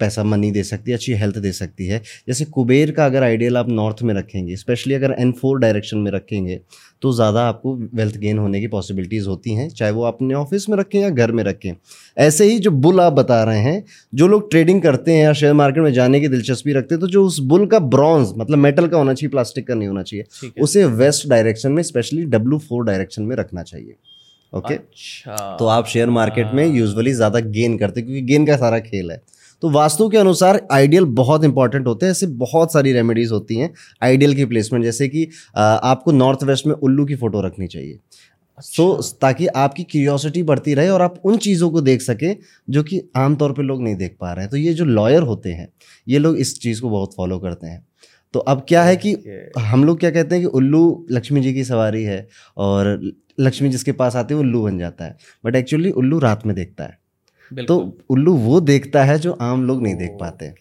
पैसा 0.00 0.22
मनी 0.24 0.50
दे 0.50 0.62
सकती 0.64 0.90
है 0.90 0.96
अच्छी 0.96 1.12
हेल्थ 1.14 1.38
दे 1.38 1.52
सकती 1.52 1.86
है। 1.86 2.00
जैसे 2.28 2.44
कुबेर 2.46 2.90
का 2.90 3.06
अगर 3.06 3.22
आइडियल 3.22 3.56
आप 3.56 3.68
नॉर्थ 3.70 4.02
में 4.02 4.14
रखेंगे 4.14 4.56
स्पेशली 4.56 4.94
अगर 4.94 5.14
एन 5.18 5.32
फोर 5.32 5.58
डायरेक्शन 5.60 5.98
में 5.98 6.10
रखेंगे 6.12 6.60
तो 7.02 7.12
ज़्यादा 7.12 7.42
आपको 7.42 7.74
वेल्थ 7.94 8.16
गेन 8.16 8.38
होने 8.38 8.60
की 8.60 8.66
पॉसिबिलिटीज़ 8.68 9.28
होती 9.28 9.54
हैं 9.54 9.68
चाहे 9.70 9.92
वो 9.92 10.02
अपने 10.04 10.34
ऑफ़िस 10.34 10.68
में 10.68 10.76
रखें 10.78 10.98
या 11.00 11.08
घर 11.10 11.32
में 11.32 11.42
रखें। 11.44 11.72
ऐसे 12.16 12.44
ही 12.44 12.58
जो 12.58 12.70
बुल 12.72 13.00
आप 13.00 13.12
बता 13.12 13.42
रहे 13.44 13.60
हैं 13.60 13.82
जो 14.12 14.28
लोग 14.28 14.50
ट्रेडिंग 14.50 14.82
करते 14.82 15.12
हैं 15.12 15.22
या 15.22 15.32
शेयर 15.34 15.52
मार्केट 15.54 15.82
में 15.82 15.92
जाने 15.92 16.20
की 16.20 16.28
दिलचस्पी 16.28 16.72
रखते 16.72 16.94
हैं 16.94 17.00
तो 17.00 17.08
जो 17.08 17.24
उस 17.26 17.38
बुल 17.44 17.66
का 17.66 17.78
ब्रॉन्ज 17.88 18.32
मतलब 18.38 18.58
मेटल 18.58 18.86
का 18.86 18.96
होना 18.96 19.14
चाहिए 19.14 19.30
प्लास्टिक 19.30 19.66
का 19.68 19.74
नहीं 19.74 19.88
होना 19.88 20.02
चाहिए 20.02 20.50
उसे 20.62 20.84
वेस्ट 20.84 21.28
डायरेक्शन 21.28 21.72
में 21.72 21.82
स्पेशली 21.82 22.24
डब्ल्यू 22.26 22.58
फोर 22.60 22.84
डायरेक्शन 22.84 23.22
में 23.22 23.36
रखना 23.36 23.62
चाहिए। 23.62 23.94
Okay 24.52 24.68
okay? 24.68 24.78
अच्छा। 24.80 25.56
तो 25.56 25.66
आप 25.66 25.86
शेयर 25.86 26.10
मार्केट 26.10 26.50
में 26.54 26.66
यूजुअली 26.66 27.12
ज़्यादा 27.14 27.40
गेन 27.50 27.76
करते 27.78 28.02
क्योंकि 28.02 28.20
गेन 28.22 28.46
का 28.46 28.56
सारा 28.56 28.78
खेल 28.80 29.10
है। 29.10 29.20
तो 29.62 29.70
वास्तु 29.70 30.08
के 30.08 30.18
अनुसार 30.18 30.60
आइडियल 30.72 31.04
बहुत 31.04 31.44
इंपॉर्टेंट 31.44 31.86
होते 31.86 32.06
हैं 32.06 32.10
ऐसे 32.10 32.26
बहुत 32.26 32.72
सारी 32.72 32.92
रेमेडीज 32.92 33.30
होती 33.32 33.56
हैं 33.56 33.72
आइडियल 34.02 34.34
की 34.34 34.44
प्लेसमेंट 34.44 34.84
जैसे 34.84 35.08
कि 35.08 35.28
आपको 35.56 36.12
नॉर्थ 36.12 36.42
वेस्ट 36.44 36.66
में 36.66 36.74
उल्लू 36.74 37.04
की 37.04 37.14
फ़ोटो 37.14 37.40
रखनी 37.40 37.66
चाहिए। 37.66 37.98
सो 38.58 38.88
अच्छा। 38.92 39.08
so, 39.08 39.20
ताकि 39.20 39.46
आपकी 39.46 39.82
क्यूरियोसिटी 39.82 40.42
बढ़ती 40.42 40.74
रहे 40.74 40.88
और 40.88 41.02
आप 41.02 41.20
उन 41.24 41.36
चीज़ों 41.36 41.70
को 41.70 41.80
देख 41.80 42.02
सकें 42.02 42.36
जो 42.70 42.82
कि 42.82 43.00
आमतौर 43.16 43.52
पे 43.52 43.62
लोग 43.62 43.82
नहीं 43.82 43.96
देख 43.96 44.16
पा 44.20 44.32
रहे 44.32 44.44
हैं। 44.44 44.50
तो 44.50 44.56
ये 44.56 44.72
जो 44.74 44.84
लॉयर 44.84 45.22
होते 45.22 45.50
हैं 45.50 45.68
ये 46.08 46.18
लोग 46.18 46.36
इस 46.36 46.58
चीज़ 46.60 46.80
को 46.80 46.90
बहुत 46.90 47.14
फॉलो 47.16 47.38
करते 47.38 47.66
हैं। 47.66 47.86
तो 48.34 48.40
अब 48.40 48.64
क्या 48.68 48.82
है 48.82 48.96
कि 48.96 49.16
हम 49.58 49.84
लोग 49.84 50.00
क्या 50.00 50.10
कहते 50.10 50.34
हैं 50.34 50.44
कि 50.44 50.50
उल्लू 50.50 51.06
लक्ष्मी 51.10 51.40
जी 51.40 51.54
की 51.54 51.64
सवारी 51.64 52.02
है 52.02 52.26
और 52.56 53.12
लक्ष्मी 53.40 53.68
जिसके 53.68 53.92
पास 53.92 54.16
आती 54.16 54.34
है 54.34 54.40
उल्लू 54.40 54.62
बन 54.62 54.78
जाता 54.78 55.04
है। 55.04 55.16
बट 55.44 55.56
एक्चुअली 55.56 55.90
उल्लू 55.90 56.18
रात 56.18 56.46
में 56.46 56.54
देखता 56.56 56.84
है। 56.84 57.01
तो 57.66 57.76
उल्लू 58.10 58.34
वो 58.34 58.60
देखता 58.62 59.04
है 59.04 59.18
जो 59.18 59.32
आम 59.42 59.64
लोग 59.64 59.82
नहीं 59.82 59.94
देख 59.94 60.16
पाते। 60.20 60.52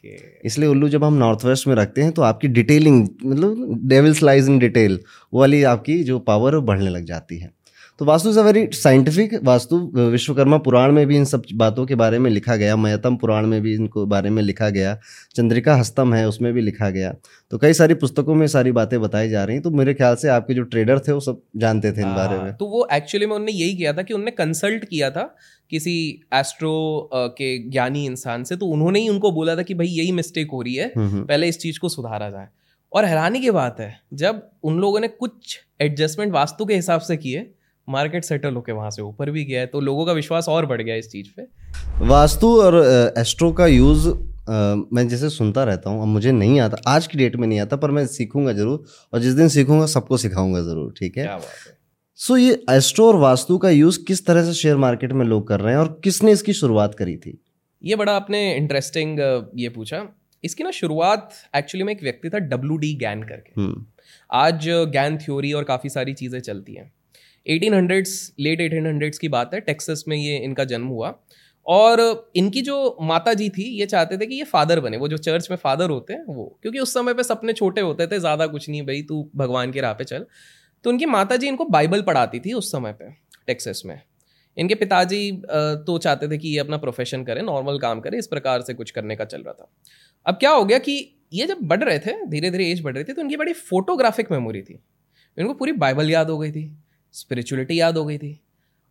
इसलिए 0.46 0.70
उल्लू 0.70 0.90
जब 0.90 1.04
हम 1.04 1.14
नॉर्थ 1.14 1.46
वेस्ट 1.46 1.68
में 1.68 1.76
रखते 1.76 2.02
हैं 2.02 2.12
तो 2.12 2.22
आपकी 2.22 2.48
डिटेलिंग 2.50 3.08
मतलब 3.26 3.80
डेविल्स 3.90 4.24
लाइज 4.24 4.50
इन 4.50 4.60
डिटेल 4.60 5.00
वो 5.34 5.40
वाली 5.40 5.64
आपकी 5.64 6.04
जो 6.04 6.20
पावर 6.20 6.56
है 6.56 6.62
बढ़ने 6.62 6.90
लग 6.90 7.06
जाती 7.06 7.40
है। 7.40 7.52
तो 8.00 8.06
vastu 8.06 8.30
is 8.30 8.38
a 8.40 8.42
very 8.42 8.66
scientific 8.74 9.34
vastu 9.44 9.78
Vishwakarma 9.96 10.58
Purana 10.58 10.92
में 10.92 11.06
भी 11.08 11.16
इन 11.16 11.26
सब 11.26 11.44
बातों 11.56 11.86
के 11.86 11.96
बारे 11.96 12.20
में 12.20 12.30
लिखा 12.32 12.56
गया 12.56 12.76
मयतम 12.76 13.16
पुराण 13.16 13.48
में 13.48 13.62
भी 13.62 13.74
इनको 13.74 14.06
बारे 14.06 14.30
में 14.30 14.42
लिखा 14.44 14.70
गया 14.70 14.98
चंद्रिका 15.36 15.76
हस्तम 15.76 16.14
है 16.14 16.28
उसमें 16.28 16.52
भी 16.54 16.62
लिखा 16.62 16.90
गया। 16.90 17.14
तो 17.52 17.58
कई 17.58 17.74
सारी 17.74 17.94
पुस्तकों 17.94 18.36
में 18.36 18.46
सारी 18.48 18.72
बातें 18.72 19.00
बताई 19.02 19.30
जा 19.30 19.44
रही 19.44 19.56
हैं 19.56 19.64
तो 19.64 19.72
मेरे 19.72 19.94
ख्याल 19.94 20.16
से 20.16 20.28
आपके 20.30 20.54
जो 20.54 20.64
ट्रेडर 20.66 21.00
थे 21.00 21.12
वो 21.12 21.20
सब 21.20 21.42
जानते 21.58 21.92
थे 21.92 22.02
इन 22.02 22.14
बारे 22.16 22.38
में। 22.38 22.54
तो 22.54 22.66
वो 22.66 22.88
एक्चुअली 22.94 23.26
में 23.26 23.36
उन्होंने 23.36 23.52
यही 23.52 23.76
किया 23.76 23.94
था 23.94 24.02
कि 24.02 24.14
उन्होंने 24.14 24.32
कंसल्ट 24.32 24.86
किया 24.86 25.10
था 25.10 25.36
किसी 25.72 25.94
एस्ट्रो 26.34 27.10
के 27.14 27.58
ज्ञानी 27.70 28.06
इंसान 28.06 28.44
से 28.44 28.56
तो 28.56 28.66
उन्होंने 28.68 29.00
ही 29.00 29.10
उनको 29.10 29.32
बोला 29.32 29.56
था 29.56 29.62
कि 29.62 29.74
भाई 29.74 29.88
यही 29.90 30.12
मिस्टेक 30.14 30.52
हो 30.52 30.62
रही 30.62 30.76
है 30.76 30.92
पहले 30.98 31.48
इस 31.48 31.60
चीज़ 31.60 31.80
को 31.80 31.90
सुधारा 31.90 32.30
जाए। 32.30 32.48
और 32.92 33.06
हैरानी 33.06 33.40
की 33.40 33.52
बात 33.52 33.80
है 33.80 33.94
जब 34.16 34.42
उन 34.64 34.80
लोगों 34.80 35.00
ने 35.00 35.08
कुछ 35.10 35.60
एडजस्टमेंट 35.82 36.34
वास्तु 36.34 36.66
के 36.66 36.76
हिसाब 36.76 37.02
से 37.02 37.18
किए 37.18 37.50
मार्केट 37.88 38.24
सेटल 38.24 38.54
होके 38.56 38.72
वहाँ 38.72 38.90
से 38.92 39.02
ऊपर 39.02 39.32
भी 39.32 39.44
गया 39.46 39.60
है 39.60 39.68
तो 39.68 39.80
लोगों 39.82 40.06
का 40.06 40.14
विश्वास 40.14 40.50
और 40.50 40.66
बढ़ 40.66 40.82
गया 40.82 40.96
इस 40.96 41.10
चीज़ 41.12 41.28
पे। 41.38 42.06
वास्तु 42.08 42.56
और 42.62 42.76
एस्ट्रो 43.18 43.52
का 43.52 43.68
यूज़ 43.68 44.08
मैं 44.50 45.08
जैसे 45.08 45.30
सुनता 45.30 45.64
रहता 45.64 45.90
हूँ 45.90 46.02
अब 46.02 46.08
मुझे 46.08 46.32
नहीं 46.32 46.60
आता 46.60 46.78
आज 46.88 47.08
की 47.08 47.18
डेट 47.18 47.36
में 47.36 47.48
नहीं 47.48 47.60
आता 47.60 47.76
पर 47.76 47.92
मैं 47.92 48.06
सीखूँगा 48.10 48.54
ज़रूर 48.54 48.84
और 49.14 49.20
जिस 49.20 49.34
दिन 49.34 49.48
सीखूँगा 49.50 49.86
सबको 49.88 50.18
सिखाऊँगा 50.18 50.62
ज़रूर 50.62 50.94
ठीक 51.00 51.18
है। 51.18 51.28
सो 52.20 52.36
ये 52.38 52.52
एस्ट्रो 52.70 53.06
और 53.08 53.16
वास्तु 53.16 53.58
का 53.58 53.70
यूज़ 53.70 53.98
किस 54.08 54.26
तरह 54.26 54.44
से 54.46 54.54
शेयर 54.54 54.76
मार्केट 54.78 55.12
में 55.12 55.26
लोग 55.26 55.48
कर 55.48 55.60
रहे 55.60 55.74
हैं 55.74 55.80
और 55.80 55.88
किसने 56.04 56.32
इसकी 56.32 56.54
शुरुआत 56.54 56.96
करी 56.96 57.16
थी? 57.18 57.38
ये 57.82 57.96
बड़ा 57.96 58.16
आपने 58.16 58.42
इंटरेस्टिंग 58.56 59.20
ये 59.56 59.70
पूछा। 59.70 60.04
इसकी 60.44 60.64
ना 60.64 60.72
शुरुआत 60.72 61.34
एक्चुअली 61.56 61.84
में 61.84 61.92
एक 61.94 62.04
व्यक्ति 62.04 62.30
था 62.30 62.40
डब्ल्यू 62.40 62.78
डी 62.78 62.94
गैन 62.96 63.24
करके। 63.24 63.62
हम्म। 63.62 63.86
आज 64.30 64.68
गैन 64.94 65.18
थ्योरी 65.18 65.54
और 65.54 65.64
काफ़ी 65.64 65.90
सारी 65.90 66.14
चीज़ें 66.14 66.40
चलती 66.40 66.76
हैं। 66.76 66.92
Eighteen 67.46 67.74
hundreds 67.74 68.14
late 68.40 68.62
eighteen 68.62 68.88
hundreds 68.88 69.18
की 69.18 69.28
बात 69.30 69.54
है 69.54 69.62
टेक्सस 69.62 70.04
में 70.08 70.18
ये 70.18 70.38
इनका 70.38 70.64
जन्म 70.66 70.88
हुआ। 70.88 71.14
और 71.66 72.32
इनकी 72.36 72.62
जो 72.62 72.98
माता 73.02 73.34
जी 73.34 73.50
थी 73.50 73.70
ये 73.80 73.86
चाहते 73.88 74.18
थे 74.18 74.26
कि 74.26 74.36
ये 74.36 74.44
फादर 74.46 74.80
बने। 74.80 74.98
वो 74.98 75.08
जो 75.08 75.18
चर्च 75.20 75.48
में 75.52 75.58
फादर 75.58 75.90
होते 75.90 76.14
हैं 76.14 76.24
वो। 76.28 76.58
क्योंकि 76.62 76.80
उस 76.80 76.94
समय 76.94 77.14
पे 77.14 77.24
सपने 77.24 77.54
छोटे 77.54 77.82
होते 77.82 78.08
थे 78.08 78.20
ज़्यादा 78.20 78.48
कुछ 78.48 78.70
नहीं 78.70 78.82
भाई 78.84 79.02
तू 79.02 79.30
भगवान 79.36 79.72
के 79.72 79.82
राह 79.82 79.94
पे 79.94 80.04
चल। 80.04 80.26
तो 80.86 80.90
उनकी 80.90 81.06
माता 81.08 81.36
जी 81.36 81.48
इनको 81.48 81.66
बाइबल 81.68 82.02
पढ़ाती 82.02 82.40
थी 82.40 82.54
उस 82.54 82.72
समय 82.72 82.94
पे 82.94 83.12
टेक्सस 83.48 83.82
में। 83.86 84.02
इनके 84.58 84.76
पिताजी 84.76 85.32
तो 85.44 85.98
चाहते 85.98 86.28
थे 86.28 86.38
कि 86.38 86.48
ये 86.48 86.60
अपना 86.60 86.78
प्रोफेशन 86.78 87.24
करे 87.24 87.42
नॉर्मल 87.42 87.80
काम 87.80 88.00
करे 88.00 88.18
इस 88.18 88.28
प्रकार 88.28 88.62
से 88.62 88.74
कुछ 88.74 88.92
करने 88.92 89.16
का 89.16 89.26
चल 89.26 89.42
रहा 89.42 89.54
था। 89.54 89.72
अब 90.26 90.36
क्या 90.36 90.52
हो 90.52 90.64
गया 90.66 90.78
कि 90.80 90.94
ये 91.34 91.46
जब 91.48 91.58
बढ़ 91.64 91.84
रहे 91.84 92.00
थे 92.00 92.14
धीरे 92.26 92.52
धीरे 92.52 92.70
एज 92.72 92.82
बढ़ 92.84 92.94
रही 92.94 93.04
थी 93.04 93.14
तो 93.14 93.22
उनकी 93.22 93.38
बड़ी 93.38 93.54
फोटोग्राफिक 93.54 94.32
मेमोरी 94.32 94.62
थी। 94.62 94.80
इनको 95.38 95.54
पूरी 95.54 95.72
बाइबल 95.74 96.10
याद 96.12 96.30
हो 96.30 96.38
गई 96.38 96.52
थी 96.52 96.72
स्पिरिचुअलिटी 97.14 97.80
याद 97.80 97.98
हो 97.98 98.06
गई 98.06 98.18
थी 98.18 98.40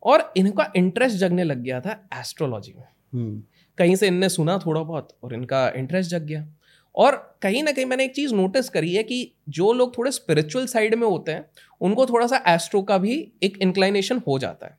और 0.03 0.33
इनका 0.37 0.73
इंटरेस्ट 0.77 1.17
जगने 1.17 1.45
लग 1.45 1.63
गया 1.63 1.81
था 1.81 1.93
एस्ट्रोलॉजी 2.15 2.73
में। 2.73 2.85
हम्म। 3.13 3.43
कहीं 3.79 3.97
से 3.97 4.07
इनने 4.07 4.29
सुना 4.29 4.59
थोड़ा 4.59 4.83
बहुत 4.83 5.17
और 5.23 5.35
इनका 5.35 5.69
इंटरेस्ट 5.69 6.11
जग 6.11 6.23
गया। 6.23 6.47
और 6.95 7.17
कहीं 7.43 7.63
ना 7.63 7.73
कहीं 7.73 7.85
मैंने 7.87 8.05
एक 8.05 8.15
चीज़ 8.15 8.35
नोटिस 8.35 8.69
करी 8.69 8.95
है 8.95 9.03
कि 9.03 9.33
जो 9.49 9.73
लोग 9.73 9.97
थोड़े 9.99 10.11
स्पिरिचुअल 10.11 10.67
साइड 10.67 10.95
में 10.95 11.07
होते 11.07 11.33
हैं, 11.33 11.45
उनको 11.81 12.07
थोड़ा 12.07 12.27
सा 12.27 12.43
एस्ट्रो 12.49 12.83
का 12.83 12.99
भी 12.99 13.17
एक 13.43 13.59
इंक्लाइनेशन 13.63 14.21
हो 14.29 14.39
जाता 14.39 14.67
है। 14.67 14.79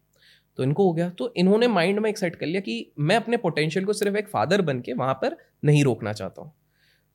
तो 0.57 0.63
इनको 0.63 0.83
हो 0.83 0.93
गया। 0.93 1.09
तो 1.09 1.33
इन्होंने 1.37 1.67
माइंड 1.67 1.99
में 1.99 2.09
एक 2.09 2.17
सेट 2.17 2.35
कर 2.35 2.45
लिया 2.45 2.61
कि 2.61 2.91
मैं 2.99 3.15
अपने 3.15 3.37
पोटेंशियल 3.37 3.85
को 3.85 3.93
सिर्फ़ 3.93 4.17
एक 4.17 4.27
फादर 4.27 4.61
बन 4.61 4.79
के 4.79 4.93
वहाँ 4.93 5.13
पर 5.13 5.37
नहीं 5.65 5.83
रोकना 5.83 6.13
चाहता 6.13 6.41
हूँ। 6.41 6.51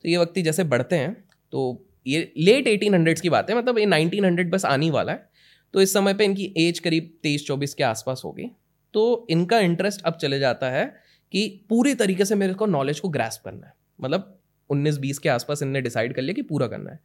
तो 0.03 0.09
ये 0.09 0.17
वक्त 0.17 0.39
जैसे 0.39 0.63
बढ़ते 0.63 0.95
हैं 0.95 1.13
तो 1.53 1.83
ये 2.07 2.31
लेट 2.37 2.67
एटीन 2.67 2.93
हंड्रेड्स 2.93 3.21
की 3.21 3.29
बात 3.29 3.49
है 3.49 3.57
मतलब 3.57 3.77
ये 3.79 3.85
नाइनटीन 3.85 4.25
हंड्रेड 4.25 4.51
बस 4.51 4.65
आने 4.65 4.89
वाला 4.91 5.11
है। 5.11 5.29
तो 5.73 5.81
इस 5.81 5.93
समय 5.93 6.13
पे 6.13 6.25
इनकी 6.25 6.53
एज 6.57 6.79
करीब 6.79 7.09
तेईस 7.23 7.45
चौबीस 7.47 7.73
के 7.73 7.83
आसपास 7.83 8.21
होगी। 8.25 8.49
तो 8.93 9.27
इनका 9.29 9.59
इंटरेस्ट 9.59 10.01
अब 10.01 10.13
चले 10.13 10.39
जाता 10.39 10.69
है 10.69 10.85
कि 11.33 11.47
पूरी 11.69 11.93
तरीके 11.95 12.25
से 12.25 12.35
मेरे 12.35 12.53
को 12.53 12.65
नॉलेज 12.65 12.99
को 12.99 13.09
ग्रास्प 13.09 13.43
करना 13.45 13.67
है। 13.67 13.73
मतलब 14.01 14.33
उन्नीस 14.69 14.97
बीस 14.97 15.19
के 15.19 15.29
आसपास 15.29 15.61
इनने 15.61 15.81
डिसाइड 15.81 16.13
कर 16.13 16.21
लिया 16.21 16.33
कि 16.33 16.41
पूरा 16.41 16.67
करना 16.67 16.91
है। 16.91 16.99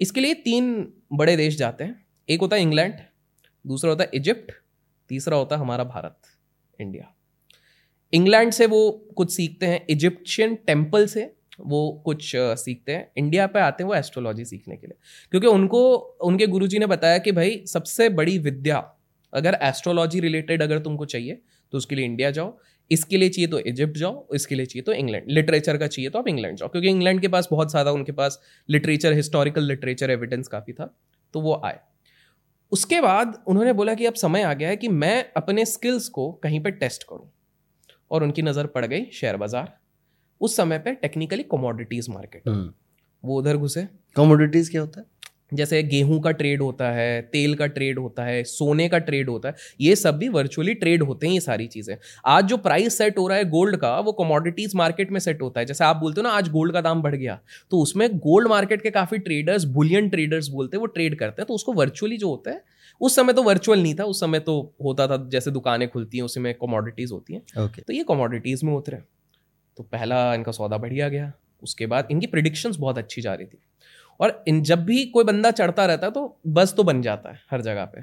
इसके 0.00 0.20
लिए 0.20 0.34
तीन 0.34 0.92
बड़े 1.12 1.36
देश 1.36 1.56
जाते 1.56 1.84
हैं। 1.84 2.06
एक 2.28 2.40
होता 2.40 2.56
है 2.56 2.62
इंग्लैंड, 2.62 2.94
दूसरा 3.66 3.90
होता 3.90 4.04
है 4.04 4.10
इजिप्ट, 4.14 4.52
तीसरा 5.08 5.36
होता 5.36 5.56
है 5.56 5.60
हमारा 5.60 5.84
भारत, 5.84 6.18
इंडिया। 6.80 7.12
इंग्लैंड 8.12 8.52
से 8.52 8.66
वो 8.66 8.90
कुछ 9.16 9.32
सीखते 9.32 9.66
हैं, 9.66 9.84
इजिप्शियन 9.90 10.54
टेंपल 10.56 11.06
से 11.06 11.32
वो 11.60 12.02
कुछ 12.04 12.32
सीखते 12.36 12.92
हैं। 12.92 13.10
इंडिया 13.16 13.46
पे 13.46 13.60
आते 13.60 13.82
हैं 13.82 13.88
वो 13.88 13.94
एस्ट्रोलॉजी 13.94 14.44
सीखने 14.44 14.76
के 14.76 14.86
लिए। 14.86 14.96
क्योंकि 15.30 15.46
उनको, 15.46 15.94
उनके 16.22 16.46
गुरुजी 16.46 16.78
ने 16.78 16.86
बताया 16.86 17.18
कि 17.18 17.32
भाई 17.32 17.64
सबसे 17.66 18.08
बड़ी 18.08 18.38
विद्या, 18.38 18.92
अगर 19.32 19.58
एस्ट्रोलॉजी 19.62 20.20
रिलेटेड 20.20 20.62
अगर 20.62 20.78
तुमको 20.78 21.04
चाहिए 21.04 21.42
तो 21.72 21.78
उसके 21.78 21.94
लिए 21.94 22.04
इंडिया 22.04 22.30
जाओ। 22.30 22.58
इसके 22.90 23.16
लिए 23.16 23.28
चाहिए 23.28 23.48
तो 23.48 23.58
इजिप्ट 23.60 23.96
जाओ 23.98 24.26
इसके 24.34 24.54
लिए 24.54 24.66
चाहिए 24.66 24.82
तो 24.82 24.92
इंग्लैंड। 24.94 25.30
लिटरेचर 25.30 25.76
का 25.76 25.86
चाहिए 25.86 26.10
तो 26.10 26.18
आप 26.18 26.28
इंग्लैंड 26.28 26.56
जाओ 26.56 26.68
क्योंकि 26.68 26.88
इंग्लैंड 26.88 27.20
के 27.20 27.28
पास 27.28 27.48
बहुत 27.50 27.70
ज़्यादा 27.70 27.92
उनके 27.92 28.12
पास 28.12 28.40
लिटरेचर 28.68 29.12
हिस्टोरिकल 29.12 29.64
लिटरेचर 29.64 30.10
एविडेंस 30.10 30.48
काफ़ी 30.48 30.72
था 30.72 30.94
तो 31.34 31.40
वो 31.40 31.60
आए। 31.64 31.78
उसके 32.72 33.00
बाद 33.00 33.42
उन्होंने 33.48 33.72
बोला 33.72 33.94
कि 33.94 34.06
अब 34.06 34.14
समय 34.16 34.42
आ 34.42 34.52
गया 34.54 34.68
है 34.68 34.76
कि 34.76 34.88
मैं 34.90 35.24
अपने 35.36 35.64
स्किल्स 35.66 36.08
को 36.10 36.30
कहीं 36.42 36.60
पर 36.60 36.70
टेस्ट 36.76 37.02
करूँ 37.02 37.30
और 38.10 38.22
उनकी 38.22 38.42
नज़र 38.42 38.66
पड़ 38.68 38.84
गई 38.86 39.04
शेयर 39.12 39.36
बाज़ार। 39.36 39.76
उस 40.40 40.56
समय 40.56 40.78
पर 40.78 40.94
टेक्निकली 40.96 41.42
कमोडिटीज 41.44 42.08
मार्केट 42.10 42.48
वो 43.24 43.38
उधर 43.38 43.56
घुसे। 43.56 43.86
कमोडिटीज 44.16 44.68
क्या 44.68 44.80
होता 44.80 45.00
है? 45.00 45.06
जैसे 45.52 45.82
गेहूँ 45.82 46.20
का 46.20 46.30
ट्रेड 46.30 46.62
होता 46.62 46.90
है 46.90 47.20
तेल 47.22 47.54
का 47.54 47.66
ट्रेड 47.68 47.98
होता 47.98 48.24
है 48.24 48.42
सोने 48.44 48.88
का 48.88 48.98
ट्रेड 49.00 49.28
होता 49.28 49.48
है 49.48 49.54
ये 49.80 49.96
सब 49.96 50.16
भी 50.18 50.28
वर्चुअली 50.28 50.74
ट्रेड 50.74 51.02
होते 51.02 51.26
हैं 51.26 51.34
ये 51.34 51.40
सारी 51.40 51.66
चीज़ें। 51.66 51.96
आज 52.26 52.44
जो 52.44 52.56
प्राइस 52.56 52.98
सेट 52.98 53.18
हो 53.18 53.26
रहा 53.28 53.38
है 53.38 53.48
गोल्ड 53.50 53.76
का 53.76 53.98
वो 54.00 54.12
कमोडिटीज 54.12 54.74
मार्केट 54.76 55.12
में 55.12 55.20
सेट 55.20 55.42
होता 55.42 55.60
है। 55.60 55.66
जैसे 55.66 55.84
आप 55.84 55.96
बोलते 55.96 56.20
हो 56.20 56.22
ना 56.22 56.32
आज 56.32 56.48
गोल्ड 56.50 56.72
का 56.72 56.80
दाम 56.80 57.02
बढ़ 57.02 57.14
गया 57.14 57.38
तो 57.70 57.80
उसमें 57.80 58.08
गोल्ड 58.18 58.48
मार्केट 58.48 58.82
के 58.82 58.90
काफ़ी 58.90 59.18
ट्रेडर्स 59.18 59.64
बुलियन 59.74 60.08
ट्रेडर्स 60.08 60.48
बोलते 60.48 60.76
हैं 60.76 60.80
वो 60.80 60.86
ट्रेड 60.88 61.18
करते 61.18 61.42
हैं 61.42 61.46
तो 61.46 61.54
उसको 61.54 61.72
वर्चुअली 61.72 62.16
जो 62.16 62.28
होता 62.28 62.50
है 62.50 62.62
उस 63.00 63.16
समय 63.16 63.32
तो 63.32 63.42
वर्चुअल 63.42 63.82
नहीं 63.82 63.94
था 63.94 64.04
उस 64.04 64.20
समय 64.20 64.40
तो 64.40 64.60
होता 64.84 65.06
था 65.06 65.16
जैसे 65.30 65.50
दुकानें 65.50 65.88
खुलती 65.88 66.18
हैं 66.18 66.24
उसमें 66.24 66.52
कमोडिटीज 66.54 67.12
होती 67.12 67.34
हैं। 67.34 67.42
Okay. 67.58 67.86
तो 67.86 67.92
ये 67.92 68.04
कमोडिटीज 68.04 68.64
में 68.64 68.72
उतरे। 68.72 68.96
तो 69.76 69.82
पहला 69.82 70.34
इनका 70.34 70.52
सौदा 70.52 70.76
बढ़िया 70.78 71.08
गया 71.08 71.32
उसके 71.62 71.86
बाद 71.86 72.08
इनकी 72.10 72.26
प्रिडिक्शंस 72.26 72.76
बहुत 72.76 72.98
अच्छी 72.98 73.22
जा 73.22 73.34
रही 73.34 73.46
थी। 73.46 73.58
और 74.20 74.44
इन, 74.48 74.62
जब 74.62 74.84
भी 74.84 75.04
कोई 75.06 75.24
बंदा 75.24 75.50
चढ़ता 75.52 75.86
रहता 75.86 76.06
है 76.06 76.12
तो 76.12 76.40
बस 76.48 76.74
तो 76.76 76.84
बन 76.84 77.02
जाता 77.02 77.30
है 77.30 77.40
हर 77.50 77.60
जगह 77.62 77.84
पे। 77.84 78.02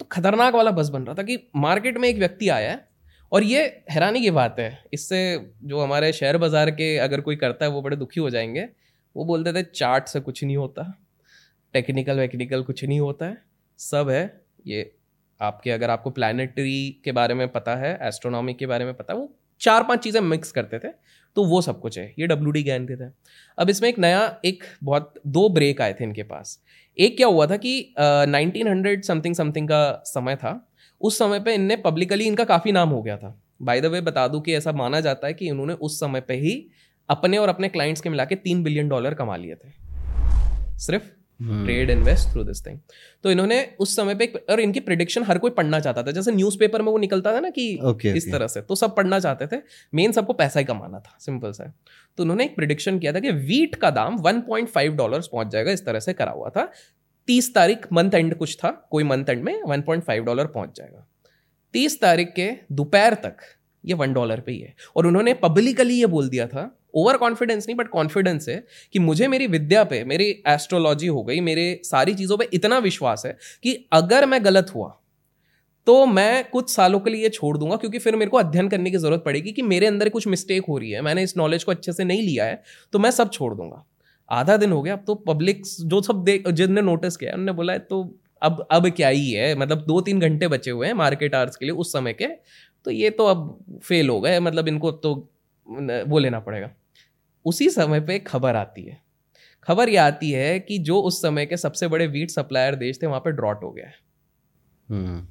तो 0.00 0.04
खतरनाक 0.04 0.54
वाला 0.54 0.70
बस 0.70 0.88
बन 0.88 1.02
रहा 1.02 1.14
था 1.14 1.22
कि 1.22 1.38
मार्केट 1.56 1.98
में 1.98 2.08
एक 2.08 2.18
व्यक्ति 2.18 2.48
आया 2.48 2.70
है 2.70 2.88
और 3.32 3.42
ये 3.42 3.62
हैरानी 3.90 4.20
की 4.20 4.30
बात 4.32 4.58
है, 4.58 4.84
इससे 4.92 5.18
जो 5.64 5.80
हमारे 5.80 6.12
शेयर 6.12 6.36
बाज़ार 6.38 6.70
के 6.70 6.96
अगर 6.98 7.20
कोई 7.20 7.36
करता 7.36 7.64
है, 7.64 7.70
वो 7.70 7.82
बड़े 7.82 7.96
दुखी 7.96 8.20
हो 8.20 8.30
जाएँगे। 8.30 8.68
वो 9.16 9.24
बोलते 9.24 9.52
थे 9.52 9.62
चार्ट 9.64 10.08
से 10.08 10.20
कुछ 10.20 10.42
नहीं 10.44 10.56
होता 10.56 10.92
टेक्निकल 11.74 12.18
वेक्निकल 12.18 12.62
कुछ 12.62 12.84
नहीं 12.84 13.00
होता 13.00 13.26
है, 13.26 13.36
सब 13.78 14.08
है, 14.10 14.40
ये 14.66 14.90
आपके, 15.40 15.70
अगर 15.70 15.90
आपको 15.90 16.10
प्लानिटरी 16.10 17.00
के 17.04 17.12
बारे 17.12 17.34
में 17.34 17.46
पता 17.48 17.74
है 17.76 17.98
एस्ट्रोनॉमी 18.02 18.54
के 18.54 18.66
बारे 18.66 18.84
में 18.84 18.94
पता 18.94 19.12
है, 19.12 19.18
वो 19.18 19.32
चार 19.60 19.84
पाँच 19.84 20.02
चीज़ें 20.04 20.20
मिक्स 20.20 20.52
करते 20.52 20.78
थे 20.78 20.88
तो 21.36 21.44
वो 21.44 21.60
सब 21.62 21.80
कुछ 21.80 21.98
है, 21.98 22.14
ये 22.18 22.26
डब्ल्यू 22.26 22.50
डी 22.52 22.62
ज्ञान 22.62 22.86
थे। 22.86 23.08
अब 23.58 23.70
इसमें 23.70 23.88
एक 23.88 23.98
नया, 23.98 24.40
एक 24.44 24.64
बहुत, 24.84 25.14
दो 25.26 25.48
ब्रेक 25.48 25.80
आए 25.80 25.92
थे 25.92 26.04
इनके 26.04 26.22
पास। 26.24 26.58
एक 26.98 27.16
क्या 27.16 27.26
हुआ 27.26 27.46
था 27.46 27.56
कि 27.56 27.94
नाइनटीन 27.98 28.68
हंड्रेड 28.68 29.04
समथिंग 29.04 29.34
समथिंग 29.34 29.68
का 29.68 30.02
समय 30.06 30.36
था। 30.36 30.54
उस 31.00 31.18
समय 31.18 31.40
पे 31.40 31.54
इनने 31.54 31.76
पब्लिकली 31.78 32.24
इनका 32.24 32.44
काफ़ी 32.44 32.72
नाम 32.72 32.88
हो 32.88 33.02
गया 33.02 33.16
था। 33.16 33.40
बाय 33.62 33.80
द 33.80 33.86
वे 33.86 34.00
बता 34.00 34.26
दूँ 34.28 34.40
कि 34.40 34.54
ऐसा 34.54 34.72
माना 34.72 35.00
जाता 35.00 35.26
है 35.26 35.34
कि 35.34 35.48
इन्होंने 35.48 35.72
उस 35.74 35.98
समय 36.00 36.20
पे 36.20 36.34
ही 36.34 36.54
अपने 37.08 37.38
और 37.38 37.48
अपने 37.48 37.68
क्लाइंट्स 37.68 38.00
के 38.00 38.10
मिला 38.10 38.24
के 38.24 38.34
तीन 38.36 38.62
बिलियन 38.62 38.88
डॉलर 38.88 39.14
कमा 39.14 39.36
लिए 39.36 39.54
थे। 39.54 39.70
सिर्फ़ 40.78 41.02
trade 41.42 41.90
invest 41.90 42.28
through 42.32 42.42
this 42.44 42.64
thing 42.66 42.78
तो 43.24 43.30
इन्होंने 43.30 43.62
उस 43.80 43.94
समय 43.96 44.14
पे 44.14 44.26
और 44.50 44.60
इनकी 44.60 44.80
प्रिडिक्शन 44.80 45.22
हर 45.22 45.38
कोई 45.38 45.50
पढ़ना 45.50 45.80
चाहता 45.80 46.02
था। 46.02 46.10
जैसे 46.10 46.32
न्यूज़पेपर 46.32 46.82
में 46.82 46.90
वो 46.92 46.98
निकलता 46.98 47.34
था 47.34 47.40
ना 47.40 47.50
कि 47.50 47.78
okay, 47.84 48.06
इस 48.06 48.24
okay. 48.24 48.32
तरह 48.32 48.46
से 48.46 48.60
तो 48.60 48.74
सब 48.74 48.94
पढ़ना 48.96 49.18
चाहते 49.20 49.46
थे। 49.46 49.60
मेन 49.94 50.12
सबको 50.12 50.32
पैसा 50.32 50.60
ही 50.60 50.66
कमाना 50.66 50.98
था 50.98 51.16
सिंपल 51.20 51.52
सा। 51.52 51.72
तो 52.18 52.22
उन्होंने 52.22 52.44
एक 52.44 52.56
प्रिडिक्शन 52.56 52.98
किया 52.98 53.12
था 53.12 53.20
कि 53.20 53.30
वीट 53.30 53.74
का 53.74 53.90
दाम 53.90 54.18
1.5 54.22 54.96
डॉलर 54.96 55.20
पहुँच 55.32 55.46
जाएगा 55.46 55.72
इस 55.72 55.84
तरह 55.86 56.00
से 56.00 56.12
करा 56.12 56.32
हुआ 56.32 56.48
था। 56.48 56.70
तीस 57.28 57.54
तारीख 57.54 57.86
मंथ 57.92 58.14
एंड 58.14 58.34
कुछ 58.34 58.56
था 58.56 58.70
कोई 58.90 59.04
मंथ 59.04 59.24
एंड 59.28 59.42
में 59.44 59.62
1.5 59.62 60.24
डॉलर 60.24 60.46
पहुँच 60.46 60.76
जाएगा। 60.76 61.06
तीस 61.72 62.00
तारीख 62.00 62.32
के 62.36 62.50
दोपहर 62.72 63.14
तक 63.14 63.36
ये 63.84 63.94
वन 63.94 64.12
डॉलर 64.12 64.40
पे 64.40 64.52
ही 64.52 64.60
है। 64.60 64.74
और 64.96 65.06
उन्होंने 65.06 65.34
पब्लिकली 65.34 65.94
ये 65.94 66.06
बोल 66.06 66.28
दिया 66.28 66.46
था 66.46 66.79
ओवर 66.94 67.16
कॉन्फिडेंस 67.16 67.66
नहीं 67.66 67.76
बट 67.76 67.88
कॉन्फिडेंस 67.88 68.48
है 68.48 68.62
कि 68.94 68.98
मुझे 68.98 69.28
मेरी 69.28 69.46
विद्या 69.48 69.84
पे, 69.84 70.02
मेरी 70.04 70.30
एस्ट्रोलॉजी 70.48 71.06
हो 71.08 71.22
गई, 71.22 71.40
मेरे 71.40 71.80
सारी 71.84 72.14
चीज़ों 72.14 72.36
पे 72.36 72.48
इतना 72.52 72.78
विश्वास 72.80 73.26
है 73.26 73.36
कि 73.64 73.76
अगर 73.92 74.26
मैं 74.26 74.44
गलत 74.44 74.72
हुआ 74.74 74.96
तो 75.86 76.04
मैं 76.06 76.44
कुछ 76.50 76.70
सालों 76.70 76.98
के 77.00 77.10
लिए 77.10 77.28
छोड़ 77.30 77.56
दूँगा, 77.58 77.76
क्योंकि 77.76 77.98
फिर 77.98 78.16
मेरे 78.16 78.30
को 78.30 78.36
अध्ययन 78.36 78.68
करने 78.68 78.90
की 78.90 78.96
ज़रूरत 78.96 79.22
पड़ेगी 79.24 79.52
कि 79.52 79.62
मेरे 79.64 79.86
अंदर 79.86 80.08
कुछ 80.08 80.26
मिस्टेक 80.28 80.64
हो 80.68 80.76
रही 80.78 80.90
है, 80.90 81.00
मैंने 81.02 81.22
इस 81.22 81.36
नॉलेज 81.36 81.64
को 81.64 81.72
अच्छे 81.72 81.92
से 81.92 82.04
नहीं 82.04 82.22
लिया 82.22 82.44
है 82.44 82.62
तो 82.92 82.98
मैं 82.98 83.10
सब 83.10 83.30
छोड़ 83.30 83.54
दूँगा। 83.54 83.84
आधा 84.28 84.56
दिन 84.56 84.72
हो 84.72 84.82
गया, 84.82 84.94
अब 84.94 85.04
तो 85.06 85.14
पब्लिक 85.16 85.62
जो 85.66 86.00
सब 86.02 86.22
देख 86.24 86.48
जिनने 86.50 86.82
नोटिस 86.82 87.16
किया 87.16 87.32
उन्होंने 87.32 87.52
बोला 87.52 87.72
है 87.72 87.78
तो 87.80 88.02
अब 88.42 88.66
अब 88.70 88.88
क्या 88.90 89.08
ही 89.08 89.30
है 89.30 89.54
मतलब 89.54 89.84
दो 89.86 90.00
तीन 90.00 90.20
घंटे 90.20 90.48
बचे 90.48 90.70
हुए 90.70 90.86
हैं 90.86 90.94
मार्केट 90.94 91.34
आवर्स 91.34 91.56
के 91.56 91.64
लिए 91.64 91.74
उस 91.74 91.92
समय 91.92 92.12
के 92.12 92.26
तो 92.86 92.90
ये 92.90 93.10
तो 93.10 93.24
अब 93.26 93.80
फेल 93.82 94.08
हो 94.08 94.20
गए 94.20 94.38
मतलब 94.40 94.68
इनको 94.68 94.90
तो 94.92 95.14
वो 95.66 96.18
लेना 96.18 96.40
पड़ेगा। 96.40 96.70
उसी 97.44 97.70
समय 97.70 98.00
पे 98.00 98.18
खबर 98.18 98.56
आती 98.56 98.82
है। 98.82 99.00
खबर 99.62 99.88
यह 99.88 100.04
आती 100.04 100.30
है 100.30 100.60
कि 100.60 100.78
जो 100.78 101.00
उस 101.00 101.22
समय 101.22 101.46
के 101.46 101.56
सबसे 101.56 101.88
बड़े 101.88 102.06
वीट 102.06 102.30
सप्लायर 102.30 102.74
देश 102.74 103.02
थे 103.02 103.06
वहाँ 103.06 103.20
पे 103.20 103.32
ड्रॉट 103.32 103.62
हो 103.64 103.70
गया 103.70 103.86
है। 103.86 103.94
हम्म। 104.88 105.26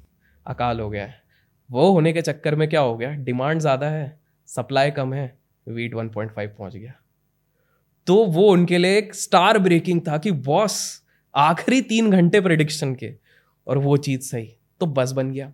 अकाल 0.46 0.80
हो 0.80 0.90
गया 0.90 1.06
है। 1.06 1.22
वो 1.70 1.92
होने 1.92 2.12
के 2.12 2.22
चक्कर 2.22 2.54
में 2.54 2.68
क्या 2.68 2.80
हो 2.80 2.96
गया? 2.96 3.10
डिमांड 3.10 3.60
ज़्यादा 3.60 3.86
है 3.86 4.20
सप्लाई 4.46 4.90
कम 4.90 5.12
है 5.14 5.38
वीट 5.68 5.94
1.5 5.94 6.56
पहुँच 6.58 6.76
गया। 6.76 6.92
तो 8.06 8.24
वो 8.24 8.52
उनके 8.52 8.78
लिए 8.78 8.98
एक 8.98 9.14
स्टार 9.14 9.58
ब्रेकिंग 9.58 10.00
था 10.08 10.18
कि 10.18 10.32
बॉस 10.32 11.02
आखिरी 11.34 11.82
तीन 11.82 12.10
घंटे 12.10 12.40
प्रडिक्शन 12.40 12.94
के 12.94 13.14
और 13.66 13.78
वो 13.78 13.96
चीज़ 13.96 14.20
सही 14.20 14.56
तो 14.80 14.86
बस 14.86 15.12
बन 15.12 15.32
गया। 15.32 15.52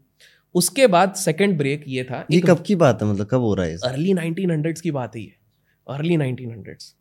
उसके 0.54 0.86
बाद 0.86 1.14
सेकंड 1.14 1.58
ब्रेक 1.58 1.84
ये 1.88 2.04
था। 2.04 2.26
ये 2.30 2.40
कब 2.40 2.62
की 2.62 2.74
बात 2.74 3.02
है? 3.02 3.08
मतलब 3.08 3.26
कब 3.26 3.40
हो 3.40 3.54
रहा 3.54 3.66
है 3.66 3.76
अर्ली 3.84 4.14
नाइनटीन 4.14 4.72
की 4.72 4.90
बात 4.90 5.16
है 5.16 5.22
ये। 5.22 5.34
अर्ली 5.86 6.16
नाइनटीन 6.16 6.50
हंड्रेड्स 6.50 6.94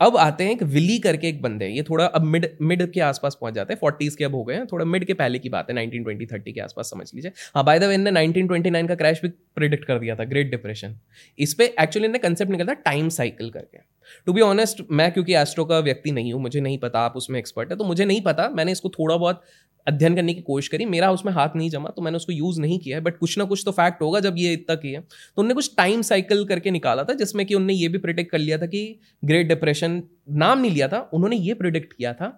अब 0.00 0.16
आते 0.16 0.44
हैं 0.44 0.52
एक 0.52 0.62
विली 0.64 0.98
करके 0.98 1.28
एक 1.28 1.40
बंदे, 1.42 1.66
ये 1.66 1.82
थोड़ा 1.82 2.04
अब 2.06 2.22
मिड 2.24 2.46
मिड 2.62 2.82
के 2.92 3.00
आसपास 3.00 3.36
पहुँच 3.40 3.54
जाते 3.54 3.72
हैं, 3.72 3.78
फोर्टीज 3.80 4.14
के 4.16 4.24
अब 4.24 4.34
हो 4.34 4.42
गए 4.44 4.54
हैं, 4.54 4.66
थोड़ा 4.66 4.84
मिड 4.84 5.04
के 5.04 5.14
पहले 5.14 5.38
की 5.38 5.48
बात 5.48 5.66
है, 5.68 5.74
नाइनटीन 5.74 6.04
ट्वेंटी 6.04 6.26
थर्टी 6.26 6.52
के 6.52 6.60
आसपास 6.60 6.90
समझ 6.90 7.10
लीजिए। 7.14 7.32
हाँ 7.54 7.64
by 7.64 7.78
the 7.78 7.84
way 7.84 7.96
nineteen 7.96 8.46
twenty 8.46 8.70
nine 8.70 8.86
का 8.88 8.94
क्रैश 8.94 9.20
भी 9.22 9.28
प्रिडिक्ट 9.56 9.84
कर 9.84 9.98
दिया 9.98 10.16
था 10.16 10.24
ग्रेट 10.24 10.50
डिप्रेशन 10.50 10.96
इस 11.38 11.54
पर 11.54 11.82
एक्चुअली 11.82 12.06
इन्हें 12.06 12.22
कंसेप्ट 12.22 12.52
निकलता 12.52 12.72
टाइम 12.82 13.08
साइकिल 13.10 13.50
करके। 13.50 13.78
टू 14.26 14.32
बी 14.32 14.40
ऑनेस्ट 14.42 14.82
मैं 14.92 15.10
क्योंकि 15.12 15.34
एस्ट्रो 15.36 15.64
का 15.64 15.78
व्यक्ति 15.80 16.10
नहीं 16.12 16.32
हूँ, 16.32 16.42
मुझे 16.42 16.60
नहीं 16.60 16.78
पता, 16.78 17.00
आप 17.00 17.16
उसमें 17.16 17.38
एक्सपर्ट 17.38 17.70
है 17.70 17.76
तो 17.76 17.84
मुझे 17.84 18.04
नहीं 18.04 18.20
पता। 18.22 18.48
मैंने 18.50 18.72
इसको 18.72 18.88
थोड़ा 18.90 19.16
बहुत 19.16 19.42
अध्ययन 19.86 20.14
करने 20.16 20.34
की 20.34 20.40
कोशिश 20.42 20.68
करी, 20.68 20.84
मेरा 20.86 21.10
उसमें 21.12 21.32
हाथ 21.32 21.56
नहीं 21.56 21.70
जमा 21.70 21.88
तो 21.90 22.02
मैंने 22.02 22.16
उसको 22.16 22.32
यूज़ 22.32 22.60
नहीं 22.60 22.78
किया 22.78 22.96
है 22.96 23.02
बट 23.04 23.16
कुछ 23.18 23.36
ना 23.38 23.44
कुछ 23.44 23.62
तो 23.64 23.72
फैक्ट 23.72 24.02
होगा 24.02 24.20
जब 24.20 24.34
ये 24.38 24.52
इतना 24.52 24.74
किया। 24.76 25.00
तो 25.00 25.42
उन्होंने 25.42 25.54
कुछ 25.54 25.74
टाइम 25.76 26.02
साइकिल 26.02 26.44
करके 26.46 26.70
निकाला 26.70 27.04
था, 27.04 27.14
जिसमें 27.14 27.44
कि 27.46 27.54
उन्होंने 27.54 27.74
ये 27.74 27.88
भी 27.88 27.98
प्रिडिक्ट 27.98 28.30
कर 28.30 28.38
लिया 28.38 28.58
था 28.58 28.66
कि 28.66 28.98
ग्रेट 29.22 29.48
डिप्रेशन 29.48 30.02
नाम 30.30 30.58
नहीं 30.58 30.70
लिया 30.70 30.88
था, 30.88 31.08
उन्होंने 31.12 31.36
ये 31.38 31.54
प्रिडिक्ट 31.54 31.92
किया 31.92 32.12
था 32.14 32.28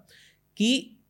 कि 0.56 1.00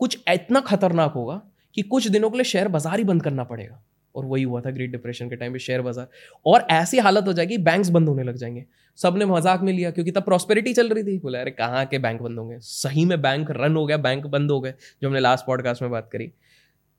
कुछ 0.00 0.18
इतना 0.30 0.60
खतरनाक 0.62 1.12
होगा 1.12 1.40
कि 1.74 1.82
कुछ 1.84 2.08
दिनों 2.08 2.30
के 2.30 2.36
लिए 2.36 2.44
शेयर 2.46 2.68
बाज़ार 2.68 2.98
ही 2.98 3.04
बंद 3.04 3.22
करना 3.22 3.44
पड़ेगा। 3.44 3.82
और 4.14 4.24
वही 4.24 4.42
हुआ 4.42 4.60
था 4.60 4.70
ग्रेट 4.70 4.92
डिप्रेशन 4.92 5.28
के 5.30 5.36
टाइम 5.36 5.52
पे 5.52 5.58
शेयर 5.58 5.82
बाज़ार 5.82 6.08
और 6.46 6.66
ऐसी 6.70 6.98
हालत 6.98 7.26
हो 7.26 7.32
जाएगी 7.32 7.58
बैंक्स 7.58 7.88
बंद 7.88 8.08
होने 8.08 8.22
लग 8.22 8.36
जाएँगे। 8.36 8.64
सबने 8.96 9.24
मज़ाक 9.24 9.62
में 9.62 9.72
लिया, 9.72 9.90
क्योंकि 9.90 10.10
तब 10.10 10.22
प्रॉस्पेरिटी 10.22 10.72
चल 10.74 10.88
रही 10.88 11.04
थी। 11.04 11.18
बोला, 11.18 11.40
अरे, 11.40 11.50
कहाँ 11.50 11.84
के 11.86 11.98
बैंक 11.98 12.22
बंद 12.22 12.38
होंगे? 12.38 12.58
सही 12.58 13.04
में 13.04 13.20
बैंक 13.22 13.50
रन 13.50 13.76
हो 13.76 13.86
गया 13.86 13.96
बैंक 13.96 14.26
बंद 14.26 14.50
हो 14.50 14.60
गए, 14.60 14.74
जो 15.02 15.08
हमने 15.08 15.20
लास्ट 15.20 15.46
पॉडकास्ट 15.46 15.82
में 15.82 15.90
बात 15.90 16.08
करी। 16.12 16.32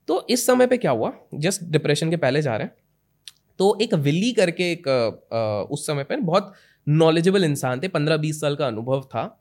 तो 0.08 0.26
इस 0.30 0.46
समय 0.46 0.68
पे 0.68 0.78
क्या 0.78 0.92
हुआ? 0.92 1.14
जस्ट 1.36 1.64
डिप्रेशन 1.64 2.10
के 2.10 2.18
पहले 2.18 2.42
जा 2.42 2.56
रहे 2.58 2.68
हैं। 2.68 2.76
तो 3.60 3.78
एक 3.82 3.94
विली 3.94 4.32
करके 4.32 4.72
एक 4.72 4.88
उस 5.72 5.88
समय 5.88 6.04
पे 6.04 6.16
बहुत 6.16 6.54
नॉलेजेबल 6.88 7.44
इंसान 7.44 7.80
थे। 7.80 7.88
पंद्रह 7.88 8.18
बीस 8.18 8.42
साल 8.42 8.56
का 8.56 8.68
अनुभव 8.68 9.02
था। 9.02 9.39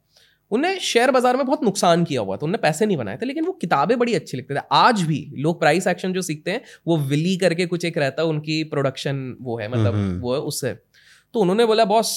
उन्हें 0.51 0.79
शेयर 0.81 1.11
बाज़ार 1.11 1.37
में 1.37 1.45
बहुत 1.47 1.63
नुकसान 1.65 2.05
किया 2.05 2.21
हुआ 2.21 2.37
था 2.37 2.47
उन्हें 2.47 2.61
पैसे 2.63 2.87
नहीं 2.87 2.97
बनाए 2.97 3.17
थे 3.17 3.27
लेकिन 3.27 3.45
वो 3.47 3.53
किताबें 3.53 3.99
बड़ी 3.99 4.15
अच्छी 4.15 4.37
लिखते 4.37 4.55
थे। 4.55 4.61
आज 4.72 5.03
भी 5.03 5.20
लोग 5.39 5.59
प्राइस 5.61 5.87
एक्शन 5.87 6.12
जो 6.12 6.22
सीखते 6.22 6.51
हैं 6.51 6.61
वो 6.87 6.97
विली 6.99 7.37
करके 7.37 7.66
कुछ 7.66 7.85
एक 7.85 7.99
रहता 7.99 8.22
है 8.22 8.29
उनकी 8.29 8.62
प्रोडक्शन 8.66 9.37
वो 9.41 9.59
है 9.59 9.68
मतलब 9.68 9.95
हम्म, 9.95 10.05
हम्म। 10.05 10.20
वो 10.20 10.35
है 10.35 10.41
उससे। 10.43 10.75
तो 11.35 11.41
उन्होंने 11.41 11.66
बोला 11.66 11.85
बॉस 11.87 12.12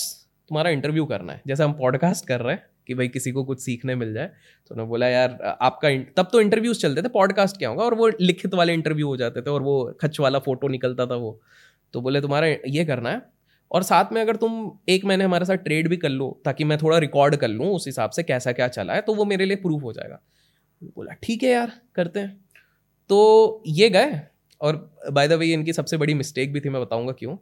तुम्हारा 0.49 0.69
इंटरव्यू 0.69 1.05
करना 1.05 1.33
है। 1.33 1.41
जैसे 1.47 1.63
हम 1.63 1.73
पॉडकास्ट 1.73 2.27
कर 2.27 2.41
रहे 2.41 2.55
हैं 2.55 2.63
कि 2.87 2.93
भाई 2.93 3.07
किसी 3.07 3.31
को 3.31 3.43
कुछ 3.43 3.59
सीखने 3.61 3.95
मिल 3.95 4.13
जाए। 4.13 4.27
तो 4.27 4.75
उन्होंने 4.75 4.89
बोला 4.89 5.07
यार 5.07 5.57
आपका 5.61 5.89
तब 6.17 6.29
तो 6.31 6.41
इंटरव्यूज़ 6.41 6.79
चलते 6.79 7.01
थे 7.01 7.09
पॉडकास्ट 7.09 7.57
क्या 7.57 7.69
होगा? 7.69 7.83
और 7.83 7.93
वो 7.93 8.07
लिखित 8.21 8.53
वाले 8.53 8.73
इंटरव्यू 8.73 9.07
हो 9.07 9.17
जाते 9.17 9.41
थे 9.41 9.49
और 9.49 9.61
वो 9.61 9.83
खच 10.01 10.19
वाला 10.19 10.39
फ़ोटो 10.39 10.67
निकलता 10.67 11.05
था 11.05 11.15
वो। 11.15 11.39
तो 11.93 12.01
बोले 12.01 12.21
तुम्हारा 12.21 12.47
ये 12.47 12.85
करना 12.85 13.09
है 13.09 13.21
और 13.71 13.83
साथ 13.83 14.11
में 14.13 14.21
अगर 14.21 14.35
तुम 14.35 14.71
एक 14.89 15.05
महीने 15.05 15.23
हमारे 15.23 15.45
साथ 15.45 15.57
ट्रेड 15.59 15.87
भी 15.89 15.97
कर 15.97 16.09
लो, 16.09 16.41
ताकि 16.45 16.63
मैं 16.63 16.77
थोड़ा 16.77 16.97
रिकॉर्ड 16.97 17.35
कर 17.35 17.47
लूँ 17.47 17.67
उस 17.67 17.85
हिसाब 17.87 18.09
से 18.09 18.23
कैसा 18.23 18.51
क्या 18.51 18.67
चला 18.69 18.93
है 18.93 19.01
तो 19.01 19.13
वो 19.13 19.25
मेरे 19.25 19.45
लिए 19.45 19.57
प्रूफ 19.57 19.83
हो 19.83 19.93
जाएगा। 19.93 20.19
बोला, 20.95 21.13
ठीक 21.13 21.43
है 21.43 21.49
यार, 21.49 21.71
करते 21.95 22.19
हैं। 22.19 22.39
तो 23.09 23.63
ये 23.67 23.89
गए, 23.89 24.19
और 24.61 24.75
बाय 25.11 25.27
द 25.27 25.33
वे 25.33 25.51
इनकी 25.53 25.73
सबसे 25.73 25.97
बड़ी 25.97 26.13
मिस्टेक 26.13 26.53
भी 26.53 26.59
थी, 26.59 26.69
मैं 26.69 26.81
बताऊँगा 26.81 27.13
क्यों। 27.13 27.35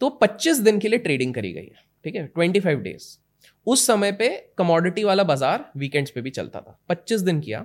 तो 0.00 0.08
25 0.22 0.60
दिन 0.60 0.78
के 0.78 0.88
लिए 0.88 0.98
ट्रेडिंग 0.98 1.34
करी 1.34 1.52
गई 1.52 1.64
है, 1.64 1.82
ठीक 2.04 2.14
है? 2.14 2.26
25 2.28 2.82
डेज़ 2.82 3.16
उस 3.66 3.86
समय 3.86 4.12
पे 4.12 4.28
कमोडिटी 4.58 5.04
वाला 5.04 5.24
बाज़ार 5.24 5.64
वीकेंड्स 5.76 6.10
पे 6.10 6.20
भी 6.20 6.30
चलता 6.30 6.60
था 6.60 6.78
25 6.90 7.20
दिन 7.20 7.40
किया। 7.40 7.64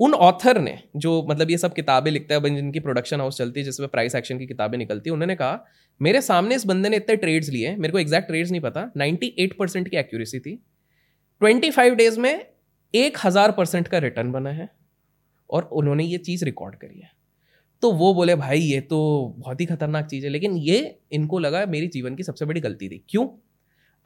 उन 0.00 0.14
ऑथर 0.14 0.60
ने 0.60 0.82
जो 0.96 1.26
मतलब 1.30 1.50
ये 1.50 1.58
सब 1.58 1.72
किताबें 1.72 2.10
लिखता 2.10 2.34
है 2.34 2.54
जिनकी 2.54 2.80
प्रोडक्शन 2.80 3.20
हाउस 3.20 3.38
चलती 3.38 3.60
है 3.60 3.64
जिसमें 3.64 3.88
प्राइस 3.88 4.14
एक्शन 4.14 4.38
की 4.38 4.46
किताबें 4.46 4.78
निकलती 4.78 5.10
है 5.10 5.14
उन्होंने 5.14 5.34
कहा 5.34 5.66
मेरे 6.02 6.20
सामने 6.20 6.54
इस 6.54 6.66
बंदे 6.66 6.88
ने 6.88 6.96
इतने 6.96 7.16
ट्रेड्स 7.16 7.48
लिए 7.48 7.76
मेरे 7.76 7.92
को 7.92 7.98
एग्जैक्ट 7.98 8.28
ट्रेड्स 8.28 8.50
नहीं 8.50 8.60
पता 8.60 8.92
98 8.98 9.52
परसेंट 9.58 9.88
की 9.88 9.96
एक्यूरेसी 9.96 10.40
थी 10.40 10.62
25 11.42 11.94
डेज़ 11.94 12.20
में 12.20 12.46
एक 12.94 13.18
हज़ार 13.24 13.52
परसेंट 13.52 13.88
का 13.88 13.98
रिटर्न 13.98 14.32
बना 14.32 14.50
है 14.50 14.68
और 15.50 15.62
उन्होंने 15.62 16.04
ये 16.04 16.18
चीज़ 16.18 16.44
रिकॉर्ड 16.44 16.74
करी 16.74 17.00
है। 17.00 17.10
तो 17.82 17.92
वो 17.92 18.14
बोले 18.14 18.34
भाई 18.34 18.60
ये 18.60 18.80
तो 18.80 18.98
बहुत 19.38 19.60
ही 19.60 19.66
खतरनाक 19.66 20.06
चीज़ 20.06 20.24
है। 20.24 20.30
लेकिन 20.30 20.56
ये 20.56 20.98
इनको 21.12 21.38
लगा 21.38 21.66
मेरी 21.66 21.86
जीवन 21.86 22.14
की 22.14 22.22
सबसे 22.22 22.44
बड़ी 22.44 22.60
गलती 22.60 22.88
थी। 22.88 23.04
क्यों? 23.08 23.28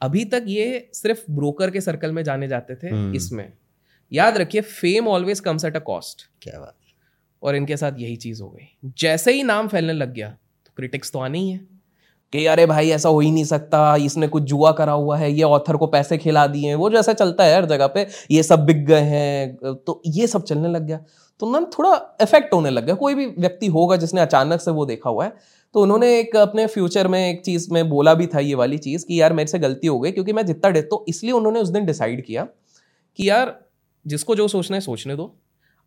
अभी 0.01 0.25
तक 0.25 0.43
ये 0.47 0.89
सिर्फ़ 0.93 1.31
ब्रोकर 1.31 1.71
के 1.71 1.81
सर्कल 1.81 2.11
में 2.11 2.23
जाने 2.23 2.47
जाते 2.47 2.75
थे 2.75 2.87
हम्म। 2.87 3.15
इसमें। 3.15 3.53
याद 4.11 4.37
रखिए 4.37 4.61
fame 4.61 5.07
always 5.07 5.39
comes 5.39 5.65
at 5.65 5.75
a 5.75 5.79
cost 5.81 6.27
क्या 6.41 6.59
बात। 6.59 6.75
और 7.43 7.55
इनके 7.55 7.77
साथ 7.77 7.99
यही 7.99 8.15
चीज़ 8.15 8.41
हो 8.41 8.49
गई। 8.49 8.91
जैसे 8.99 9.31
ही 9.31 9.43
नाम 9.43 9.67
फैलने 9.67 9.93
लग 9.93 10.13
गया 10.13 10.29
तो 10.65 10.71
क्रिटिक्स 10.77 11.11
तो 11.11 11.19
आने 11.19 11.39
ही 11.39 11.49
है। 11.49 11.59
कि 12.33 12.45
अरे 12.45 12.65
भाई 12.65 12.89
ऐसा 12.89 13.09
हो 13.09 13.19
ही 13.19 13.29
नहीं 13.31 13.43
सकता 13.43 13.95
इसने 13.95 14.27
कुछ 14.27 14.43
जुआ 14.43 14.71
करा 14.71 14.91
हुआ 14.91 15.17
है 15.17 15.31
ये 15.31 15.43
ऑथर 15.43 15.77
को 15.77 15.87
पैसे 15.87 16.17
खिला 16.17 16.45
दिए 16.47 16.67
हैं 16.67 16.75
वो 16.75 16.89
जैसा 16.89 17.13
चलता 17.13 17.43
है 17.43 17.55
हर 17.55 17.65
जगह 17.65 17.87
पे 17.87 18.05
ये 18.31 18.43
सब 18.43 18.65
बिक 18.65 18.85
गए 18.85 19.01
हैं 19.01 19.55
तो 19.77 20.01
ये 20.07 20.27
सब 20.27 20.43
चलने 20.43 20.69
लग 20.69 20.85
गया। 20.87 20.99
तो 21.41 21.51
ना 21.51 21.59
थोड़ा 21.77 22.17
इफ़ेक्ट 22.21 22.53
होने 22.53 22.69
लग 22.69 22.85
गया। 22.85 22.95
कोई 22.95 23.15
भी 23.15 23.25
व्यक्ति 23.27 23.67
होगा 23.67 23.95
जिसने 23.95 24.21
अचानक 24.21 24.61
से 24.61 24.71
वो 24.71 24.85
देखा 24.85 25.09
हुआ 25.09 25.25
है 25.25 25.33
तो 25.75 25.81
उन्होंने 25.81 26.17
एक 26.19 26.35
अपने 26.35 26.65
फ्यूचर 26.67 27.07
में 27.07 27.19
एक 27.29 27.41
चीज़ 27.45 27.67
में 27.73 27.89
बोला 27.89 28.13
भी 28.13 28.27
था 28.27 28.39
ये 28.39 28.55
वाली 28.55 28.77
चीज़ 28.77 29.05
कि 29.05 29.21
यार 29.21 29.33
मेरे 29.33 29.47
से 29.47 29.59
गलती 29.59 29.87
हो 29.87 29.99
गई 29.99 30.11
क्योंकि 30.11 30.33
मैं 30.33 30.45
जितना 30.45 30.69
डे 30.69 30.81
तो 30.81 31.03
इसलिए 31.07 31.31
उन्होंने 31.31 31.59
उस 31.59 31.69
दिन 31.69 31.85
डिसाइड 31.85 32.25
किया 32.25 32.47
कि 33.19 33.29
यार 33.29 33.59
जिसको 34.05 34.35
जो 34.35 34.47
सोचना 34.47 34.77
है 34.77 34.81
सोचने 34.81 35.15
दो। 35.15 35.35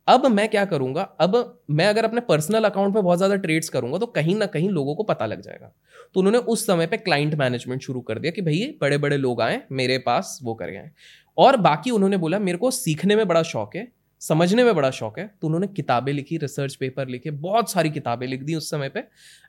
अब 0.09 0.27
मैं 0.27 0.49
क्या 0.49 0.65
करूँगा? 0.65 1.03
अब 1.03 1.61
मैं 1.71 1.87
अगर 1.87 2.05
अपने 2.05 2.21
पर्सनल 2.21 2.65
अकाउंट 2.65 2.95
में 2.95 3.03
बहुत 3.05 3.19
ज़्यादा 3.19 3.37
ट्रेड्स 3.37 3.69
करूँगा 3.69 3.99
तो 3.99 4.07
कहीं 4.09 4.35
ना 4.37 4.47
कहीं 4.47 4.69
लोगों 4.71 4.95
को 4.95 5.03
पता 5.03 5.27
लग 5.27 5.41
जाएगा। 5.41 5.73
तो 6.15 6.21
उन्होंने 6.21 6.39
उस 6.39 6.67
समय 6.67 6.87
पे 6.87 6.97
क्लाइंट 6.97 7.35
मैनेजमेंट 7.35 7.83
शुरू 7.83 8.01
कर 8.01 8.19
दिया 8.19 8.31
कि 8.31 8.43
भैया 8.43 8.69
बड़े 8.81 8.99
बड़े 8.99 9.17
लोग 9.17 9.41
आए, 9.43 9.61
मेरे 9.73 9.99
पास 9.99 10.39
वो 10.43 10.55
कर 10.55 10.71
गए। 10.71 10.91
और 11.39 11.57
बाकी 11.59 11.91
उन्होंने 11.91 12.17
बोला, 12.17 12.39
मेरे 12.39 12.59
को 12.59 12.71
सीखने 12.71 13.17
में 13.17 13.27
बड़ा 13.29 13.43
शौक 13.45 13.77
है, 13.77 13.87
समझने 14.21 14.65
में 14.65 14.75
बड़ा 14.75 14.91
शौक 14.93 15.19
है। 15.19 15.27
तो 15.41 15.47
उन्होंने 15.47 15.67
किताबें 15.69 16.13
लिखी 16.13 16.37
रिसर्च 16.39 16.75
पेपर 16.75 17.09
लिखे, 17.09 17.31
बहुत 17.31 17.71
सारी 17.71 17.91
किताबें 17.91 18.27
लिख 18.27 18.43
दी 18.43 18.55
उस 18.55 18.71
समय 18.71 18.89
पे। 18.89 19.01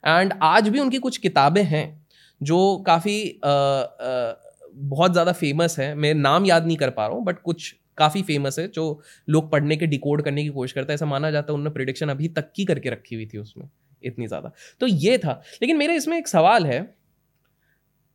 एंड 0.03 0.33
आज 0.43 0.67
भी 0.69 0.79
उनकी 0.79 0.97
कुछ 0.99 1.17
किताबें 1.17 1.63
हैं, 1.63 2.05
जो 2.41 2.83
काफ़ी 2.87 3.39
बहुत 4.75 5.11
ज़्यादा 5.11 5.31
फ़ेमस 5.33 5.79
है। 5.79 5.93
मैं 5.95 6.13
नाम 6.15 6.45
याद 6.45 6.65
नहीं 6.65 6.77
कर 6.77 6.89
पा 6.89 7.07
रहा 7.07 7.15
हूँ 7.15 7.23
बट 7.25 7.41
कुछ 7.41 7.75
काफ़ी 7.99 8.21
फ़ेमस 8.21 8.59
है 8.59 8.67
जो 8.67 9.01
लोग 9.29 9.51
पढ़ने 9.51 9.77
के 9.77 9.87
डिकोड 9.87 10.21
करने 10.21 10.43
की 10.43 10.49
कोशिश 10.49 10.73
करते 10.73 10.93
हैं 10.93 10.95
ऐसा 10.95 11.05
माना 11.05 11.31
जाता 11.31 11.51
है 11.51 11.55
उन्होंने 11.55 11.73
प्रिडिक्शन 11.73 12.09
अभी 12.09 12.27
तक 12.27 12.51
की 12.55 12.65
करके 12.65 12.89
रखी 12.89 13.15
हुई 13.15 13.25
थी 13.25 13.37
उसमें 13.37 13.69
इतनी 14.03 14.27
ज़्यादा। 14.27 14.51
तो 14.81 14.87
ये 14.87 15.17
था। 15.17 15.41
लेकिन 15.61 15.77
मेरे 15.77 15.95
इसमें 15.95 16.17
एक 16.17 16.27
सवाल 16.27 16.65
है 16.65 16.79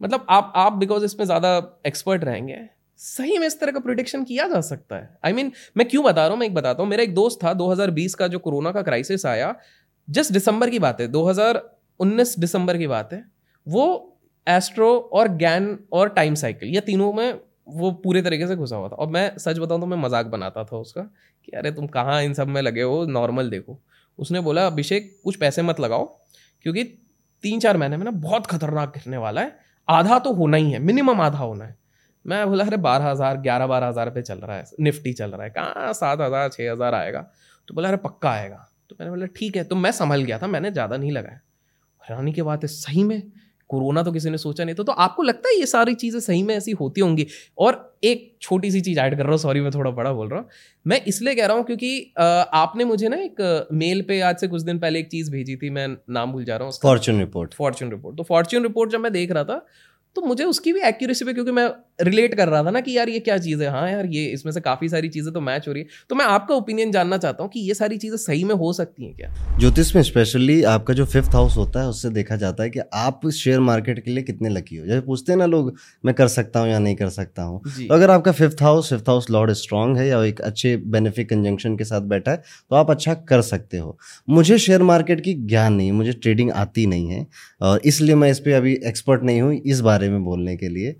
मतलब 0.00 0.26
आप 0.30 0.52
आप 0.56 0.72
बिकॉज़ 0.72 1.04
इसमें 1.04 1.24
ज़्यादा 1.26 1.80
एक्सपर्ट 1.86 2.24
रहेंगे 2.24 2.56
सही 3.00 3.38
में 3.38 3.46
इस 3.46 3.58
तरह 3.60 3.72
का 3.72 3.80
प्रोडिक्शन 3.80 4.24
किया 4.24 4.46
जा 4.48 4.60
सकता 4.60 4.96
है? 4.96 5.08
आई 5.24 5.32
I 5.32 5.36
मीन 5.36 5.46
mean, 5.46 5.58
मैं 5.76 5.88
क्यों 5.88 6.04
बता 6.04 6.22
रहा 6.22 6.30
हूँ? 6.30 6.38
मैं 6.38 6.46
एक 6.46 6.54
बताता 6.54 6.82
हूँ। 6.82 6.90
मेरा 6.90 7.02
एक 7.02 7.14
दोस्त 7.14 7.38
था 7.44 7.52
2020 7.54 8.14
का 8.14 8.28
जो 8.28 8.38
कोरोना 8.38 8.72
का 8.72 8.82
क्राइसिस 8.82 9.26
आया 9.26 9.54
जस्ट 10.08 10.32
दिसंबर 10.32 10.70
की 10.70 10.78
बात 10.78 11.00
है 11.00 11.08
2019 11.08 12.38
दिसंबर 12.38 12.78
की 12.78 12.86
बात 12.86 13.12
है 13.12 13.24
वो 13.66 13.86
एस्ट्रो 14.46 14.88
और 15.12 15.28
गैन 15.36 15.78
और 15.92 16.08
टाइम 16.08 16.34
साइकिल 16.34 16.68
ये 16.68 16.80
तीनों 16.80 17.12
में 17.12 17.40
वो 17.66 17.90
पूरे 18.00 18.22
तरीके 18.22 18.46
से 18.46 18.56
घुसा 18.56 18.76
हुआ 18.76 18.88
था। 18.88 18.96
और 18.96 19.08
मैं 19.08 19.36
सच 19.38 19.58
बताऊँ 19.58 19.80
तो 19.80 19.86
मैं 19.86 19.96
मज़ाक 19.96 20.26
बनाता 20.26 20.64
था 20.64 20.76
उसका 20.76 21.02
कि 21.44 21.52
अरे 21.52 21.70
तुम 21.70 21.86
कहाँ 21.86 22.22
इन 22.22 22.34
सब 22.34 22.48
में 22.48 22.60
लगे 22.62 22.82
हो? 22.82 23.04
नॉर्मल 23.06 23.50
देखो। 23.50 23.78
उसने 24.18 24.40
बोला, 24.40 24.66
अभिषेक, 24.66 25.20
कुछ 25.24 25.36
पैसे 25.36 25.62
मत 25.62 25.80
लगाओ, 25.80 26.04
क्योंकि 26.62 26.84
तीन 27.44 27.60
चार 27.60 27.76
महीने 27.76 27.96
में 27.96 28.04
ना 28.04 28.10
बहुत 28.10 28.46
खतरनाक 28.46 28.88
गिरने 28.88 29.16
वाला 29.16 29.40
है। 29.40 29.56
आधा 29.88 30.18
तो 30.18 30.32
होना 30.32 30.56
ही 30.56 30.70
है, 30.70 30.78
मिनिमम 30.78 31.20
आधा 31.20 31.38
होना 31.38 31.64
है। 31.64 31.76
मैं 32.24 32.46
बोला, 32.48 32.64
अरे 32.64 32.76
बारह 32.76 33.04
हज़ार, 33.04 33.36
ग्यारह 33.36 33.66
बारह 33.66 33.86
हज़ार 33.86 34.10
पे 34.10 34.22
चल 34.22 34.38
रहा 34.38 34.56
है, 34.56 34.64
निफ्टी 34.80 35.12
चल 35.12 35.30
रहा 35.30 35.44
है। 35.44 35.50
कहाँ 35.50 35.92
सात 35.92 36.20
हज़ार 36.20 36.48
छः 36.48 36.70
हज़ार 36.72 36.94
आएगा? 36.94 37.20
तो 37.68 37.74
बोला, 37.74 37.88
अरे 37.88 37.96
पक्का 37.96 38.30
आएगा। 38.30 38.66
तो 38.90 38.96
मैंने 39.00 39.10
बोला, 39.10 39.26
ठीक 39.26 39.56
है। 39.56 39.64
तो 39.64 39.76
मैं 39.76 39.90
संभल 39.92 40.22
गया 40.22 40.38
था, 40.38 40.46
मैंने 40.46 40.70
ज़्यादा 40.70 40.96
नहीं 40.96 41.12
लगाया। 41.12 41.40
हैरानी 42.02 42.32
की 42.32 42.42
बात 42.42 42.62
है, 42.64 42.68
सही 42.68 43.04
में 43.04 43.22
कोरोना 43.68 44.02
तो 44.02 44.12
किसी 44.12 44.30
ने 44.30 44.38
सोचा 44.38 44.64
नहीं 44.64 44.74
था 44.74 44.82
तो 44.82 44.92
आपको 44.92 45.22
लगता 45.22 45.48
है 45.48 45.58
ये 45.58 45.66
सारी 45.66 45.94
चीज़ें 45.94 46.20
सही 46.20 46.42
में 46.42 46.54
ऐसी 46.56 46.72
होती 46.72 47.00
होंगी? 47.00 47.26
और 47.58 47.92
एक 48.04 48.32
छोटी 48.40 48.70
सी 48.70 48.80
चीज़ 48.80 48.98
ऐड 49.00 49.16
कर 49.16 49.22
रहा 49.22 49.30
हूँ 49.30 49.38
सॉरी 49.38 49.60
मैं 49.60 49.70
थोड़ा 49.70 49.90
बड़ा 49.90 50.12
बोल 50.12 50.28
रहा 50.28 50.40
हूँ। 50.40 50.48
मैं 50.86 51.00
इसलिए 51.04 51.34
कह 51.34 51.46
रहा 51.46 51.56
हूँ 51.56 51.64
क्योंकि 51.64 52.12
आपने 52.18 52.84
मुझे 52.84 53.08
ना 53.08 53.16
एक 53.16 53.68
मेल 53.72 54.02
पे 54.08 54.20
आज 54.20 54.36
से 54.36 54.48
कुछ 54.48 54.62
दिन 54.62 54.78
पहले 54.78 54.98
एक 54.98 55.08
चीज़ 55.08 55.30
भेजी 55.32 55.56
थी 55.56 55.70
मैं 55.70 55.88
नाम 56.10 56.32
भूल 56.32 56.44
जा 56.44 56.56
रहा 56.56 56.68
हूँ 56.68 56.78
फॉर्चून 56.82 57.18
रिपोर्ट 57.18 57.54
फॉर्चून 57.54 57.90
रिपोर्ट 57.90 58.16
तो 58.16 58.22
फॉर्चून 58.22 58.62
रिपोर्ट 58.62 58.90
जब 58.90 59.00
मैं 59.00 59.12
देख 59.12 59.32
रहा 59.32 59.44
था 59.44 59.64
तो 60.16 60.22
मुझे 60.22 60.44
उसकी 60.44 60.72
भी 60.72 60.80
एक्यूरेसी 60.80 61.24
पे 61.24 61.32
क्योंकि 61.32 61.50
मैं 61.50 61.68
रिलेट 62.00 62.34
कर 62.34 62.48
रहा 62.48 62.62
था 62.64 62.70
ना 62.70 62.80
कि 62.80 62.96
यार 62.96 63.08
ये 63.08 63.18
क्या 63.20 63.36
चीज़ 63.38 63.62
है? 63.62 63.68
हाँ 63.70 63.90
यार 63.90 64.06
ये 64.06 64.24
इसमें 64.26 64.52
से 64.52 64.60
काफ़ी 64.60 64.88
सारी 64.88 65.08
चीज़ें 65.08 65.32
तो 65.34 65.40
मैच 65.40 65.66
हो 65.68 65.72
रही 65.72 65.82
है। 65.82 65.88
तो 66.10 66.14
मैं 66.14 66.24
आपका 66.24 66.54
ओपिनियन 66.54 66.92
जानना 66.92 67.16
चाहता 67.18 67.42
हूँ 67.42 67.50
कि 67.50 67.60
ये 67.60 67.74
सारी 67.74 67.96
चीज़ें 67.98 68.16
सही 68.16 68.44
में 68.44 68.54
हो 68.54 68.72
सकती 68.72 69.04
हैं 69.04 69.14
क्या? 69.16 69.30
ज्योतिष 69.58 69.94
में 69.96 70.02
स्पेशली 70.02 70.62
आपका 70.64 70.94
जो 70.94 71.04
फिफ्थ 71.06 71.34
हाउस 71.34 71.56
होता 71.56 71.80
है 71.80 71.88
उससे 71.88 72.10
देखा 72.10 72.36
जाता 72.36 72.62
है 72.62 72.70
कि 72.70 72.80
आप 72.94 73.28
शेयर 73.30 73.60
मार्केट 73.60 74.04
के 74.04 74.10
लिए 74.10 74.22
कितने 74.22 74.48
लकी 74.48 74.76
हो। 74.76 74.86
जैसे 74.86 75.00
पूछते 75.00 75.32
हैं 75.32 75.38
ना 75.38 75.46
लोग 75.46 75.72
मैं 76.04 76.14
कर 76.14 76.28
सकता 76.28 76.60
हूँ 76.60 76.68
या 76.68 76.78
नहीं 76.78 76.96
कर 76.96 77.08
सकता 77.10 77.42
हूँ। 77.42 77.60
तो 77.78 77.94
अगर 77.94 78.10
आपका 78.10 78.32
fifth 78.32 78.62
house 78.62 78.90
fifth 78.90 79.08
house 79.08 79.30
lord 79.30 79.52
strong 79.54 79.96
है 79.96 80.08
या 80.08 80.22
एक 80.24 80.40
अच्छे 80.42 80.76
बेनिफिक 80.88 81.28
कंजंक्शन 81.30 81.76
के 81.76 81.84
साथ 81.84 82.00
बैठा 82.08 82.30
है 82.30 82.42
तो 82.70 82.76
आप 82.76 82.90
अच्छा 82.90 83.14
कर 83.28 83.42
सकते 83.42 83.78
हो। 83.78 83.96
मुझे 84.28 84.58
शेयर 84.58 84.82
मार्केट 84.82 85.20
की 85.20 85.34
ज्ञान 85.46 85.72
नहीं 85.74 85.92
मुझे 85.92 86.12
ट्रेडिंग 86.12 86.50
आती 86.52 86.86
नहीं 86.86 87.08
है। 87.08 87.26
और 87.62 87.80
इसलिए 87.84 88.14
मैं 88.14 88.30
इस 88.30 88.38
पर 88.40 88.52
अभी 88.52 88.78
एक्सपर्ट 88.84 89.22
नहीं 89.22 89.40
हूँ 89.40 89.54
इस 89.56 89.80
बारे 89.82 90.03
में 90.08 90.24
बोलने 90.24 90.56
के 90.56 90.68
लिए। 90.68 90.94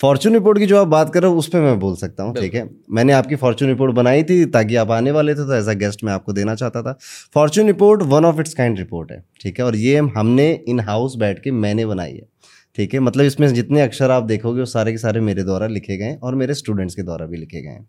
फॉर्चून 0.00 0.32
अच्छा। 0.32 0.38
रिपोर्ट 0.38 0.58
की 0.58 0.66
जो 0.66 0.78
आप 0.78 0.88
बात 0.88 1.12
कर 1.14 1.22
रहे 1.22 1.30
हो 1.30 1.38
उस 1.38 1.48
पर 1.48 1.60
मैं 1.60 1.78
बोल 1.80 1.96
सकता 1.96 2.22
हूँ 2.22 2.34
ठीक 2.34 2.54
है? 2.54 2.68
मैंने 2.90 3.12
आपकी 3.12 3.36
फॉर्चून 3.36 3.68
रिपोर्ट 3.68 3.94
बनाई 3.94 4.22
थी 4.22 4.44
ताकि 4.48 4.76
आप 4.76 4.90
आने 4.90 5.10
वाले 5.10 5.34
थे 5.34 5.46
तो 5.46 5.54
एज 5.54 5.68
अ 5.68 5.74
गेस्ट 5.78 6.04
मैं 6.04 6.12
आपको 6.12 6.32
देना 6.32 6.54
चाहता 6.54 6.82
था। 6.82 6.96
Fortune 7.34 7.66
report 7.66 8.02
one 8.04 8.24
of 8.24 8.40
its 8.40 8.54
kind 8.54 8.78
report 8.78 9.12
है 9.12 9.22
ठीक 9.40 9.58
है? 9.58 9.64
और 9.64 9.76
ये 9.76 9.98
हमने 10.16 10.52
इन 10.68 10.80
हाउस 10.80 11.16
बैठ 11.16 11.42
के 11.42 11.50
मैंने 11.50 11.86
बनाई 11.86 12.12
है 12.12 12.26
ठीक 12.76 12.94
है? 12.94 13.00
मतलब 13.00 13.24
इसमें 13.24 13.46
जितने 13.54 13.80
अक्षर 13.80 14.10
आप 14.10 14.22
देखोगे 14.22 14.60
वो 14.60 14.66
सारे 14.66 14.92
के 14.92 14.98
सारे 14.98 15.20
मेरे 15.20 15.42
द्वारा 15.42 15.66
लिखे 15.66 15.96
गए 15.96 16.14
और 16.14 16.34
मेरे 16.34 16.54
स्टूडेंट्स 16.54 16.94
के 16.94 17.02
द्वारा 17.02 17.26
भी 17.26 17.36
लिखे 17.36 17.62
गए 17.62 17.68
हैं। 17.68 17.86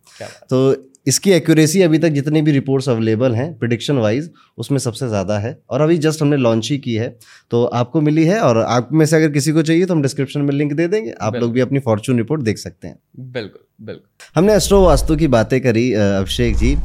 तो 0.50 0.72
इसकी 1.10 1.32
एक्यूरेसी 1.32 1.82
अभी 1.82 1.98
तक 2.00 2.10
जितनी 2.12 2.42
भी 2.42 2.52
रिपोर्ट्स 2.52 2.90
अवेलेबल 2.90 3.36
हैं 3.36 3.48
प्रिडिक्शन 3.60 3.98
वाइज 3.98 4.30
उसमें 4.58 4.78
सबसे 4.80 5.08
ज़्यादा 5.08 5.38
है। 5.40 5.58
और 5.70 5.82
अभी 5.82 5.98
जस्ट 5.98 6.22
हमने 6.22 6.38
लॉन्च 6.38 6.70
ही 6.72 6.78
की 6.80 6.96
है 6.96 7.08
तो 7.52 7.64
आपको 7.66 8.02
मिली 8.02 8.26
है 8.26 8.40
और 8.42 8.58
आप 8.60 8.90
में 8.92 9.06
से 9.06 9.16
अगर 9.16 9.32
किसी 9.32 9.52
को 9.52 9.62
चाहिए 9.62 9.86
तो 9.86 9.94
हम 9.94 10.02
डिस्क्रिप्शन 10.02 10.42
में 10.42 10.54
लिंक 10.54 10.74
दे 10.74 10.88
देंगे। 10.88 11.14
आप 11.22 11.36
लोग 11.36 11.54
भी 11.54 11.60
अपनी 11.60 11.80
फॉर्चून 11.82 12.18
रिपोर्ट 12.18 12.42
देख 12.42 12.58
सकते 12.58 12.88
हैं। 12.88 12.96
बिल्कुल 13.32 13.62
बिल्कुल। 13.82 14.28
हमने 14.36 14.54
एस्ट्रो 14.54 14.82
वास्तु 14.82 15.16
की 15.16 15.28
बातें 15.30 15.60
करी 15.62 15.92
अभिषेक 15.94 16.56
जी। 16.58 16.76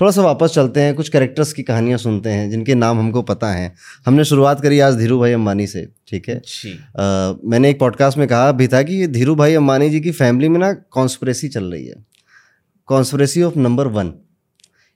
थोड़ा 0.00 0.10
सा 0.10 0.22
वापस 0.22 0.52
चलते 0.54 0.80
हैं 0.80 0.94
कुछ 0.94 1.08
कैरेक्टर्स 1.08 1.52
की 1.52 1.62
कहानियाँ 1.62 1.98
सुनते 1.98 2.30
हैं 2.30 2.48
जिनके 2.50 2.74
नाम 2.74 2.98
हमको 2.98 3.22
पता 3.24 3.52
हैं। 3.52 3.72
हमने 4.06 4.24
शुरुआत 4.24 4.60
करी 4.60 4.80
आज 4.80 4.96
धीरू 4.96 5.18
भाई 5.18 5.32
अम्बानी 5.32 5.66
से 5.66 5.86
ठीक 6.08 6.28
है? 6.28 6.36
आ, 6.36 7.34
मैंने 7.44 7.70
एक 7.70 7.78
पॉडकास्ट 7.80 8.18
में 8.18 8.26
कहा 8.28 8.50
भी 8.52 8.68
था 8.68 8.82
कि 8.82 9.06
धीरू 9.08 9.34
भाई 9.34 9.54
अम्बानी 9.54 9.90
जी 9.90 10.00
की 10.00 10.10
फैमिली 10.12 10.48
में 10.48 10.58
ना 10.60 10.72
कॉन्स्परेसी 10.72 11.48
चल 11.48 11.64
रही 11.64 11.86
है। 11.86 11.94
कॉन्स्परेसी 12.88 13.42
ऑफ़ 13.42 13.58
नंबर 13.58 13.86
वन 13.86 14.12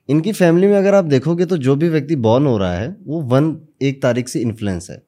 इनकी 0.09 0.31
फैमिली 0.31 0.67
में 0.67 0.75
अगर 0.77 0.95
आप 0.95 1.05
देखोगे 1.05 1.45
तो 1.45 1.57
जो 1.57 1.75
भी 1.75 1.87
व्यक्ति 1.89 2.15
बॉर्न 2.15 2.45
हो 2.47 2.57
रहा 2.57 2.73
है 2.73 2.95
वो 3.05 3.21
वन 3.21 3.55
एक 3.81 4.01
तारीख 4.01 4.27
से 4.29 4.39
इन्फ्लुएंस 4.41 4.89
है। 4.89 5.01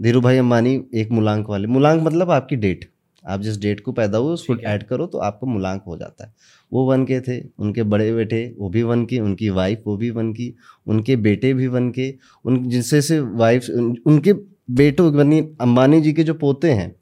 धीरू 0.00 0.20
भाई 0.20 0.36
अम्बानी 0.36 0.74
एक 0.94 1.10
मूलांक 1.10 1.48
वाले। 1.48 1.66
मूलांक 1.66 2.02
मतलब 2.02 2.30
आपकी 2.30 2.56
डेट 2.56 2.88
आप 3.24 3.40
जिस 3.40 3.60
डेट 3.60 3.80
को 3.80 3.92
पैदा 3.92 4.18
हुए 4.18 4.34
उसको 4.34 4.56
ऐड 4.56 4.82
करो 4.82 5.06
तो 5.06 5.18
आपको 5.18 5.46
मूलांक 5.46 5.82
हो 5.86 5.96
जाता 5.96 6.24
है। 6.24 6.32
वो 6.72 6.84
वन 6.90 7.04
के 7.04 7.20
थे 7.20 7.40
उनके 7.58 7.82
बड़े 7.84 8.12
बेटे 8.12 8.54
वो 8.58 8.68
भी 8.68 8.82
वन 8.82 9.04
के 9.06 9.18
उनकी 9.18 9.48
वाइफ 9.48 9.82
वो 9.86 9.96
भी 9.96 10.10
वन 10.10 10.32
की 10.32 10.54
उनके 10.86 11.16
बेटे 11.16 11.52
भी 11.54 11.66
वन 11.66 11.90
के 11.90 12.14
उन 12.44 12.68
जिनसे 12.68 13.02
से 13.02 13.20
वाइफ 13.20 13.68
उनके 14.06 14.32
बेटों 14.72 15.12
बनी 15.14 15.40
अंबानी 15.60 16.00
जी 16.00 16.12
के 16.12 16.24
जो 16.24 16.34
पोते 16.34 16.70
हैं 16.70 16.94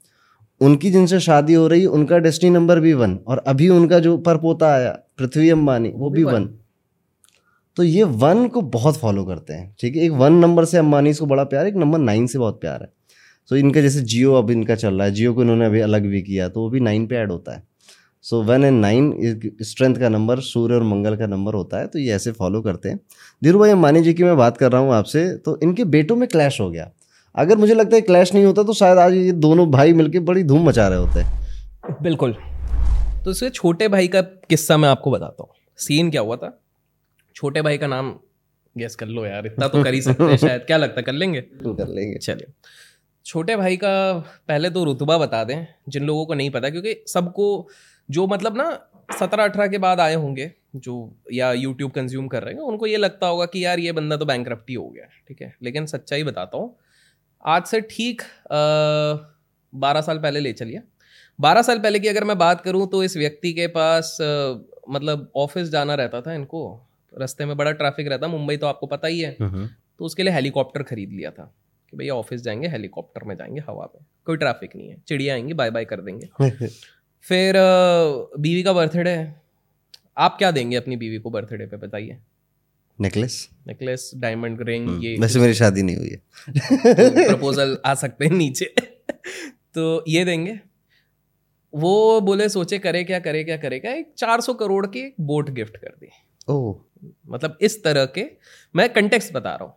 उनकी 0.61 0.91
जिनसे 0.91 1.19
शादी 1.19 1.53
हो 1.53 1.67
रही 1.67 1.85
उनका 1.85 2.17
डेस्टिनी 2.17 2.53
नंबर 2.53 2.79
भी 2.79 2.93
वन 2.93 3.17
और 3.27 3.37
अभी 3.47 3.69
उनका 3.69 3.99
जो 3.99 4.17
पर 4.17 4.37
पोता 4.37 4.73
आया 4.73 4.91
पृथ्वी 5.17 5.49
अंबानी 5.49 5.91
वो 5.95 6.09
भी 6.09 6.23
वन 6.23 6.49
तो 7.77 7.83
ये 7.83 8.03
वन 8.03 8.47
को 8.47 8.61
बहुत 8.61 8.97
फॉलो 8.97 9.23
करते 9.25 9.53
हैं 9.53 9.75
ठीक 9.79 9.95
है? 9.95 10.03
एक 10.03 10.11
वन 10.11 10.33
नंबर 10.33 10.65
से 10.65 10.77
अंबानी 10.77 11.13
को 11.13 11.25
बड़ा 11.25 11.43
प्यार 11.43 11.65
है 11.65 11.71
एक 11.71 11.77
नंबर 11.77 11.99
नाइन 11.99 12.27
से 12.27 12.39
बहुत 12.39 12.59
प्यार 12.61 12.81
है. 12.81 12.89
सो 13.49 13.55
so, 13.55 13.61
इनका 13.61 13.81
जैसे 13.81 14.01
जियो 14.01 14.33
अब 14.33 14.51
इनका 14.51 14.75
चल 14.75 14.93
रहा 14.93 15.05
है 15.07 15.13
जियो 15.13 15.33
को 15.33 15.41
इन्होंने 15.41 15.65
अभी 15.65 15.79
अलग 15.79 16.05
भी 16.05 16.21
किया 16.21 16.49
तो 16.49 16.61
वो 16.61 16.69
भी 16.69 16.79
नाइन 16.79 17.07
पे 17.07 17.15
ऐड 17.15 17.31
होता 17.31 17.55
है. 17.55 17.63
So 18.21 18.41
one 18.43 18.63
and 18.63 18.81
nine 18.81 19.39
strength 19.61 19.95
का 19.95 20.09
नंबर 20.09 20.39
सूर्य 20.39 20.75
और 20.75 20.83
मंगल 20.83 21.15
का 21.15 21.27
नंबर 21.27 21.53
होता 21.53 21.79
है 21.79 21.87
तो 21.87 21.99
ये 21.99 22.13
ऐसे 22.13 22.31
फॉलो 22.31 22.61
करते 22.61 22.89
हैं. 22.89 22.99
धीरू 23.43 23.59
भाई 23.59 23.69
अंबानी 23.69 24.01
जी 24.01 24.13
की 24.13 24.23
मैं 24.23 24.37
बात 24.37 24.57
कर 24.57 24.71
रहा 24.71 24.81
हूँ 24.81 24.93
आपसे 24.93 25.27
तो 25.35 25.59
इनके 25.63 25.83
बेटों 25.85 26.15
में 26.15 26.27
क्लैश 26.29 26.59
हो 26.61 26.69
गया. 26.71 26.91
अगर 27.35 27.57
मुझे 27.57 27.73
लगता 27.73 27.95
है 27.95 28.01
क्लैश 28.01 28.33
नहीं 28.33 28.45
होता 28.45 28.63
तो 28.63 28.73
शायद 28.73 28.97
आज 28.97 29.13
ये 29.13 29.31
दोनों 29.31 29.71
भाई 29.71 29.93
मिलके 29.93 30.19
बड़ी 30.19 30.43
धूम 30.43 30.67
मचा 30.69 30.87
रहे 30.87 30.99
होते। 30.99 31.23
बिल्कुल। 32.03 32.33
तो 33.25 33.31
इसके 33.31 33.49
छोटे 33.49 33.87
भाई 33.87 34.07
का 34.07 34.21
किस्सा 34.21 34.77
मैं 34.77 34.89
आपको 34.89 35.11
बताता 35.11 35.43
हूँ। 35.43 35.49
सीन 35.77 36.11
क्या 36.11 36.21
हुआ 36.21 36.35
था? 36.35 36.61
छोटे 37.35 37.61
भाई 37.61 37.77
का 37.77 37.87
नाम 37.87 38.19
गेस 38.77 38.95
कर 38.95 39.05
लो 39.05 39.25
यार 39.25 39.45
इतना 39.45 39.67
तो 39.67 39.83
कर 39.83 39.93
ही 39.93 40.01
सकते 40.01 40.23
हैं 40.23 40.37
शायद। 40.47 40.61
क्या 40.61 40.77
लगता 40.77 40.95
है 40.97 41.03
कर 41.03 41.13
लेंगे? 41.13 41.41
कर 41.41 41.87
लेंगे। 41.87 42.17
चलिए। 42.17 42.47
छोटे 43.25 43.55
भाई 43.55 43.77
का 43.77 44.13
पहले 44.47 44.69
तो 44.69 44.83
रुतबा 44.83 45.17
बता 45.17 45.43
दें 45.43 45.67
जिन 45.89 46.03
लोगों 46.03 46.25
को 46.25 46.33
नहीं 46.33 46.49
पता 46.49 46.69
क्योंकि 46.69 47.03
सबको 47.07 47.69
जो 48.11 48.27
मतलब 48.27 48.57
ना 48.57 48.79
सत्रह 49.19 49.43
अठारह 49.43 49.67
के 49.67 49.77
बाद 49.77 49.99
आए 49.99 50.15
होंगे 50.15 50.51
जो 50.75 51.15
या 51.33 51.53
यूट्यूब 51.53 51.91
कंज्यूम 51.91 52.27
कर 52.27 52.43
रहे 52.43 52.53
हैं 52.53 52.61
उनको 52.61 52.87
ये 52.87 52.97
लगता 52.97 53.27
होगा 53.27 53.45
कि 53.45 53.65
यार 53.65 53.79
ये 53.79 53.91
बंदा 53.91 54.17
तो 54.17 54.25
बैंक 54.25 54.47
हो 54.49 54.89
गया 54.89 55.03
ठीक 55.27 55.41
है? 55.41 55.55
लेकिन 55.63 55.85
सच्चाई 55.85 56.23
बताता 56.23 56.57
हूँ 56.57 56.75
आज 57.45 57.65
से 57.65 57.79
ठीक 57.81 58.21
बारह 59.73 60.01
साल 60.01 60.17
पहले 60.19 60.39
ले 60.39 60.53
चलिए। 60.53 60.81
बारह 61.39 61.61
साल 61.61 61.79
पहले 61.79 61.99
की 61.99 62.07
अगर 62.07 62.23
मैं 62.23 62.37
बात 62.37 62.61
करूँ 62.61 62.87
तो 62.87 63.03
इस 63.03 63.15
व्यक्ति 63.17 63.53
के 63.53 63.67
पास 63.67 64.17
आ, 64.21 64.55
मतलब 64.89 65.31
ऑफ़िस 65.35 65.69
जाना 65.69 65.95
रहता 65.95 66.21
था 66.21 66.33
इनको। 66.33 66.61
रास्ते 67.13 67.45
में 67.45 67.55
बड़ा 67.57 67.71
ट्रैफ़िक 67.71 68.07
रहता 68.07 68.27
मुंबई 68.27 68.57
तो 68.57 68.67
आपको 68.67 68.87
पता 68.87 69.07
ही 69.07 69.19
है। 69.19 69.31
तो 69.99 70.05
उसके 70.05 70.23
लिए 70.23 70.33
हेलीकॉप्टर 70.33 70.83
खरीद 70.83 71.09
लिया 71.09 71.31
था 71.31 71.53
कि 71.91 71.97
भैया 71.97 72.15
ऑफ़िस 72.15 72.41
जाएँगे 72.41 72.67
हेलीकॉप्टर 72.67 73.23
में 73.23 73.35
जाएँगे 73.35 73.61
हवा 73.69 73.89
में। 73.95 74.05
कोई 74.25 74.37
ट्रैफ़िक 74.37 74.75
नहीं 74.75 74.89
है 74.89 74.97
चिड़िया 75.07 75.33
आएँगी 75.33 75.53
बाय 75.53 75.71
बाय 75.71 75.85
कर 75.85 76.01
देंगे। 76.01 76.27
फिर 77.25 77.55
बीवी 78.39 78.63
का 78.63 78.73
बर्थडे 78.73 79.09
है। 79.09 79.41
आप 80.17 80.37
क्या 80.37 80.51
देंगे 80.51 80.75
अपनी 80.75 80.97
बीवी 80.97 81.17
को 81.19 81.29
बर्थडे 81.29 81.65
पे 81.65 81.77
बताइए? 81.77 82.17
नेकलेस 82.99 83.49
नेकलेस 83.67 84.11
डायमंड 84.15 84.61
रिंग 84.61 85.03
ये 85.05 85.15
वैसे 85.19 85.39
मेरी 85.39 85.53
शादी 85.53 85.83
नहीं 85.83 85.95
हुई 85.95 86.09
है। 86.09 86.21
प्रपोजल 87.27 87.77
आ 87.85 87.93
सकते 87.95 88.25
हैं 88.25 88.31
नीचे। 88.31 88.65
तो 89.75 90.03
ये 90.07 90.23
देंगे। 90.25 90.59
वो 91.73 92.21
बोले 92.21 92.49
सोचे 92.49 92.79
करे 92.79 93.03
क्या 93.03 93.19
करे 93.19 93.43
क्या 93.43 93.57
करे 93.57 93.79
क्या 93.79 93.93
एक 93.93 94.13
चार 94.17 94.41
सौ 94.41 94.53
करोड़ 94.53 94.85
की 94.87 94.99
एक 94.99 95.15
बोट 95.21 95.49
गिफ्ट 95.49 95.77
कर 95.77 95.89
दी। 95.89 96.09
ओह। 96.49 96.75
मतलब 97.29 97.57
इस 97.61 97.83
तरह 97.83 98.05
के 98.05 98.25
मैं 98.75 98.89
कंटेक्स 98.93 99.31
बता 99.33 99.55
रहा 99.55 99.63
हूँ। 99.63 99.73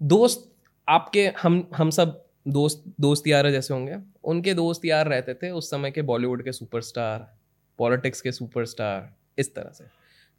दोस्त 0.00 0.50
आपके 0.88 1.26
हम 1.42 1.70
हम 1.76 1.90
सब 1.90 2.24
दोस्त 2.48 2.84
दोस्त 3.00 3.26
यार 3.26 3.50
जैसे 3.50 3.74
होंगे। 3.74 3.96
उनके 4.24 4.54
दोस्त 4.54 4.84
यार 4.84 5.08
रहते 5.08 5.34
थे 5.34 5.50
उस 5.50 5.70
समय 5.70 5.90
के 5.90 6.02
बॉलीवुड 6.02 6.44
के 6.44 6.52
सुपरस्टार 6.52 7.34
पॉलिटिक्स 7.78 8.20
के 8.20 8.32
सुपरस्टार 8.32 9.14
इस 9.38 9.54
तरह 9.54 9.72
से। 9.72 9.84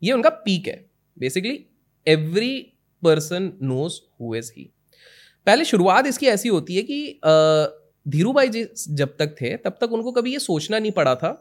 ये 0.01 0.11
उनका 0.11 0.29
पीक 0.29 0.67
है। 0.67 0.85
Basically 1.17 1.65
every 2.07 2.55
person 3.03 3.51
knows 3.63 3.99
who 4.21 4.35
is 4.35 4.51
he 4.57 4.69
पहले 5.47 5.65
शुरुआत 5.65 6.07
इसकी 6.07 6.27
ऐसी 6.27 6.49
होती 6.49 6.75
है 6.75 6.81
कि 6.83 7.19
धीरू 8.05 8.31
भाई 8.33 8.47
जी 8.49 8.65
जब 8.89 9.15
तक 9.19 9.35
थे, 9.41 9.55
तब 9.57 9.77
तक 9.81 9.91
उनको 9.91 10.11
कभी 10.11 10.31
ये 10.33 10.39
सोचना 10.39 10.79
नहीं 10.79 10.91
पड़ा 10.91 11.15
था 11.15 11.31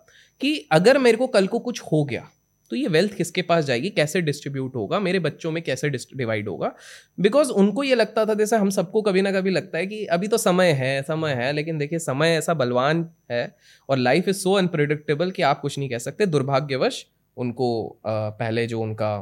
कि 0.40 0.56
अगर 0.72 0.98
मेरे 0.98 1.16
को 1.16 1.26
कल 1.28 1.46
को 1.46 1.58
कुछ 1.60 1.82
हो 1.92 2.04
गया 2.04 2.28
तो 2.70 2.76
ये 2.76 2.88
वेल्थ 2.88 3.12
किसके 3.14 3.42
पास 3.42 3.64
जाएगी, 3.64 3.90
कैसे 3.90 4.20
डिस्ट्रीब्यूट 4.20 4.74
होगा, 4.76 4.98
मेरे 5.00 5.18
बच्चों 5.18 5.50
में 5.50 5.62
कैसे 5.62 5.88
डिवाइड 5.90 6.48
होगा? 6.48 6.72
बिकॉज़ 7.18 7.50
उनको 7.52 7.84
ये 7.84 7.94
लगता 7.94 8.24
था, 8.26 8.34
जैसे 8.34 8.56
हम 8.56 8.70
सबको 8.70 9.02
कभी 9.02 9.22
ना 9.22 9.32
कभी 9.32 9.50
लगता 9.50 9.78
है 9.78 9.86
कि 9.86 10.04
अभी 10.06 10.28
तो 10.28 10.38
समय 10.38 10.72
है 10.72 11.02
समय 11.02 11.32
है, 11.32 11.52
लेकिन 11.52 11.78
देखिए 11.78 11.98
समय 11.98 12.36
ऐसा 12.38 12.54
बलवान 12.54 13.08
है 13.30 13.56
और 13.88 13.98
लाइफ 13.98 14.28
इज़ 14.28 14.36
सो 14.36 14.52
अनप्रिडिक्टेबल 14.54 15.30
कि 15.30 15.42
आप 15.42 15.60
कुछ 15.60 15.78
नहीं 15.78 15.88
कह 15.90 15.98
सकते। 15.98 16.26
दुर्भाग्यवश 16.26 17.04
उनको 17.36 18.00
पहले 18.06 18.66
जो 18.66 18.80
उनका 18.80 19.16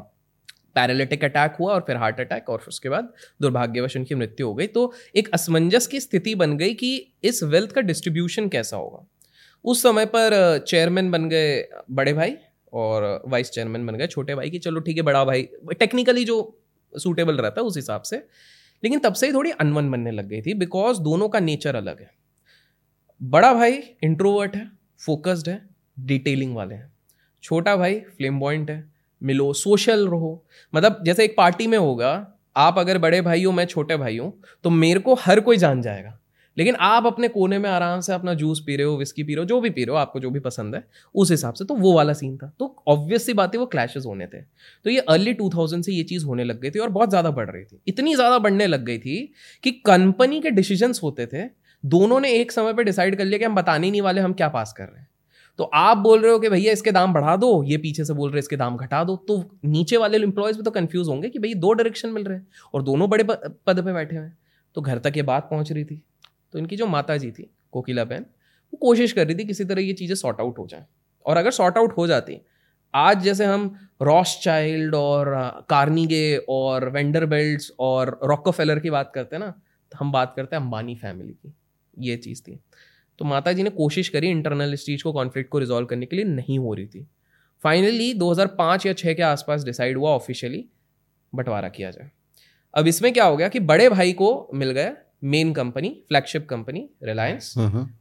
पैरालिटिक 0.76 1.24
अटैक 1.24 1.56
हुआ 1.60 1.74
और 1.74 1.80
फिर 1.80 1.96
हार्ट 1.96 2.20
अटैक 2.20 2.48
और 2.48 2.64
उसके 2.68 2.88
बाद 2.88 3.12
दुर्भाग्यवश 3.42 3.96
उनकी 3.96 4.14
मृत्यु 4.14 4.46
हो 4.46 4.54
गई। 4.54 4.66
तो 4.66 4.92
एक 5.16 5.28
असमंजस 5.34 5.86
की 5.86 6.00
स्थिति 6.00 6.34
बन 6.34 6.56
गई 6.56 6.74
कि 6.74 6.96
इस 7.24 7.42
वेल्थ 7.42 7.72
का 7.72 7.80
डिस्ट्रीब्यूशन 7.80 8.48
कैसा 8.48 8.76
होगा। 8.76 9.06
उस 9.64 9.82
समय 9.82 10.06
पर 10.06 10.58
चेयरमैन 10.68 11.10
बन 11.10 11.28
गए 11.28 11.62
बड़े 11.90 12.12
भाई 12.12 12.36
और 12.72 13.22
वाइस 13.26 13.50
चेयरमैन 13.50 13.86
बन 13.86 13.94
गए 13.94 14.06
छोटे 14.06 14.34
भाई 14.34 14.50
की 14.50 14.58
चलो 14.58 14.80
ठीक 14.80 14.96
है, 14.96 15.02
बड़ा 15.02 15.24
भाई। 15.24 15.48
टेक्निकली 15.78 16.24
जो 16.24 16.58
सूटेबल 16.92 17.36
रहता 17.36 17.60
है 17.60 17.66
उस 17.66 17.76
हिसाब 17.76 18.02
से। 18.02 18.16
लेकिन 18.82 18.98
तब 18.98 19.14
से 19.14 19.26
ही 19.26 19.32
थोड़ी 19.32 19.50
अनवन 19.50 19.90
बनने 19.90 20.10
लग 20.10 20.28
गई 20.28 20.42
थी 20.42 20.54
बिकॉज़ 20.54 21.00
दोनों 21.00 21.28
का 21.28 21.40
नेचर 21.40 21.76
अलग 21.76 22.00
है। 22.00 22.10
बड़ा 23.20 23.52
भाई 23.54 23.72
इंट्रोवर्ट 24.02 24.56
है 24.56 24.70
फोकस्ड 25.06 25.48
है 25.48 25.60
डिटेलिंग 25.98 26.54
वाले 26.56 26.74
हैं। 26.74 26.92
छोटा 27.42 27.76
भाई 27.76 28.00
फ्लेम 28.16 28.40
पॉइंट 28.40 28.70
है 28.70 28.95
मिलो, 29.22 29.52
सोशल 29.52 30.06
रहो। 30.08 30.44
मतलब 30.72 31.02
जैसे 31.04 31.24
एक 31.24 31.34
पार्टी 31.36 31.66
में 31.66 31.78
होगा, 31.78 32.26
आप 32.56 32.78
अगर 32.78 32.98
बड़े 32.98 33.20
भाई 33.20 33.44
हो, 33.44 33.52
मैं 33.52 33.64
छोटे 33.66 33.96
भाई 33.96 34.18
हूँ 34.18 34.32
तो 34.64 34.70
मेरे 34.70 35.00
को 35.00 35.14
हर 35.14 35.40
कोई 35.40 35.56
जान 35.56 35.82
जाएगा। 35.82 36.18
लेकिन 36.56 36.74
आप 36.74 37.06
अपने 37.06 37.28
कोने 37.28 37.58
में 37.58 37.68
आराम 37.70 38.00
से 38.00 38.12
अपना 38.12 38.34
जूस 38.34 38.62
पी 38.66 38.76
रहे 38.76 38.86
हो 38.86 38.96
विस्की 38.96 39.22
पी 39.22 39.34
रहे 39.34 39.40
हो, 39.40 39.46
जो 39.46 39.60
भी 39.60 39.70
पी 39.70 39.84
रहे 39.84 39.90
हो, 39.90 39.96
आपको 39.96 40.20
जो 40.20 40.30
भी 40.30 40.40
पसंद 40.40 40.74
है, 40.74 40.82
उस 41.14 41.30
हिसाब 41.30 41.54
से। 41.54 41.64
तो 41.64 41.74
वो 41.74 41.92
वाला 41.92 42.12
सीन 42.12 42.36
था। 42.36 42.52
तो 42.58 42.76
ऑब्वियस 42.88 43.26
सी 43.26 43.32
बात 43.32 43.54
है, 43.54 43.60
वो 43.60 43.66
क्लैशेस 43.66 44.04
होने 44.06 44.26
थे। 44.26 44.40
तो 44.84 44.90
ये 44.90 45.00
अर्ली 45.00 45.32
टू 45.32 45.50
से 45.56 45.92
ये 45.92 46.02
चीज़ 46.02 46.24
होने 46.24 46.44
लग 46.44 46.60
गई 46.60 46.70
थी 46.70 46.78
और 46.78 46.88
बहुत 46.88 47.10
ज़्यादा 47.10 47.30
बढ़ 47.30 47.50
रही 47.50 47.64
थी। 47.64 47.80
इतनी 47.88 48.14
ज़्यादा 48.14 48.38
बढ़ने 48.38 48.66
लग 48.66 48.84
गई 48.84 48.98
थी 48.98 49.32
कि 49.64 49.70
कंपनी 49.86 50.40
के 50.40 50.50
डिसीजंस 50.50 51.00
होते 51.02 51.26
थे, 51.26 51.44
दोनों 51.84 52.20
ने 52.20 52.32
एक 52.32 52.52
समय 52.52 52.72
पर 52.72 52.82
डिसाइड 52.82 53.16
कर 53.16 53.24
लिया 53.24 53.38
कि 53.38 53.44
हम 53.44 53.54
बताने 53.54 53.90
नहीं 53.90 54.02
वाले, 54.02 54.20
हम 54.20 54.32
क्या 54.32 54.48
पास 54.48 54.72
कर 54.72 54.84
रहे 54.84 55.00
हैं। 55.00 55.08
तो 55.58 55.64
आप 55.64 55.96
बोल 55.98 56.20
रहे 56.20 56.32
हो 56.32 56.38
कि 56.38 56.48
भैया 56.48 56.72
इसके 56.72 56.92
दाम 56.92 57.12
बढ़ा 57.12 57.36
दो, 57.36 57.62
ये 57.62 57.76
पीछे 57.78 58.04
से 58.04 58.14
बोल 58.14 58.30
रहे 58.30 58.38
इसके 58.38 58.56
दाम 58.56 58.76
घटा 58.76 59.02
दो 59.04 59.16
तो 59.28 59.42
नीचे 59.66 59.96
वाले 59.96 60.18
एम्प्लॉयज़ 60.18 60.56
भी 60.56 60.62
तो 60.62 60.70
कंफ्यूज 60.70 61.08
होंगे 61.08 61.28
कि 61.28 61.38
भाई 61.38 61.54
दो 61.56 61.72
डायरेक्शन 61.72 62.08
मिल 62.10 62.24
रहे 62.24 62.38
हैं 62.38 62.46
और 62.74 62.82
दोनों 62.82 63.08
बड़े 63.10 63.24
पद 63.24 63.54
पर 63.66 63.92
बैठे 63.92 64.16
हुए 64.16 64.24
हैं। 64.24 64.36
तो 64.76 64.80
घर 64.80 64.98
तक 64.98 65.16
ये 65.16 65.22
बात 65.24 65.48
पहुँच 65.50 65.72
रही 65.72 65.84
थी। 65.84 66.02
तो 66.52 66.58
इनकी 66.58 66.76
जो 66.76 66.86
माता 66.86 67.16
जी 67.16 67.30
थी, 67.30 67.50
कोकिला 67.72 68.04
बहन, 68.04 68.26
वो 68.72 68.78
कोशिश 68.78 69.12
कर 69.12 69.26
रही 69.26 69.34
थी 69.34 69.44
किसी 69.44 69.64
तरह 69.64 69.82
ये 69.82 69.92
चीज़ें 69.94 70.14
सॉर्ट 70.16 70.40
आउट 70.40 70.58
हो 70.58 70.66
जाए। 70.66 70.84
और 71.26 71.36
अगर 71.36 71.50
सॉर्ट 71.52 71.78
आउट 71.78 71.96
हो 71.96 72.06
जाती, 72.06 72.40
आज 72.94 73.22
जैसे 73.22 73.44
हम 73.44 73.74
रॉस 74.02 74.38
चाइल्ड 74.42 74.94
और 74.94 75.34
कार्निगे 75.70 76.36
और 76.48 76.88
वेंडर 76.90 77.26
बेल्ट 77.26 77.72
और 77.80 78.18
रॉकोफेलर 78.24 78.78
की 78.78 78.90
बात 78.90 79.10
करते 79.14 79.36
हैं 79.36 79.40
ना 79.40 79.50
तो 79.92 79.98
हम 79.98 80.12
बात 80.12 80.32
करते 80.36 80.56
हैं 80.56 80.62
अंबानी 80.62 80.94
फैमिली 80.96 81.32
की, 81.32 81.52
ये 81.96 82.16
चीज़ 82.18 82.42
थी। 82.42 82.58
तो 83.18 83.24
माता 83.24 83.52
जी 83.52 83.62
ने 83.62 83.70
कोशिश 83.70 84.08
करी 84.08 84.28
इंटरनल 84.28 84.72
इस 84.74 84.84
चीज़ 84.86 85.02
को 85.02 85.12
कॉन्फ्लिक्ट 85.12 85.50
को 85.50 85.58
रिजॉल्व 85.58 85.86
करने 85.86 86.06
के 86.06 86.16
लिए 86.16 86.24
नहीं 86.24 86.58
हो 86.58 86.74
रही 86.74 86.86
थी। 86.86 87.06
फाइनली 87.64 88.12
2005 88.14 88.86
या 88.86 88.92
6 88.92 89.14
के 89.14 89.22
आसपास 89.22 89.64
डिसाइड 89.64 89.96
हुआ 89.96 90.10
ऑफिशियली 90.10 90.64
बंटवारा 91.34 91.68
किया 91.68 91.90
जाए। 91.90 92.10
अब 92.74 92.86
इसमें 92.86 93.12
क्या 93.12 93.24
हो 93.24 93.36
गया 93.36 93.48
कि 93.48 93.60
बड़े 93.60 93.88
भाई 93.88 94.12
को 94.12 94.48
मिल 94.54 94.70
गया 94.70 94.96
main 95.24 95.52
company 95.52 95.88
flagship 96.08 96.46
company 96.48 96.88
Reliance 97.02 97.54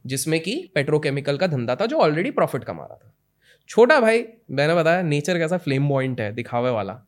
जिसमें 0.06 0.38
कि 0.40 0.54
पेट्रोकेमिकल 0.74 1.36
का 1.36 1.46
धंधा 1.46 1.76
था 1.76 1.86
जो 1.86 1.96
ऑलरेडी 1.96 2.30
प्रॉफिट 2.30 2.64
कमा 2.64 2.84
रहा 2.84 2.96
था। 2.96 3.12
छोटा 3.68 4.00
भाई 4.00 4.24
मैंने 4.50 4.74
बताया 4.74 5.02
नेचर 5.02 5.38
कैसा 5.38 5.58
फ्लेम 5.58 5.88
पॉइंट 5.88 6.20
है 6.20 6.32
दिखावे 6.32 6.70
वाला। 6.70 7.00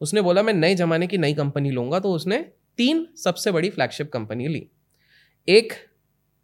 उसने 0.00 0.20
बोला 0.20 0.42
मैं 0.42 0.52
नए 0.52 0.74
जमाने 0.74 1.06
की 1.06 1.18
नई 1.18 1.34
कंपनी 1.34 1.70
लूँगा। 1.70 1.98
तो 2.00 2.12
उसने 2.12 2.38
तीन 2.78 3.06
सबसे 3.16 3.50
बड़ी 3.50 3.70
फ्लैगशिप 3.70 4.12
कंपनी 4.12 4.48
ली। 4.48 4.66
एक 5.48 5.72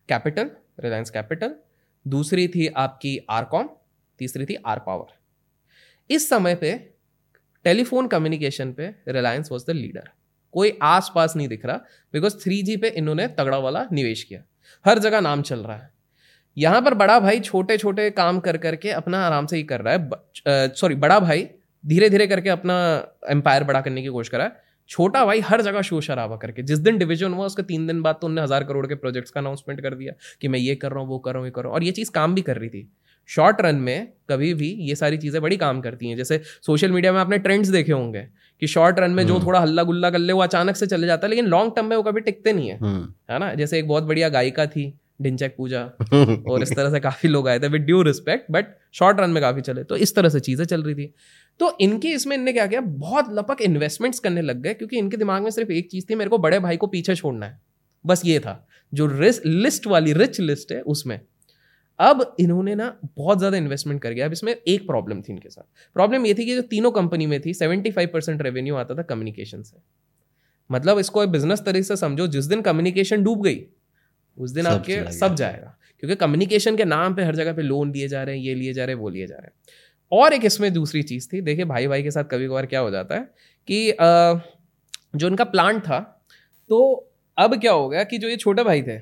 कैपिटल 0.09 0.51
रिलायंस 0.79 1.11
कैपिटल 1.11 1.55
दूसरी 2.07 2.47
थी 2.49 2.67
आपकी 2.77 3.19
आरकॉम 3.31 3.69
तीसरी 4.21 4.45
थी 4.45 4.57
आर 4.67 4.79
पावर 4.79 5.15
इस 6.11 6.29
समय 6.29 6.55
पे 6.55 6.73
टेलीफोन 7.65 8.07
कम्युनिकेशन 8.07 8.73
पे 8.73 8.87
रिलायंस 9.09 9.53
वॉज़ 9.53 9.65
द 9.67 9.75
लीडर 9.75 10.09
कोई 10.55 10.77
आस 10.83 11.11
पास 11.15 11.37
नहीं 11.37 11.49
दिख 11.49 11.65
रहा 11.67 11.77
बिकॉज़ 12.15 12.37
थ्री 12.37 12.63
जी 12.63 12.77
पे 12.77 12.89
इन्होंने 12.89 13.27
तगड़ा 13.29 13.59
वाला 13.59 13.85
निवेश 13.93 14.23
किया। 14.23 14.43
हर 14.85 14.99
जगह 14.99 15.21
नाम 15.21 15.43
चल 15.43 15.61
रहा 15.61 15.77
है। 15.77 15.91
यहाँ 16.57 16.81
पर 16.83 16.95
बड़ा 16.95 17.19
भाई 17.21 17.41
छोटे 17.41 17.77
छोटे 17.79 18.11
काम 18.11 18.41
कर 18.41 18.57
करके 18.57 18.91
अपना 18.93 19.25
आराम 19.27 19.47
से 19.47 19.57
ही 19.57 19.63
कर 19.63 19.81
रहा 19.81 19.95
है। 19.95 20.69
सॉरी 20.77 20.95
बड़ा 20.97 21.19
भाई 21.21 21.49
धीरे 21.85 22.09
धीरे 22.11 22.27
करके 22.27 22.49
अपना 22.51 22.77
एम्पायर 23.31 23.65
बड़ा 23.65 23.81
करने 23.81 24.03
की 24.03 24.09
कोशिश 24.09 24.29
कर 24.29 24.39
रहा 24.39 24.47
है। 24.47 24.71
छोटा 24.93 25.25
भाई 25.25 25.41
हर 25.41 25.63
जगह 25.63 25.83
शो 25.83 26.01
शराबा 26.01 26.37
करके। 26.37 26.63
जिस 26.63 26.79
दिन 26.79 26.99
डिवीज़न 26.99 27.33
हुआ 27.33 27.47
उसके 27.47 27.63
तीन 27.65 27.87
दिन 27.87 28.03
बाद 28.03 28.19
तो 28.21 28.27
उन्होंने 28.27 28.43
हज़ार 28.43 28.65
करोड़ 28.65 28.87
के 28.87 28.95
प्रोजेक्ट्स 28.97 29.31
का 29.31 29.41
अनाउंसमेंट 29.41 29.81
कर 29.81 29.95
दिया 29.95 30.13
कि 30.43 30.49
मैं 30.49 30.59
ये 30.59 30.75
कर 30.75 30.93
रहा 30.93 31.01
हूँ 31.01 31.09
वो 31.09 31.19
कर 31.19 31.33
रहा 31.33 31.39
हूँ 31.39 31.47
ये 31.47 31.51
कर 31.51 31.63
रहा 31.63 31.69
हूँ। 31.69 31.75
और 31.75 31.85
ये 31.85 31.93
चीज़ 31.93 32.11
काम 32.11 32.35
भी 32.35 32.43
कर 32.43 32.57
रही 32.57 32.69
थी। 32.69 32.89
शॉर्ट 33.29 33.61
रन 33.61 33.77
में 33.79 34.09
कभी 34.31 34.53
भी 34.55 34.69
ये 34.81 34.95
सारी 34.95 35.17
चीज़ें 35.19 35.41
बड़ी 35.43 35.57
काम 35.57 35.81
करती 35.81 36.09
हैं। 36.09 36.17
जैसे 36.17 36.41
सोशल 36.67 36.93
मीडिया 36.93 37.13
में 37.13 37.21
आपने 37.21 37.39
ट्रेंड्स 37.39 37.69
देखे 37.69 37.93
होंगे 37.93 38.27
कि 38.63 38.67
शॉर्ट 38.67 38.99
रन 39.01 39.11
में 39.11 39.27
जो 39.27 39.35
हम्म। 39.35 39.47
थोड़ा 39.47 39.61
हल्ला 39.61 39.83
गुल्ला 39.83 40.11
कर 40.11 40.19
ले 40.19 40.33
वो 40.33 40.43
अचानक 40.43 40.77
से 40.77 40.87
चले 40.87 41.07
जाता 41.07 41.27
है 41.27 41.31
लेकिन 41.31 41.47
लॉन्ग 41.47 41.73
टर्म 41.77 41.87
में 41.87 41.97
वो 41.97 42.03
कभी 42.03 42.21
टिकते 42.21 42.53
नहीं 42.53 42.69
है। 42.69 42.79
हम्म। 42.79 43.33
है 43.33 43.39
ना? 43.39 43.55
जैसे 43.55 43.79
एक 43.79 43.89
बहुत 43.89 44.05
बढ़िया 44.05 44.29
गायिका 44.29 44.67
थी 44.67 44.93
ढिंचक 45.23 45.55
पूजा 45.57 45.81
और 46.51 46.63
इस 46.63 46.73
तरह 46.73 46.91
से 46.91 47.01
काफ़ी 47.01 47.29
लोग 47.29 47.49
आए 47.49 47.59
थे 47.61 47.69
with 47.69 47.83
due 47.83 48.03
respect 48.03 48.51
but 48.51 48.67
short 48.95 49.21
run 49.21 49.31
में 49.31 49.41
काफ़ी 49.43 49.61
चले। 49.63 49.85
तो 49.85 49.97
इस 49.99 50.15
तरह 50.15 50.29
से 50.29 50.41
चीज़ें 50.41 50.65
चल 50.65 50.83
रही 50.83 50.95
थी। 50.95 51.13
तो 51.61 51.77
इनके 51.81 52.09
इसमें 52.09 52.37
इनने 52.37 52.53
क्या 52.53 52.67
किया? 52.67 52.81
बहुत 52.81 53.27
लपक 53.31 53.61
इन्वेस्टमेंट्स 53.63 54.19
करने 54.19 54.43
लग 54.43 54.61
गए 54.63 54.75
क्योंकि 54.75 54.99
इनके 54.99 55.17
दिमाग 55.17 55.43
में 55.43 55.51
सिर्फ़ 55.51 55.73
एक 55.73 55.91
चीज़ 55.91 56.07
थी 56.11 56.15
मेरे 56.15 56.31
को 56.31 56.39
बड़े 56.39 56.59
भाई 56.59 56.77
को 56.77 56.87
पीछे 56.87 57.15
छोड़ना 57.15 57.47
है। 57.47 57.61
बस 58.05 58.23
ये 58.25 58.39
था 58.41 58.67
जो 58.93 59.07
लिस्ट 59.47 59.87
वाली 59.87 60.13
रिच 60.13 60.41
लिस्ट 60.41 60.73
है 60.73 60.81
उसमें। 60.83 61.21
अब 61.99 62.35
इन्होंने 62.41 62.75
ना 62.75 62.87
बहुत 63.17 63.39
ज़्यादा 63.39 63.57
इन्वेस्टमेंट 63.57 64.01
कर 64.03 64.13
गया। 64.13 64.27
अब 64.27 64.33
इसमें 64.33 64.53
एक 64.53 64.87
प्रॉब्लम 64.87 65.21
थी 65.23 65.33
इनके 65.33 65.49
साथ। 65.49 65.63
प्रॉब्लम 65.97 66.27
ये 66.27 66.35
थी 66.35 66.45
कि 66.45 66.55
जो 66.55 66.63
तीनों 66.63 66.91
कंपनी 66.91 67.27
में 67.27 67.41
थी 67.41 67.55
सेवेंटी 67.55 67.91
फाइव 67.91 68.09
परसेंट 68.13 68.43
रेवेन्यू 68.43 68.75
आता 68.75 68.95
था 68.95 69.03
कम्युनिकेशन 69.03 69.63
से। 69.63 69.77
मतलब 70.71 70.99
इसको 70.99 71.27
बिज़नेस 71.27 71.61
तरीके 71.61 71.83
से 71.83 71.97
समझो 71.97 72.27
जिस 72.27 72.45
दिन 72.45 72.63
कम्युनिकेशन 72.63 73.23
डूब 73.23 73.43
गई 73.43 73.63
उस 74.39 74.51
दिन 74.51 74.67
आपके 74.67 75.01
सब 75.13 75.35
जाएगा। 75.35 75.77
क्योंकि 76.01 76.15
कम्युनिकेशन 76.17 76.77
के 76.77 76.85
नाम 76.85 77.15
पे 77.15 77.25
हर 77.25 77.37
जगह 77.37 77.53
पे 77.53 77.63
लोन 77.63 77.91
दिए 77.91 78.09
जा 78.09 78.23
रहे 78.23 78.37
हैं 78.37 78.43
ये 78.43 78.55
लिए 78.55 78.73
जा 78.73 78.85
रहे 78.85 78.95
हैं 78.95 79.03
वो 79.03 79.09
लिए 79.09 79.27
जा 79.27 79.37
रहे 79.37 79.47
हैं। 79.47 79.53
और 80.13 80.33
एक 80.33 80.45
इसमें 80.45 80.73
दूसरी 80.73 81.03
चीज़ 81.03 81.29
थी 81.33 81.41
देखिए 81.41 81.65
भाई 81.65 81.87
भाई 81.87 82.03
के 82.03 82.11
साथ 82.11 82.25
कभी 82.25 82.47
कभार 82.49 82.67
क्या 82.67 82.81
हो 82.81 82.91
जाता 82.91 83.15
है 83.15 83.29
कि 83.69 83.91
अ, 83.91 84.41
जो 85.17 85.27
इनका 85.29 85.45
प्लांट 85.45 85.83
था 85.83 85.99
तो 86.71 87.09
अब 87.39 87.61
क्या 87.61 87.73
हो 87.73 87.89
गया 87.89 88.05
कि 88.05 88.19
जो 88.19 88.29
ये 88.29 88.37
छोटे 88.37 88.65
भाई 88.65 88.83
थे 88.83 88.99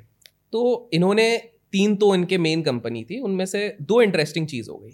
तो 0.53 0.91
इन्होंने 0.93 1.37
तीन 1.73 1.97
तो 1.97 2.15
इनके 2.15 2.39
मेन 2.39 2.63
कंपनी 2.63 3.05
थी 3.05 3.21
उनमें 3.21 3.45
से 3.47 3.77
दो 3.83 4.01
इंटरेस्टिंग 4.03 4.47
चीज़ 4.47 4.71
हो 4.71 4.77
गई। 4.77 4.91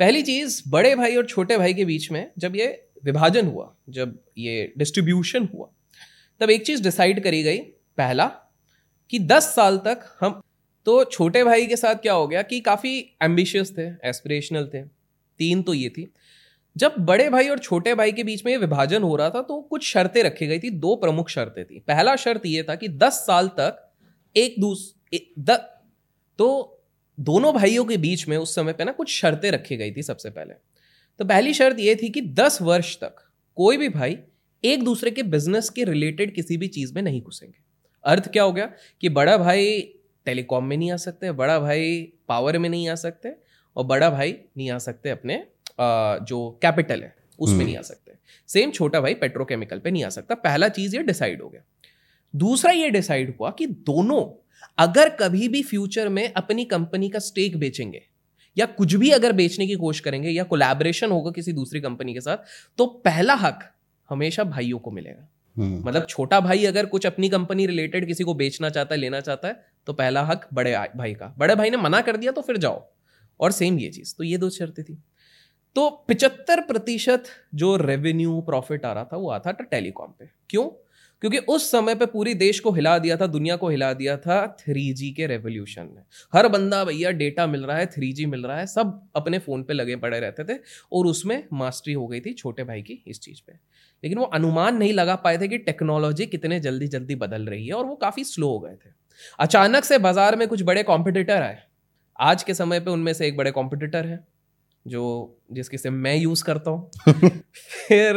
पहली 0.00 0.22
चीज़ 0.22 0.62
बड़े 0.68 0.94
भाई 0.96 1.16
और 1.16 1.26
छोटे 1.26 1.58
भाई 1.58 1.74
के 1.74 1.84
बीच 1.84 2.10
में 2.12 2.30
जब 2.38 2.56
ये 2.56 2.66
विभाजन 3.04 3.46
हुआ 3.46 3.74
जब 3.88 4.18
ये 4.38 4.72
डिस्ट्रीब्यूशन 4.78 5.48
हुआ 5.54 5.70
तब 6.40 6.50
एक 6.50 6.66
चीज़ 6.66 6.82
डिसाइड 6.82 7.22
करी 7.24 7.42
गई 7.42 7.58
पहला 7.98 8.26
कि 9.10 9.18
दस 9.18 9.54
साल 9.54 9.78
तक 9.78 10.04
हम 10.20 10.40
तो 10.86 11.04
छोटे 11.04 11.44
भाई 11.44 11.66
के 11.66 11.76
साथ 11.76 11.94
क्या 11.94 12.12
हो 12.12 12.26
गया 12.28 12.42
कि 12.42 12.60
काफ़ी 12.60 12.98
एम्बिशियस 13.22 13.72
थे 13.78 13.86
एस्पिरेशनल 14.08 14.70
थे। 14.74 14.95
तीन 15.38 15.62
तो 15.62 15.74
ये 15.74 15.88
थी। 15.88 16.10
जब 16.76 16.94
बड़े 17.00 17.28
भाई 17.30 17.48
और 17.48 17.58
छोटे 17.58 17.94
भाई 17.94 18.12
के 18.12 18.24
बीच 18.24 18.44
में 18.44 18.52
ये 18.52 18.58
विभाजन 18.58 19.02
हो 19.02 19.14
रहा 19.16 19.30
था 19.30 19.42
तो 19.42 19.60
कुछ 19.60 19.84
शर्तें 19.84 20.22
रखी 20.22 20.46
गई 20.46 20.58
थी, 20.58 20.70
दो 20.70 20.94
प्रमुख 20.96 21.28
शर्तें 21.28 21.64
थी। 21.64 21.78
पहला 21.78 22.16
शर्त 22.16 22.46
ये 22.46 22.62
था 22.62 22.74
कि 22.74 22.88
दस 22.88 23.24
साल 23.26 23.48
तक 23.60 23.82
एक 24.36 24.54
दूस 24.60 24.92
तो 26.38 26.72
दोनों 27.18 27.52
भाइयों 27.54 27.84
के 27.84 27.96
बीच 27.96 28.26
में 28.28 28.36
उस 28.36 28.54
समय 28.54 28.72
पे 28.72 28.84
ना 28.84 28.92
कुछ 28.92 29.10
शर्तें 29.10 29.50
रखी 29.50 29.76
गई 29.76 29.92
थी 29.92 30.02
सबसे 30.02 30.30
पहले। 30.30 30.54
तो 31.20 31.24
पहली 31.24 31.52
शर्त 31.54 31.78
ये 31.80 31.94
थी 31.94 32.08
कि 32.10 32.20
दस 32.34 32.60
वर्ष 32.62 32.96
तक 32.96 33.16
कोई 33.58 33.76
भी 33.76 33.88
भाई 33.88 34.18
एक 34.64 34.82
दूसरे 34.84 35.10
के 35.10 35.22
बिज़नेस 35.24 35.70
के 35.70 35.84
रिलेटेड 35.84 36.34
किसी 36.34 36.56
भी 36.56 36.68
चीज़ 36.68 36.92
में 36.94 37.02
नहीं 37.02 37.22
घुसेंगे। 37.22 37.58
अर्थ 38.04 38.30
क्या 38.32 38.42
हो 38.42 38.52
गया 38.52 38.70
कि 39.00 39.08
बड़ा 39.10 39.36
भाई 39.38 39.80
टेलीकॉम 40.26 40.64
में 40.64 40.76
नहीं 40.76 40.90
आ 40.92 40.96
सकते, 40.96 41.32
बड़ा 41.32 41.58
भाई 41.58 42.00
पावर 42.28 42.58
में 42.58 42.68
नहीं 42.68 42.88
आ 42.88 42.94
सकते 42.96 43.28
और 43.76 43.84
बड़ा 43.84 44.10
भाई 44.10 44.34
नहीं 44.56 44.70
आ 44.70 44.78
सकते 44.78 45.10
अपने 45.10 45.44
जो 45.80 46.58
कैपिटल 46.62 47.02
है 47.02 47.14
उसमें 47.38 47.54
हम्म। 47.54 47.66
नहीं 47.66 47.76
आ 47.76 47.82
सकते। 47.82 48.12
सेम 48.48 48.70
छोटा 48.70 49.00
भाई 49.00 49.14
पेट्रोकेमिकल 49.14 49.78
पे 49.78 49.90
नहीं 49.90 50.04
आ 50.04 50.08
सकता। 50.08 50.34
पहला 50.34 50.68
चीज़ 50.68 50.96
ये 50.96 51.02
डिसाइड 51.02 51.42
हो 51.42 51.48
गया। 51.48 51.62
दूसरा 52.34 52.72
ये 52.72 52.90
डिसाइड 52.90 53.34
हुआ 53.40 53.50
कि 53.50 53.66
दोनों 53.66 54.22
अगर 54.78 55.08
कभी 55.08 55.48
भी 55.48 55.62
फ्यूचर 55.62 56.08
में 56.08 56.32
अपनी 56.32 56.64
कंपनी 56.64 57.08
का 57.08 57.18
स्टेक 57.18 57.56
बेचेंगे 57.56 58.02
या 58.56 58.66
कुछ 58.66 58.94
भी 58.94 59.10
अगर 59.10 59.32
बेचने 59.32 59.66
की 59.66 59.74
कोशिश 59.74 60.00
करेंगे 60.00 60.30
या 60.30 60.44
कोलैबोरेशन 60.44 61.10
होगा 61.10 61.30
किसी 61.30 61.52
दूसरी 61.52 61.80
कंपनी 61.80 62.14
के 62.14 62.20
साथ 62.20 62.36
तो 62.78 62.86
पहला 63.04 63.34
हक 63.34 63.70
हमेशा 64.10 64.44
भाइयों 64.44 64.78
को 64.78 64.90
मिलेगा। 64.90 65.28
हम्म, 65.56 65.88
मतलब 65.88 66.06
छोटा 66.06 66.40
भाई 66.40 66.64
अगर 66.64 66.86
कुछ 66.86 67.06
अपनी 67.06 67.28
कंपनी 67.28 67.66
रिलेटेड 67.66 68.06
किसी 68.06 68.24
को 68.24 68.34
बेचना 68.34 68.70
चाहता 68.70 68.94
है 68.94 69.00
लेना 69.00 69.20
चाहता 69.20 69.48
है 69.48 69.64
तो 69.86 69.92
पहला 69.92 70.22
हक 70.22 70.48
बड़े 70.54 70.76
भाई 70.96 71.14
का। 71.14 71.34
बड़े 71.38 71.54
भाई 71.54 71.70
ने 71.70 71.76
मना 71.76 72.00
कर 72.00 72.16
दिया 72.16 72.32
तो 72.32 72.42
फिर 72.42 72.56
जाओ। 72.56 72.84
और 73.40 73.52
सेम 73.52 73.78
ये 73.78 73.90
चीज़। 73.90 74.14
तो 74.18 74.24
ये 74.24 74.38
दो 74.38 74.50
शर्तें 74.50 74.84
थी। 74.84 74.98
तो 75.76 75.90
पिचहत्तर 76.08 76.60
प्रतिशत 76.60 77.24
जो 77.54 77.76
रेवेन्यू 77.76 78.40
प्रॉफिट 78.40 78.84
आ 78.84 78.92
रहा 78.92 79.04
था, 79.04 79.16
वो 79.16 79.30
आता 79.30 79.52
था 79.52 79.64
टेलीकॉम 79.64 80.14
पे। 80.18 80.28
क्यों? 80.50 80.68
क्योंकि 81.20 81.38
उस 81.38 81.70
समय 81.70 81.94
पे 81.94 82.06
पूरी 82.06 82.34
देश 82.34 82.60
को 82.60 82.70
हिला 82.72 82.98
दिया 82.98 83.16
था, 83.16 83.26
दुनिया 83.26 83.56
को 83.56 83.68
हिला 83.68 83.92
दिया 83.92 84.16
था 84.16 84.46
थ्री 84.60 84.92
जी 84.92 85.10
के 85.10 85.26
रेवोल्यूशन 85.26 85.82
ने। 85.82 86.02
हर 86.32 86.48
बंदा 86.48 86.84
भैया 86.84 87.10
डेटा 87.10 87.46
मिल 87.46 87.64
रहा 87.64 87.76
है 87.76 87.86
थ्री 87.86 88.12
जी 88.12 88.26
मिल 88.26 88.42
रहा 88.42 88.58
है, 88.58 88.66
सब 88.66 89.08
अपने 89.16 89.38
फ़ोन 89.38 89.62
पे 89.62 89.74
लगे 89.74 89.96
पड़े 89.96 90.20
रहते 90.20 90.44
थे 90.44 90.58
और 90.92 91.06
उसमें 91.06 91.44
मास्टरी 91.52 91.92
हो 91.92 92.06
गई 92.06 92.20
थी 92.20 92.32
छोटे 92.32 92.64
भाई 92.64 92.82
की 92.82 93.02
इस 93.06 93.20
चीज़ 93.20 93.40
पे। 93.46 93.52
लेकिन 94.02 94.18
वो 94.18 94.24
अनुमान 94.24 94.76
नहीं 94.76 94.92
लगा 94.92 95.16
पाए 95.16 95.38
थे 95.38 95.48
कि 95.48 95.58
टेक्नोलॉजी 95.58 96.26
कितने 96.26 96.60
जल्दी 96.60 96.88
जल्दी 96.88 97.14
बदल 97.14 97.46
रही 97.46 97.66
है 97.66 97.74
और 97.74 97.86
वो 97.86 97.94
काफ़ी 97.94 98.24
स्लो 98.24 98.48
हो 98.48 98.58
गए 98.58 98.74
थे। 98.74 98.90
अचानक 99.38 99.84
से 99.84 99.98
बाज़ार 99.98 100.36
में 100.36 100.48
कुछ 100.48 100.62
बड़े 100.62 100.82
कॉम्पिटिटर 100.82 101.42
आए। 101.42 101.62
आज 102.20 102.42
के 102.42 102.54
समय 102.54 102.80
पे 102.80 102.90
उनमें 102.90 103.12
से 103.12 103.26
एक 103.26 103.36
बड़े 103.36 103.50
कॉम्पिटिटर 103.50 104.06
है 104.06 104.18
जो 104.86 105.04
जिसकी 105.52 105.78
सिम 105.78 105.92
मैं 105.94 106.14
यूज़ 106.16 106.44
करता 106.44 106.70
हूँ। 106.70 106.90
फिर 107.88 108.16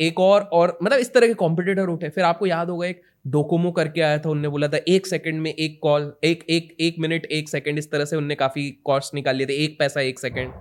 एक 0.00 0.20
और 0.20 0.42
और 0.42 0.78
मतलब 0.82 0.98
इस 0.98 1.12
तरह 1.14 1.26
के 1.26 1.34
कॉम्पिटिटर 1.34 1.86
उठे। 1.86 2.08
फिर 2.08 2.24
आपको 2.24 2.46
याद 2.46 2.70
होगा 2.70 2.86
एक 2.86 3.02
डोकोमो 3.26 3.70
करके 3.72 4.00
आया 4.00 4.18
था 4.18 4.30
उनने 4.30 4.48
बोला 4.48 4.68
था 4.68 4.78
एक 4.88 5.06
सेकंड 5.06 5.40
में 5.40 5.52
एक 5.54 5.78
कॉल 5.82 6.12
एक 6.24 6.44
एक 6.50 6.76
एक 6.80 6.96
मिनट 6.98 7.24
एक 7.26 7.48
सेकंड 7.48 7.78
इस 7.78 7.90
तरह 7.90 8.04
से 8.04 8.16
उनने 8.16 8.34
काफ़ी 8.34 8.70
कॉस्ट 8.84 9.14
निकाल 9.14 9.36
लिए 9.36 9.46
थे 9.46 9.64
एक 9.64 9.78
पैसा 9.78 10.00
एक 10.00 10.18
सेकंड 10.20 10.52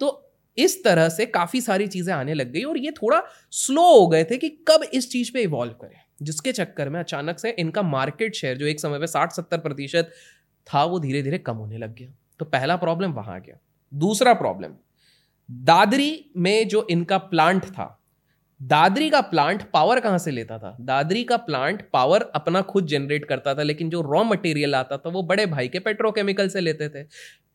तो 0.00 0.16
इस 0.58 0.82
तरह 0.84 1.08
से 1.08 1.26
काफ़ी 1.26 1.60
सारी 1.60 1.86
चीज़ें 1.86 2.14
आने 2.14 2.34
लग 2.34 2.52
गई 2.52 2.62
और 2.62 2.78
ये 2.78 2.90
थोड़ा 2.90 3.22
स्लो 3.52 3.82
हो 4.00 4.06
गए 4.06 4.24
थे 4.24 4.36
कि 4.36 4.48
कब 4.68 4.84
इस 4.94 5.10
चीज़ 5.10 5.32
पे 5.32 5.42
इवॉल्व 5.42 5.72
करें। 5.72 6.00
जिसके 6.22 6.52
चक्कर 6.52 6.88
में 6.88 6.98
अचानक 7.00 7.38
से 7.38 7.50
इनका 7.50 7.82
मार्केट 7.82 8.34
शेयर 8.34 8.56
जो 8.56 8.66
एक 8.66 8.80
समय 8.80 8.98
पे 8.98 9.06
साठ 9.06 9.32
सत्तर 9.32 9.58
प्रतिशत 9.58 10.10
था, 10.74 10.84
वो 10.84 10.98
धीरे 11.00 11.22
धीरे 11.22 11.38
कम 11.38 11.56
होने 11.56 11.78
लग 11.78 11.94
गया। 11.94 12.12
तो 12.38 12.44
पहला 12.44 12.76
प्रॉब्लम 12.76 13.12
वहाँ 13.12 13.40
गया। 13.40 13.56
दूसरा 13.94 14.34
प्रॉब्लम 14.34 14.74
दादरी 15.48 16.30
में 16.36 16.68
जो 16.68 16.86
इनका 16.90 17.18
प्लांट 17.18 17.64
था, 17.64 17.96
दादरी 18.60 19.10
का 19.10 19.20
प्लांट 19.20 19.62
पावर 19.70 20.00
कहाँ 20.00 20.18
से 20.18 20.30
लेता 20.30 20.58
था? 20.58 20.76
दादरी 20.80 21.24
का 21.24 21.36
प्लांट 21.36 21.82
पावर 21.92 22.22
अपना 22.34 22.60
खुद 22.62 22.86
जनरेट 22.86 23.24
करता 23.24 23.54
था, 23.54 23.62
लेकिन 23.62 23.90
जो 23.90 24.00
रॉ 24.00 24.22
मटेरियल 24.24 24.74
आता 24.74 24.96
था, 24.96 25.10
वो 25.10 25.22
बड़े 25.22 25.46
भाई 25.46 25.68
के 25.68 25.78
पेट्रोकेमिकल 25.78 26.48
से 26.48 26.60
लेते 26.60 26.88
थे। 26.88 27.06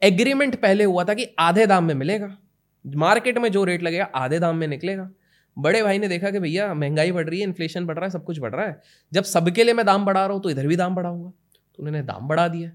एग्रीमेंट 0.02 0.62
पहले 0.62 0.84
हुआ 0.84 1.04
था 1.04 1.14
कि 1.14 1.28
आधे 1.40 1.66
दाम 1.66 1.84
में 1.84 1.96
मिलेगा। 1.96 2.38
मार्केट 2.86 3.38
में 3.38 3.52
जो 3.52 3.64
रेट 3.64 3.84
लगेगा, 3.84 4.04
आधे 4.16 4.40
दाम 4.40 4.56
में 4.56 4.68
निकलेगा। 4.68 5.10
बड़े 5.58 5.84
भाई 5.84 6.00
ने 6.00 6.08
देखा 6.08 6.32
कि 6.32 6.40
भैया, 6.40 6.74
महँगाई 6.74 7.12
बढ़ 7.12 7.30
रही 7.30 7.40
है 7.40 7.48
इन्फ्लेशन 7.48 7.86
बढ़ 7.86 7.96
रहा 7.96 8.06
है, 8.06 8.10
सब 8.10 8.24
कुछ 8.24 8.40
बढ़ 8.40 8.56
रहा 8.56 8.66
है। 8.66 8.82
जब 9.14 9.24
सबके 9.24 9.64
लिए 9.64 9.74
मैं 9.74 9.86
दाम 9.86 10.06
बढ़ा 10.06 10.26
रहा 10.26 10.34
हूँ 10.34 10.42
तो 10.42 10.50
इधर 10.50 10.68
भी 10.68 10.76
दाम 10.76 10.96
बढ़ाऊँगा। 10.96 11.30
तो 11.30 11.84
उन्होंने 11.84 12.02
दाम 12.04 12.28
बढ़ा 12.28 12.48
दिया। 12.48 12.72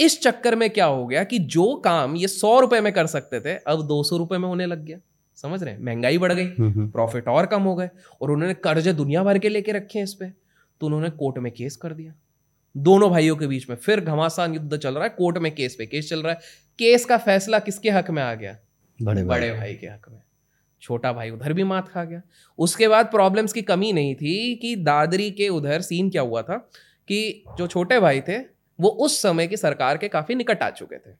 इस 0.00 0.20
चक्कर 0.22 0.56
में 0.56 0.68
क्या 0.70 0.84
हो 0.84 1.06
गया 1.06 1.24
कि 1.24 1.38
जो 1.38 1.74
काम 1.74 2.16
ये 2.16 2.28
सौ 2.28 2.58
रुपए 2.60 2.80
में 2.80 2.92
कर 2.92 3.06
सकते 3.06 3.40
थे 3.40 3.56
अब 3.56 3.86
दो 3.86 4.02
सौ 4.02 4.16
रुपए 4.16 4.38
में 4.38 4.48
होने 4.48 4.66
लग 4.66 4.84
गया। 4.84 4.98
समझ 5.36 5.62
रहे 5.62 5.74
हैं? 5.74 5.80
महँगाई 5.80 6.18
बढ़ 6.18 6.32
गई 6.32 6.44
हम्म, 6.44 6.70
हम्म, 6.70 6.88
प्रॉफिट 6.90 7.28
और 7.28 7.46
कम 7.46 7.62
हो 7.62 7.74
गए 7.74 7.90
और 8.20 8.30
उन्होंने 8.30 8.54
कर्ज 8.54 8.88
दुनिया 8.88 9.24
भर 9.24 9.38
के 9.38 9.48
लेके 9.48 9.72
रखे 9.72 9.98
हैं 9.98 10.04
इस 10.04 10.14
पर 10.14 10.32
तो 10.80 10.86
उन्होंने 10.86 11.10
कोर्ट 11.10 11.38
में 11.38 11.52
केस 11.52 11.76
कर 11.76 11.92
दिया। 11.92 12.14
दोनों 12.76 13.10
भाइयों 13.10 13.36
के 13.36 13.46
बीच 13.46 13.68
में 13.70 13.76
फिर 13.76 14.00
घमासान 14.00 14.54
युद्ध 14.54 14.76
चल 14.76 14.94
रहा 14.94 15.04
है 15.04 15.08
कोर्ट 15.08 15.38
में 15.38 15.54
केस 15.54 15.74
पे 15.74 15.86
केस 15.86 16.10
चल 16.10 16.22
रहा 16.22 16.32
है। 16.32 16.38
केस 16.78 17.04
का 17.04 17.16
फैसला 17.18 17.58
किसके 17.58 17.90
हक 17.90 18.10
में 18.10 18.22
आ 18.22 18.34
गया? 18.34 18.56
बड़े 19.02 19.24
बड़े 19.24 19.52
भाई 19.52 19.74
के 19.74 19.86
हक 19.86 20.06
में। 20.10 20.20
छोटा 20.82 21.12
भाई 21.12 21.30
उधर 21.30 21.52
भी 21.52 21.64
मात 21.64 21.88
खा 21.88 22.04
गया। 22.04 22.22
उसके 22.58 22.88
बाद 22.88 23.06
प्रॉब्लम्स 23.06 23.52
की 23.52 23.62
कमी 23.62 23.92
नहीं 23.92 24.14
थी 24.14 24.54
कि 24.56 24.76
दादरी 24.76 25.30
के 25.30 25.48
उधर 25.48 25.80
सीन 25.80 26.10
क्या 26.10 26.22
हुआ 26.22 26.42
था 26.42 26.56
कि 27.08 27.44
जो 27.58 27.66
छोटे 27.66 28.00
भाई 28.00 28.20
थे 28.20 28.59
वो 28.80 28.88
उस 28.88 29.20
समय 29.22 29.46
की 29.46 29.56
सरकार 29.56 29.98
के 29.98 30.08
काफ़ी 30.08 30.34
निकट 30.34 30.62
आ 30.62 30.70
चुके 30.70 30.96
थे। 30.96 31.14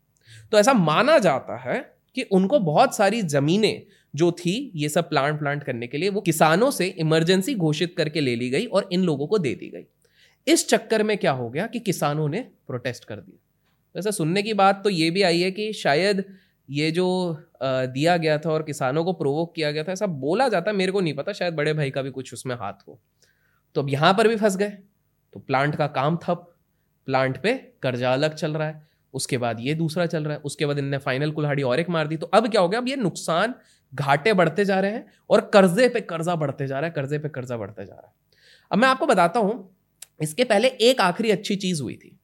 तो 0.53 0.59
ऐसा 0.59 0.73
माना 0.73 1.19
जाता 1.19 1.57
है 1.61 1.79
कि 2.17 2.23
उनको 2.23 2.59
बहुत 2.59 2.97
सारी 2.97 3.23
जमीनें 3.23 3.83
जो 4.15 4.31
थी, 4.33 4.73
ये 4.75 4.89
सब 4.89 5.09
प्लांट 5.09 5.39
प्लांट 5.39 5.63
करने 5.65 5.87
के 5.87 5.99
लिए 5.99 6.09
वो 6.09 6.21
किसानों 6.21 6.71
से 6.71 6.87
इमरजेंसी 6.87 7.55
घोषित 7.55 7.95
करके 7.97 8.21
ले 8.21 8.35
ली 8.37 8.51
गई 8.51 8.67
और 8.67 8.89
इन 8.93 9.05
लोगों 9.05 9.27
को 9.27 9.39
दे 9.39 9.55
दी 9.55 9.69
गई। 9.71 9.85
इस 10.47 10.69
चक्कर 10.69 11.03
में 11.03 11.17
क्या 11.19 11.33
हो 11.33 11.49
गया 11.51 11.67
कि 11.67 11.81
किसानों 11.81 12.29
ने 12.29 12.41
प्रोटेस्ट 12.67 13.05
कर 13.05 13.17
दिया। 13.17 13.39
वैसे 13.95 14.13
सुनने 14.13 14.43
की 14.43 14.55
बात 14.55 14.83
तो 14.85 14.91
ये 14.91 15.11
भी 15.11 15.23
आई 15.23 15.41
है 15.41 15.51
कि 15.51 15.73
शायद 15.73 16.25
ये 16.69 16.91
जो 16.91 17.07
दिया 17.63 18.17
गया 18.17 18.39
था 18.39 18.51
और 18.51 18.63
किसानों 18.63 19.05
को 19.05 19.13
प्रोवोक 19.13 19.55
किया 19.55 19.71
गया 19.71 19.85
था, 19.85 19.93
ऐसा 19.93 20.07
बोला 20.07 20.49
जाता, 20.49 20.73
मेरे 20.73 20.93
को 20.93 21.01
नहीं 21.01 21.15
पता, 21.15 21.33
शायद 21.33 21.55
बड़े 21.55 21.73
भाई 21.75 21.91
का 21.91 22.03
भी 22.03 22.11
कुछ 22.11 22.33
उसमें 22.33 22.55
हाथ 22.57 22.87
हो। 22.89 23.01
तो 23.75 23.83
अब 23.83 23.91
यहाँ 23.91 24.15
पर 24.15 24.29
भी 24.29 24.37
फंस 24.37 24.57
गए। 24.57 24.71
तो 25.33 25.41
प्लांट 25.41 25.77
का 25.77 25.87
काम 25.87 26.17
ठप। 26.17 26.47
प्लांट 27.09 27.41
पे 27.43 27.53
कर्जा 27.83 28.13
अलग 28.13 28.35
चल 28.35 28.53
रहा 28.53 28.69
है, 28.69 28.83
उसके 29.15 29.39
बाद 29.39 29.61
ये 29.61 29.75
दूसरा 29.75 30.07
चल 30.07 30.25
रहा 30.25 30.33
है, 30.33 30.41
उसके 30.41 30.67
बाद 30.67 30.79
इनने 30.79 30.99
फाइनल 30.99 31.31
कुल्हाड़ी 31.31 31.63
और 31.63 31.81
एक 31.81 31.89
मार 31.91 32.07
दी। 32.07 32.17
तो 32.17 32.27
अब 32.29 32.49
क्या 32.49 32.61
हो 32.61 32.69
गया? 32.69 32.81
अब 32.81 32.89
ये 32.89 32.97
नुकसान 32.99 33.55
घाटे 33.93 34.33
बढ़ते 34.35 34.65
जा 34.65 34.79
रहे 34.81 34.91
हैं 34.91 35.07
और 35.31 35.41
कर्जे 35.55 35.89
पे 35.89 36.01
कर्जा 36.03 36.35
बढ़ते 36.37 36.67
जा 36.67 36.79
रहा 36.79 36.87
है, 36.87 36.93
कर्जे 36.93 37.19
पे 37.19 37.29
कर्जा 37.29 37.57
बढ़ते 37.57 37.85
जा 37.85 37.95
रहा 37.95 38.07
है। 38.07 38.13
अब 38.71 38.79
मैं 38.79 38.89
आपको 38.89 39.07
बताता 39.07 39.41
हूँ, 39.41 39.77
इसके 40.21 40.45
पहले 40.45 40.69
एक 40.69 41.01
आखिरी 41.01 41.31
अच्छी 41.31 41.57
चीज़ 41.57 41.83
हुई 41.83 41.95
थी। 41.95 42.17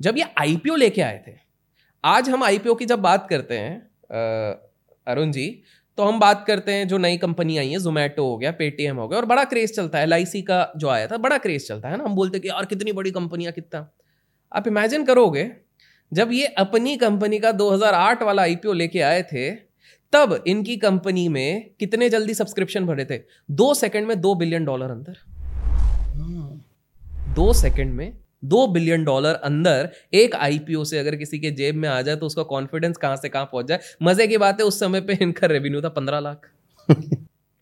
जब 0.00 0.18
ये 0.18 0.24
आईपीओ 0.38 0.76
लेके 0.76 1.02
आए 1.02 1.22
थे, 1.26 1.32
आज 2.04 2.28
हम 2.30 2.44
आईपीओ 2.44 2.74
की 2.74 2.86
जब 2.86 3.00
बात 3.00 3.28
करते 3.30 3.58
हैं 3.58 3.78
अरुण 5.06 5.30
जी 5.32 5.62
तो 5.98 6.04
हम 6.04 6.18
बात 6.20 6.44
करते 6.46 6.72
हैं 6.72 6.86
जो 6.88 6.98
नई 6.98 7.16
कंपनी 7.18 7.56
आई 7.58 7.68
है 7.68 7.78
जोमेटो 7.78 8.24
हो 8.26 8.36
गया 8.38 8.50
पेटीएम 8.52 8.96
हो 8.96 9.06
गया, 9.08 9.18
और 9.18 9.24
बड़ा 9.26 9.44
क्रेज 9.44 9.74
चलता 9.76 9.98
है 9.98 10.06
LIC 10.06 10.42
का 10.42 10.72
जो 10.76 10.88
आया 10.88 11.06
था, 11.06 11.16
बड़ा 11.18 11.38
क्रेज 11.38 11.66
चलता 11.68 11.88
है 11.88 11.96
ना। 11.96 12.04
हम 12.04 12.14
बोलते 12.14 12.38
कि 12.38 12.48
यार 12.48 12.64
कितनी 12.64 12.92
बड़ी 12.92 13.10
कंपनियाँ, 13.10 13.52
कितना? 13.52 13.90
आप 14.52 14.66
इमेजिन 14.66 15.04
करोगे 15.04 15.50
जब 16.12 16.32
ये 16.32 16.46
अपनी 16.46 16.96
कंपनी 16.96 17.38
का 17.38 17.52
2008 17.52 18.22
वाला 18.22 18.42
आईपीओ 18.42 18.72
लेके 18.72 19.00
आए 19.00 19.22
थे 19.22 19.50
तब 20.12 20.44
इनकी 20.46 20.76
कंपनी 20.76 21.28
में 21.28 21.70
कितने 21.80 22.08
जल्दी 22.10 22.34
सब्सक्रिप्शन 22.34 22.86
भरे 22.86 23.04
थे? 23.04 23.20
दो 23.50 23.74
सेकंड 23.74 24.06
में 24.06 24.20
दो 24.20 24.34
बिलियन 24.34 24.64
डॉलर 24.64 24.90
अंदर। 24.90 25.16
दो 27.34 27.52
सेकंड 27.52 27.94
में 27.94 28.12
दो 28.44 28.66
बिलियन 28.66 29.04
डॉलर 29.04 29.34
अंदर 29.34 29.90
एक 30.14 30.34
आईपीओ 30.34 30.84
से 30.84 30.98
अगर 30.98 31.16
किसी 31.16 31.38
के 31.38 31.50
जेब 31.50 31.74
में 31.74 31.88
आ 31.88 32.02
जाए 32.02 32.16
तो 32.16 32.26
उसका 32.26 32.42
कॉन्फिडेंस 32.42 32.96
कहाँ 32.96 33.16
से 33.16 33.28
कहाँ 33.28 33.44
पहुँच 33.44 33.66
जाए? 33.66 33.80
मज़े 34.02 34.26
की 34.26 34.38
बात 34.38 34.60
है 34.60 34.66
उस 34.66 34.80
समय 34.80 35.00
पे 35.00 35.18
इनका 35.22 35.46
रेवेन्यू 35.46 35.82
था 35.82 35.88
पंद्रह 35.88 36.20
लाख। 36.20 36.50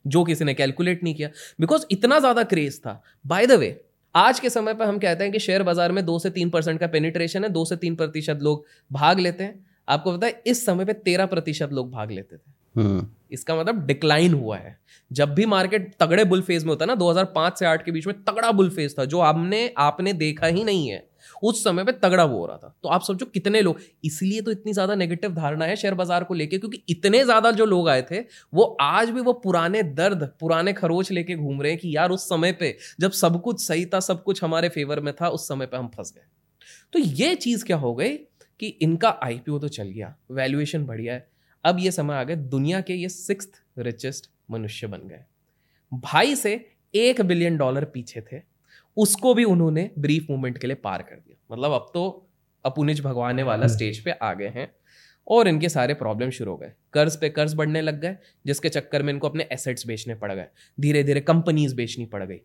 जो 0.07 0.25
किसी 0.25 0.45
ने 0.45 0.55
कैलकुलेट 0.55 1.05
नहीं 1.05 1.15
किया। 1.15 1.29
बिकॉज़ 1.61 1.85
इतना 1.91 2.19
ज़्यादा 2.19 2.43
क्रेज 2.43 2.79
था। 2.81 3.03
बाय 3.27 3.47
द 3.47 3.53
वे 3.53 3.85
आज 4.15 4.41
के 4.41 4.51
समय 4.51 4.75
पर 4.75 4.85
हम 4.85 4.99
कहते 4.99 5.25
हैं 5.25 5.33
कि 5.33 5.39
शेयर 5.39 5.63
बाज़ार 5.63 5.93
में 5.93 6.07
दो 6.07 6.19
से 6.19 6.31
तीन 6.31 6.51
परसेंट 6.51 6.81
का 6.81 6.87
पेनिट्रेशन 6.87 7.45
है 7.45 7.51
दो 7.51 7.65
से 7.65 7.77
तीन 7.77 7.95
प्रतिशत 7.95 8.39
लोग 8.43 8.65
भाग 8.93 9.19
लेते 9.19 9.45
हैं। 9.45 9.67
आपको 9.89 10.13
पता 10.13 10.27
है 10.27 10.43
इस 10.47 10.67
समय 10.67 10.85
पे 10.85 10.93
तेरह 10.93 11.27
प्रतिशत 11.27 11.71
लोग 11.73 11.91
भाग 11.91 12.11
लेते 12.11 12.37
थे। 12.37 12.81
हम्म। 12.81 13.07
इसका 13.33 13.57
मतलब 13.57 13.87
डिक्लाइन 13.87 14.35
हुआ 14.35 14.57
है। 14.57 14.79
जब 15.13 15.35
भी 15.35 15.47
मार्केट 15.47 15.95
तगड़े 16.01 16.25
बुल 16.25 16.43
फ़ेज़ 16.43 16.65
में 16.65 16.71
होता 16.71 16.85
है 16.85 16.89
ना 16.89 16.95
2005 16.95 17.59
से 17.59 17.67
8 17.67 17.85
के 17.85 17.93
बीच 17.93 18.07
में 18.07 18.25
तगड़ा 18.25 18.53
बुल 18.53 18.71
फ़ेज़ 18.71 18.95
था 18.99 19.05
जो 19.05 19.21
आपने 19.21 19.75
आपने 19.79 20.13
देखा 20.13 20.47
ही 20.47 20.65
नहीं 20.65 20.89
है। 20.89 21.08
उस 21.43 21.63
समय 21.65 21.85
पे 21.85 21.93
तगड़ा 21.95 22.25
वो 22.25 22.39
हो 22.39 22.47
रहा 22.47 22.57
था। 22.57 22.75
तो 22.83 22.89
आप 22.89 23.03
समझो 23.03 23.27
कितने 23.27 23.61
लोग, 23.61 23.79
इसलिए 24.05 24.41
तो 24.41 24.51
इतनी 24.51 24.73
ज़्यादा 24.73 24.95
नेगेटिव 24.95 25.35
धारणा 25.35 25.65
है 25.65 25.77
शेयर 25.77 25.95
बाज़ार 25.95 26.25
को 26.25 26.35
लेके, 26.35 26.59
क्योंकि 26.59 26.83
इतने 26.89 27.23
ज़्यादा 27.25 27.51
जो 27.53 27.65
लोग 27.67 27.89
आए 27.89 28.03
थे, 28.03 28.21
वो 28.53 28.65
आज 28.81 29.11
भी 29.11 29.21
वो 29.21 29.33
पुराने 29.35 29.83
दर्द, 29.83 30.23
पुराने 30.41 30.73
खरोच 30.73 31.11
लेके 31.13 31.35
घूम 31.37 31.63
रहे 31.63 31.73
हैं 31.73 31.81
कि 31.81 31.97
यार 31.97 32.11
उस 32.11 32.29
समय 32.29 32.53
पे 32.53 32.77
जब 33.01 33.11
सब 33.13 33.41
कुछ 33.43 33.61
सही 33.61 33.87
था, 33.87 34.01
सब 34.01 34.23
कुछ 34.23 34.43
हमारे 34.45 34.69
फेवर 34.69 35.01
में 35.01 35.13
था, 35.15 35.29
उस 35.29 35.49
समय 35.49 35.67
पे 35.67 35.77
हम 35.77 35.89
फंस 35.89 36.13
गए। 36.17 36.27
तो 36.93 36.99
ये 36.99 37.35
चीज़ 37.37 37.65
क्या 37.65 37.77
हो 37.77 37.95
गई 37.95 38.17
कि 38.61 38.67
इनका 38.83 39.09
आईपीओ 39.23 39.59
तो 39.59 39.69
चल 39.71 39.89
गया 39.89 40.15
वैल्यूएशन 40.31 40.87
बढ़िया 40.87 41.15
है। 41.15 41.27
अब 41.65 41.79
ये 41.81 41.91
समय 41.91 42.15
आ 42.15 42.23
गया, 42.25 42.37
दुनिया 42.37 42.81
के 42.81 42.95
ये 42.95 43.09
सिक्स 43.09 43.49
रिचेस्ट 43.79 44.31
मनुष्य 44.51 44.87
बन 44.87 45.09
गए। 45.09 45.25
भाई 45.93 46.37
से 46.37 46.55
एक 46.95 47.21
बिलियन 47.23 47.57
डॉलर 47.57 47.85
पीछे 47.85 48.21
थे, 48.23 48.41
उसको 48.97 49.33
भी 49.35 49.45
उन्होंने 49.45 49.91
ब्रीफ 49.99 50.27
मूवमेंट 50.31 50.59
के 50.59 50.67
लिए 50.67 50.77
पार 50.77 51.03
कर 51.03 51.17
दिया। 51.17 51.28
मतलब 51.51 51.73
अब 51.73 51.91
तो 51.95 52.31
अपुनिज 52.65 53.01
भगवाने 53.01 53.43
वाला 53.43 53.67
स्टेज 53.67 53.97
हम्म। 53.97 54.05
पे 54.05 54.27
आ 54.27 54.33
गए 54.35 54.49
हैं 54.49 54.71
और 55.27 55.49
इनके 55.49 55.69
सारे 55.69 55.95
प्रॉब्लम 55.95 56.31
शुरू 56.31 56.51
हो 56.51 56.57
गए। 56.57 56.73
कर्ज 56.93 57.17
पे 57.17 57.29
कर्ज 57.29 57.55
बढ़ने 57.55 57.81
लग 57.81 58.01
गए 58.01 58.17
जिसके 58.47 58.69
चक्कर 58.69 59.03
में 59.03 59.13
इनको 59.13 59.29
अपने 59.29 59.49
एसेट्स 59.53 59.87
बेचने 59.87 60.15
पड़ 60.15 60.33
गए। 60.33 60.47
धीरे 60.79 61.03
धीरे 61.05 61.21
कंपनीज़ 61.21 61.75
बेचनी 61.75 62.07
पड़ 62.07 62.23
गई। 62.25 62.41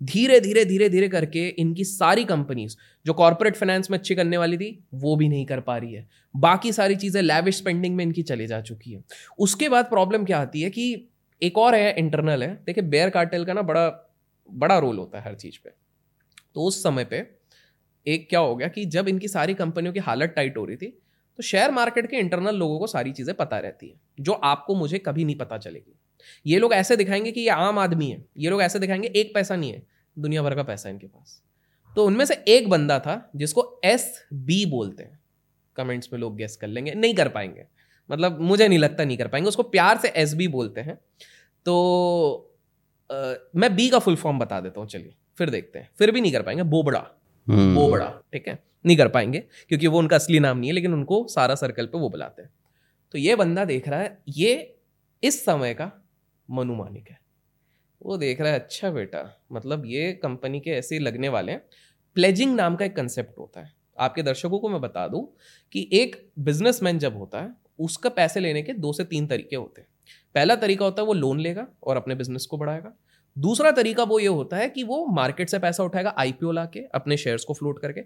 धीरे 0.00 0.38
धीरे 0.40 0.64
धीरे 0.64 0.88
धीरे 0.88 1.08
करके 1.08 1.46
इनकी 1.48 1.84
सारी 1.84 2.24
कंपनीज़ 2.24 2.76
जो 3.06 3.12
कॉर्पोरेट 3.12 3.56
फाइनेंस 3.56 3.90
में 3.90 3.98
अच्छी 3.98 4.14
करने 4.14 4.36
वाली 4.36 4.56
थी 4.56 4.68
वो 4.94 5.14
भी 5.16 5.28
नहीं 5.28 5.46
कर 5.46 5.60
पा 5.60 5.76
रही 5.76 5.94
है। 5.94 6.08
बाकी 6.34 6.72
सारी 6.72 6.96
चीज़ें 6.96 7.22
लैविश 7.22 7.56
स्पेंडिंग 7.56 7.96
में 7.96 8.04
इनकी 8.04 8.22
चली 8.22 8.46
जा 8.46 8.60
चुकी 8.60 8.92
है। 8.92 9.02
उसके 9.38 9.68
बाद 9.68 9.84
प्रॉब्लम 9.84 10.24
क्या 10.24 10.40
आती 10.40 10.62
है 10.62 10.70
कि 10.70 11.08
एक 11.42 11.58
और 11.58 11.74
है 11.74 11.94
इंटरनल 11.98 12.42
है। 12.42 12.54
देखिए 12.66 12.84
बेयर 12.84 13.10
कार्टेल 13.10 13.44
का 13.44 13.52
ना 13.52 13.62
बड़ा 13.62 13.88
बड़ा 14.48 14.78
रोल 14.78 14.98
होता 14.98 15.18
है 15.18 15.24
हर 15.24 15.34
चीज़ 15.34 15.58
पे। 15.64 15.70
तो 16.54 16.64
उस 16.64 16.82
समय 16.82 17.04
पे 17.04 17.35
एक 18.06 18.28
क्या 18.28 18.40
हो 18.40 18.54
गया 18.56 18.68
कि 18.68 18.84
जब 18.84 19.08
इनकी 19.08 19.28
सारी 19.28 19.54
कंपनियों 19.54 19.92
की 19.92 20.00
हालत 20.00 20.32
टाइट 20.36 20.56
हो 20.56 20.64
रही 20.64 20.76
थी 20.76 20.86
तो 21.38 21.42
शेयर 21.42 21.70
मार्केट 21.70 22.10
के 22.10 22.16
इंटरनल 22.16 22.54
लोगों 22.54 22.78
को 22.78 22.86
सारी 22.86 23.12
चीज़ें 23.12 23.34
पता 23.36 23.58
रहती 23.58 23.88
है 23.88 23.94
जो 24.20 24.32
आपको 24.32 24.74
मुझे 24.74 24.98
कभी 24.98 25.24
नहीं 25.24 25.36
पता 25.36 25.58
चलेगी। 25.58 25.94
ये 26.46 26.58
लोग 26.58 26.72
ऐसे 26.72 26.96
दिखाएँगे 26.96 27.32
कि 27.32 27.40
ये 27.40 27.48
आम 27.48 27.78
आदमी 27.78 28.10
है 28.10 28.24
ये 28.38 28.50
लोग 28.50 28.62
ऐसे 28.62 28.78
दिखाएँगे 28.78 29.08
एक 29.16 29.34
पैसा 29.34 29.56
नहीं 29.56 29.72
है 29.72 29.82
दुनिया 30.16 30.42
भर 30.42 30.54
का 30.54 30.62
पैसा 30.62 30.88
इनके 30.88 31.06
पास। 31.06 31.42
तो 31.92 32.04
उनमें 32.06 32.24
से 32.24 32.34
एक 32.48 32.68
बंदा 32.70 32.98
था 32.98 33.30
जिसको 33.36 33.80
एस 33.84 34.26
बी 34.32 34.64
बोलते 34.66 35.02
हैं। 35.02 35.18
कमेंट्स 35.76 36.12
में 36.12 36.18
लोग 36.20 36.36
गेस 36.36 36.56
कर 36.56 36.66
लेंगे 36.66 36.94
नहीं 36.94 37.14
कर 37.14 37.28
पाएँगे। 37.28 37.66
मतलब 38.10 38.40
मुझे 38.40 38.68
नहीं 38.68 38.78
लगता 38.78 39.04
नहीं 39.04 39.18
कर 39.18 39.28
पाएँगे 39.28 39.48
उसको 39.48 39.62
प्यार 39.62 39.98
से 39.98 40.08
एस 40.16 40.34
बी 40.34 40.48
बोलते 40.48 40.80
हैं। 40.80 40.98
तो 41.66 42.52
आ, 43.10 43.34
मैं 43.56 43.74
बी 43.76 43.88
का 43.88 43.98
फुल 43.98 44.16
फॉर्म 44.16 44.38
बता 44.38 44.60
देता 44.60 44.80
हूँ 44.80 44.88
चलिए 44.88 45.14
फिर 45.38 45.50
देखते 45.50 45.78
हैं 45.78 45.90
फिर 45.98 46.10
भी 46.10 46.20
नहीं 46.20 46.32
कर 46.32 46.42
पाएँगे 46.42 46.62
बोबड़ा। 46.62 47.06
हम्म। 47.48 47.74
बोबड़ा 47.74 48.08
ठीक 48.32 48.48
है? 48.48 48.58
नहीं 48.86 48.96
कर 48.96 49.08
पाएँगे 49.08 49.38
क्योंकि 49.68 49.86
वो 49.86 49.98
उनका 49.98 50.16
असली 50.16 50.40
नाम 50.40 50.58
नहीं 50.58 50.70
है 50.70 50.74
लेकिन 50.74 50.94
उनको 50.94 51.26
सारा 51.28 51.54
सर्कल 51.54 51.86
पे 51.86 51.98
वो 51.98 52.08
बुलाते 52.10 52.42
हैं। 52.42 52.50
तो 53.12 53.18
ये 53.18 53.36
बंदा 53.36 53.64
देख 53.64 53.88
रहा 53.88 54.00
है 54.00 54.18
ये 54.28 54.76
इस 55.22 55.44
समय 55.44 55.74
का 55.74 55.90
मनु 56.50 56.74
मानिक 56.74 57.08
है। 57.10 57.18
वो 58.02 58.16
देख 58.16 58.40
रहा 58.40 58.52
है 58.52 58.58
अच्छा 58.58 58.90
बेटा 58.90 59.42
मतलब 59.52 59.82
ये 59.86 60.12
कंपनी 60.12 60.60
के 60.60 60.70
ऐसे 60.70 60.98
लगने 60.98 61.28
वाले 61.28 61.52
हैं। 61.52 61.62
प्लेजिंग 62.14 62.54
नाम 62.56 62.76
का 62.76 62.84
एक 62.84 62.96
कंसेप्ट 62.96 63.38
होता 63.38 63.60
है। 63.60 63.72
आपके 63.98 64.22
दर्शकों 64.22 64.58
को 64.58 64.68
मैं 64.68 64.80
बता 64.80 65.08
दूँ 65.08 65.36
कि 65.72 65.88
एक 65.92 66.30
बिजनेसमैन 66.38 66.98
जब 66.98 67.16
होता 67.16 67.40
है 67.40 67.54
उसका 67.78 68.08
पैसे 68.08 68.40
लेने 68.40 68.62
के 68.62 68.72
दो 68.72 68.92
से 68.92 69.04
तीन 69.04 69.26
तरीके 69.26 69.56
होते 69.56 69.80
हैं। 69.80 69.88
पहला 70.34 70.56
तरीका 70.56 70.84
होता 70.84 71.02
है 71.02 71.06
वो 71.06 71.12
लोन 71.12 71.40
लेगा 71.40 71.66
और 71.82 71.96
अपने 71.96 72.14
बिज़नेस 72.14 72.46
को 72.46 72.56
बढ़ाएगा। 72.56 72.92
दूसरा 73.36 73.70
तरीका 73.70 74.02
वो 74.02 74.18
ये 74.18 74.26
होता 74.26 74.56
है 74.56 74.68
कि 74.68 74.82
वो 74.84 75.06
मार्केट 75.06 75.48
से 75.48 75.58
पैसा 75.58 75.84
उठाएगा 75.84 76.14
आईपीओ 76.18 76.52
ला 76.52 76.64
के 76.64 76.80
अपने 76.94 77.16
शेयर्स 77.16 77.44
को 77.44 77.54
फ्लोट 77.54 77.78
करके। 77.78 78.00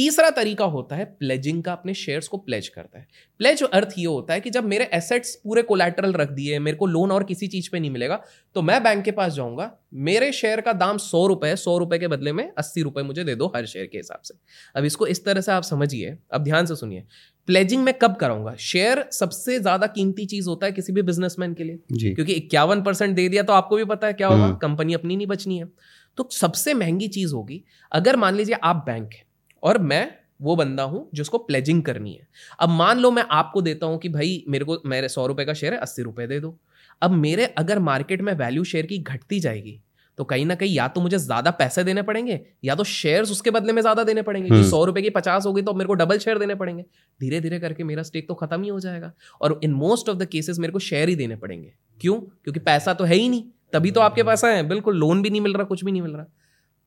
तीसरा 0.00 0.28
तरीका 0.30 0.64
होता 0.66 0.96
है 0.96 1.04
प्लेजिंग 1.04 1.62
का 1.62 1.72
अपने 1.72 1.94
शेयर्स 1.94 2.28
को 2.28 2.36
प्लेज 2.38 2.68
करता 2.68 2.98
है। 2.98 3.06
प्लेज 3.40 3.62
अर्थ 3.64 3.88
ये 3.98 4.04
होता 4.04 4.34
है 4.34 4.40
कि 4.40 4.50
जब 4.50 4.64
मेरे 4.64 4.84
एसेट्स 4.94 5.34
पूरे 5.44 5.62
कोलेटरल 5.62 6.12
रख 6.12 6.30
दिए 6.30 6.58
मेरे 6.58 6.76
को 6.76 6.86
लोन 6.86 7.10
और 7.12 7.24
किसी 7.24 7.48
चीज़ 7.48 7.68
पे 7.72 7.80
नहीं 7.80 7.90
मिलेगा 7.90 8.20
तो 8.56 8.62
मैं 8.62 8.82
बैंक 8.82 9.04
के 9.04 9.10
पास 9.12 9.32
जाऊँगा 9.32 9.70
मेरे 10.06 10.32
शेयर 10.32 10.60
का 10.60 10.72
दाम 10.74 10.98
सौ 10.98 11.26
रुपए 11.26 11.54
सौ 11.56 11.76
रुपए 11.78 11.98
के 11.98 12.08
बदले 12.08 12.32
में 12.32 12.52
अस्सी 12.58 12.82
रुपए 12.82 13.02
मुझे 13.02 13.24
दे 13.24 13.34
दो 13.34 13.52
हर 13.56 13.66
शेयर 13.66 13.86
के 13.86 13.98
हिसाब 13.98 14.20
से। 14.24 14.34
अब 14.74 14.84
इसको 14.84 15.06
इस 15.08 15.24
तरह 15.24 15.40
से 15.40 15.52
आप 15.52 15.62
समझिए 15.64 16.16
अब 16.32 16.44
ध्यान 16.44 16.66
से 16.66 16.76
सुनिए 16.76 17.04
प्लेजिंग 17.48 17.84
मैं 17.84 17.94
कब 17.98 18.16
कराऊँगा? 18.16 18.54
शेयर 18.56 19.04
सबसे 19.12 19.58
ज़्यादा 19.60 19.86
कीमती 19.88 20.26
चीज़ 20.26 20.48
होता 20.48 20.66
है 20.66 20.72
किसी 20.72 20.92
भी 20.92 21.02
बिजनेसमैन 21.04 21.54
के 21.54 21.64
लिए 21.64 22.14
क्योंकि 22.14 22.32
इक्यावन 22.34 22.82
परसेंट 22.82 23.16
दे 23.16 23.28
दिया 23.28 23.42
तो 23.42 23.52
आपको 23.52 23.76
भी 23.76 23.84
पता 23.86 24.06
है 24.06 24.12
क्या 24.12 24.28
होगा 24.28 24.50
कंपनी 24.62 24.92
हम्म। 24.92 25.00
अपनी 25.00 25.16
नहीं 25.16 25.26
बचनी 25.28 25.58
है। 25.58 25.72
तो 26.18 26.28
सबसे 26.32 26.74
महँगी 26.74 27.08
चीज़ 27.10 27.34
होगी 27.34 27.64
अगर 27.92 28.16
मान 28.16 28.34
लीजिए 28.34 28.56
आप 28.64 28.82
बैंक 28.86 29.12
है 29.14 29.28
और 29.62 29.78
मैं 29.80 30.08
वो 30.40 30.56
बंदा 30.56 30.82
हूँ 30.82 31.08
जिसको 31.14 31.38
प्लेजिंग 31.38 31.82
करनी 31.82 32.12
है। 32.12 32.26
अब 32.60 32.68
मान 32.70 32.98
लो 32.98 33.10
मैं 33.10 33.24
आपको 33.30 33.62
देता 33.62 33.86
हूँ 33.86 33.98
कि 33.98 34.08
भाई 34.08 34.42
मेरे 34.48 34.64
को 34.64 34.80
मेरे 34.86 35.08
सौ 35.08 35.26
रुपए 35.26 35.44
का 35.44 35.54
शेयर 35.54 35.74
है 35.74 35.78
अस्सी 35.80 36.02
रुपए 36.02 36.26
दे 36.26 36.40
दो। 36.40 36.56
अब 37.02 37.10
मेरे 37.12 37.44
अगर 37.58 37.78
मार्केट 37.80 38.22
में 38.22 38.32
वैल्यू 38.34 38.64
शेयर 38.64 38.86
की 38.86 38.98
घटती 38.98 39.40
जाएगी 39.40 39.80
तो 40.18 40.24
कहीं 40.24 40.44
ना 40.46 40.54
कहीं 40.54 40.74
या 40.74 40.86
तो 40.88 41.00
मुझे 41.00 41.18
ज़्यादा 41.18 41.50
पैसे 41.50 41.82
देने 41.84 42.02
पड़ेंगे 42.02 42.40
या 42.64 42.74
तो 42.74 42.84
शेयर्स 42.84 43.30
उसके 43.30 43.50
बदले 43.50 43.72
में 43.72 43.80
ज़्यादा 43.82 44.02
देने 44.04 44.22
पड़ेंगे 44.22 44.48
हम्म। 44.50 44.68
सौ 44.70 44.84
रुपए 44.84 45.02
की 45.02 45.10
पचास 45.10 45.46
होगी 45.46 45.62
तो 45.62 45.74
मेरे 45.74 45.86
को 45.86 45.94
डबल 45.94 46.18
शेयर 46.18 46.38
देने 46.38 46.54
पड़ेंगे। 46.54 46.84
धीरे 47.20 47.40
धीरे 47.40 47.58
करके 47.60 47.84
मेरा 47.84 48.02
स्टेक 48.02 48.28
तो 48.28 48.34
खत्म 48.34 48.62
ही 48.62 48.68
हो 48.68 48.80
जाएगा। 48.80 49.12
और 49.40 49.58
in 49.64 49.72
most 49.74 50.08
of 50.08 50.18
the 50.18 50.26
cases 50.26 50.58
मेरे 50.58 50.72
को 50.72 50.78
शेयर 50.78 51.08
ही 51.08 51.14
देने 51.16 51.36
पड़ेंगे। 51.36 51.72
क्यों? 52.00 52.14
क्योंकि 52.14 52.60
पैसा 52.60 52.94
तो 52.94 53.04
है 53.04 53.16
ही 53.16 53.28
नहीं। 53.28 53.44
तभी 53.72 53.90
तो 53.90 54.00
आपके 54.00 54.22
पास 54.22 54.44
है। 54.44 54.62
बिल्कुल 54.68 54.96
लोन 54.96 55.22
भी 55.22 55.30
नहीं 55.30 55.40
मिल 55.40 55.54
रहा 55.54 55.64
कुछ 55.64 55.84
भी 55.84 55.92
नहीं 55.92 56.02
मिल 56.02 56.12
रहा। 56.12 56.26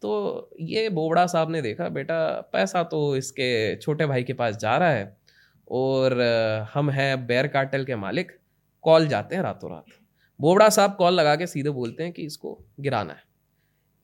तो 0.03 0.49
ये 0.59 0.87
बोबड़ा 0.89 1.25
साहब 1.27 1.51
ने 1.51 1.61
देखा, 1.61 1.87
बेटा, 1.89 2.49
पैसा 2.53 2.83
तो 2.83 3.15
इसके 3.17 3.75
छोटे 3.75 4.05
भाई 4.05 4.23
के 4.23 4.33
पास 4.33 4.57
जा 4.57 4.77
रहा 4.77 4.89
है 4.89 5.17
और 5.67 6.21
हम 6.73 6.89
हैं 6.89 7.25
बेयर 7.27 7.47
कार्टेल 7.47 7.85
के 7.85 7.95
मालिक, 7.95 8.31
कॉल 8.83 9.07
जाते 9.07 9.35
हैं 9.35 9.43
रातों 9.43 9.71
रात। 9.71 9.85
बोबड़ा 10.39 10.69
साहब 10.69 10.95
कॉल 10.95 11.13
लगा 11.13 11.35
के 11.35 11.47
सीधे 11.47 11.69
बोलते 11.69 12.03
हैं 12.03 12.11
कि 12.13 12.23
इसको 12.23 12.57
गिराना 12.79 13.13
है। 13.13 13.23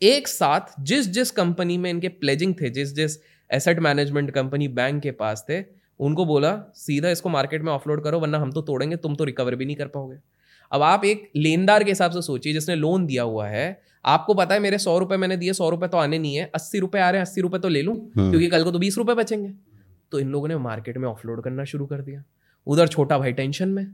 एक 0.02 0.28
साथ 0.28 0.74
जिस 0.80 1.08
जिस 1.08 1.32
कंपनी 1.32 1.78
में 1.78 1.90
इनके 1.90 2.08
प्लेजिंग 2.08 2.54
थे, 2.62 2.70
जिस 2.70 2.94
जिस 2.96 3.18
एसेट 3.50 3.80
मैनेजमेंट 3.80 4.32
कंपनी 4.32 4.68
बैंक 4.68 5.02
के 5.04 5.12
पास 5.12 5.46
थे, 5.50 5.64
उनको 6.00 6.26
बोला, 6.26 6.56
सीधा 6.76 7.10
इसको 7.10 7.30
मार्केट 7.30 7.62
में 7.62 7.72
ऑफलोड 7.72 8.04
करो, 8.04 8.20
वरना 8.20 8.38
हम 8.38 8.52
तो 8.52 8.62
तोड़ेंगे, 8.62 8.96
तुम 8.96 9.16
तो 9.16 9.24
रिकवर 9.24 9.56
भी 9.56 9.66
नहीं 9.66 9.76
कर 9.76 9.88
पाओगे। 9.88 10.18
अब 10.72 10.82
आप 10.82 11.06
एक 11.06 11.30
लेनदार 11.36 11.84
के 11.84 11.92
हिसाब 11.92 12.12
से 12.12 12.22
सोचिए 12.22 12.54
जिसने 12.54 12.76
लोन 12.76 13.06
दिया 13.06 13.24
हुआ 13.24 13.48
है 13.48 13.82
आपको 14.06 14.34
पता 14.34 14.54
है 14.54 14.60
मेरे 14.60 14.78
सौ 14.78 14.98
रुपए 15.00 15.18
मैंने 15.18 15.38
दिए 15.38 15.54
सौ 15.54 15.70
रुपए 15.70 15.88
तो 15.88 15.98
आने 15.98 16.18
नहीं 16.20 16.36
है 16.36 16.50
अस्सी 16.56 16.80
रुपए 16.80 17.00
आ 17.00 17.10
रहे 17.10 17.20
हैं 17.20 17.26
अस्सी 17.26 17.42
रुपए 17.42 17.60
तो 17.60 17.68
ले 17.68 17.82
लूँ 17.82 17.96
हम्म। 17.96 18.30
क्योंकि 18.30 18.48
कल 18.48 18.64
को 18.64 18.72
तो 18.72 18.80
बीस 18.80 18.98
रुपए 18.98 19.14
बचेंगे। 19.14 19.52
तो 20.12 20.20
इन 20.20 20.30
लोगों 20.30 20.48
ने 20.48 20.58
मार्केट 20.58 20.98
में 20.98 21.08
ऑफलोड 21.08 21.44
करना 21.44 21.64
शुरू 21.64 21.86
कर 21.86 22.02
दिया। 22.02 22.24
उधर 22.68 22.88
छोटा 22.88 23.18
भाई 23.20 23.34
टेंशन 23.34 23.70
में 23.70 23.86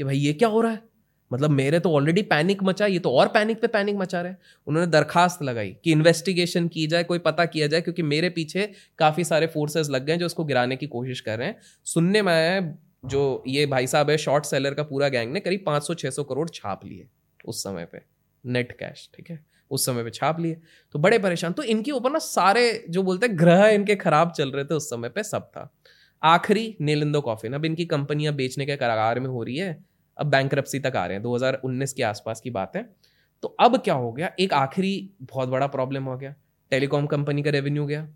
कि 0.00 0.04
भाई 0.04 0.18
ये 0.18 0.32
क्या 0.32 0.48
हो 0.48 0.60
रहा 0.60 0.72
है? 0.72 0.82
मतलब 1.30 1.50
मेरे 1.50 1.78
तो 1.80 1.90
ऑलरेडी 1.92 2.22
पैनिक 2.22 2.62
मचा 2.62 2.86
ये 2.86 2.98
तो 2.98 3.10
और 3.10 3.28
पैनिक 3.28 3.60
पे 3.60 3.66
पैनिक 3.66 3.96
मचा 3.96 4.20
रहे 4.20 4.34
उन्होंने 4.66 4.90
दरखास्त 4.90 5.42
लगाई 5.42 5.74
कि 5.84 5.92
इन्वेस्टिगेशन 5.92 6.68
की 6.68 6.86
जाए 6.86 7.04
कोई 7.04 7.18
पता 7.18 7.44
किया 7.46 7.66
जाए 7.66 7.80
क्योंकि 7.80 8.02
मेरे 8.02 8.30
पीछे 8.30 8.70
काफ़ी 8.98 9.24
सारे 9.24 9.46
फोर्सेस 9.46 9.90
लग 9.90 10.06
गए 10.06 10.16
जो 10.16 10.26
इसको 10.26 10.44
गिराने 10.44 10.76
की 10.76 10.86
कोशिश 10.86 11.20
कर 11.20 11.38
रहे 11.38 11.48
हैं। 11.48 11.56
सुनने 11.86 12.22
में 12.22 12.32
है 12.32 12.78
जो 13.04 13.44
ये 13.46 13.66
भाई 13.66 13.86
साहब 13.86 14.10
है 14.10 14.16
शॉर्ट 14.18 14.44
सेलर 14.44 14.74
का 14.74 14.82
पूरा 14.82 15.08
गैंग 15.08 15.32
ने 15.32 15.40
करीब 15.40 15.64
500-600 15.66 16.24
करोड़ 16.24 16.48
छाप 16.48 16.84
लिए 16.84 17.08
उस 17.44 17.62
समय 17.62 17.84
पे 17.84 18.00
नेट 18.46 18.72
कैश 18.72 19.10
ठीक 19.14 19.30
है? 19.30 19.46
उस 19.70 19.86
समय 19.86 20.04
पे 20.04 20.10
छाप 20.10 20.40
लिए। 20.40 20.56
तो 20.92 20.98
बड़े 20.98 21.18
परेशान। 21.18 21.52
तो 21.52 21.62
इनके 21.62 21.90
ऊपर 21.90 22.10
ना 22.10 22.18
सारे 22.18 22.84
जो 22.90 23.02
बोलते 23.02 23.26
हैं, 23.26 23.38
ग्रह 23.38 23.66
इनके 23.66 23.96
खराब 23.96 24.30
चल 24.30 24.50
रहे 24.50 24.64
थे 24.64 24.74
उस 24.74 24.90
समय 24.90 25.08
पे, 25.08 25.22
सब 25.22 25.42
था। 25.42 25.74
आखिरी 26.22 26.76
नीलिंदो 26.80 27.20
कॉफिन 27.20 27.52
अब 27.52 27.64
इनकी 27.64 27.84
कंपनियाँ 27.84 28.34
बेचने 28.34 28.66
के 28.66 28.76
करार 28.76 29.20
में 29.20 29.26
हो 29.26 29.42
रही 29.42 29.56
है। 29.56 29.84
अब 30.18 30.26
बैंक 30.26 30.54
तक 30.54 30.96
आ 30.96 31.06
रहे 31.06 31.14
हैं। 31.14 31.22
2019 31.22 31.92
के 31.92 32.02
आसपास 32.02 32.40
की 32.40 32.50
बात 32.50 32.76
है। 32.76 32.96
तो 33.42 33.56
अब 33.60 33.76
क्या 33.76 33.94
हो 33.94 34.12
गया? 34.12 34.32
एक 34.40 34.52
आखिरी 34.52 35.10
बहुत 35.22 35.48
बड़ा 35.48 35.66
प्रॉब्लम 35.66 36.04
हो 36.04 36.16
गया। 36.16 36.34
टेलीकॉम 36.70 37.06
कंपनी 37.06 37.42
का 37.42 37.50
रेवेन्यू 37.50 37.86
गया। 37.86 38.08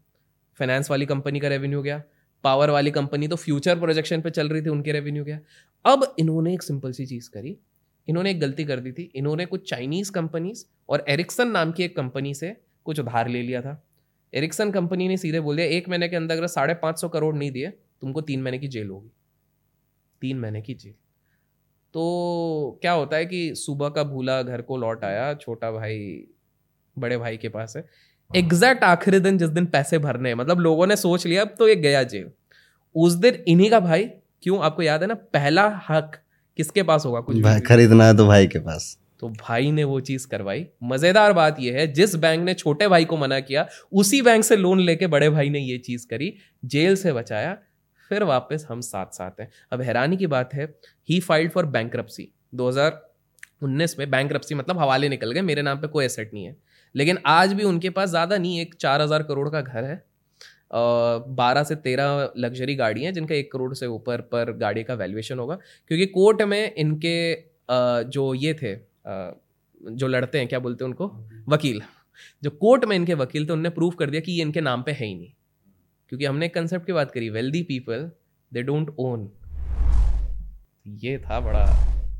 फाइनेंस 0.59 0.91
वाली 0.91 1.07
कंपनी 1.07 1.41
का 1.41 1.49
रेवेन्यू 1.49 1.83
गया। 1.83 2.03
पावर 2.45 2.71
वाली 2.71 2.91
कंपनी 2.91 3.29
तो 3.29 3.37
फ्यूचर 3.37 3.79
प्रोजेक्शन 3.79 4.21
पे 4.21 4.31
चल 4.31 4.49
रही 4.49 4.63
थी, 4.63 4.69
उनके 4.69 4.93
रेवेन्यू 4.93 5.25
क्या 5.25 5.41
अब 5.85 6.15
इन्होंने 6.19 6.55
एक 6.55 6.63
सिंपल 6.63 6.93
सी 6.93 7.07
चीज़ 7.07 7.31
करी। 7.31 7.57
इन्होंने 8.09 8.31
एक 8.31 8.41
गलती 8.41 8.65
कर 8.65 8.81
दी 8.81 8.93
थी। 8.93 9.11
इन्होंने 9.15 9.47
कुछ 9.47 9.71
चाइनीज़ 9.71 10.13
कंपनीज़ 10.13 10.65
और 10.89 11.05
एरिक्सन 11.09 11.49
नाम 11.49 11.73
की 11.73 11.83
एक 11.83 11.97
कंपनी 11.97 12.35
से 12.35 12.57
कुछ 12.85 13.01
उधार 13.01 13.29
ले 13.29 13.43
लिया 13.43 13.63
था। 13.63 13.85
एरिक्सन 14.35 14.71
कंपनी 14.71 15.09
ने 15.09 15.17
सीधे 15.17 15.41
बोल 15.41 15.57
दिया, 15.57 15.67
एक 15.67 15.89
महीने 15.89 16.09
के 16.09 16.17
अंदर 16.17 16.37
अगर 16.37 16.47
साढ़े 16.47 16.75
पाँच 16.75 17.01
सौ 17.01 17.09
करोड़ 17.09 17.35
नहीं 17.35 17.51
दिए, 17.51 17.71
तुमको 18.01 18.21
तीन 18.21 18.43
महीने 18.43 18.59
की 18.59 18.69
जेल 18.69 18.89
होगी। 18.89 19.11
तीन 20.21 20.39
महीने 20.39 20.63
की 20.63 20.75
जेल। 20.75 20.95
तो 21.95 22.79
क्या 22.83 22.93
होता 22.93 23.17
है 23.17 23.27
कि 23.27 23.55
सुबह 23.55 23.89
का 23.89 24.05
भूला 24.05 24.43
घर 24.43 24.63
को 24.63 24.77
लौट 24.77 25.05
आया, 25.05 25.35
छोटा 25.35 25.71
भाई, 25.71 26.27
बड़े 26.99 27.17
भाई 27.17 27.37
के 27.37 27.49
पास 27.49 27.77
है। 27.77 27.87
एग्जैक्ट 28.31 28.85
आखिरी 28.85 29.19
दिन 29.21 29.39
जिस 29.39 29.49
दिन 29.49 29.67
पैसे 29.67 29.99
भरने 29.99 30.29
हैं। 30.29 30.37
मतलब 30.37 30.61
लोगों 30.61 30.87
ने 30.87 30.97
सोच 30.97 31.27
लिया 31.27 31.43
अब 31.43 31.55
तो 31.59 31.69
ये 31.69 31.77
गया 31.77 32.03
जेल। 32.03 32.31
उस 32.95 33.13
दिन 33.13 33.35
इन्हीं 33.49 33.71
का 33.71 33.81
भाई 33.81 34.05
क्यों? 34.43 34.59
आपको 34.61 34.83
याद 34.83 35.03
है 35.03 35.09
ना 35.09 35.15
पहला 35.15 35.67
हक 35.89 36.17
किसके 36.59 36.83
पास 36.83 37.05
होगा? 37.07 37.21
कुछ 37.21 37.43
खरीदना 37.67 38.07
है 38.07 38.17
तो 38.17 38.27
भाई 38.27 38.47
के 38.47 38.59
पास। 38.59 38.97
तो 39.21 39.29
भाई 39.31 39.71
ने 39.73 39.85
वो 39.85 40.01
चीज़ 40.01 40.27
करवाई। 40.29 40.67
मज़ेदार 40.83 41.33
बात 41.33 41.61
यह 41.61 41.75
है 41.75 41.87
जिस 41.93 42.15
बैंक 42.17 42.45
ने 42.45 42.55
छोटे 42.55 42.89
भाई 42.89 43.05
को 43.05 43.17
मना 43.17 43.39
किया 43.41 43.67
उसी 43.93 44.21
बैंक 44.23 44.45
से 44.45 44.57
लोन 44.57 44.81
लेके 44.81 45.07
बड़े 45.07 45.31
भाई 45.31 45.51
ने 45.51 45.61
ये 45.61 45.79
चीज़ 45.79 46.07
करी 46.07 46.33
जेल 46.65 46.97
से 46.97 47.13
बचाया 47.13 47.57
फिर 48.11 48.25
वापस 48.25 48.67
हम 48.71 48.81
साथ 48.81 49.07
साथ 49.13 49.41
हैं। 49.41 49.49
अब 49.73 49.81
हैरानी 49.81 50.17
की 50.17 50.27
बात 50.27 50.55
है 50.55 50.65
ही 51.09 51.21
फाइल्ड 51.21 51.53
फॉर 51.53 51.67
बैंक 51.67 51.97
2019 52.55 53.99
में 53.99 54.11
बैंक 54.11 54.33
मतलब 54.53 54.79
हवाले 54.79 55.09
निकल 55.09 55.33
गए 55.33 55.43
मेरे 55.43 55.63
नाम 55.63 55.79
पे 55.79 55.87
कोई 55.87 56.05
एसेट 56.05 56.35
नहीं 56.35 56.45
है। 56.45 56.57
लेकिन 56.95 57.19
आज 57.27 57.53
भी 57.53 57.65
उनके 57.65 57.91
पास 57.91 58.09
ज़्यादा 58.11 58.37
नहीं, 58.39 58.61
एक 58.61 58.75
चार 58.77 59.01
हज़ार 59.01 59.23
करोड़ 59.23 59.49
का 59.49 59.61
घर 59.61 59.85
है। 59.85 60.03
बारह 60.73 61.63
से 61.65 61.75
तेरह 61.77 62.33
लग्जरी 62.39 62.75
गाड़ी 62.75 63.05
हैं, 63.05 63.13
जिनका 63.13 63.35
एक 63.35 63.51
करोड़ 63.53 63.75
से 63.75 63.87
ऊपर 63.89 64.21
पर 64.33 64.53
गाड़ी 64.59 64.85
का 64.85 64.95
वैल्यूएशन 64.95 65.39
होगा। 65.39 65.55
क्योंकि 65.91 66.07
कोर्ट 66.09 66.43
में 66.45 66.75
इनके 66.75 67.35
जो 68.09 68.33
ये 68.37 68.55
थे 68.55 68.75
जो 69.83 70.07
लड़ते 70.09 70.39
हैं, 70.39 70.49
क्या 70.49 70.59
बोलते 70.59 70.85
हैं 70.85 70.91
उनको? 70.91 71.07
वकील। 71.49 71.83
जो 72.43 72.51
कोर्ट 72.53 72.85
में 72.85 72.97
इनके 72.97 73.15
वकील 73.17 73.49
थे, 73.49 73.53
उनने 73.53 73.71
प्रूव 73.71 73.91
कर 73.93 74.11
दिया 74.11 74.21
कि 74.21 74.33
ये 74.33 74.43
इनके 74.43 74.61
नाम 74.61 74.83
पे 74.83 74.93
है 74.93 75.07
ही 75.07 75.15
नहीं। 75.15 75.33
क्योंकि 76.13 76.25
हमने 76.25 76.47
एक 76.47 76.55
कंसेप्ट 76.55 76.87
की 76.87 76.93
बात 76.93 77.11
करी 77.11 77.29
wealthy 77.31 77.63
people 77.65 78.11
they 78.53 78.63
don't 78.63 78.95
own 79.01 79.31
ये 80.87 81.17
था 81.21 81.41
बड़ा 81.41 81.65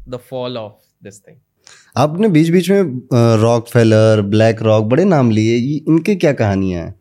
the 0.09 0.17
fall 0.21 0.57
of 0.59 0.87
this 1.05 1.21
thing 1.21 1.37
आपने 1.97 2.29
बीच 2.29 2.49
बीच 2.51 2.71
में 2.71 3.39
रॉक 3.41 3.69
फेलर 3.69 4.21
ब्लैक 4.23 4.63
रॉक 4.63 4.85
बड़े 4.85 5.05
नाम 5.05 5.31
लिए 5.31 5.57
इनके 5.79 6.15
क्या 6.17 6.33
कहानियाँ 6.33 6.83
हैं? 6.83 6.95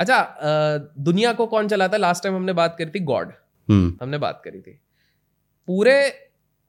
अच्छा 0.00 0.94
दुनिया 0.98 1.32
को 1.32 1.46
कौन 1.46 1.68
चलाता 1.68 1.96
है? 1.96 2.00
लास्ट 2.00 2.22
टाइम 2.22 2.36
हमने 2.36 2.52
बात 2.52 2.74
करी 2.78 2.90
थी 2.90 3.00
गॉड 3.04 3.32
हम्म। 3.68 3.96
हमने 4.02 4.18
बात 4.18 4.40
करी 4.44 4.60
थी। 4.60 4.78
पूरे 5.68 5.96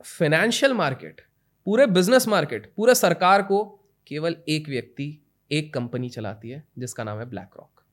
फाइनेंशियल 0.05 0.73
मार्केट 0.73 1.21
पूरे 1.67 1.85
बिज़नेस 1.89 2.27
मार्केट 2.27 2.71
पूरे 2.77 2.95
सरकार 2.95 3.41
को 3.41 3.63
केवल 4.07 4.35
एक 4.49 4.67
व्यक्ति 4.69 5.07
एक 5.51 5.73
कंपनी 5.73 6.09
चलाती 6.09 6.49
है 6.49 6.63
जिसका 6.79 7.03
नाम 7.03 7.19
है 7.19 7.29
ब्लैक 7.29 7.49
रॉक 7.57 7.83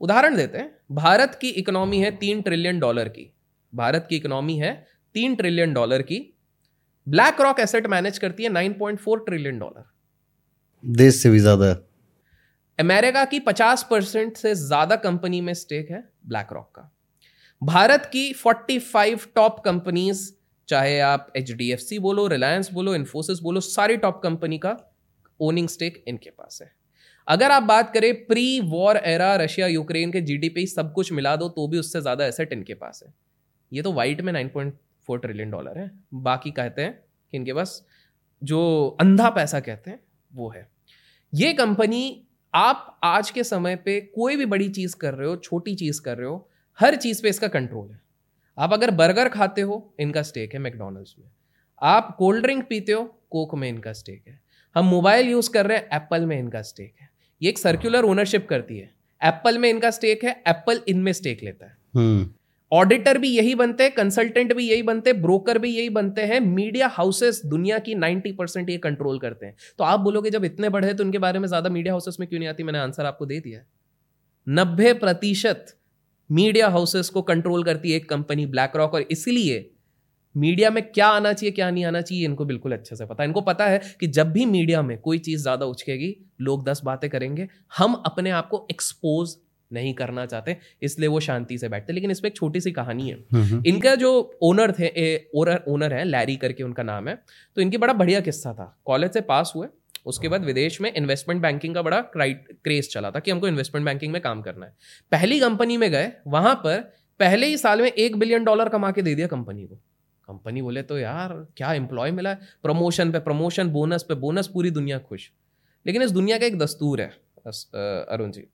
उदाहरण 0.00 0.36
देते 0.36 0.58
हैं 0.58 0.70
भारत 0.92 1.38
की 1.40 1.48
इकोनॉमी 1.60 1.98
है 1.98 2.10
तीन 2.16 2.42
ट्रिलियन 2.42 2.78
डॉलर 2.80 3.08
की। 3.08 3.32
भारत 3.72 4.06
की 4.10 4.16
इकोनॉमी 4.16 4.56
है 4.58 4.72
तीन 5.14 5.34
ट्रिलियन 5.34 5.72
डॉलर 5.74 6.02
की 6.02 6.18
ब्लैक 7.08 7.40
रॉक 7.40 7.60
एसेट 7.60 7.86
मैनेज 7.86 8.18
करती 8.18 8.42
है 8.42 8.48
nine 8.48 8.72
point 8.78 8.98
four 8.98 9.24
trillion 9.26 9.58
dollar 9.58 9.84
देश 10.84 11.14
से 11.14 11.30
भी 11.30 11.38
ज़्यादा। 11.38 11.70
अमेरिका 12.78 13.24
की 13.24 13.38
पचास 13.40 13.86
परसेंट 13.90 14.36
से 14.36 14.54
ज़्यादा 14.56 14.96
कंपनी 14.98 15.40
में 15.40 15.52
स्टेक 15.54 15.90
है 15.90 16.02
ब्लैक 16.26 16.52
रॉक 16.52 16.70
का। 16.74 16.90
भारत 17.62 18.08
की 18.12 18.32
फोर्टी 18.34 18.78
फाइव 18.80 19.20
टॉप 19.34 19.60
कंपनीज़ 19.64 20.30
चाहे 20.68 20.98
आप 21.00 21.32
एच 21.36 21.52
डी 21.52 21.70
एफ़ 21.72 21.80
सी 21.80 21.98
बोलो 21.98 22.26
रिलायंस 22.26 22.70
बोलो 22.72 22.94
इन्फोसिस 22.94 23.38
बोलो 23.40 23.60
सारी 23.62 23.96
टॉप 23.96 24.20
कंपनी 24.22 24.58
का 24.58 24.76
ओनिंग 25.40 25.68
स्टेक 25.68 26.02
इनके 26.08 26.30
पास 26.30 26.58
है। 26.62 26.70
अगर 27.28 27.50
आप 27.50 27.62
बात 27.62 27.92
करें 27.94 28.12
pre 28.26 28.60
war 28.66 28.96
era 28.96 29.34
Russia 29.36 29.66
Ukraine 29.66 30.12
के 30.12 30.20
जीडीपी 30.22 30.66
सब 30.66 30.92
कुछ 30.92 31.12
मिला 31.12 31.34
दो 31.36 31.48
तो 31.50 31.66
भी 31.68 31.78
उससे 31.78 32.00
ज़्यादा 32.00 32.26
एसेट 32.26 32.52
इनके 32.52 32.74
पास 32.74 33.02
है। 33.04 33.12
ये 33.72 33.82
तो 33.82 33.92
वाइट 33.92 34.20
में 34.20 34.32
nine 34.32 34.48
point 34.48 34.74
four 35.08 35.18
trillion 35.18 35.50
dollar 35.50 35.78
है। 35.78 35.90
बाकी 36.14 36.50
कहते 36.50 36.82
हैं 36.82 36.92
कि 37.30 37.36
इनके 37.36 37.52
पास 37.52 37.86
जो 38.44 38.88
अंधा 39.00 39.30
पैसा 39.30 39.60
कहते 39.60 39.90
हैं, 39.90 40.00
वो 40.32 40.50
है। 40.50 40.68
ये 41.34 41.52
कंपनी, 41.52 42.26
आप 42.54 43.00
आज 43.04 43.30
के 43.30 43.44
समय 43.44 43.76
पे 43.76 44.00
कोई 44.00 44.36
भी 44.36 44.46
बड़ी 44.46 44.68
चीज़ 44.68 44.96
कर 44.96 45.14
रहे 45.14 45.28
हो, 45.28 45.36
छोटी 45.36 45.74
चीज़ 45.74 46.02
कर 46.02 46.18
रहे 46.18 46.28
हो, 46.28 46.50
हर 46.80 46.96
चीज़ 46.96 47.22
पे 47.22 47.28
इसका 47.28 47.48
कंट्रोल 47.48 47.90
है। 47.90 48.00
आप 48.58 48.72
अगर 48.72 48.90
बर्गर 48.90 49.28
खाते 49.28 49.60
हो, 49.60 49.94
इनका 50.00 50.22
स्टेक 50.22 50.52
है 50.52 50.58
मैकडोनल्ड्स 50.58 51.14
में। 51.18 51.28
आप 51.82 52.16
कोल्ड 52.16 52.42
ड्रिंक 52.42 52.66
पीते 52.68 52.92
हो 52.92 53.20
कोक 53.30 53.54
में 53.54 53.68
इनका 53.68 53.92
स्टेक 53.92 54.24
है। 54.28 54.40
हम 54.74 54.86
मोबाइल 54.86 55.28
यूज़ 55.28 55.50
कर 55.50 55.66
रहे 55.66 55.78
हैं 55.78 55.88
एप्पल 55.92 56.26
में 56.26 56.38
इनका 56.38 56.62
स्टेक 56.62 56.94
है। 57.00 57.10
ये 57.42 57.48
एक 57.48 57.58
सर्कुलर 57.58 58.02
ओनरशिप 58.02 58.48
करती 58.48 58.78
है। 58.78 58.94
एप्पल 59.24 59.58
में 59.58 59.70
इनका 59.70 59.90
स्टेक 59.90 60.24
है 60.24 60.42
एप्पल 60.46 60.80
इनमें 60.88 61.12
स्टेक 61.12 61.42
लेता 61.42 61.66
है। 61.66 61.76
हम्म। 61.96 62.34
ऑडिटर 62.72 63.18
भी 63.18 63.28
यही 63.28 63.54
बनते 63.54 63.84
हैं 63.84 63.92
कंसल्टेंट 63.92 64.52
भी 64.54 64.68
यही 64.68 64.82
बनते 64.82 65.10
हैं 65.10 65.20
ब्रोकर 65.22 65.58
भी 65.58 65.70
यही 65.70 65.88
बनते 65.90 66.22
हैं। 66.22 66.40
मीडिया 66.40 66.88
हाउसेस 66.88 67.40
दुनिया 67.46 67.78
की 67.80 67.94
90 67.96 68.32
परसेंट 68.32 68.70
ये 68.70 68.76
कंट्रोल 68.78 69.18
करते 69.18 69.46
हैं। 69.46 69.54
तो 69.78 69.84
आप 69.84 70.00
बोलोगे 70.00 70.30
जब 70.30 70.44
इतने 70.44 70.68
बड़े 70.68 70.86
हैं 70.86 70.96
तो 70.96 71.04
उनके 71.04 71.18
बारे 71.18 71.38
में 71.38 71.48
ज़्यादा 71.48 71.70
मीडिया 71.70 71.94
हाउसेस 71.94 72.16
में 72.20 72.28
क्यों 72.28 72.40
नहीं 72.40 72.48
आती? 72.48 72.62
मैंने 72.62 72.78
आंसर 72.78 73.06
आपको 73.06 73.26
दे 73.26 73.40
दिया 73.40 73.62
नब्बे 74.46 74.92
प्रतिशत 74.96 75.74
मीडिया 76.30 76.68
हाउसेस 76.68 77.08
को 77.08 77.22
कंट्रोल 77.24 77.64
करती 77.64 77.90
है 77.90 77.96
एक 77.96 78.08
कंपनी 78.08 78.46
ब्लैक 78.46 78.76
रॉक 78.76 78.94
और 78.94 79.04
इसलिए 79.10 79.68
मीडिया 80.34 80.70
में 80.70 80.82
क्या 80.84 81.06
आना 81.08 81.32
चाहिए, 81.32 81.50
क्या 81.52 81.70
नहीं 81.70 81.84
आना 81.84 82.00
चाहिए, 82.00 82.24
इनको 82.24 82.44
बिल्कुल 82.44 82.72
अच्छे 82.72 82.96
से 82.96 83.06
पता 83.06 83.22
है। 83.22 83.28
इनको 83.28 83.40
पता 83.40 83.66
है 83.66 83.80
कि 84.00 84.06
जब 84.08 84.30
भी 84.32 84.44
मीडिया 84.46 84.82
में 84.82 84.96
कोई 84.98 85.18
चीज़ 85.18 85.42
ज़्यादा 85.42 85.66
उछकेगी, 85.66 86.14
लोग 86.40 86.64
दस 86.64 86.80
बातें 86.84 87.08
करेंगे। 87.10 87.48
हम 87.78 87.94
अपने 88.06 88.30
आप 88.30 88.48
को 88.48 88.66
एक्सपोज 88.70 89.34
नहीं 89.70 89.92
करना 89.94 90.24
चाहते 90.26 90.56
इसलिए 90.82 91.08
वो 91.08 91.20
शांति 91.20 91.58
से 91.58 91.68
बैठते। 91.68 91.92
लेकिन 91.92 92.10
इसमें 92.10 92.30
एक 92.30 92.36
छोटी 92.36 92.60
सी 92.60 92.72
कहानी 92.72 93.08
है। 93.10 93.62
इनका 93.64 93.94
जो 93.94 94.38
ओनर 94.42 94.72
थे 94.72 94.86
ए, 94.86 95.30
ओनर 95.34 95.62
ओनर 95.68 95.94
है 95.94 96.04
लैरी 96.04 96.36
करके 96.36 96.62
उनका 96.62 96.82
नाम 96.82 97.08
है। 97.08 97.18
तो 97.56 97.62
इनकी 97.62 97.78
बड़ा 97.78 97.92
बढ़िया 97.94 98.20
किस्सा 98.20 98.52
था। 98.54 98.74
कॉलेज 98.86 99.12
से 99.12 99.20
पास 99.22 99.52
हुए 99.56 99.68
उसके 100.06 100.28
बाद 100.28 100.44
विदेश 100.44 100.80
में 100.80 100.92
इन्वेस्टमेंट 100.92 101.42
बैंकिंग 101.42 101.74
का 101.74 101.82
बड़ा 101.82 102.00
क्रेज 102.16 102.92
चला 102.92 103.10
था 103.10 103.20
कि 103.20 103.30
हमको 103.30 103.48
इन्वेस्टमेंट 103.48 103.84
बैंकिंग 103.86 104.12
में 104.12 104.20
काम 104.22 104.40
करना 104.42 104.66
है। 104.66 104.72
पहली 105.12 105.40
कंपनी 105.40 105.76
में 105.76 105.90
गए 105.90 106.12
वहाँ 106.26 106.54
पर 106.56 106.78
पहले 107.20 107.46
ही 107.46 107.56
साल 107.56 107.82
में 107.82 107.88
एक 107.88 108.16
बिलियन 108.16 108.44
डॉलर 108.44 108.68
कमा 108.68 108.90
के 108.90 109.02
दे 109.02 109.14
दिया 109.14 109.26
कंपनी 109.26 109.66
को। 109.66 109.74
कंपनी 110.28 110.62
बोले 110.62 110.82
तो 110.82 110.98
यार 110.98 111.32
क्या 111.56 111.72
एम्प्लॉय 111.72 112.10
मिला 112.10 112.30
है? 112.30 112.38
प्रमोशन 112.62 113.12
पे 113.12 113.18
प्रमोशन 113.18 113.68
बोनस 113.68 114.02
पे 114.02 114.14
बोनस 114.16 114.46
पूरी 114.46 114.70
दुनिया 114.70 114.98
खुश। 115.00 115.30
लेकिन 115.86 116.02
इस 116.02 116.10
दुनिया 116.10 116.38
का 116.38 116.46
एक 116.46 116.58
दस्तूर 116.58 117.00
है 117.00 117.08
अरुण 118.08 118.30
जी। 118.30 118.46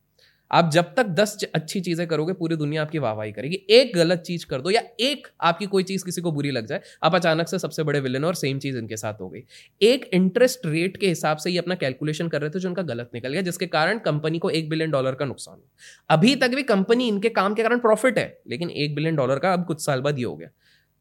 आप 0.50 0.70
जब 0.70 0.92
तक 0.94 1.06
दस 1.10 1.38
अच्छी 1.46 1.80
चीज़ें 1.80 2.06
करोगे, 2.06 2.32
पूरी 2.32 2.56
दुनिया 2.56 2.82
आपकी 2.82 2.98
वाहवाही 2.98 3.32
करेगी। 3.32 3.56
एक 3.70 3.92
गलत 3.94 4.18
चीज़ 4.20 4.44
कर 4.46 4.60
दो 4.60 4.70
या 4.70 4.82
एक 5.00 5.26
आपकी 5.42 5.66
कोई 5.66 5.82
चीज़ 5.82 6.04
किसी 6.04 6.20
को 6.20 6.32
बुरी 6.32 6.50
लग 6.50 6.66
जाए, 6.66 6.80
आप 7.02 7.14
अचानक 7.14 7.48
से 7.48 7.58
सबसे 7.58 7.82
बड़े 7.82 8.00
विलन 8.00 8.24
और 8.24 8.34
सेम 8.34 8.58
चीज़ 8.58 8.78
इनके 8.78 8.96
साथ 8.96 9.20
हो 9.20 9.28
गई। 9.28 9.42
एक 9.82 10.08
इंटरेस्ट 10.14 10.66
रेट 10.66 10.96
के 10.96 11.08
हिसाब 11.08 11.36
से 11.36 11.50
ये 11.50 11.58
अपना 11.58 11.74
कैलकुलेशन 11.74 12.28
कर 12.28 12.40
रहे 12.40 12.50
थे 12.50 12.58
जो 12.58 12.68
उनका 12.68 12.82
गलत 12.84 13.10
निकल 13.14 13.28
गया, 13.28 13.42
जिसके 13.42 13.66
कारण 13.68 13.98
कंपनी 14.00 14.38
को 14.38 14.50
एक 14.50 14.68
बिलियन 14.68 14.90
डॉलर 14.90 15.14
का 15.14 15.24
नुकसान 15.24 15.54
हो 15.54 15.64
अभी 16.10 16.34
तक 16.36 16.54
भी 16.54 16.62
कंपनी 16.64 17.08
इनके 17.08 17.28
काम 17.30 17.54
के 17.54 17.62
कारण 17.62 17.78
प्रॉफिट 17.80 18.18
है, 18.18 18.40
लेकिन 18.48 18.70
एक 18.70 18.94
बिलियन 18.94 19.16
डॉलर 19.16 19.38
का 19.38 19.52
अब 19.52 19.66
कुछ 19.66 19.84
साल 19.84 20.00
बाद 20.00 20.18
ये 20.18 20.24
हो 20.24 20.36
गया। 20.36 20.48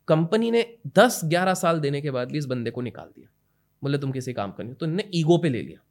कंपनी 0.08 0.52
ने 0.52 0.66
दस 0.98 1.22
ग्यारह 1.26 1.54
साल 1.56 1.80
देने 1.80 2.02
के 2.02 2.12
बाद 2.12 2.32
भी 2.32 2.38
इस 2.38 2.46
बंदे 2.46 2.72
को 2.72 2.82
निकाल 2.82 3.06
दिया। 3.08 3.30
बोले, 3.82 3.98
तुम 3.98 4.12
किसी 4.12 4.34
काम 4.34 4.52
करनी 4.52 4.74
तो 4.74 4.86
इन्हें 4.86 5.10
ईगो 5.14 5.38
पे 5.38 5.50
ले 5.50 5.62
लिया। 5.62 5.84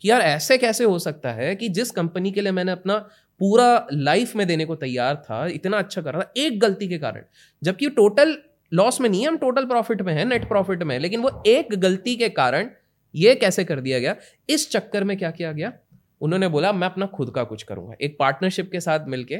कि 0.00 0.10
यार 0.10 0.20
ऐसे 0.20 0.58
कैसे 0.58 0.84
हो 0.84 0.98
सकता 0.98 1.32
है 1.32 1.56
कि 1.56 1.68
जिस 1.68 1.90
कंपनी 1.90 2.32
के 2.32 2.40
लिए 2.40 2.52
मैंने 2.52 2.72
अपना 2.72 2.96
पूरा 3.38 3.86
लाइफ 3.92 4.36
में 4.36 4.46
देने 4.46 4.64
को 4.64 4.74
तैयार 4.74 5.16
था, 5.16 5.46
इतना 5.46 5.78
अच्छा 5.78 6.02
कर 6.02 6.12
रहा 6.12 6.22
था, 6.22 6.32
एक 6.36 6.60
गलती 6.60 6.88
के 6.88 6.98
कारण। 6.98 7.22
जबकि 7.62 7.90
टोटल 7.90 8.38
लॉस 8.72 9.00
में 9.00 9.08
नहीं 9.08 9.20
है, 9.20 9.28
हम 9.28 9.36
टोटल 9.36 9.64
प्रॉफिट 9.64 10.02
में 10.02 10.14
है 10.14 10.24
नेट 10.24 10.48
प्रॉफिट 10.48 10.82
में 10.82 10.94
है, 10.94 11.00
लेकिन 11.00 11.20
वो 11.20 11.42
एक 11.46 11.74
गलती 11.74 12.16
के 12.16 12.28
कारण 12.28 12.70
ये 13.14 13.34
कैसे 13.34 13.64
कर 13.64 13.80
दिया 13.80 13.98
गया, 13.98 14.16
इस 14.48 14.70
चक्कर 14.70 15.04
में 15.04 15.16
क्या 15.16 15.30
किया 15.30 15.52
गया? 15.52 15.72
उन्होंने 16.20 16.48
बोला, 16.48 16.72
मैं 16.72 16.88
अपना 16.88 17.06
खुद 17.06 17.30
का 17.30 17.44
कुछ 17.44 17.62
करूँगा। 17.62 17.94
एक 18.00 18.16
पार्टनरशिप 18.18 18.72
के 18.72 18.80
साथ 18.80 19.00
मिलके 19.08 19.36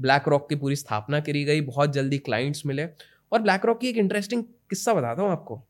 ब्लैक 0.00 0.28
रॉक 0.28 0.48
की 0.48 0.54
पूरी 0.54 0.76
स्थापना 0.76 1.20
करी 1.20 1.44
गई, 1.44 1.60
बहुत 1.60 1.92
जल्दी 1.92 2.18
क्लाइंट्स 2.18 2.66
मिले। 2.66 2.86
और 3.32 3.42
ब्लैक 3.42 3.66
रॉक 3.66 3.80
की 3.80 3.88
एक 3.88 3.96
इंटरेस्टिंग 3.96 4.44
किस्सा 4.44 4.94
बताता 4.94 5.22
हूँ 5.22 5.30
आपको। 5.30 5.66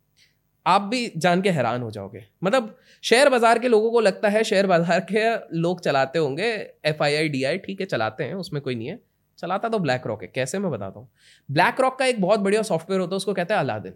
आप 0.71 0.83
भी 0.85 1.13
जान 1.17 1.43
के 1.43 1.51
हैरान 1.51 1.83
हो 1.83 1.91
जाओगे। 1.91 2.25
मतलब 2.45 2.77
शेयर 3.05 3.29
बाज़ार 3.29 3.59
के 3.59 3.69
लोगों 3.69 3.91
को 3.91 4.01
लगता 4.01 4.29
है 4.29 4.43
शेयर 4.45 4.67
बाज़ार 4.67 5.01
के 5.11 5.29
लोग 5.59 5.81
चलाते 5.81 6.19
होंगे 6.19 6.51
F 6.85 7.03
I 7.03 7.15
I 7.15 7.29
D 7.29 7.43
I 7.45 7.59
ठीक 7.59 7.81
है, 7.81 7.87
चलाते 7.87 8.25
हैं, 8.25 8.35
उसमें 8.37 8.63
कोई 8.63 8.75
नहीं 8.75 8.89
है। 8.89 8.99
चलाता 9.39 9.69
तो 9.69 9.79
ब्लैक 9.79 10.07
रॉक 10.07 10.23
है, 10.23 10.29
कैसे 10.29 10.59
मैं 10.59 10.71
बताता 10.71 11.01
हूँ? 11.01 11.09
ब्लैक 11.49 11.81
रॉक 11.81 11.99
का 11.99 12.07
एक 12.07 12.21
बहुत 12.21 12.41
बढ़िया 12.41 12.63
सॉफ्टवेयर 12.65 13.01
होता 13.01 13.15
है, 13.15 13.17
उसको 13.17 13.35
कहते 13.35 13.55
हैं 13.55 13.61
अलादिन 13.61 13.95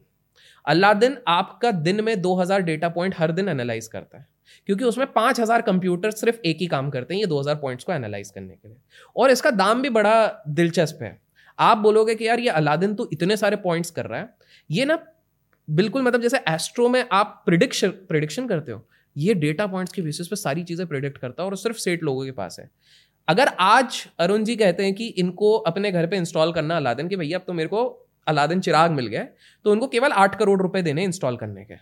अलादिन 0.67 1.17
आपका 1.29 1.71
दिन 1.71 2.01
में 2.05 2.15
2000 2.23 2.63
डेटा 2.63 2.89
पॉइंट 2.89 3.15
हर 3.19 3.33
दिन 3.33 3.49
एनालाइज 3.49 3.87
करता 3.87 4.19
है, 4.19 4.27
क्योंकि 4.69 4.85
उसमें 4.85 5.07
5000 5.13 5.63
कंप्यूटर 5.63 6.11
सिर्फ़ 6.13 6.39
एक 6.45 6.59
ही 6.61 6.67
काम 6.67 6.89
करते 6.91 7.15
हैं, 7.15 7.21
ये 7.21 7.27
2000 7.27 7.57
पॉइंट्स 7.57 7.85
को 7.85 7.93
एनालाइज 7.93 8.31
करने 8.31 8.55
के 8.55 8.69
लिए। 8.69 8.77
और 9.17 9.31
इसका 9.31 9.51
दाम 9.53 9.83
भी 9.83 9.91
बड़ा 9.91 10.45
दिलचस्प 10.51 11.03
है। 11.03 11.19
आप 11.59 11.79
बोलोगे 11.79 12.15
कि 12.15 12.29
यार, 12.29 12.41
ये 12.41 12.49
अलादिन 12.51 12.95
तो 12.95 13.09
इतने 13.13 13.37
सारे 13.37 13.57
पॉइंट्स 13.59 13.91
कर 13.91 14.07
रहा 14.07 14.21
है, 14.21 14.29
ये 14.71 14.85
ना 14.85 14.99
बिल्कुल 15.69 16.03
मतलब 16.03 16.21
जैसे 16.21 16.39
एस्ट्रो 16.49 16.89
में 16.89 17.05
आप 17.13 17.43
प्रिडिक्शन 17.47 17.91
प्रिडिक्शन 18.09 18.47
करते 18.49 18.73
हो, 18.73 18.87
ये 19.17 19.35
डेटा 19.35 19.67
पॉइंट्स 19.67 19.93
के 19.93 20.03
बेसिस 20.03 20.29
पे 20.29 20.37
सारी 20.37 20.63
चीज़ें 20.65 20.87
प्रिडिक्ट 20.87 21.19
करता 21.19 21.43
है 21.43 21.49
और 21.49 21.57
सिर्फ़ 21.57 21.79
सेट 21.79 22.03
लोगों 22.03 22.25
के 22.25 22.31
पास 22.33 22.57
है। 22.61 22.69
अगर 23.29 23.49
आज 23.61 24.05
अरुण 24.21 24.45
जी 24.45 24.57
कहते 24.57 24.85
हैं 24.85 24.95
कि 24.95 25.07
इनको 25.09 25.53
अपने 25.59 25.93
घर 25.93 26.07
पे 26.07 26.17
इंस्टॉल 26.17 26.53
करना 26.53 26.77
अलादिन, 26.77 27.09
कि 27.09 27.17
भैया 27.17 27.39
अब 27.39 27.45
तो 27.47 27.53
मेरे 27.53 27.69
को 27.69 27.85
अलादीन 28.27 28.61
चिराग 28.61 28.91
मिल 28.91 29.07
गए 29.07 29.27
तो 29.65 29.73
उनको 29.73 29.87
केवल 29.89 30.13
आठ 30.13 30.39
करोड़ 30.39 30.61
रुपए 30.63 30.83
देने 30.83 31.05
इंस्टॉल 31.05 31.37
करने 31.37 31.65
के। 31.65 31.75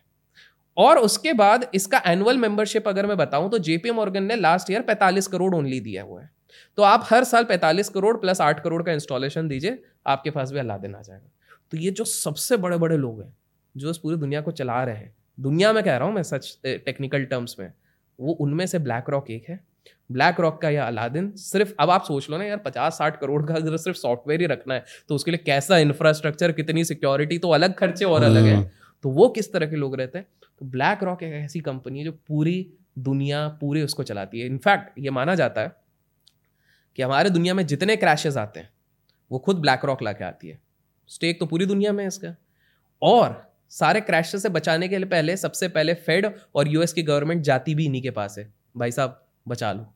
और 0.76 0.98
उसके 0.98 1.32
बाद 1.32 1.68
इसका 1.74 2.02
एनुअल 2.06 2.38
मेंबरशिप 2.38 2.88
अगर 2.88 3.06
मैं 3.06 3.16
बताऊँ 3.16 3.50
तो 3.50 3.58
जेपी 3.60 3.90
मॉर्गन 3.90 4.24
ने 4.24 4.36
लास्ट 4.36 4.70
ईयर 4.70 4.82
45 4.82 5.26
करोड़ 5.26 5.54
ओनली 5.54 5.80
दिया 5.80 6.02
हुआ 6.02 6.20
है। 6.22 6.30
तो 6.78 6.82
आप 6.82 7.06
हर 7.06 7.24
साल 7.24 7.44
45 7.44 7.88
करोड़ 7.88 8.16
प्लस 8.16 8.40
8 8.40 8.60
करोड़ 8.60 8.82
का 8.82 8.92
इंस्टॉलेशन 8.92 9.48
दीजिए, 9.48 9.82
आपके 10.06 10.30
पास 10.30 10.52
भी 10.52 10.58
अलादीन 10.58 10.94
आ 10.94 11.00
जाएगा। 11.02 11.30
तो 11.72 11.76
ये 11.76 11.90
जो 11.90 12.04
सबसे 12.06 12.56
बड़े 12.56 12.76
बड़े 12.78 12.96
लोग 12.96 13.20
हैं 13.22 13.34
जो 13.74 13.90
इस 13.90 13.98
पूरी 13.98 14.16
दुनिया 14.16 14.40
को 14.40 14.50
चला 14.52 14.82
रहे 14.84 14.96
हैं। 14.96 15.14
दुनिया 15.38 15.72
में 15.72 15.82
कह 15.84 15.96
रहा 15.96 16.06
हूँ 16.06 16.14
मैं 16.14 16.22
सच 16.22 16.58
टेक्निकल 16.64 17.24
टर्म्स 17.24 17.56
में 17.60 17.72
वो 18.18 18.32
उनमें 18.32 18.66
से 18.66 18.78
ब्लैक 18.78 19.10
रॉक 19.10 19.30
एक 19.30 19.48
है। 19.48 19.58
ब्लैक 20.10 20.40
रॉक 20.40 20.60
का 20.62 20.70
या 20.70 20.84
अलादीन 20.84 21.30
सिर्फ़ 21.36 21.72
अब 21.80 21.90
आप 21.90 22.04
सोच 22.04 22.28
लो 22.30 22.38
ना 22.38 22.44
यार 22.44 22.56
पचास 22.56 22.98
साठ 22.98 23.18
करोड़ 23.20 23.42
का 23.46 23.54
अगर 23.54 23.76
सिर्फ़ 23.76 23.98
सॉफ्टवेयर 23.98 24.40
ही 24.40 24.46
रखना 24.46 24.74
है 24.74 24.84
तो 25.08 25.14
उसके 25.14 25.30
लिए 25.30 25.42
कैसा 25.46 25.78
इंफ्रास्ट्रक्चर 25.78 26.52
कितनी 26.52 26.84
सिक्योरिटी 26.84 27.38
तो 27.38 27.50
अलग 27.50 27.74
खर्चे 27.74 28.04
और 28.04 28.22
अलग 28.22 28.44
है। 28.44 28.54
हम्म। 28.54 28.68
तो 29.04 29.10
वो 29.10 29.28
किस 29.28 29.52
तरह 29.52 29.66
के 29.66 29.76
लोग 29.76 29.96
रहते 29.96 30.18
हैं? 30.18 30.26
तो 30.60 30.66
ब्लैक 30.66 31.02
रॉक 31.02 31.22
एक 31.22 31.32
ऐसी 31.34 31.60
कंपनी 31.60 31.98
है 31.98 32.04
जो 32.04 32.12
पूरी 32.28 32.72
दुनिया 32.98 33.46
पूरे 33.60 33.82
उसको 33.82 34.02
चलाती 34.02 34.40
है। 34.40 34.46
इनफैक्ट 34.46 34.98
ये 34.98 35.10
माना 35.10 35.34
जाता 35.34 35.60
है 35.60 35.72
कि 36.98 37.02
हमारे 37.02 37.30
दुनिया 37.30 37.54
में 37.54 37.66
जितने 37.66 37.96
क्रैशेज 37.96 38.36
आते 38.36 38.60
हैं 38.60 38.70
वो 39.30 39.38
खुद 39.38 39.56
ब्लैक 39.56 39.84
रॉक 39.84 40.02
ला 40.02 40.12
के 40.12 40.24
आती 40.24 40.48
है। 40.48 40.58
स्टेक 41.10 41.40
तो 41.40 41.46
पूरी 41.46 41.66
दुनिया 41.66 41.92
में 41.92 42.04
है 42.04 42.08
इसका। 42.08 42.34
और 43.02 43.51
सारे 43.72 44.00
क्रैश 44.00 44.34
से 44.36 44.48
बचाने 44.48 44.88
के 44.88 44.98
लिए 44.98 45.06
पहले 45.08 45.36
सबसे 45.36 45.68
पहले 45.68 45.94
फेड 45.96 46.26
और 46.54 46.68
यूएस 46.68 46.92
की 46.92 47.02
गवर्नमेंट 47.02 47.42
जाती 47.42 47.74
भी 47.74 47.84
इन्हीं 47.86 48.02
के 48.02 48.10
पास 48.10 48.34
है। 48.38 48.52
भाई 48.76 48.92
साहब 48.92 49.20
बचा 49.48 49.72
लो। 49.72 49.86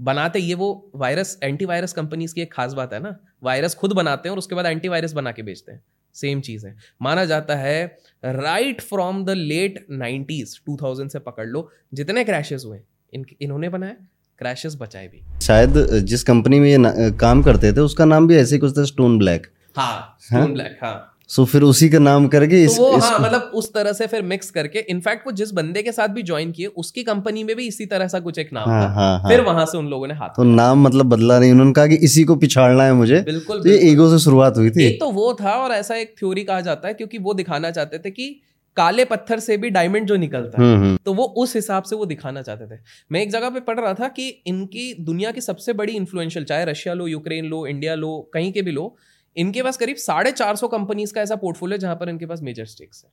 बनाते 0.00 0.38
ये 0.38 0.54
वो 0.54 0.90
वायरस 0.96 1.38
एंटीवायरस 1.42 1.92
कंपनीज़ 1.92 2.34
की 2.34 2.40
एक 2.40 2.52
खास 2.52 2.72
बात 2.72 2.92
है 2.92 3.00
ना। 3.00 3.16
वायरस 3.42 3.74
खुद 3.74 3.92
बनाते 3.92 4.28
हैं 4.28 4.32
और 4.32 4.38
उसके 4.38 4.54
बाद 4.54 4.66
एंटीवायरस 4.66 5.12
बना 5.12 5.32
के 5.32 5.42
बेचते 5.42 5.72
हैं। 5.72 5.82
सेम 6.14 6.40
चीज़ 6.40 6.66
है। 6.66 6.74
माना 7.02 7.24
जाता 7.24 7.54
है 7.56 7.84
right 8.24 8.80
from 8.80 9.24
the 9.24 9.30
late 9.30 9.86
nineties 9.90 10.58
two 10.66 10.76
thousand 10.82 11.10
से 11.10 11.18
पकड़ 11.18 11.46
लो 11.46 11.68
जितने 11.94 12.24
क्रैशेज 12.24 12.64
हुए 12.64 12.80
इन 13.12 13.24
इन्होंने 13.40 13.68
बनाए 13.68 13.96
क्रैशेस 14.38 14.76
बचाए 14.80 15.08
भी। 15.08 15.22
शायद 15.40 15.86
जिस 16.04 16.22
कंपनी 16.22 16.60
में 16.60 16.68
ये 16.68 17.10
काम 17.20 17.42
करते 17.42 17.72
थे 17.72 17.80
उसका 17.80 18.04
नाम 18.04 18.28
भी 18.28 18.36
ऐसे 18.36 18.58
कुछ 18.58 18.76
था 18.78 18.84
स्टोन 18.84 19.18
ब्लैक 19.18 19.46
हाँ 19.76 20.16
स्टोन 20.20 20.52
ब्लैक 20.54 20.78
हाँ। 20.82 21.08
सो 21.30 21.44
फिर 21.44 21.62
उसी 21.62 21.88
का 21.88 21.98
नाम 21.98 22.26
करके 22.28 22.66
तो 22.66 22.72
इस, 22.72 22.78
वो 22.78 22.96
हाँ 22.96 23.18
मतलब 23.20 23.50
उस 23.54 23.72
तरह 23.74 23.92
से 23.92 24.06
फिर 24.06 24.22
मिक्स 24.22 24.50
करके 24.50 24.78
इनफैक्ट 24.90 25.26
वो 25.26 25.32
जिस 25.32 25.52
बंदे 25.52 25.82
के 25.82 25.92
साथ 25.92 26.08
भी 26.08 26.22
ज्वाइन 26.22 26.52
किए 26.52 26.66
उसकी 26.66 27.02
कंपनी 27.02 27.44
में 27.44 27.54
भी 27.56 27.66
इसी 27.66 27.86
तरह 27.86 28.08
सा 28.08 28.20
कुछ 28.20 28.38
एक 28.38 28.52
नाम 28.52 28.70
हाँ, 28.70 28.82
था। 28.82 28.88
हाँ, 28.88 29.18
हाँ, 29.18 29.30
फिर 29.30 29.40
वहाँ 29.40 29.66
से 29.66 29.78
उन 29.78 29.88
लोगों 29.88 30.06
ने 30.06 30.14
हाथ 30.14 30.28
तो 30.28 30.42
नाम 30.44 30.82
मतलब 30.82 31.06
बदला 31.06 31.38
नहीं 31.38 31.52
उन्होंने 31.52 31.72
कहा 31.72 31.86
कि 31.86 31.96
इसी 32.04 32.24
को 32.24 32.36
पिछाड़ना 32.36 32.84
है 32.84 32.92
मुझे। 32.92 33.20
बिल्कुल 33.20 33.62
तो 33.62 33.68
ये 33.68 33.78
ईगो 33.90 34.10
से 34.10 34.24
शुरुआत 34.24 34.56
हुई 34.56 34.70
थी। 34.70 34.86
एक 34.86 35.00
तो 35.00 35.10
वो 35.10 35.32
था 35.34 35.52
और 35.52 35.72
ऐसा 35.72 35.96
एक 35.96 36.14
थ्योरी 36.18 36.44
कहा 36.44 36.60
जाता 36.60 36.88
है 36.88 36.94
क्योंकि 36.94 37.18
वो 37.18 37.34
दिखाना 37.34 37.70
चाहते 37.70 37.98
थे 37.98 38.10
कि 38.10 38.40
काले 38.76 39.04
पत्थर 39.04 39.38
से 39.38 39.56
भी 39.56 39.70
डायमंड 39.70 40.06
जो 40.06 40.16
निकलता 40.16 40.62
है 40.62 40.68
हम्म, 40.68 40.84
हम्म। 40.84 40.98
तो 41.04 41.12
वो 41.14 41.24
उस 41.24 41.54
हिसाब 41.56 41.82
से 41.82 41.96
वो 41.96 42.04
दिखाना 42.06 42.42
चाहते 42.42 42.66
थे। 42.66 42.78
मैं 43.12 43.22
एक 43.22 43.30
जगह 43.30 43.50
पे 43.50 43.60
पढ़ 43.60 43.80
रहा 43.80 43.94
था 43.94 44.08
कि 44.08 44.28
इनकी 44.46 44.94
दुनिया 45.00 45.30
की 45.30 45.40
सबसे 45.40 45.72
बड़ी 45.72 45.92
इन्फ्लुएंशियल 45.92 46.44
चाहे 46.44 46.64
रशिया 46.64 46.94
लो 46.94 47.06
यूक्रेन 47.06 47.44
लो 47.44 47.66
इंडिया 47.66 47.94
लो 47.94 48.30
कहीं 48.34 48.52
के 48.52 48.62
भी 48.62 48.70
लो 48.70 48.96
इनके 49.36 49.62
पास 49.62 49.76
करीब 49.76 49.96
साढ़े 49.98 50.32
चार 50.32 50.56
सौ 50.56 50.68
कंपनीज़ 50.68 51.12
का 51.14 51.20
ऐसा 51.20 51.36
पोर्टफोलियो 51.36 51.78
जहाँ 51.78 51.94
पर 51.96 52.08
इनके 52.08 52.26
पास 52.26 52.40
मेजर 52.42 52.64
स्टेक्स 52.66 53.04
है। 53.04 53.10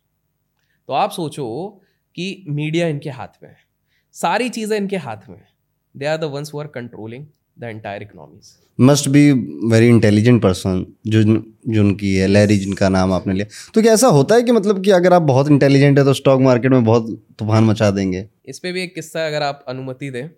तो 0.90 0.94
आप 0.96 1.12
सोचो 1.12 1.48
कि 2.16 2.46
मीडिया 2.50 2.88
इनके 2.88 3.10
हाथ 3.12 3.44
में 3.44 3.50
है। 3.50 3.58
सारी 4.16 4.50
चीज़ें 4.50 4.78
इनके 4.78 4.98
हाथ 5.00 5.30
में 5.30 5.38
है। 5.38 5.48
They 5.96 6.06
are 6.06 6.18
the 6.18 6.24
ones 6.34 6.52
who 6.54 6.60
are 6.60 6.68
controlling 6.70 7.26
the 7.60 7.64
entire 7.66 8.02
economies 8.02 8.52
must 8.80 9.08
be 9.10 9.32
very 9.72 9.88
intelligent 9.88 10.42
person 10.44 10.86
जो 11.08 11.24
जो 11.24 11.82
उनकी 11.82 12.14
है। 12.16 12.28
लहरी 12.28 12.58
जिनका 12.58 12.90
नाम 12.90 13.14
आपने 13.14 13.34
लिया। 13.34 13.46
तो 13.74 13.82
क्या 13.82 13.94
ऐसा 13.94 14.08
होता 14.10 14.36
है 14.36 14.44
कि 14.44 14.52
मतलब 14.52 14.84
कि 14.84 14.92
अगर 14.92 15.14
आप 15.14 15.22
बहुत 15.24 15.50
इंटेलिजेंट 15.52 15.98
है 16.00 16.04
तो 16.06 16.14
स्टॉक 16.14 16.42
मार्केट 16.42 16.72
में 16.72 16.84
बहुत 16.84 17.10
तूफ़ान 17.40 17.64
मचा 17.64 17.90
देंगे? 17.92 18.28
इस 18.46 18.60
पर 18.60 18.72
भी 18.72 18.84
एक 18.84 18.94
किस्सा 18.96 19.26
अगर 19.28 19.44
आप 19.44 19.66
अनुमति 19.68 20.10
दें। 20.10 20.30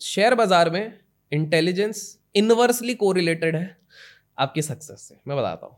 शेयर 0.00 0.34
बाज़ार 0.34 0.70
में 0.70 0.92
इंटेलिजेंस 1.32 2.18
इनवर्सली 2.36 2.94
कोरिलेटेड 2.94 3.56
है। 3.56 3.76
आपकी 4.38 4.62
सक्सेस 4.62 5.00
से। 5.00 5.18
मैं 5.28 5.36
बताता 5.36 5.66
हूँ। 5.66 5.76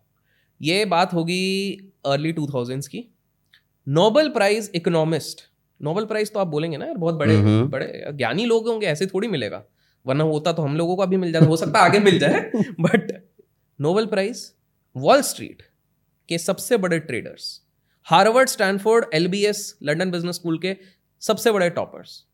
ये 0.61 0.85
बात 0.87 1.13
होगी 1.15 1.93
अर्ली 2.07 2.33
टू 2.33 2.47
थाउजेंड्स 2.47 2.89
की। 2.89 3.05
Nobel 3.87 4.29
prize 4.29 4.71
economist 4.75 5.41
Nobel 5.81 6.05
prize 6.07 6.33
तो 6.33 6.41
आप 6.41 6.47
बोलेंगे 6.47 6.77
ना 6.77 6.87
यार 6.87 6.97
बहुत 6.97 7.15
बड़े 7.15 7.37
बड़े 7.69 8.13
ज्ञानी 8.13 8.45
लोग 8.45 8.69
होंगे 8.69 8.87
ऐसे 8.87 9.07
थोड़ी 9.07 9.29
मिलेगा। 9.29 9.63
वरना 10.07 10.25
होता 10.25 10.53
तो 10.53 10.63
हम 10.63 10.77
लोगों 10.77 10.97
को 10.97 11.07
भी 11.07 11.17
मिल 11.17 11.33
जाता 11.33 11.47
हो 11.47 11.57
सकता 11.57 11.81
आगे 11.81 11.99
मिल 12.01 12.19
जाए। 12.19 12.41
But 12.81 13.13
Nobel 13.79 14.07
prize 14.07 14.51
Wall 14.97 15.23
Street 15.23 15.63
के 16.29 16.39
सबसे 16.39 16.77
बड़े 16.77 16.99
traders 17.01 17.61
Harvard 18.07 18.49
Stanford 18.49 19.05
L 19.15 19.29
B 19.29 19.45
S 19.45 19.79
London 19.83 20.11
business 20.11 20.35
school 20.35 20.59
के 20.59 20.77
सबसे 21.23 21.53
बड़े 21.53 21.69
टॉपर्स 21.71 22.25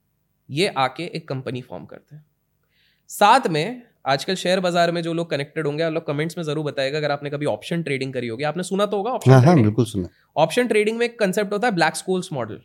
ये 0.48 0.68
आके 0.78 1.04
एक 1.06 1.28
कंपनी 1.28 1.60
फॉर्म 1.62 1.84
करते 1.84 2.16
हैं। 2.16 2.24
साथ 3.10 3.46
में 3.48 3.82
आजकल 4.04 4.34
शेयर 4.34 4.60
बाज़ार 4.60 4.90
में 4.92 5.00
जो 5.02 5.12
लोग 5.12 5.30
कनेक्टेड 5.30 5.66
होंगे 5.66 5.82
आप 5.82 5.92
लोग 5.92 6.06
कमेंट्स 6.06 6.36
में 6.38 6.44
ज़रूर 6.44 6.64
बताएगा 6.64 6.98
अगर 6.98 7.10
आपने 7.10 7.30
कभी 7.30 7.46
ऑप्शन 7.46 7.82
ट्रेडिंग 7.82 8.12
करी 8.12 8.28
होगी। 8.28 8.44
आपने 8.44 8.62
सुना 8.62 8.86
तो 8.86 8.96
होगा 8.96 9.10
ऑप्शन 9.12 9.30
हाँ, 9.30 9.40
हाँ, 9.42 9.54
बिल्कुल 9.56 9.84
सुना 9.86 10.08
ऑप्शन 10.36 10.68
ट्रेडिंग 10.68 10.98
में 10.98 11.04
एक 11.06 11.18
कंसेप्ट 11.18 11.52
होता 11.52 11.66
है 11.66 11.74
ब्लैक 11.74 11.96
स्कूल्स 11.96 12.32
मॉडल 12.32 12.60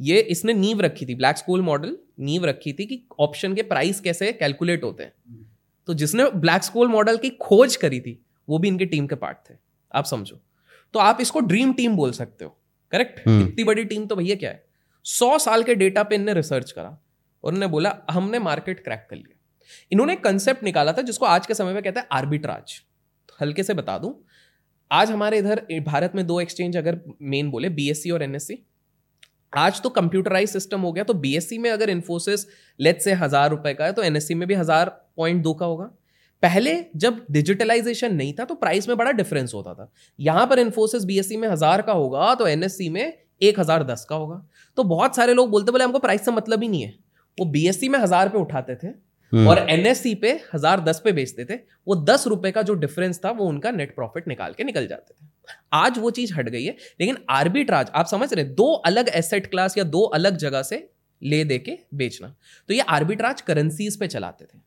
ये 0.00 0.18
इसने 0.30 0.52
नींव 0.54 0.80
रखी 0.80 1.06
थी 1.06 1.14
ब्लैक 1.14 1.36
स्कूल 1.36 1.62
मॉडल 1.62 1.96
नींव 2.20 2.44
रखी 2.46 2.72
थी 2.72 2.86
कि 2.86 3.02
ऑप्शन 3.20 3.54
के 3.54 3.62
प्राइस 3.64 4.00
कैसे 4.00 4.32
कैलकुलेट 4.34 4.84
होते 4.84 5.02
हैं। 5.02 5.12
तो 5.88 5.94
जिसने 5.94 6.30
ब्लैक 6.36 6.62
स्कूल 6.62 6.88
मॉडल 6.88 7.16
की 7.16 7.30
खोज 7.40 7.76
करी 7.76 8.00
थी 8.00 8.18
वो 8.48 8.58
भी 8.58 8.68
इनके 8.68 8.86
टीम 8.86 9.06
के 9.06 9.14
पार्ट 9.16 9.36
थे। 9.50 9.54
आप 9.92 10.04
समझो। 10.04 10.40
तो 10.94 10.98
आप 10.98 11.20
इसको 11.20 11.40
ड्रीम 11.42 11.72
टीम 11.72 11.96
बोल 11.96 12.12
सकते 12.12 12.44
हो। 12.44 12.56
करेक्ट 12.92 13.20
हम्म। 13.26 13.42
इतनी 13.42 13.64
बड़ी 13.64 13.84
टीम 13.84 14.06
तो 14.06 14.16
भैया 14.16 14.36
क्या 14.36 14.50
है? 14.50 14.64
सौ 15.06 15.36
साल 15.38 15.62
के 15.62 15.74
डेटा 15.74 16.02
पे 16.02 16.14
इनने 16.14 16.34
रिसर्च 16.34 16.70
करा 16.72 16.88
और 17.44 17.52
उन्होंने 17.52 17.66
बोला 17.68 17.94
हमने 18.10 18.38
मार्केट 18.40 18.82
क्रैक 18.84 19.06
कर 19.10 19.16
लिया। 19.16 19.36
इन्होंने 19.92 20.12
एक 20.12 20.24
कंसेप्ट 20.24 20.64
निकाला 20.64 20.92
था, 20.92 21.02
जिसको 21.02 21.26
आज 21.26 21.46
के 21.46 21.54
समय 21.54 21.72
में 21.72 21.82
कहते 21.82 22.00
हैं 22.00 22.06
आर्बिट्राज 22.12 22.80
हल्के 23.38 23.62
से 23.62 23.74
बता 23.74 23.98
दूँ, 23.98 24.14
आज 24.90 25.10
हमारे 25.10 25.38
इधर 25.38 25.66
भारत 25.82 26.12
में 26.14 26.26
दो 26.26 26.40
एक्सचेंज 26.40 26.76
अगर 26.76 27.00
मेन 27.22 27.50
बोले 27.50 27.68
बीएससी 27.70 28.10
और 28.10 28.22
एनएससी 28.22 28.58
आज 29.52 29.80
तो 29.82 29.88
कंप्यूटराइज 29.90 30.48
सिस्टम 30.48 30.80
हो 30.80 30.92
गया 30.92 31.04
तो 31.04 31.14
बीएससी 31.16 31.58
में 31.58 31.70
अगर 31.70 31.90
इन्फोसिस 31.90 32.46
लेट 32.78 33.00
से 33.00 33.12
हज़ार 33.14 33.50
रुपए 33.50 33.72
का 33.74 33.84
है 33.84 33.92
तो 33.92 34.02
एनएससी 34.02 34.34
में 34.34 34.46
भी 34.48 34.54
हज़ार 34.54 34.88
पॉइंट 35.16 35.42
दो 35.42 35.54
का 35.54 35.66
होगा। 35.66 35.84
पहले 36.42 36.74
जब 36.96 37.24
डिजिटलाइजेशन 37.30 38.14
नहीं 38.14 38.32
था 38.32 38.44
तो 38.44 38.54
प्राइस 38.56 38.88
में 38.88 38.96
बड़ा 38.96 39.10
डिफरेंस 39.12 39.54
होता 39.54 39.74
था। 39.74 39.90
यहाँ 40.18 40.46
पर 40.46 40.58
इन्फोसिस 40.58 41.04
बीएससी 41.04 41.36
में 41.36 41.48
हज़ार 41.48 41.82
का 41.82 41.92
होगा 41.92 42.34
तो 42.34 42.46
एनएससी 42.48 42.88
में 42.88 43.02
एक 43.42 43.60
हज़ार 43.60 43.84
दस 43.84 44.04
का 44.04 44.16
होगा। 44.16 44.42
तो 44.76 44.84
बहुत 44.84 45.16
सारे 45.16 45.34
लोग 45.34 45.50
बोलते 45.50 45.72
बोले, 45.72 45.84
हमको 45.84 45.98
प्राइस 45.98 46.24
से 46.24 46.30
मतलब 46.30 46.62
ही 46.62 46.68
नहीं 46.68 46.82
है। 46.82 46.94
वो 47.38 47.46
बीएससी 47.46 47.88
में 47.88 47.98
हज़ार 47.98 48.28
पे 48.28 48.38
उठाते 48.38 48.74
थे। 48.76 48.88
और 49.32 49.58
एनएससी 49.70 50.14
पे 50.14 50.30
हज़ार 50.54 50.80
दस 50.82 51.00
पे 51.04 51.12
बेचते 51.12 51.44
थे 51.44 51.58
वो 51.86 51.96
दस 52.04 52.26
रुपए 52.26 52.50
का 52.50 52.62
जो 52.62 52.74
डिफरेंस 52.76 53.20
था 53.24 53.30
वो 53.32 53.46
उनका 53.46 53.70
नेट 53.72 53.94
प्रॉफिट 53.94 54.28
निकाल 54.28 54.52
के 54.52 54.64
निकल 54.64 54.86
जाते 54.86 55.14
थे। 55.14 55.28
आज 55.74 55.98
वो 55.98 56.10
चीज़ 56.12 56.34
हट 56.34 56.48
गई 56.48 56.64
है 56.64 56.76
लेकिन 57.00 57.18
आर्बिट्राज 57.30 57.90
आप 57.94 58.06
समझ 58.06 58.32
रहे 58.32 58.44
दो 58.44 58.72
अलग 58.86 59.08
एसेट 59.14 59.46
क्लास 59.46 59.78
या 59.78 59.84
दो 59.86 60.02
अलग 60.14 60.36
जगह 60.38 60.62
से 60.62 60.88
ले 61.22 61.44
दे 61.44 61.58
के 61.58 61.78
बेचना। 61.94 62.34
तो 62.68 62.74
ये 62.74 62.80
आर्बिट्राज 62.90 63.40
करेंसीज 63.42 63.98
पे 63.98 64.06
चलाते 64.08 64.44
थे। 64.44 64.58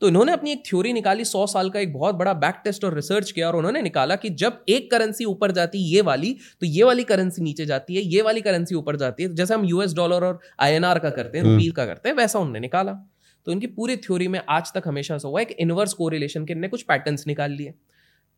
तो 0.00 0.08
इन्होंने 0.08 0.32
अपनी 0.32 0.52
एक 0.52 0.62
थ्योरी 0.66 0.92
निकाली 0.92 1.24
सौ 1.24 1.46
साल 1.46 1.70
का 1.70 1.80
एक 1.80 1.92
बहुत 1.92 2.14
बड़ा 2.14 2.32
बैक 2.34 2.60
टेस्ट 2.64 2.84
और 2.84 2.94
रिसर्च 2.94 3.30
किया 3.30 3.48
और 3.48 3.56
उन्होंने 3.56 3.82
निकाला 3.82 4.16
कि 4.16 4.30
जब 4.32 4.62
एक 4.68 4.90
करेंसी 4.90 5.24
ऊपर 5.26 5.52
जाती 5.52 5.82
है 5.82 5.90
ये 5.90 6.00
वाली 6.02 6.32
तो 6.60 6.66
ये 6.66 6.84
वाली 6.84 7.04
करेंसी 7.04 7.42
नीचे 7.42 7.66
जाती 7.66 7.96
है 7.96 8.02
ये 8.04 8.22
वाली 8.22 8.40
करेंसी 8.40 8.74
ऊपर 8.74 8.96
जाती 8.96 9.22
है। 9.22 9.34
जैसे 9.34 9.54
हम 9.54 9.64
यूएस 9.64 9.94
डॉलर 9.94 10.24
और 10.24 10.40
आईएनआर 10.60 10.98
का 10.98 11.10
करते 11.10 11.38
हैं 11.38 11.44
रुपीज़ 11.44 11.60
हम्म। 11.60 11.76
का 11.76 11.86
करते 11.86 12.08
हैं 12.08 12.16
वैसा 12.16 12.38
उन्होंने 12.38 12.60
निकाला। 12.60 12.92
तो 13.46 13.52
इनकी 13.52 13.66
पूरी 13.66 13.96
थ्योरी 13.96 14.28
में 14.28 14.40
आज 14.48 14.72
तक 14.72 14.82
हमेशा 14.86 15.18
से 15.18 15.28
हुआ 15.28 15.40
है 15.40 15.44
कि 15.44 15.54
इनवर्स 15.54 15.92
कोरिलेशन 15.92 16.44
के 16.44 16.52
इन्होंने 16.52 16.68
कुछ 16.68 16.82
पैटर्न्स 16.82 17.26
निकाल 17.26 17.50
लिए। 17.50 17.74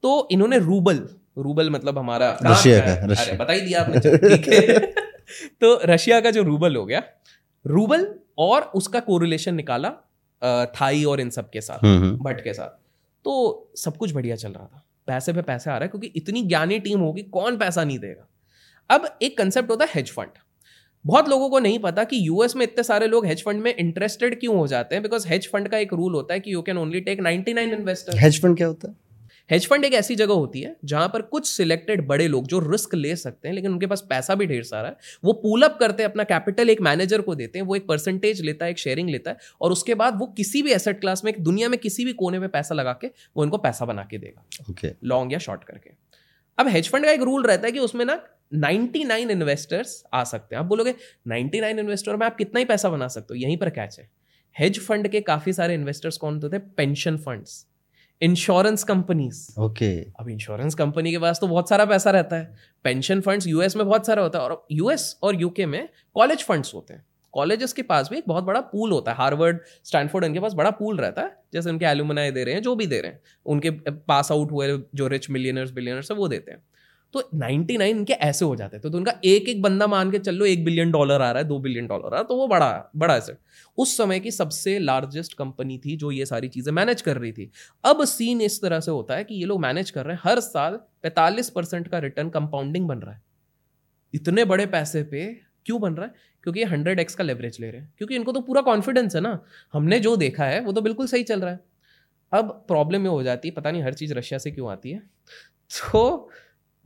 तो 0.03 0.29
इन्होंने 0.31 0.59
रूबल 0.59 1.09
रूबल 1.39 1.71
मतलब 1.71 1.99
हमारा 1.99 2.39
रशिया 2.43 2.81
का 2.81 3.35
बता 3.35 3.53
ही 3.53 3.61
दिया 3.61 3.81
आपने 3.81 4.01
ठीक 4.01 4.49
है। 4.49 4.79
तो 5.61 5.81
रशिया 5.85 6.21
का 6.21 6.31
जो 6.31 6.43
रूबल 6.43 6.77
हो 6.77 6.87
गया 6.87 7.03
रूबल 7.67 8.15
और 8.39 8.63
उसका 8.63 9.01
कोरिलेशन 9.01 9.55
निकाला 9.55 9.91
थाई 10.67 11.05
और 11.05 11.21
इन 11.21 11.31
सब 11.31 11.51
के 11.51 11.61
साथ 11.61 11.85
हम्म, 11.85 12.05
हम्म। 12.05 12.17
भट्ट 12.17 12.45
के 12.45 12.53
साथ। 12.53 12.69
तो 13.25 13.71
सब 13.77 13.97
कुछ 13.97 14.13
बढ़िया 14.13 14.37
चल 14.37 14.53
रहा 14.53 14.67
था। 14.67 14.87
पैसे 15.07 15.33
पे 15.33 15.43
पैसे 15.43 15.71
आ 15.71 15.73
रहा 15.73 15.83
है 15.83 15.89
क्योंकि 15.89 16.07
इतनी 16.07 16.43
ज्ञानी 16.43 16.79
टीम 16.79 17.01
होगी 17.01 17.23
कौन 17.23 17.57
पैसा 17.57 17.85
नहीं 17.85 17.99
देगा? 17.99 18.29
अब 18.91 19.19
एक 19.23 19.39
कंसेप्ट 19.39 19.71
होता 19.71 19.85
है 19.85 19.91
हेज 19.95 20.11
फंड 20.13 20.29
बहुत 21.07 21.29
लोगों 21.29 21.51
को 21.51 21.59
नहीं 21.59 21.79
पता 21.79 22.05
कि 22.05 22.29
यूएस 22.29 22.57
में 22.57 22.63
इतने 22.63 22.83
सारे 22.83 23.07
लोग 23.07 23.27
हेज 23.27 23.45
फंड 23.45 23.63
में 23.63 23.75
इंटरेस्टेड 23.75 24.41
क्यों 24.41 24.57
हो 24.57 24.67
जाते 24.67 24.95
हैं? 24.95 25.03
बिकॉज़ 25.03 25.29
हेज 25.29 25.51
फंड 25.51 25.69
का 25.69 25.79
एक 25.79 25.93
रूल 25.93 26.15
होता 26.15 26.35
है 26.35 26.41
कि 26.41 26.55
you 26.55 26.63
can 26.63 26.79
only 26.79 27.01
take 27.01 27.21
99 27.21 27.73
investor 27.73 28.19
hedge 28.19 28.43
fund 28.43 28.57
क्या 28.57 28.67
होता 28.67 28.89
है? 28.89 28.95
हेज 29.51 29.69
फंड 29.69 29.85
एक 29.85 29.93
ऐसी 29.93 30.17
जगह 30.17 30.35
होती 30.35 30.61
है 30.61 30.77
जहाँ 30.85 31.09
पर 31.09 31.23
कुछ 31.23 31.47
सिलेक्टेड 31.47 32.07
बड़े 32.07 32.29
लोग 32.29 32.47
जो 32.47 32.59
रिस्क 32.73 32.95
ले 32.95 33.17
सकते 33.17 33.49
हैं 33.49 33.55
लेकिन 33.55 33.71
उनके 33.71 33.87
पास 33.87 34.01
पैसा 34.01 34.35
भी 34.35 34.47
ढेर 34.47 34.63
सारा 34.63 34.89
है 34.89 34.97
वो 35.25 35.33
पुल 35.33 35.63
अप 35.63 35.77
करते 35.81 36.03
हैं 36.03 36.11
अपना 36.11 36.25
कैपिटल 36.25 36.71
एक 36.71 36.81
मैनेजर 36.81 37.21
को 37.21 37.35
देते 37.35 37.59
हैं 37.59 37.67
वो 37.67 37.77
एक 37.77 37.87
परसेंटेज 37.87 38.41
लेता 38.41 38.65
है 38.65 38.71
एक 38.71 38.79
शेयरिंग 38.79 39.11
लेता 39.11 39.31
है 39.31 39.37
और 39.61 39.73
उसके 39.73 39.95
बाद 39.95 40.19
वो 40.19 40.27
किसी 40.27 40.63
भी 40.63 40.71
एसेट 40.71 41.01
क्लास 41.01 41.25
में 41.25 41.33
एक 41.33 41.41
दुनिया 41.41 41.69
में 41.69 41.81
किसी 41.81 42.05
भी 42.05 42.13
कोने 42.13 42.39
में 42.39 42.49
पैसा 42.49 42.75
लगा 42.75 42.93
के 42.93 43.07
वो 43.37 43.45
इनको 43.45 43.59
पैसा 43.59 43.85
बना 43.85 44.03
के 44.03 44.19
देगा। 44.19 44.47
लॉन्ग 45.05 45.33
या 45.33 45.39
शॉर्ट 45.39 45.65
करके। 45.65 46.08
अब 46.59 46.69
हेज 46.69 46.91
फंड 46.91 47.05
का 47.05 47.11
एक 47.11 47.23
रूल 47.23 47.43
रहता 47.43 47.67
है 47.67 47.73
कि 47.73 47.79
उसमें 47.79 48.05
ना 48.05 48.21
99 48.55 49.31
इन्वेस्टर्स 49.31 50.03
आ 50.15 50.23
सकते 50.25 50.55
हैं। 50.55 50.61
आप 50.61 50.67
बोलोगे 50.67 50.95
99 51.29 51.79
इन्वेस्टर 51.79 52.17
में 52.17 52.27
आप 52.27 52.37
कितना 52.37 52.59
ही 52.59 52.65
पैसा 52.65 52.89
बना 52.89 53.09
सकते 53.09 53.35
हो? 53.35 53.41
यहीं 53.41 53.57
पर 53.57 53.71
कैच 53.71 53.99
है। 53.99 54.09
हेज 54.57 54.81
फंड 54.87 55.09
के 55.09 55.21
काफ़ी 55.21 55.53
सारे 55.53 55.75
इन्वेस्टर्स 55.75 56.17
कौन 56.17 56.35
होते 56.35 56.59
थे? 56.59 56.63
Pension 56.77 57.17
funds 57.17 57.65
insurance 58.23 58.85
companies 58.85 59.61
okay 59.61 59.91
अब 60.21 60.29
इंश्योरेंस 60.29 60.75
कंपनी 60.75 61.11
के 61.11 61.19
पास 61.19 61.41
तो 61.41 61.47
बहुत 61.47 61.69
सारा 61.69 61.85
पैसा 61.85 62.11
रहता 62.11 62.37
है। 62.37 62.57
पेंशन 62.85 63.21
फंड्स 63.21 63.47
यूएस 63.47 63.77
में 63.77 63.87
बहुत 63.87 64.07
सारा 64.07 64.23
होता 64.23 64.39
है 64.39 64.45
और 64.45 64.67
यूएस 64.73 65.19
और 65.23 65.41
यूके 65.41 65.67
में 65.67 65.89
कॉलेज 66.15 66.43
फंड्स 66.43 66.75
होते 66.75 66.95
हैं। 66.95 67.05
कॉलेजेस 67.35 67.73
के 67.73 67.83
पास 67.83 68.09
भी 68.11 68.19
एक 68.19 68.25
बहुत 68.29 68.45
बड़ा 68.45 68.61
पूल 68.63 68.93
होता 68.93 69.11
है। 69.11 69.17
हार्वर्ड, 69.17 69.59
स्टैनफोर्ड, 69.85 70.25
इनके 70.25 70.41
पास 70.41 70.55
बड़ा 70.55 70.71
पूल 70.71 70.97
रहता 70.97 71.23
है, 71.23 71.37
जैसे 71.53 71.71
उनके 71.71 71.87
एलुमनाई 71.87 72.31
दे 72.31 72.45
रहे 72.45 72.55
हैं, 72.55 72.63
जो 72.63 72.75
भी 72.77 72.87
दे 72.87 73.01
रहे 73.01 73.13
हैं। 73.13 73.21
उनके 73.47 73.71
पास 73.91 74.33
आउट 74.33 74.53
हुए 74.53 74.79
जो 74.95 75.07
रिच 75.07 75.31
मिलियनर्स 75.31 75.71
बिलियनर्स 75.71 76.11
है, 76.11 76.17
वो 76.17 76.29
देते 76.29 76.51
हैं। 76.51 76.63
तो 77.15 77.21
99 77.35 77.91
इनके 77.91 78.13
ऐसे 78.13 78.45
हो 78.45 78.57
जाते 78.57 78.79
थे 78.79 78.91
तो 78.91 78.99
उनका 78.99 79.13
एक 79.25 79.49
एक 79.49 79.61
बंदा 79.63 79.87
मान 79.87 80.11
के 80.11 80.19
चलो 80.19 80.45
एक 80.45 80.65
बिलियन 80.65 80.91
डॉलर 80.91 81.23
आ 81.23 81.31
रहा 81.31 81.43
है, 81.43 81.49
दो 81.49 81.59
बिलियन 81.59 81.87
डॉलर 81.87 82.07
आ 82.07 82.09
रहा 82.09 82.21
है 82.21 82.27
तो 82.27 82.37
वो 82.37 82.47
बड़ा 82.49 82.91
बड़ा 82.97 83.17
ऐसे 83.17 83.35
उस 83.79 83.97
समय 83.97 84.21
की 84.21 84.31
सबसे 84.31 84.79
लार्जेस्ट 84.79 85.35
कंपनी 85.35 85.79
थी 85.79 85.97
जो 85.97 86.11
ये 86.11 86.27
सारी 86.27 86.49
चीज़ें 86.49 86.73
मैनेज 86.73 87.03
कर 87.03 87.17
रही 87.17 87.33
थी। 87.33 87.51
अब 87.85 88.05
सीन 88.05 88.41
इस 88.41 88.61
तरह 88.63 88.81
से 88.81 88.91
होता 88.91 89.17
है 89.17 89.25
कि 89.25 89.35
ये 89.35 89.45
लोग 89.45 89.61
मैनेज 89.61 89.91
कर 89.91 90.05
रहे 90.05 90.15
हैं, 90.15 90.23
हर 90.25 90.41
साल 90.41 90.77
पैंतालीस 91.03 91.51
परसेंट 91.51 91.89
का 91.89 91.99
रिटर्न 91.99 92.31
कंपाउंडिंग 92.31 92.89
बन 92.89 92.99
रहा 92.99 93.15
है। 93.15 93.23
इतने 94.15 94.45
बड़े 94.45 94.67
पैसे 94.67 95.03
पे 95.03 95.27
क्यों 95.67 95.81
बन 95.81 95.95
रहा 95.95 96.07
है? 96.07 96.13
क्योंकि 96.49 96.61
ये 96.61 96.67
हंड्रेड 96.67 97.01
एक्स 97.01 97.15
का 97.15 97.25
लेवरेज 97.25 97.57
ले 97.61 97.71
रहे 97.71 97.81
हैं। 97.81 97.95
क्योंकि 97.99 98.15
इनको 98.15 98.33
तो 98.33 98.41
पूरा 98.41 98.61
कॉन्फिडेंस 98.61 99.15
है 99.15 99.21
ना। 99.21 99.43
हमने 99.73 100.01
जो 100.01 100.17
देखा 100.17 100.45
है, 100.45 100.61
वो 100.61 100.73
तो 100.73 100.81
बिल्कुल 100.81 101.07
सही 101.07 101.23
चल 101.23 101.41
रहा 101.41 101.51
है। 101.51 101.61
अब 102.33 102.65
प्रॉब्लम 102.69 103.03
ये 103.03 103.09
हो 103.09 103.23
जाती 103.23 103.49
है 103.49 103.55
पता 103.55 103.71
नहीं 103.71 103.83
हर 103.83 103.95
चीज़ 103.95 104.15
रशिया 104.15 104.39
से 104.39 104.51
क्यों 104.51 104.71
आती 104.71 104.91
है। 104.91 105.03
तो 105.93 106.31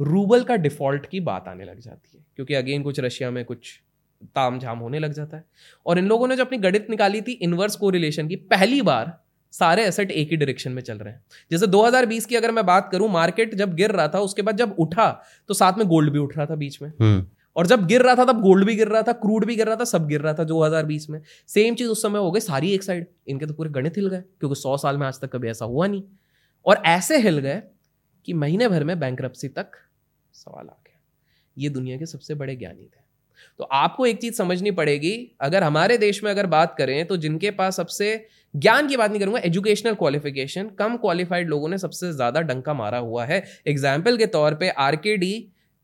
रूबल 0.01 0.45
का 0.45 0.57
डिफ़ॉल्ट 0.57 1.07
की 1.07 1.21
बात 1.21 1.49
आने 1.49 1.65
लग 1.65 1.81
जाती 1.81 2.19
है। 2.19 2.25
क्योंकि 2.37 2.55
अगेन 2.55 2.83
कुछ 2.83 3.01
रशिया 3.01 3.31
में 3.31 3.45
कुछ 3.45 3.81
ताम 4.25 4.59
झाम 4.59 4.79
होने 4.79 4.99
लग 4.99 5.13
जाता 5.13 5.37
है। 5.37 5.45
और 5.87 5.99
इन 5.99 6.07
लोगों 6.07 6.29
ने 6.29 6.37
जो 6.37 6.45
अपनी 6.45 6.59
गणित 6.59 6.91
निकाली 6.91 7.21
थी 7.21 7.33
इनवर्स 7.33 7.77
को 7.77 7.91
की, 7.95 8.37
पहली 8.37 8.83
बार 8.83 9.23
सारे 9.53 9.85
एसेट 9.85 10.11
एक 10.11 10.31
ही 10.31 10.37
डायरेक्शन 10.37 10.73
में 10.73 10.83
चल 10.83 10.99
रहे 10.99 11.15
हैं। 11.15 11.25
जैसे 11.51 11.67
2020 11.67 12.27
की 12.27 12.37
अगर 12.37 12.51
मैं 12.51 12.67
बात 12.67 12.89
करूँ 12.93 13.09
मार्केट 13.09 13.55
जब 13.55 13.75
गिर 13.75 13.91
रहा 13.91 14.09
था, 14.09 14.19
उसके 14.19 14.43
बाद 14.43 14.57
जब 14.57 14.77
उठा 14.79 15.25
तो 15.49 15.55
साथ 15.55 15.73
में 15.79 15.87
गोल्ड 15.87 16.13
भी 16.13 16.19
उठ 16.19 16.37
रहा 16.37 16.47
था 16.47 16.55
बीच 16.55 16.83
में। 16.83 16.93
हम्म। 17.01 17.27
और 17.57 17.67
जब 17.67 17.87
गिर 17.87 18.03
रहा 18.03 18.15
था, 18.15 18.25
तब 18.25 18.41
गोल्ड 18.41 18.67
भी 18.67 18.75
गिर 18.77 18.89
रहा 18.89 19.03
था 19.03 19.13
क्रूड 19.15 19.45
भी 19.47 19.57
गिर 19.57 19.67
रहा 19.67 19.77
था, 19.77 19.85
सब 19.85 20.07
गिर 20.09 20.21
रहा 20.21 20.35
था 20.35 20.45
2020 20.45 21.09
में। 21.11 21.21
सेम 21.49 21.75
चीज़ 21.75 21.89
उस 21.89 22.03
समय 22.03 22.19
हो 22.19 22.31
गई, 22.31 22.41
सारी 22.41 22.73
एक 22.75 22.83
साइड 22.83 23.07
इनके 23.29 23.47
तो 23.47 23.55
पूरे 23.55 23.71
गणित 23.71 23.97
हिल 23.97 24.09
गए, 24.09 24.23
क्योंकि 24.41 24.61
सौ 24.61 24.77
साल 24.77 24.99
में 24.99 25.07
आज 25.07 25.21
तक 25.21 25.33
कभी 25.33 25.49
ऐसा 25.49 25.65
हुआ 25.67 25.87
नहीं। 25.87 26.03
और 26.67 26.83
ऐसे 26.87 27.19
हिल 27.19 27.39
गए 27.41 27.63
कि 28.29 28.33
महीने 28.35 28.69
भर 28.69 28.85
में 28.85 28.99
बैंक 29.01 29.21
तक 29.21 29.71
सवाल 30.35 30.67
आ 30.67 30.75
गया। 30.75 30.99
ये 31.57 31.69
दुनिया 31.71 31.97
के 31.99 32.07
सबसे 32.07 32.35
बड़े 32.35 32.57
ज्ञानी 32.57 32.85
थे। 32.85 33.01
तो 33.59 33.65
आपको 33.65 34.07
एक 34.07 34.21
चीज़ 34.21 34.35
समझनी 34.35 34.71
पड़ेगी, 34.71 35.15
अगर 35.41 35.63
हमारे 35.63 35.97
देश 35.99 36.23
में 36.25 36.31
अगर 36.31 36.47
बात 36.49 36.75
करें 36.79 37.07
तो 37.07 37.17
जिनके 37.17 37.51
पास 37.53 37.77
सबसे 37.77 38.27
ज्ञान 38.55 38.89
की 38.89 38.97
बात 38.97 39.11
नहीं 39.11 39.21
करूँगा 39.21 39.41
एजुकेशनल 39.41 39.95
क्वालिफिकेशन 39.95 40.69
कम 40.79 40.97
क्वालिफाइड 40.97 41.49
लोगों 41.49 41.69
ने 41.69 41.79
सबसे 41.79 42.13
ज़्यादा 42.13 42.41
डंका 42.43 42.75
मारा 42.75 42.99
हुआ 42.99 43.25
है। 43.25 43.43
एग्ज़ाम्पल 43.67 44.17
के 44.17 44.27
तौर 44.29 44.55
पे 44.55 44.69
आरकेडी 44.81 45.35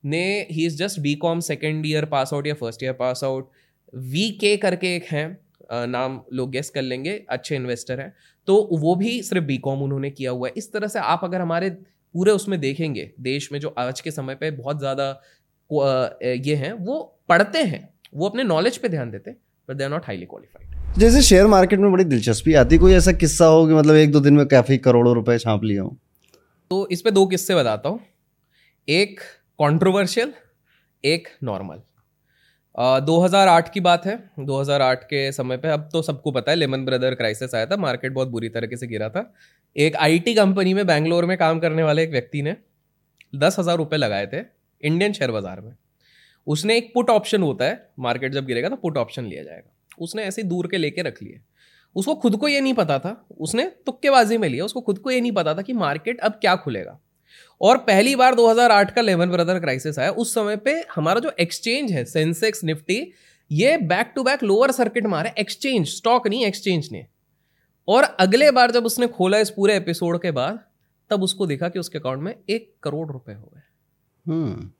ने 0.04 0.46
he 0.50 0.66
is 0.66 0.76
just 0.76 1.00
B 1.00 1.14
com 1.16 1.40
second 1.40 1.86
year 1.86 2.04
pass 2.06 2.32
out 2.34 2.46
या 2.46 2.54
first 2.54 2.82
year 2.82 2.92
pass 2.94 3.24
out 3.24 3.50
V 3.94 4.30
K 4.40 4.56
करके 4.56 4.94
एक 4.96 5.04
हैं 5.04 5.86
नाम 5.88 6.20
लोग 6.32 6.50
गेस 6.50 6.70
कर 6.70 6.82
लेंगे 6.82 7.12
अच्छे 7.30 7.54
इन्वेस्टर 7.56 8.00
हैं। 8.00 8.12
तो 8.48 8.56
वो 8.74 8.94
भी 8.94 9.22
सिर्फ़ 9.22 9.44
बी 9.44 9.56
कॉम 9.58 9.82
उन्होंने 9.82 10.10
किया 10.10 10.30
हुआ 10.30 10.48
है। 10.48 10.54
इस 10.56 10.72
तरह 10.72 10.88
से 10.88 10.98
आप 10.98 11.24
अगर 11.24 11.40
हमारे 11.40 11.70
पूरे 11.70 12.32
उसमें 12.32 12.58
देखेंगे 12.60 13.10
देश 13.20 13.50
में 13.52 13.58
जो 13.60 13.74
आज 13.78 14.00
के 14.00 14.10
समय 14.10 14.34
पे 14.34 14.50
बहुत 14.52 14.78
ज़्यादा 14.78 15.10
ये 16.24 16.54
हैं 16.56 16.72
वो 16.74 16.98
पढ़ते 17.28 17.62
हैं 17.64 17.88
वो 18.14 18.28
अपने 18.28 18.44
नॉलेज 18.44 18.76
पे 18.78 18.88
ध्यान 18.88 19.10
देते 19.10 19.30
हैं 19.30 19.38
but 19.68 19.76
they 19.76 19.84
are 19.84 19.90
not 19.90 20.06
highly 20.06 20.26
qualified 20.26 20.98
जैसे 20.98 21.22
शेयर 21.22 21.46
मार्केट 21.46 21.80
में 21.80 21.90
बड़ी 21.92 22.04
दिलचस्पी 22.04 22.54
आती 22.54 22.78
कोई 22.78 22.92
ऐसा 22.92 23.12
किस्सा 23.14 23.46
हो 23.46 23.66
कि 23.66 23.74
मतलब 23.74 23.94
एक 23.96 24.12
दो 24.12 24.20
दिन 24.20 24.34
में 24.34 24.46
काफ़ी 24.48 24.78
करोड़ों 24.78 25.14
रुपए 25.14 25.38
छाप 25.38 25.64
लिया 25.64 25.82
हो? 25.82 25.96
तो 26.70 26.86
इस 26.88 27.02
पे 27.02 27.10
दो 27.10 27.26
किस्से 27.26 27.54
बताता 27.54 27.88
हूँ। 27.88 28.00
एक 28.88 29.20
कंट्रोवर्शियल 29.58 30.32
एक 31.04 31.28
नॉर्मल 31.44 31.80
हज़ार 33.22 33.48
आठ 33.48 33.72
की 33.74 33.80
बात 33.80 34.04
है। 34.06 34.14
2008 34.40 35.02
के 35.04 35.30
समय 35.32 35.56
पे, 35.56 35.68
अब 35.68 35.88
तो 35.92 36.02
सबको 36.02 36.30
पता 36.32 36.50
है 36.50 36.56
लेमन 36.56 36.84
ब्रदर 36.84 37.14
क्राइसिस 37.14 37.54
आया 37.54 37.66
था 37.66 37.76
मार्केट 37.76 38.12
बहुत 38.12 38.28
बुरी 38.28 38.48
तरीके 38.48 38.76
से 38.76 38.86
गिरा 38.86 39.08
था। 39.08 39.22
एक 39.76 39.96
आईटी 39.98 40.34
कंपनी 40.34 40.74
में 40.74 40.86
बैंगलोर 40.86 41.24
में 41.24 41.36
काम 41.38 41.60
करने 41.60 41.82
वाले 41.82 42.02
एक 42.02 42.10
व्यक्ति 42.10 42.42
ने 42.42 42.54
दस 43.36 43.58
हज़ार 43.58 43.76
रुपये 43.76 43.98
लगाए 43.98 44.26
थे 44.26 44.42
इंडियन 44.82 45.12
शेयर 45.12 45.30
बाज़ार 45.30 45.60
में। 45.60 45.74
उसने 46.46 46.76
एक 46.76 46.92
पुट 46.94 47.10
ऑप्शन 47.10 47.42
होता 47.42 47.64
है 47.64 47.90
मार्केट 47.98 48.32
जब 48.32 48.46
गिरेगा 48.46 48.68
तो 48.68 48.76
पुट 48.76 48.96
ऑप्शन 48.96 49.24
लिया 49.24 49.42
जाएगा। 49.42 49.96
उसने 50.00 50.24
ऐसे 50.24 50.42
दूर 50.44 50.66
के 50.66 50.76
लेके 50.76 51.02
रख 51.02 51.22
लिए। 51.22 51.40
उसको 51.96 52.14
खुद 52.16 52.36
को 52.36 52.48
ये 52.48 52.60
नहीं 52.60 52.74
पता 52.74 52.98
था। 52.98 53.26
उसने 53.40 53.70
तुक्केबाजी 53.86 54.38
में 54.38 54.48
लिया, 54.48 54.64
उसको 54.64 54.80
खुद 54.80 54.98
को 54.98 55.10
ये 55.10 55.20
नहीं 55.20 55.32
पता 55.32 55.54
था 55.54 55.62
कि 55.62 55.72
मार्केट 55.74 56.20
अब 56.20 56.38
क्या 56.40 56.56
खुलेगा। 56.58 56.98
और 57.60 57.78
पहली 57.78 58.16
बार 58.16 58.34
2008 58.34 58.90
का 58.90 59.00
लेमन 59.00 59.30
ब्रदर 59.30 59.58
क्राइसिस 59.60 59.98
आया 59.98 60.10
उस 60.10 60.34
समय 60.34 60.56
पे 60.56 60.84
हमारा 60.94 61.20
जो 61.20 61.32
एक्सचेंज 61.40 61.92
है 61.92 62.04
सेंसेक्स 62.04 62.64
निफ्टी 62.64 63.12
ये 63.52 63.76
back 63.76 64.12
to 64.16 64.22
back 64.22 64.42
lower 64.42 64.70
circuit 64.70 65.06
मारे 65.06 65.32
एक्सचेंज 65.38 65.88
स्टॉक 65.88 66.28
नहीं 66.28 66.46
एक्सचेंज 66.46 66.88
ने 66.92 67.06
और 67.88 68.02
अगले 68.02 68.50
बार 68.50 68.70
जब 68.70 68.86
उसने 68.86 69.06
खोला 69.06 69.38
इस 69.38 69.50
पूरे 69.50 69.76
एपिसोड 69.76 70.22
के 70.22 70.30
बाद 70.30 70.60
तब 71.10 71.22
उसको 71.22 71.46
देखा 71.46 71.68
कि 71.68 71.78
उसके 71.78 71.98
अकाउंट 71.98 72.22
में 72.22 72.34
एक 72.50 72.74
करोड़ 72.82 73.12
रुपए 73.12 73.32
हो 73.32 73.52
गए। 73.54 73.62
हम्म। 74.26 74.70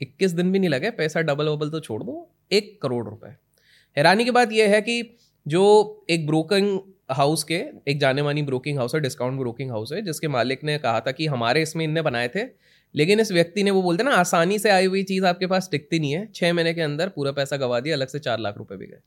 इक्कीस 0.00 0.30
दिन 0.30 0.52
भी 0.52 0.58
नहीं 0.58 0.70
लगे 0.70 0.90
पैसा 0.90 1.20
डबल 1.20 1.48
वबल 1.48 1.70
तो 1.70 1.80
छोड़ 1.80 2.02
दो 2.02 2.30
एक 2.52 2.82
करोड़ 2.82 3.08
रुपए। 3.08 3.28
हैरानी 3.96 4.24
की 4.24 4.30
बात 4.30 4.52
यह 4.52 4.70
है 4.70 4.82
कि 4.82 5.16
जो 5.48 5.64
एक 6.10 6.26
ब्रोकिंग 6.26 6.78
हाउस 7.08 7.42
के, 7.44 7.62
एक 7.88 7.98
जाने 8.00 8.22
मानी 8.22 8.42
ब्रोकिंग 8.42 8.78
हाउस 8.78 8.94
है, 8.94 9.00
डिस्काउंट 9.00 9.38
ब्रोकिंग 9.38 9.70
हाउस 9.70 9.92
है, 9.92 10.02
जिसके 10.02 10.28
मालिक 10.28 10.64
ने 10.64 10.78
कहा 10.78 11.00
था 11.00 11.12
कि 11.12 11.26
हमारे 11.26 11.62
इसमें 11.62 11.84
इनने 11.84 12.02
बनाए 12.02 12.28
थे, 12.28 12.44
लेकिन 12.94 13.20
इस 13.20 13.32
व्यक्ति 13.32 13.62
ने 13.62 13.70
वो 13.70 13.82
बोलते 13.82 14.02
ना, 14.02 14.10
आसानी 14.10 14.58
से 14.58 14.70
आई 14.70 14.86
हुई 14.86 15.02
चीज़ 15.02 15.24
आपके 15.26 15.46
पास 15.46 15.68
टिकती 15.70 15.98
नहीं 15.98 16.12
है। 16.12 16.28
छः 16.34 16.52
महीने 16.52 16.74
के 16.74 16.80
अंदर 16.80 17.08
पूरा 17.08 17.32
पैसा 17.32 17.56
गवा 17.56 17.80
दिया, 17.80 17.96
अलग 17.96 18.08
से 18.08 18.18
चार 18.18 18.38
लाख 18.38 18.58
रुपए 18.58 18.76
भी 18.76 18.86
गए। 18.86 19.00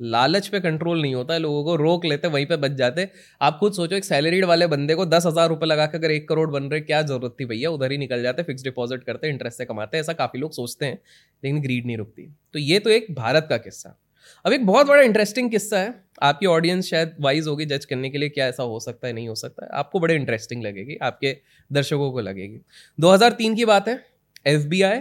लालच 0.00 0.46
पे 0.48 0.60
कंट्रोल 0.60 1.00
नहीं 1.02 1.14
होता 1.14 1.36
लोगों 1.38 1.62
को 1.64 1.74
रोक 1.76 2.04
लेते, 2.04 2.28
वहीं 2.28 2.46
पे 2.46 2.56
बच 2.56 2.70
जाते। 2.70 3.08
आप 3.40 3.58
खुद 3.58 3.72
सोचो, 3.72 3.96
एक 3.96 4.04
सैलरीड 4.04 4.44
वाले 4.44 4.66
बंदे 4.66 4.94
को 4.94 5.06
दस 5.06 5.26
हज़ार 5.26 5.48
रुपए 5.48 5.66
लगा 5.66 5.86
के 5.86 5.98
अगर 5.98 6.10
एक 6.10 6.28
करोड़ 6.28 6.50
बन 6.50 6.64
रहे, 6.64 6.80
क्या 6.80 7.02
ज़रूरत 7.02 7.36
थी 7.40 7.44
भैया? 7.44 7.70
उधर 7.70 7.92
ही 7.92 7.98
निकल 7.98 8.22
जाते 8.22 8.42
फिक्स 8.42 8.64
डिपॉजिट 8.64 9.04
करते 9.04 9.28
इंटरेस्ट 9.28 9.58
से 9.58 9.64
कमाते, 9.64 9.98
ऐसा 9.98 10.12
काफ़ी 10.12 10.40
लोग 10.40 10.52
सोचते 10.52 10.86
हैं, 10.86 10.98
लेकिन 11.42 11.60
ग्रीड 11.62 11.86
नहीं 11.86 11.96
रुकती। 11.96 12.26
तो 12.52 12.58
ये 12.58 12.78
तो 12.78 12.90
एक 12.90 13.06
भारत 13.14 13.46
का 13.50 13.56
किस्सा। 13.56 13.98
अब 14.46 14.52
एक 14.52 14.66
बहुत 14.66 14.86
बड़ा 14.86 15.02
इंटरेस्टिंग 15.02 15.50
किस्सा 15.50 15.78
है। 15.78 16.04
आपकी 16.22 16.46
ऑडियंस 16.46 16.86
शायद 16.86 17.16
वाइज 17.20 17.46
होगी 17.46 17.66
जज 17.66 17.84
करने 17.84 18.10
के 18.10 18.18
लिए 18.18 18.28
क्या 18.28 18.46
ऐसा 18.46 18.62
हो 18.62 18.80
सकता 18.80 19.06
है, 19.06 19.12
नहीं 19.12 19.28
हो 19.28 19.34
सकता 19.34 19.64
है। 19.64 19.70
आपको 19.72 20.00
बड़े 20.00 20.14
इंटरेस्टिंग 20.14 20.62
लगेगी, 20.62 20.96
आपके 20.96 21.36
दर्शकों 21.72 22.12
को 22.12 22.20
लगेगी। 22.20 22.60
2003 23.00 23.54
की 23.54 23.64
बात 23.64 23.88
है। 23.88 24.06
F 24.46 24.66
B 24.66 24.82
I 24.82 25.00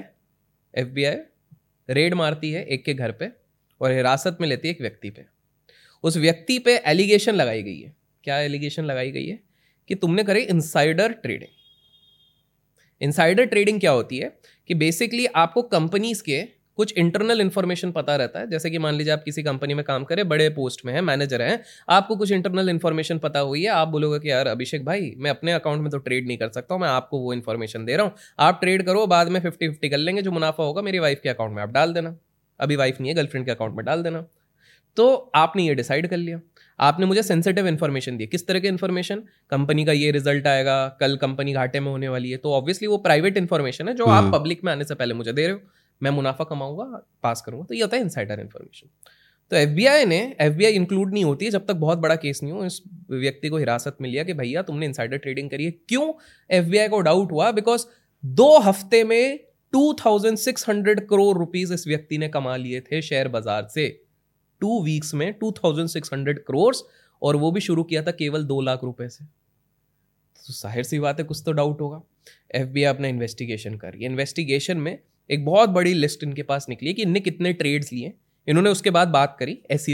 F 0.75 0.87
B 0.87 1.03
I 1.03 1.15
raid 1.89 2.13
मारती 2.13 2.51
है 2.51 2.65
एक 2.65 2.85
के 2.85 2.93
घर 2.93 3.11
पे 3.11 3.29
और 3.81 3.91
हिरासत 3.91 4.37
में 4.41 4.47
लेती 4.47 4.67
है 4.67 4.73
एक 4.73 4.81
व्यक्ति 4.81 5.09
पे। 5.09 5.25
उस 6.03 6.17
व्यक्ति 6.17 6.59
पे 6.59 6.77
एलिगेशन 6.77 7.35
लगाई 7.35 7.63
गई 7.63 7.79
है। 7.79 7.95
क्या 8.23 8.39
एलिगेशन 8.39 8.85
लगाई 8.85 9.11
गई 9.11 9.27
है? 9.27 9.39
कि 9.87 9.95
तुमने 9.95 10.23
करे 10.23 10.41
इंसाइडर 10.41 11.11
ट्रेडिंग 11.11 11.49
इंसाइडर 13.01 13.45
ट्रेडिंग 13.45 13.79
क्या 13.79 13.91
होती 13.91 14.17
है? 14.17 14.39
कि 14.67 14.73
बेसिकली 14.73 15.25
आपको 15.25 15.61
कंपनीज़ 15.61 16.23
के 16.23 16.60
कुछ 16.77 16.93
इंटरनल 16.97 17.41
इन्फॉर्मेशन 17.41 17.91
पता 17.91 18.15
रहता 18.15 18.39
है। 18.39 18.49
जैसे 18.49 18.69
कि 18.69 18.77
मान 18.77 18.95
लीजिए 18.95 19.13
आप 19.13 19.23
किसी 19.23 19.43
कंपनी 19.43 19.73
में 19.73 19.83
काम 19.85 20.03
करें 20.03 20.27
बड़े 20.29 20.49
पोस्ट 20.51 20.85
में 20.85 20.93
है 20.93 21.01
मैनेजर 21.01 21.41
हैं 21.41 21.59
आपको 21.89 22.15
कुछ 22.15 22.31
इंटरनल 22.31 22.69
इन्फॉर्मेशन 22.69 23.17
पता 23.19 23.39
हुई 23.41 23.63
है 23.63 23.69
आप 23.71 23.87
बोलोगे 23.87 24.19
कि 24.19 24.29
यार 24.29 24.47
अभिषेक 24.47 24.85
भाई 24.85 25.13
मैं 25.17 25.31
अपने 25.31 25.51
अकाउंट 25.51 25.81
में 25.81 25.89
तो 25.91 25.97
ट्रेड 25.99 26.27
नहीं 26.27 26.37
कर 26.37 26.49
सकता 26.49 26.73
हूँ 26.73 26.81
मैं 26.81 26.89
आपको 26.89 27.19
वो 27.19 27.33
इन्फॉर्मेशन 27.33 27.85
दे 27.85 27.95
रहा 27.95 28.05
हूँ। 28.05 28.13
आप 28.39 28.59
ट्रेड 28.61 28.85
करो 28.85 29.05
बाद 29.07 29.29
में 29.29 29.39
फिफ्टी 29.39 29.69
फिफ्टी 29.69 29.89
कर 29.89 29.97
लेंगे 29.97 30.21
जो 30.21 30.31
मुनाफा 30.31 30.63
होगा 30.63 30.81
मेरी 30.81 30.99
वाइफ 30.99 31.19
के 31.23 31.29
अकाउंट 31.29 31.55
में 31.55 31.61
आप 31.63 31.71
डाल 31.71 31.93
देना। 31.93 32.15
अभी 32.59 32.75
वाइफ 32.75 33.01
नहीं 33.01 33.09
है 33.09 33.15
गर्लफ्रेंड 33.15 33.45
के 33.45 33.51
अकाउंट 33.51 33.75
में 33.75 33.85
डाल 33.85 34.03
देना। 34.03 34.25
तो 34.97 35.31
आपने 35.35 35.63
ये 35.63 35.73
डिसाइड 35.75 36.07
कर 36.07 36.17
लिया। 36.17 36.39
आपने 36.79 37.05
मुझे 37.05 37.21
सेंसिटिव 37.23 37.67
इन्फॉर्मेशन 37.67 38.17
दी 38.17 38.25
किस 38.27 38.45
तरह 38.47 38.59
की 38.59 38.67
इन्फॉर्मेशन 38.67 39.21
कंपनी 39.51 39.85
का 39.85 39.91
ये 39.91 40.11
रिज़ल्ट 40.11 40.47
आएगा 40.47 40.75
कल 40.99 41.15
कंपनी 41.17 41.53
घाटे 41.53 41.79
में 41.79 41.91
होने 41.91 42.07
वाली 42.09 42.31
है। 42.31 42.37
तो 42.37 42.53
ऑब्वियसली 42.53 42.87
वो 42.87 42.97
प्राइवेट 42.99 43.37
इन्फॉर्मेशन 43.37 43.87
है 43.87 43.93
जो 43.93 44.05
आप 44.07 44.31
पब्लिक 44.33 44.57
हम्म। 44.57 44.67
में 44.67 44.73
आने 44.73 44.83
से 44.83 44.95
पहले 44.95 45.13
मुझे 45.13 45.33
दे 45.33 45.45
रहे 45.47 45.51
हो। 45.51 45.59
मैं 46.01 46.11
मुनाफा 46.11 46.43
कमाऊँगा 46.43 47.05
पास 47.23 47.41
करूँगा। 47.41 47.65
तो 47.65 47.73
ये 47.73 47.81
होता 47.81 47.97
है 47.97 48.03
इनसाइडर 48.03 48.39
इन्फॉर्मेशन 48.39 48.89
तो 49.51 49.57
एफबीआई 49.57 50.05
ने 50.05 50.19
एफबीआई 50.41 50.73
इंक्लूड 50.73 51.13
नहीं 51.13 51.23
होती 51.23 51.45
है 51.45 51.51
जब 51.51 51.65
तक 51.67 51.73
बहुत 51.73 51.97
बड़ा 51.97 52.15
केस 52.15 52.39
नहीं 52.43 52.53
हो, 52.53 52.65
इस 52.65 52.81
व्यक्ति 53.09 53.49
को 53.49 53.57
हिरासत 53.57 53.97
में 54.01 54.09
लिया 54.09 54.23
कि 54.23 54.33
भैया 54.33 54.61
तुमने 54.61 54.85
इनसाइडर 54.85 55.17
ट्रेडिंग 55.17 55.49
करी 55.49 55.65
है। 55.65 55.71
क्यों 55.71 56.13
एफबीआई 56.49 56.87
को 56.87 56.99
डाउट 57.01 57.31
हुआ? 57.31 57.51
बिकॉज़ 57.51 57.85
दो 58.23 58.57
हफ़्ते 58.59 59.03
में 59.03 59.39
2600 59.73 60.99
करोड़ 61.09 61.37
रुपीस 61.37 61.71
इस 61.71 61.87
व्यक्ति 61.87 62.17
ने 62.17 62.29
कमा 62.29 62.55
लिए 62.55 62.81
थे 62.81 63.01
शेयर 63.01 63.27
बाज़ार 63.27 63.67
से। 63.67 63.87
टू 64.61 64.81
वीक्स 64.83 65.13
में 65.13 65.33
2600 65.39 66.39
करोड़ 66.47 66.75
और 67.21 67.35
वो 67.35 67.51
भी 67.51 67.61
शुरू 67.61 67.83
किया 67.83 68.03
था 68.03 68.11
केवल 68.11 68.43
दो 68.43 68.61
लाख 68.61 68.83
रुपए 68.83 69.09
से। 69.09 69.25
तो 69.25 70.53
ज़ाहिर 70.53 70.83
सी 70.83 70.99
बात 70.99 71.19
है, 71.19 71.25
कुछ 71.25 71.41
तो 71.45 71.51
डाउट 71.51 71.81
होगा। 71.81 72.01
एफ़ 72.55 72.79
अपना 72.89 73.07
इन्वेस्टिगेशन 73.07 73.77
कर 73.77 73.93
रही 73.93 74.03
है। 74.03 74.09
इन्वेस्टिगेशन 74.09 74.77
में 74.77 74.99
एक 75.31 75.45
बहुत 75.45 75.69
बड़ी 75.69 75.93
लिस्ट 75.93 76.23
इनके 76.23 76.43
पास 76.43 76.65
निकली 76.69 76.93
कि 76.93 77.01
इनने 77.01 77.19
कितने 77.19 77.53
ट्रेड्स 77.53 77.93
लिए 77.93 78.13
इन्होंने 78.47 78.69
उसके 78.69 78.89
बाद 78.89 79.07
बात 79.07 79.35
करी 79.39 79.57
एस 79.71 79.85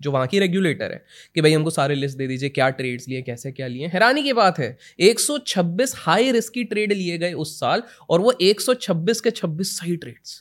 जो 0.00 0.10
वहाँ 0.10 0.26
की 0.26 0.38
रेगुलेटर 0.38 0.92
है, 0.92 1.04
कि 1.34 1.40
भाई 1.40 1.52
हमको 1.52 1.70
सारे 1.70 1.94
लिस्ट 1.94 2.18
दे 2.18 2.26
दीजिए, 2.26 2.48
क्या 2.48 2.68
ट्रेड्स 2.70 3.08
लिए, 3.08 3.22
कैसे 3.22 3.52
क्या 3.52 3.66
लिए 3.66 3.86
हैरानी 3.86 4.22
की 4.22 4.32
बात 4.32 4.58
है 4.58 4.76
126 5.00 5.92
हाई 5.96 6.32
रिस्की 6.32 6.64
ट्रेड 6.64 6.92
लिए 6.92 7.18
गए 7.18 7.32
उस 7.32 7.54
साल, 7.60 7.82
और 8.10 8.20
वो 8.20 8.32
126 8.42 9.20
के 9.20 9.30
26 9.30 9.70
सही 9.78 9.96
ट्रेड्स 9.96 10.34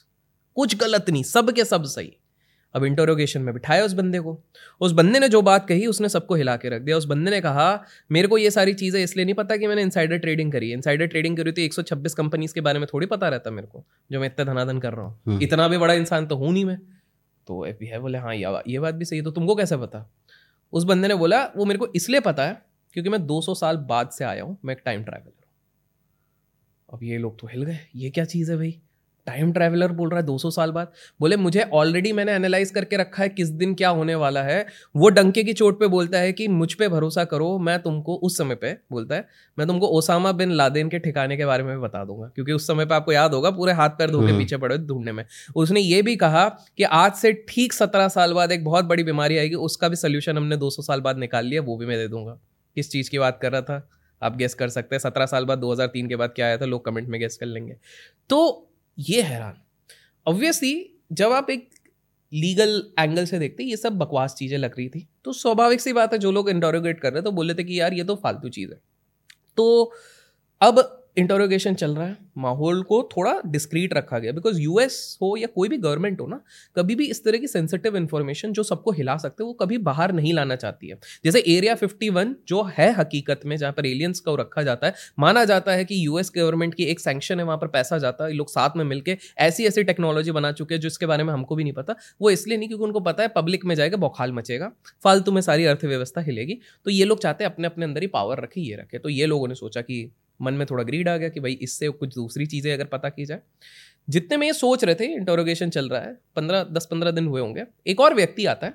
कुछ 0.58 0.76
गलत 0.76 1.10
नहीं, 1.10 1.24
सब 1.24 1.52
के 1.52 1.66
सब 1.66 1.84
सही। 1.86 2.12
अब 2.76 2.84
इंटरोगेशन 2.86 3.42
में 3.42 3.54
बिठाया 3.54 3.86
उस 3.86 3.94
बंदे 3.94 4.20
को। 4.20 4.38
उस 4.82 4.92
बंदे 4.92 5.20
ने 5.20 5.28
जो 5.30 5.42
बात 5.42 5.68
कही 5.68 5.86
उसने 5.88 6.10
सबको 6.10 6.36
हिला 6.36 6.56
के 6.58 6.70
रख 6.70 6.82
दिया। 6.82 6.98
उस 6.98 7.06
बंदे 7.06 7.32
ने 7.32 7.42
कहा 7.42 7.66
मेरे 8.12 8.28
को 8.28 8.38
ये 8.38 8.52
सारी 8.52 8.74
चीज़ें 8.76 9.02
इसलिए 9.04 9.26
नहीं 9.26 9.36
पता 9.36 9.58
कि 9.58 9.68
मैंने 9.68 9.82
इनसाइडर 9.82 10.18
ट्रेडिंग 10.18 10.52
करी 10.52 10.72
इनसाइडर 10.74 11.08
ट्रेडिंग 11.08 11.38
करी 11.38 11.52
तो 11.52 11.62
126 11.62 12.14
कंपनीज़ 12.14 12.54
के 12.54 12.62
बारे 12.62 12.80
में 12.80 12.88
थोड़ी 12.94 13.08
पता 13.08 13.30
रहता 13.30 13.52
मेरे 13.52 13.68
को 13.68 13.84
जो 14.12 14.20
मैं 14.20 14.28
इतना 14.28 14.46
धनाधन 14.46 14.80
कर 14.80 14.94
रहा 14.94 15.06
हूँ। 15.06 15.20
हम्म। 15.28 15.42
इतना 15.42 15.68
भी 15.68 15.78
बड़ा 15.78 15.94
इंसान 15.94 16.28
तो 16.28 16.36
हूँ 16.36 16.52
नहीं 16.54 16.66
मैं। 16.66 16.78
तो 17.48 17.66
एफ़ 17.66 17.84
है 17.84 18.00
बोले 18.00 18.18
हाँ 18.18 18.36
ये 18.36 18.80
बात 18.80 18.96
भी 18.96 19.06
सही 19.06 19.20
है 19.20 19.24
तो 19.26 19.32
तुमको 19.32 19.56
कैसे 19.56 19.78
पता? 19.78 20.10
उस 20.74 20.84
बंदे 20.84 21.08
ने 21.08 21.16
बोला 21.16 21.44
वो 21.56 21.66
मेरे 21.66 21.80
को 21.80 21.88
इसलिए 21.96 22.20
पता 22.22 22.46
है 22.46 22.62
क्योंकि 22.96 23.10
मैं 23.10 23.26
200 23.28 23.54
साल 23.56 23.78
बाद 23.90 24.10
से 24.10 24.26
आया 24.26 24.44
हूँ 24.44 24.58
मैं 24.66 24.74
एक 24.74 24.82
टाइम 24.86 25.04
ट्रैवलर 25.04 25.26
हूँ। 25.26 25.36
अब 26.90 27.04
ये 27.04 27.18
लोग 27.18 27.40
तो 27.40 27.48
हिल 27.48 27.64
गए 27.64 27.78
ये 27.96 28.10
क्या 28.10 28.26
चीज़ 28.26 28.52
है 28.52 28.58
भाई? 28.58 28.80
टाइम 29.28 29.52
ट्रैवलर 29.54 29.92
बोल 29.92 30.10
रहा 30.10 30.20
है 30.20 30.26
200 30.26 30.50
साल 30.52 30.72
बाद। 30.72 30.92
बोले 31.20 31.36
मुझे 31.38 31.62
ऑलरेडी 31.74 32.12
मैंने 32.14 32.32
एनालाइज 32.32 32.72
करके 32.72 32.98
रखा 32.98 33.24
है 33.24 33.30
किस 33.30 33.50
दिन 33.50 33.74
क्या 33.74 33.90
होने 33.90 34.16
वाला 34.16 34.44
है। 34.44 34.66
वो 34.96 35.10
डंके 35.10 35.44
की 35.44 35.54
चोट 35.54 35.80
पे 35.80 35.88
बोलता 35.88 36.18
है 36.18 36.34
कि 36.34 36.48
मुझ 36.48 36.74
पे 36.74 36.88
भरोसा 36.88 37.24
करो 37.26 37.58
मैं 37.60 37.78
तुमको 37.80 38.16
उस 38.16 38.38
समय 38.38 38.56
पे 38.56 38.74
बोलता 38.92 39.16
है। 39.16 39.28
मैं 39.58 39.68
तुमको 39.68 39.88
ओसामा 39.88 40.32
बिन 40.32 40.52
लादेन 40.52 40.90
के 40.90 41.00
ठिकाने 41.00 41.38
के 41.38 41.46
बारे 41.46 41.64
में 41.64 41.76
भी 41.76 41.82
बता 41.82 42.04
दूँगा 42.06 42.28
क्योंकि 42.36 42.52
उस 42.52 42.68
समय 42.68 42.86
पे 42.86 42.96
आपको 42.96 43.12
याद 43.12 43.34
होगा 43.34 43.52
पूरे 43.52 43.74
हाथ 43.74 43.90
पैर 43.90 44.12
धोके 44.12 44.26
हम्म। 44.26 44.38
पीछे 44.38 44.58
पड़े 44.58 44.78
ढूँढने 44.78 45.12
में। 45.12 45.26
उसने 45.56 45.80
ये 45.80 46.02
भी 46.02 46.16
कहा 46.16 46.48
कि 46.78 46.84
आज 46.84 47.14
से 47.14 47.34
ठीक 47.50 47.74
सत्रह 47.74 48.08
साल 48.08 48.34
बाद 48.34 48.52
एक 48.52 48.64
बहुत 48.66 48.86
बड़ी 48.86 49.04
बीमारी 49.04 49.38
आएगी 49.38 49.56
उसका 49.56 49.90
भी 49.90 49.96
सोल्यूशन 49.96 50.38
हमने 50.38 50.58
दो 50.58 50.70
सौ 50.70 50.82
साल 50.82 51.02
बाद 51.02 51.18
निकाल 51.18 51.46
लिया 51.46 51.62
वो 51.62 51.78
भी 51.78 51.86
मैं 51.86 51.98
दे 51.98 52.08
दूँगा। 52.08 52.40
किस 52.78 52.92
चीज़ 52.92 53.10
की 53.10 53.20
बात 53.20 53.40
कर 53.42 53.52
रहा 53.52 53.62
था? 53.62 53.90
आप 54.22 54.36
गेस 54.38 54.54
कर 54.54 54.70
सकते 54.70 54.96
हैं 54.96 55.00
सत्रह 55.00 55.26
साल 55.26 55.46
बाद 55.46 55.60
2003 55.60 56.08
के 56.08 56.16
बाद 56.16 56.30
क्या 56.30 56.46
आया 56.46 56.58
था 56.58 56.66
लोग 56.66 56.86
कमेंट 56.86 57.08
में 57.10 57.20
गेस 57.20 57.38
कर 57.38 57.46
लेंगे। 57.46 57.76
तो 58.30 58.68
ये 59.02 59.22
हैरान। 59.22 59.54
ऑब्वियसली 60.26 60.74
जब 61.12 61.32
आप 61.32 61.50
एक 61.50 61.70
लीगल 62.32 62.82
एंगल 63.00 63.26
से 63.26 63.40
देखते 63.40 63.64
ये 63.64 63.78
सब 63.78 63.98
बकवास 63.98 64.36
चीज़ें 64.36 64.58
लग 64.58 64.78
रही 64.78 64.88
थी 64.90 65.08
तो 65.26 65.34
स्वाभाविक 65.34 65.82
सी 65.82 65.94
बात 65.94 66.14
है, 66.14 66.20
जो 66.20 66.32
लोग 66.32 66.50
इंटोरोगेट 66.50 67.00
कर 67.02 67.14
रहे 67.14 67.22
थे 67.22 67.26
तो 67.26 67.32
बोले 67.32 67.54
थे 67.54 67.64
कि 67.64 67.80
यार, 67.80 67.94
ये 67.94 68.04
तो 68.04 68.16
फालतू 68.16 68.50
चीज़ 68.50 68.72
है। 68.72 68.80
तो 69.58 69.94
अब 70.62 70.80
इंटरोगेशन 71.18 71.74
चल 71.74 71.96
रहा 71.96 72.08
है, 72.08 72.18
माहौल 72.38 72.82
को 72.84 73.10
थोड़ा 73.18 73.42
डिस्क्रीट 73.46 73.94
रखा 73.94 74.20
गया 74.20 74.32
बिकॉज़ 74.32 74.60
यूएस 74.60 75.18
हो 75.22 75.36
या 75.38 75.48
कोई 75.48 75.70
भी 75.70 75.78
गवर्नमेंट 75.78 76.22
हो 76.22 76.28
ना, 76.28 76.42
कभी 76.76 76.96
भी 76.96 77.06
इस 77.06 77.24
तरह 77.24 77.38
की 77.38 77.48
सेंसिटिव 77.48 77.98
इन्फॉर्मेशन 77.98 78.54
जो 78.54 78.64
सबको 78.64 78.92
हिला 78.92 79.18
सकते 79.18 79.44
हैं, 79.44 79.48
वो 79.48 79.54
कभी 79.54 79.78
बाहर 79.78 80.12
नहीं 80.12 80.34
लाना 80.34 80.56
चाहती 80.56 80.88
है। 80.88 81.00
जैसे 81.26 81.44
एरिया 81.48 81.76
51 81.76 82.36
जो 82.48 82.64
है 82.78 82.92
हकीकत 82.94 83.42
में, 83.46 83.58
जहाँ 83.58 83.74
पर 83.74 83.86
एलियंस 83.86 84.20
को 84.20 84.36
रखा 84.36 84.64
जाता 84.64 84.88
है, 84.88 84.94
माना 85.20 85.46
जाता 85.46 85.72
है 85.72 85.86
कि 85.86 86.06
यूएस 86.06 86.32
गवर्नमेंट 86.36 86.76
की 86.76 86.84
एक 86.84 87.00
सैंक्शन 87.00 87.40
है, 87.40 87.46
वहाँ 87.46 87.58
पर 87.58 87.68
पैसा 87.68 87.98
जाता 87.98 88.26
है, 88.26 88.34
लोग 88.34 88.50
साथ 88.50 88.70
में 88.76 88.86
मिलकर 88.86 89.18
ऐसी 89.38 89.66
ऐसी 89.66 89.84
टेक्नोलॉजी 89.84 90.32
बना 90.32 90.52
चुके 90.52 90.76
हैं, 90.76 90.82
जिसके 90.82 91.06
बारे 91.06 91.24
में 91.24 91.34
हमको 91.34 91.56
भी 91.56 91.64
नहीं 91.64 91.74
पता। 91.74 91.96
वो 92.22 92.30
इसलिए 92.30 92.58
नहीं 92.58 92.68
क्योंकि 92.68 92.84
उनको 92.84 93.00
पता 93.00 93.24
है 93.24 93.30
पब्लिक 93.30 93.66
में 93.66 93.76
जाएगा, 93.76 93.98
बौखाल 93.98 94.32
मचेगा, 94.32 94.72
फालतू 95.04 95.32
में 95.32 95.42
सारी 95.42 95.66
अर्थव्यवस्था 95.66 96.22
हिलेगी। 96.22 96.60
तो 96.86 96.92
ये 96.92 97.06
लोग 97.06 97.20
चाहते 97.20 97.44
हैं 97.44 97.52
अपने 97.52 97.68
अपने 97.68 97.86
अंदर 97.86 98.02
ही 98.02 98.08
पावर 98.08 98.42
रखे, 98.42 98.62
ये 98.62 98.76
रखे। 98.76 98.98
तो 98.98 99.10
ये 99.10 99.26
लोगों 99.26 99.48
ने 99.48 99.56
सोचा 99.56 99.82
कि 99.82 100.12
मन 100.42 100.54
में 100.54 100.66
थोड़ा 100.70 100.84
ग्रीड 100.84 101.10
आ 101.10 101.18
गया 101.18 101.30
कि 101.30 101.40
भाई 101.40 101.54
इससे 101.54 101.90
कुछ 101.90 102.14
दूसरी 102.16 102.46
चीज़ें 102.46 102.74
अगर 102.74 102.86
पता 102.86 103.10
की 103.10 103.26
जाए। 103.26 103.42
जितने 104.10 104.38
में 104.38 104.48
ये 104.48 104.54
सोच 104.54 104.84
रहे 104.84 104.96
थे 104.96 105.06
इंटोरोगेशन 105.06 105.70
चल 105.70 105.90
रहा 105.90 106.02
है, 106.02 106.18
पंद्रह, 106.36 106.64
दस, 106.64 106.88
पंद्रह 106.92 107.12
दिन 107.12 107.28
हुए 107.28 107.42
होंगे। 107.42 107.66
एक 107.88 108.00
और 108.00 108.14
व्यक्ति 108.14 108.46
आता 108.46 108.68
है, 108.68 108.74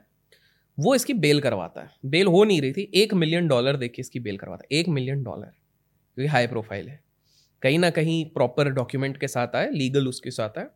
वो 0.79 0.95
इसकी 0.95 1.15
बेल 1.15 1.41
करवाता 1.41 1.81
है। 1.81 1.91
बेल 2.07 2.27
हो 2.27 2.45
नहीं 2.45 2.61
रही 2.61 2.73
थी, 2.73 2.91
एक 2.95 3.15
मिलियन 3.15 3.49
डॉलर 3.49 3.77
देख 3.77 3.93
के 3.93 4.01
इसकी 4.01 4.21
बेल 4.21 4.37
करवाता 4.37 4.65
है। 4.65 4.81
एक 4.81 4.89
मिलियन 4.89 5.23
डॉलर 5.23 5.47
क्योंकि 5.47 6.27
हाई 6.27 6.47
प्रोफ़ाइल 6.47 6.89
है। 6.89 7.01
कहीं 7.63 7.79
ना 7.79 7.91
कहीं 7.91 8.25
प्रॉपर 8.25 8.69
डॉक्यूमेंट 8.69 9.17
के 9.17 9.29
साथ 9.29 9.57
आए 9.57 9.71
लीगल 9.71 10.09
उसके 10.09 10.31
साथ 10.31 10.59
आए। 10.59 10.67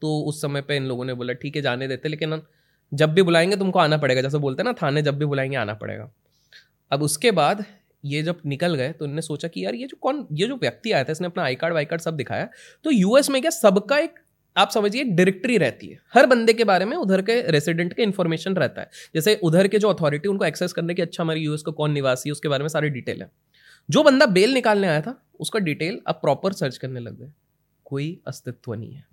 तो 0.00 0.20
उस 0.20 0.42
समय 0.42 0.62
पे 0.62 0.76
इन 0.76 0.84
लोगों 0.84 1.04
ने 1.04 1.14
बोला, 1.14 1.32
ठीक 1.32 1.56
है, 1.56 1.62
जाने 1.62 1.88
देते, 1.88 2.08
लेकिन 2.08 2.42
जब 2.94 3.12
भी 3.12 3.22
बुलाएँगे 3.22 3.56
तुमको 3.56 3.78
आना 3.78 3.96
पड़ेगा। 3.96 4.22
जैसे 4.22 4.38
बोलते 4.38 4.62
हैं 4.62 4.64
ना, 4.64 4.72
थाने 4.72 5.02
जब 5.02 5.18
भी 5.18 5.24
बुलाएँगे, 5.24 5.56
आना 5.56 5.74
पड़ेगा। 5.74 6.10
अब 6.90 7.02
उसके 7.02 7.30
बाद 7.30 7.64
ये 8.04 8.22
जब 8.22 8.38
निकल 8.46 8.74
गए 8.74 8.92
तो 8.92 9.04
उन्होंने 9.04 9.22
सोचा 9.22 9.48
कि 9.48 9.64
यार 9.64 9.74
ये 9.74 9.86
जो 9.86 9.96
कौन, 10.00 10.26
ये 10.32 10.46
जो 10.46 10.56
व्यक्ति 10.56 10.92
आया 10.92 11.04
था, 11.04 11.12
इसने 11.12 11.26
अपना 11.26 11.42
आई 11.42 11.54
कार्ड 11.54 11.74
वाई 11.74 11.84
कार्ड 11.84 12.02
सब 12.02 12.16
दिखाया। 12.16 12.48
तो 12.84 12.90
यूएस 12.90 13.30
में 13.30 13.40
क्या 13.42 13.50
सबका 13.50 13.98
एक, 13.98 14.14
आप 14.56 14.70
समझिए 14.70 15.04
डायरेक्टरी 15.04 15.58
रहती 15.58 15.86
है। 15.86 15.98
हर 16.14 16.26
बंदे 16.26 16.52
के 16.52 16.64
बारे 16.64 16.84
में 16.84 16.96
उधर 16.96 17.22
के 17.22 17.50
रेसिडेंट 17.50 17.92
के 17.92 18.02
इन्फॉर्मेशन 18.02 18.54
रहता 18.54 18.80
है। 18.80 18.90
जैसे 19.14 19.40
उधर 19.42 19.68
के 19.68 19.78
जो 19.78 19.88
अथॉरिटी 19.88 20.28
उनको 20.28 20.44
एक्सेस 20.44 20.72
करने 20.72 20.94
की 20.94 21.02
अच्छा 21.02 21.22
हमारी 21.22 21.40
यूएस 21.40 21.62
का 21.62 21.72
कौन 21.72 21.92
निवासी 21.92 22.28
है, 22.28 22.32
उसके 22.32 22.48
बारे 22.48 22.64
में 22.64 22.68
सारी 22.68 22.88
डिटेल 22.88 23.22
है। 23.22 23.30
जो 23.90 24.02
बंदा 24.02 24.26
बेल 24.26 24.54
निकालने 24.54 24.86
आया 24.86 25.00
था, 25.00 25.22
उसका 25.40 25.58
डिटेल 25.58 26.00
अब 26.06 26.14
प्रॉपर 26.14 26.52
सर्च 26.52 26.76
करने 26.78 27.00
लग 27.00 27.20
गए। 27.20 27.32
कोई 27.84 28.20
अस्तित्व 28.26 28.74
नहीं 28.74 28.94
है। 28.94 29.04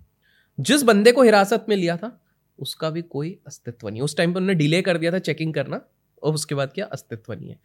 जिस 0.60 0.82
बंदे 0.82 1.12
को 1.12 1.22
हिरासत 1.22 1.66
में 1.68 1.76
लिया 1.76 1.96
था, 1.96 2.20
उसका 2.58 2.90
भी 2.90 3.02
कोई 3.02 3.38
अस्तित्व 3.46 3.88
नहीं 3.88 4.00
उस 4.00 4.16
टाइम 4.16 4.32
पर 4.32 4.40
उन्होंने 4.40 4.58
डिले 4.58 4.82
कर 4.82 4.98
दिया 4.98 5.12
था 5.12 5.18
चेकिंग 5.18 5.54
करना 5.54 5.80
और 6.22 6.34
उसके 6.34 6.54
बाद 6.54 6.72
क्या? 6.74 6.86
अस्तित्व 6.86 7.32
नहीं 7.32 7.50
है। 7.50 7.58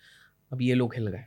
अब 0.54 0.62
ये 0.62 0.74
लोग 0.74 0.96
हिल 0.96 1.08
गए 1.08 1.26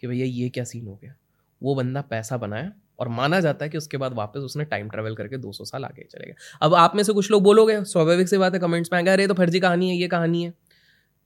कि 0.00 0.06
भैया 0.06 0.26
ये 0.26 0.48
क्या 0.48 0.64
सीन 0.64 0.86
हो 0.86 0.98
गया? 1.02 1.14
वो 1.62 1.74
बंदा 1.74 2.00
पैसा 2.00 2.36
बनाया 2.36 2.72
और 2.98 3.08
माना 3.08 3.40
जाता 3.40 3.64
है 3.64 3.68
कि 3.68 3.78
उसके 3.78 3.96
बाद 3.96 4.12
वापस 4.12 4.38
उसने 4.38 4.64
टाइम 4.64 4.88
ट्रेवल 4.88 5.14
करके 5.14 5.36
200 5.36 5.64
साल 5.64 5.84
आगे 5.84 6.06
चले 6.10 6.26
गए। 6.26 6.34
अब 6.62 6.74
आप 6.74 6.96
में 6.96 7.02
से 7.02 7.12
कुछ 7.12 7.30
लोग 7.30 7.42
बोलोगे, 7.42 7.84
स्वाभाविक 7.84 8.28
सी 8.28 8.38
बात 8.38 8.54
है 8.54 8.60
कमेंट्स 8.60 8.90
में 8.92 8.98
आएगा 8.98 9.12
अरे 9.12 9.26
तो 9.26 9.34
फर्जी 9.34 9.60
कहानी 9.60 9.90
है, 9.90 9.96
ये 9.96 10.08
कहानी 10.08 10.44
है। 10.44 10.54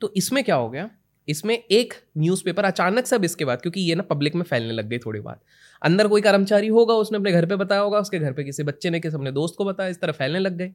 तो 0.00 0.12
इसमें 0.16 0.44
क्या 0.44 0.54
हो 0.54 0.70
गया? 0.70 0.90
इसमें 1.28 1.62
एक 1.70 1.94
न्यूज़पेपर 2.18 2.64
अचानक 2.64 3.06
से 3.06 3.16
अब 3.16 3.24
इसके 3.24 3.44
बाद, 3.44 3.60
क्योंकि 3.60 3.80
ये 3.80 3.94
ना 3.94 4.02
पब्लिक 4.02 4.34
में 4.34 4.42
फैलने 4.42 4.72
लग 4.72 4.88
गई 4.88 4.98
थोड़ी 4.98 5.20
बात। 5.20 5.40
अंदर 5.82 6.08
कोई 6.08 6.20
कर्मचारी 6.20 6.68
होगा, 6.68 6.94
उसने 6.94 7.18
अपने 7.18 7.32
घर 7.32 7.46
पे 7.46 7.56
बताया 7.56 7.80
होगा, 7.80 7.98
उसके 7.98 8.18
घर 8.18 8.32
पे 8.32 8.44
किसी 8.44 8.62
बच्चे 8.62 8.90
ने, 8.90 9.00
किसी 9.00 9.16
अपने 9.16 9.32
दोस्त 9.32 9.54
को 9.58 9.64
बताया, 9.64 9.90
इस 9.90 10.00
तरह 10.00 10.12
फैलने 10.12 10.38
लग 10.38 10.56
गए। 10.56 10.72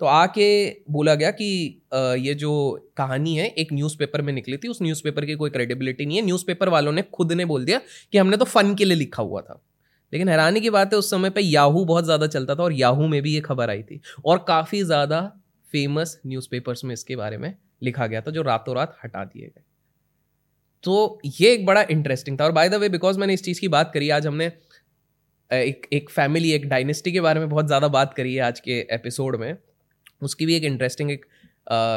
तो 0.00 0.06
आके 0.06 0.46
बोला 0.90 1.14
गया 1.14 1.30
कि 1.32 1.46
ये 1.94 2.34
जो 2.34 2.52
कहानी 2.96 3.34
है, 3.36 3.46
एक 3.48 3.72
न्यूज़पेपर 3.72 4.22
में 4.22 4.32
निकली 4.32 4.56
थी। 4.56 4.68
उस 4.68 4.82
न्यूज़पेपर 4.82 5.24
की 5.24 5.34
कोई 5.34 5.50
क्रेडिबिलिटी 5.50 6.06
नहीं 6.06 6.16
है। 6.16 6.24
न्यूज़पेपर 6.24 6.68
वालों 6.68 6.92
ने 6.92 7.02
खुद 7.14 7.32
ने 7.32 7.44
बोल 7.44 7.64
दिया 7.64 7.80
कि 8.12 8.18
हमने 8.18 8.36
तो 8.36 8.44
फन 8.46 8.74
के 8.74 8.84
लिए 8.84 8.96
लिखा 8.96 9.22
हुआ 9.22 9.40
था। 9.40 9.62
लेकिन 10.12 10.28
हैरानी 10.28 10.60
की 10.60 10.70
बात 10.70 10.92
है, 10.92 10.98
उस 10.98 11.10
समय 11.10 11.30
पे 11.30 11.40
याहू 11.40 11.84
बहुत 11.84 12.04
ज़्यादा 12.04 12.26
चलता 12.28 12.54
था 12.54 12.62
और 12.62 12.72
याहू 12.74 13.06
में 13.08 13.20
भी 13.22 13.34
ये 13.34 13.40
खबर 13.40 13.70
आई 13.70 13.82
थी। 13.82 14.00
और 14.24 14.44
काफ़ी 14.48 14.82
ज़्यादा 14.84 15.20
फ़ेमस 15.72 16.20
न्यूज़पेपर्स 16.26 16.84
में 16.84 16.92
इसके 16.94 17.16
बारे 17.16 17.38
में 17.38 17.54
लिखा 17.82 18.06
गया 18.06 18.20
था, 18.20 18.30
जो 18.30 18.42
रातों 18.42 18.74
रात 18.76 18.96
हटा 19.04 19.24
दिए 19.24 19.46
गए। 19.46 19.62
तो 20.84 21.20
ये 21.26 21.52
एक 21.52 21.66
बड़ा 21.66 21.82
इंटरेस्टिंग 21.90 22.38
था। 22.40 22.44
और 22.44 22.52
बाय 22.52 22.68
द 22.68 22.74
वे 22.74 22.88
बिकॉज़ 22.90 23.18
मैंने 23.18 23.34
इस 23.34 23.44
चीज़ 23.44 23.60
की 23.60 23.68
बात 23.70 23.90
करी, 23.94 24.10
आज 24.10 24.26
हमने 24.26 24.52
एक 25.50 25.86
एक 25.92 26.10
फैमिली 26.10 26.52
एक 26.52 26.68
डायनेस्टी 26.68 27.12
के 27.12 27.20
बारे 27.20 27.40
में 27.40 27.48
बहुत 27.48 27.66
ज़्यादा 27.66 27.88
बात 27.90 28.14
करी 28.14 28.34
है 28.34 28.40
आज 28.42 28.60
के 28.60 28.86
एपिसोड 28.90 29.36
में। 29.40 29.56
उसकी 30.22 30.46
भी 30.46 30.54
एक 30.54 30.64
इंटरेस्टिंग 30.64 31.10
एक 31.10 31.24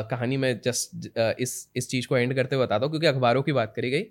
कहानी 0.10 0.38
में 0.38 0.60
जस्ट 0.66 1.08
इस 1.18 1.54
इस 1.76 1.90
चीज़ 1.90 2.08
को 2.08 2.18
एंड 2.18 2.34
करते 2.36 2.56
हुए 2.56 2.66
बताता 2.66 2.86
हूँ 2.86 2.92
क्योंकि 2.92 3.08
अखबारों 3.08 3.42
की 3.44 3.52
बात 3.52 3.74
करी 3.76 3.90
गई। 3.92 4.06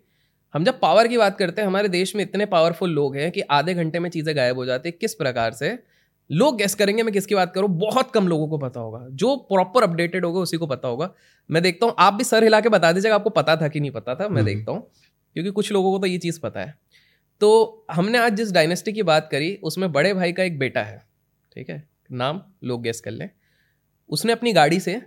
हम 0.54 0.64
जब 0.64 0.78
पावर 0.80 1.08
की 1.08 1.18
बात 1.18 1.36
करते 1.38 1.60
हैं 1.60 1.68
हमारे 1.68 1.88
देश 1.88 2.14
में 2.16 2.22
इतने 2.24 2.46
पावरफुल 2.46 2.90
लोग 2.90 3.16
हैं 3.16 3.30
कि 3.32 3.40
आधे 3.52 3.74
घंटे 3.74 3.98
में 3.98 4.08
चीज़ें 4.10 4.34
गायब 4.36 4.56
हो 4.56 4.64
जाती 4.64 4.88
है। 4.88 4.96
किस 5.00 5.14
प्रकार 5.14 5.52
से? 5.52 5.78
लोग 6.30 6.56
गेस 6.58 6.74
करेंगे 6.74 7.02
मैं 7.02 7.12
किसकी 7.12 7.34
बात 7.34 7.52
करूँ? 7.54 7.68
बहुत 7.70 8.10
कम 8.10 8.28
लोगों 8.28 8.48
को 8.48 8.58
पता 8.58 8.80
होगा। 8.80 9.06
जो 9.12 9.34
प्रॉपर 9.48 9.82
अपडेटेड 9.82 10.24
होगा 10.24 10.40
उसी 10.40 10.56
को 10.56 10.66
पता 10.66 10.88
होगा। 10.88 11.10
मैं 11.50 11.62
देखता 11.62 11.86
हूँ 11.86 11.94
आप 11.98 12.14
भी 12.14 12.24
सर 12.24 12.44
हिला 12.44 12.60
के 12.60 12.68
बता 12.68 12.92
दीजिएगा 12.92 13.14
आपको 13.14 13.30
पता 13.30 13.56
था 13.56 13.68
कि 13.68 13.80
नहीं 13.80 13.90
पता 13.90 14.14
था 14.14 14.28
मैं 14.28 14.42
हम्म। 14.42 14.44
देखता 14.44 14.72
हूँ 14.72 14.86
क्योंकि 15.36 15.50
कुछ 15.50 15.72
लोगों 15.72 15.90
को 15.92 15.98
तो 15.98 16.06
ये 16.06 16.18
चीज़ 16.18 16.40
पता 16.40 16.60
है। 16.60 16.74
तो 17.40 17.86
हमने 17.90 18.18
आज 18.18 18.36
जिस 18.36 18.52
डायनेस्टी 18.52 18.92
की 18.92 19.02
बात 19.04 19.28
करी 19.30 19.54
उसमें 19.62 19.90
बड़े 19.92 20.12
भाई 20.14 20.32
का 20.32 20.42
एक 20.42 20.58
बेटा 20.58 20.82
है 20.82 20.98
ठीक 21.56 21.70
है? 21.70 21.82
नाम 22.12 22.40
लोग 22.64 22.82
गेस 22.82 23.00
कर 23.00 23.10
लें। 23.10 23.28
उसने 24.10 24.32
अपनी 24.32 24.52
गाड़ी 24.52 24.80
से 24.80 25.02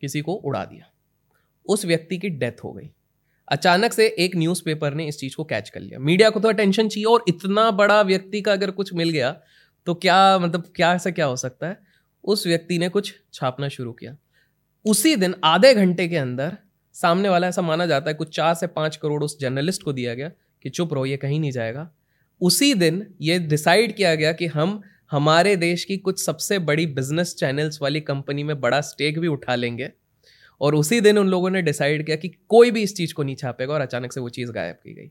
किसी 0.00 0.20
को 0.20 0.34
उड़ा 0.34 0.64
दिया। 0.64 0.90
उस 1.66 1.84
व्यक्ति 1.84 2.18
की 2.18 2.28
डेथ 2.28 2.64
हो 2.64 2.72
गई। 2.72 2.90
अचानक 3.48 3.92
से 3.92 4.06
एक 4.18 4.36
न्यूज़पेपर 4.36 4.94
ने 4.94 5.06
इस 5.08 5.18
चीज़ 5.18 5.36
को 5.36 5.44
कैच 5.44 5.68
कर 5.70 5.80
लिया। 5.80 5.98
मीडिया 5.98 6.30
को 6.30 6.40
तो 6.40 6.48
अटेंशन 6.48 6.88
चाहिए 6.88 7.04
और 7.04 7.24
इतना 7.28 7.70
बड़ा 7.70 8.00
व्यक्ति 8.02 8.40
का 8.40 8.52
अगर 8.52 8.70
कुछ 8.70 8.94
मिल 8.94 9.10
गया 9.10 9.40
तो 9.86 9.94
क्या 9.94 10.38
मतलब 10.38 10.72
क्या 10.76 10.94
ऐसा 10.94 11.10
क्या 11.10 11.26
हो 11.26 11.36
सकता 11.36 11.66
है? 11.66 11.78
उस 12.24 12.46
व्यक्ति 12.46 12.78
ने 12.78 12.88
कुछ 12.88 13.14
छापना 13.32 13.68
शुरू 13.68 13.92
किया। 13.92 14.16
उसी 14.84 15.16
दिन, 15.16 15.34
आधे 15.44 15.74
घंटे 15.74 16.08
के 16.08 16.16
अंदर, 16.16 16.56
सामने 16.92 17.28
वाला 17.28 17.46
ऐसा 17.46 17.62
माना 17.62 17.86
जाता 17.86 18.10
है, 18.10 18.14
कुछ 18.14 18.36
चार 18.36 18.54
से 18.54 18.66
पाँच 18.66 18.96
करोड़ 18.96 19.24
उस 19.24 19.38
जर्नलिस्ट 19.40 19.82
को 19.82 19.92
दिया 19.92 20.14
गया 20.14 20.30
कि 20.62 20.70
चुप 20.70 20.94
रहो, 20.94 21.06
ये 21.06 21.16
कहीं 21.16 21.40
नहीं 21.40 21.50
जाएगा। 21.50 21.90
उसी 22.40 22.74
दिन 22.74 23.14
ये 23.20 23.38
डिसाइड 23.38 23.96
किया 23.96 24.14
गया 24.14 24.32
कि 24.32 24.46
हम 24.46 24.82
हमारे 25.10 25.54
देश 25.56 25.84
की 25.84 25.96
कुछ 25.98 26.24
सबसे 26.24 26.58
बड़ी 26.60 26.86
बिज़नेस 26.94 27.34
चैनल्स 27.34 27.78
वाली 27.82 28.00
कंपनी 28.02 28.42
में 28.44 28.60
बड़ा 28.60 28.80
स्टेक 28.82 29.18
भी 29.18 29.28
उठा 29.28 29.54
लेंगे 29.54 29.90
और 30.60 30.74
उसी 30.74 31.00
दिन 31.00 31.18
उन 31.18 31.28
लोगों 31.28 31.50
ने 31.50 31.62
डिसाइड 31.62 32.04
किया 32.06 32.16
कि 32.16 32.28
कोई 32.48 32.70
भी 32.70 32.82
इस 32.82 32.96
चीज़ 32.96 33.14
को 33.14 33.22
नहीं 33.22 33.36
छापेगा 33.36 33.74
और 33.74 33.80
अचानक 33.80 34.12
से 34.12 34.20
वो 34.20 34.28
चीज़ 34.30 34.50
गायब 34.52 34.76
की 34.76 34.94
गई 34.94 35.10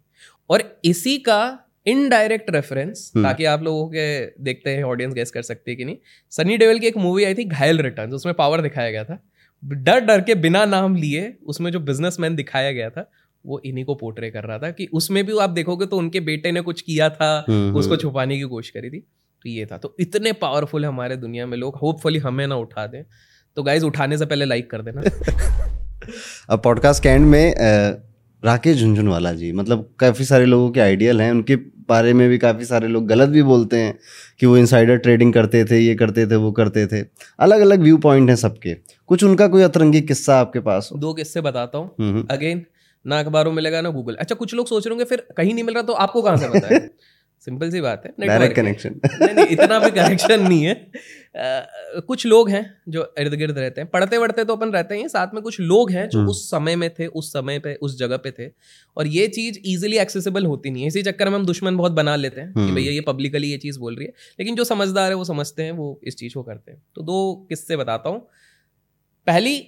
और 0.50 0.64
इसी 0.86 1.18
का 1.20 1.42
इनडायरेक्ट 1.86 2.50
रेफरेंस 2.50 3.12
हम्म। 3.16 3.28
ताकि 3.28 3.46
आप 3.46 3.64
लोगों 3.64 3.88
के 3.88 4.26
देखते 4.44 4.70
हैं 4.70 4.84
ऑडियंस 4.84 5.14
गेस 5.14 5.32
कर 5.32 5.42
सकते 5.42 5.72
हैं 5.72 5.78
कि 5.78 5.86
नहीं 5.86 5.98
सनी 6.32 6.58
डेवल 6.58 6.80
की 6.80 6.88
एक 6.88 6.98
मूवी 6.98 7.24
आई 7.24 7.36
थी 7.36 7.44
घायल 7.46 7.82
रिटर्न 7.82 8.14
उसमें 8.14 8.34
पावर 8.36 8.62
दिखाया 8.62 8.92
गया 8.92 9.04
था 9.04 9.20
डर 9.64 10.00
डर 10.00 10.22
के 10.22 10.36
बिना 10.38 10.64
नाम 10.68 10.96
लिए 10.96 11.34
उसमें 11.46 11.72
जो 11.72 11.80
बिजनेसमैन 11.82 12.36
दिखाया 12.36 12.72
गया 12.72 12.90
था 12.90 13.10
वो 13.46 13.62
इन्हीं 13.66 13.84
को 13.86 13.96
पोर्ट्रे 13.96 14.30
कर 14.32 14.44
रहा 14.44 14.58
था 14.60 14.70
कि 14.72 14.88
उसमें 14.94 15.26
भी 15.26 15.38
आप 15.40 15.50
देखोगे 15.52 15.86
तो 15.86 15.98
उनके 15.98 16.20
बेटे 16.22 16.52
ने 16.52 16.62
कुछ 16.62 16.82
किया 16.82 17.10
था 17.12 17.30
हम्म, 17.50 17.76
उसको 17.76 17.92
हम्म। 17.92 18.02
छुपाने 18.02 18.38
की 18.38 18.44
कोशिश 18.46 18.70
करी 18.72 18.90
थी 18.90 19.04
ये 19.52 19.66
था। 19.66 19.78
तो 19.78 19.96
इतने 20.00 20.34
पावरफुल 20.34 20.84
है 20.84 20.88
हमारे 20.88 21.16
दुनिया 21.18 21.46
में 21.46 21.58
लोग 21.58 21.76
होपफुली 21.76 22.20
हमें 22.20 22.48
ना 22.48 22.56
उठा 22.56 22.88
दें। 22.88 23.04
तो 23.56 23.64
गाइज़ 23.64 23.86
उठाने 23.86 24.18
से 24.18 24.26
पहले 24.26 24.46
लाइक 24.46 24.70
कर 24.72 24.82
देना। 24.82 25.02
अब 26.50 26.62
पॉडकास्ट 26.64 27.04
के 27.04 27.10
एंड 27.10 27.26
में 27.26 27.54
राकेश 28.46 28.78
झुंझुनवाला 28.78 29.34
जी 29.34 29.52
मतलब 29.52 29.96
काफ़ी 30.00 30.26
सारे 30.26 30.46
लोगों 30.46 30.72
के 30.72 30.80
आइडियल 30.80 31.22
हैं। 31.22 31.32
उनके 31.32 31.56
बारे 31.90 32.14
में 32.14 32.30
भी 32.30 32.38
काफ़ी 32.38 32.66
सारे 32.66 32.88
लोग 32.88 33.08
गलत 33.08 33.30
भी 33.30 33.44
बोलते 33.44 33.78
हैं 33.78 34.00
कि 34.40 34.46
वो 34.46 34.58
इनसाइडर 34.58 34.98
ट्रेडिंग 34.98 35.34
करते 35.34 35.66
थे 35.66 35.80
ये 35.80 35.96
करते 35.96 36.28
थे 36.28 36.36
वो 36.36 36.52
करते 36.52 36.88
थे। 36.88 37.02
अलग 37.40 37.60
अलग 37.60 37.80
व्यू 37.80 37.98
पॉइंट 37.98 38.30
हैं 38.30 38.36
सबके। 38.36 38.74
कुछ 39.08 39.24
उनका 39.24 39.48
कोई 39.48 39.64
अतरंगी 39.64 40.02
किस्सा 40.02 40.40
आपके 40.40 40.60
पास 40.60 40.90
हो? 40.94 41.00
दो 41.00 41.14
किस्से 41.14 41.42
बताता 41.42 41.78
हूँ। 41.78 41.88
अगेन 42.32 42.66
ना 43.08 43.20
अखबारों 43.20 43.52
में 43.52 43.56
मिलेगा 43.56 43.82
ना 43.82 43.90
गूगल 43.90 44.16
अच्छा 44.16 44.36
कुछ 44.36 44.54
लोग 44.54 44.68
सोच 44.68 44.88
रहे 44.88 44.92
होंगे 44.92 45.06
फिर 45.06 45.28
कहीं 45.38 45.54
नहीं 45.54 45.64
मिल 45.64 45.74
रहा 45.76 45.84
तो 45.84 45.94
आपको 45.94 46.22
कहाँ 46.22 46.38
से 46.38 46.50
पता 46.50 46.74
है? 46.74 46.80
सिंपल 47.46 47.72
सी 47.72 47.82
बात 47.82 48.04
है 48.06 48.28
डायरेक्ट 48.28 48.56
कनेक्शन 48.56 48.90
नहीं 49.22 49.34
नहीं 49.36 49.46
इतना 49.46 49.80
भी 49.80 49.92
कनेक्शन 49.92 50.48
नहीं 50.48 50.64
है। 50.64 50.74
अ, 50.74 52.00
कुछ 52.00 52.26
लोग 52.26 52.50
हैं 52.50 52.82
जो 52.90 53.14
इर्द 53.20 53.34
गिर्द 53.34 53.58
रहते 53.58 53.82
हैं 53.82 53.90
पढ़ते 53.90 54.18
वढ़ते 54.18 54.44
तो 54.44 54.56
अपन 54.56 54.72
रहते 54.72 54.96
ही 54.98 55.10
साथ 55.10 55.28
में 55.34 55.44
कुछ 55.44 55.60
लोग 55.60 55.92
हैं 55.92 56.10
जो 56.10 56.20
हम्म। 56.20 56.30
उस 56.30 56.52
समय 56.52 56.76
में 56.76 56.90
थे 56.94 57.08
उस 57.08 57.30
समय 57.34 57.60
पे 57.60 57.76
उस 57.76 58.00
जगह 58.00 58.18
पे 58.18 58.32
थे। 58.32 58.52
और 58.98 59.08
ये 59.08 59.28
चीज़ 59.28 59.60
इजीली 59.66 59.98
एक्सेसिबल 59.98 60.46
होती 60.46 60.70
नहीं 60.70 60.82
है। 60.82 60.88
इसी 60.88 61.04
चक्कर 61.04 61.30
में 61.30 61.36
हम 61.36 61.46
दुश्मन 61.46 61.78
बहुत 61.78 61.92
बना 61.92 62.16
लेते 62.16 62.42
हैं 62.42 62.54
कि 62.54 62.60
हम्म। 62.60 62.76
भैया 62.76 62.92
ये 62.92 63.02
पब्लिकली 63.02 63.52
ये 63.52 63.58
चीज़ 63.58 63.80
बोल 63.80 63.96
रही 63.96 64.06
है। 64.06 64.14
लेकिन 64.40 64.56
जो 64.56 64.64
समझदार 64.64 65.10
है 65.10 65.16
वो 65.16 65.24
समझते 65.24 65.64
हैं 65.64 65.72
वो 65.72 66.02
इस 66.04 66.16
चीज़ 66.16 66.34
को 66.34 66.44
करते 66.44 66.72
हैं। 66.72 66.84
तो 66.96 67.02
दो 67.02 67.46
किस्से 67.50 67.78
बताता 67.78 68.10
हूँ। 68.10 68.20
पहली 69.28 69.68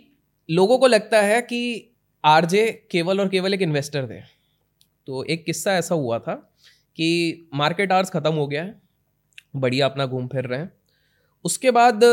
लोगों 0.51 0.77
को 0.77 0.87
लगता 0.87 1.21
है 1.21 1.41
कि 1.41 1.91
आरजे 2.25 2.87
केवल 2.91 3.19
और 3.19 3.29
केवल 3.29 3.53
एक 3.53 3.61
इन्वेस्टर 3.61 4.07
थे। 4.07 4.21
तो 5.07 5.23
एक 5.23 5.45
किस्सा 5.45 5.73
ऐसा 5.73 5.95
हुआ 5.95 6.19
था 6.19 6.46
कि 6.97 7.49
मार्केट 7.53 7.91
आवर्स 7.91 8.09
ख़त्म 8.09 8.33
हो 8.33 8.47
गया 8.47 8.63
है, 8.63 8.79
बढ़िया 9.55 9.85
अपना 9.85 10.05
घूम 10.05 10.27
फिर 10.27 10.45
रहे 10.45 10.59
हैं। 10.59 10.71
उसके 11.45 11.71
बाद, 11.71 12.03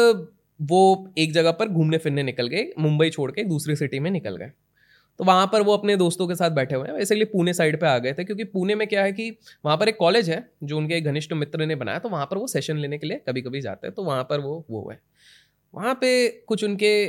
वो 0.61 1.12
एक 1.19 1.32
जगह 1.32 1.52
पर 1.52 1.69
घूमने 1.69 1.98
फिरने 1.98 2.23
निकल 2.23 2.48
गए, 2.48 2.70
मुंबई 2.78 3.11
छोड़ 3.11 3.31
के 3.32 3.44
दूसरी 3.44 3.77
सिटी 3.77 3.98
में 3.98 4.11
निकल 4.11 4.36
गए। 4.36 4.51
तो 5.20 5.24
वहाँ 5.24 5.47
पर 5.47 5.62
वो 5.62 5.73
अपने 5.73 5.97
दोस्तों 5.97 6.27
के 6.28 6.35
साथ 6.35 6.51
बैठे 6.51 6.74
हुए 6.74 6.89
हैं। 6.89 6.97
बेसिकली 6.97 7.24
पुणे 7.24 7.52
साइड 7.55 7.81
पे 7.81 7.86
आ 7.86 7.98
गए 7.98 8.12
थे, 8.12 8.24
क्योंकि 8.24 8.44
पुणे 8.44 8.74
में 8.74 8.86
क्या 8.89 9.02
है 9.02 9.12
कि 9.12 9.31
वहाँ 9.65 9.77
पर 9.77 9.89
एक 9.89 9.97
कॉलेज 9.98 10.31
है, 10.31 10.48
जो 10.65 10.78
उनके 10.78 11.01
घनिष्ठ 11.01 11.32
मित्र 11.35 11.66
ने 11.66 11.74
बनाया 11.74 11.98
तो 11.98 12.09
वहाँ 12.09 12.27
पर 12.27 12.39
वो 12.39 12.47
सेशन 12.47 12.77
लेने 12.77 12.98
के 12.98 13.06
लिए 13.06 13.20
कभी 13.28 13.43
कभी 13.43 13.61
जाते 13.61 13.86
हैं 13.86 13.94
तो 13.94 14.05
वहाँ 14.05 14.24
पर 14.24 14.40
वो 14.40 14.65
वो 14.70 14.89
है। 14.90 15.01
वहाँ 15.74 15.94
पे 15.94 16.28
कुछ 16.48 16.65
उनके 16.65 17.06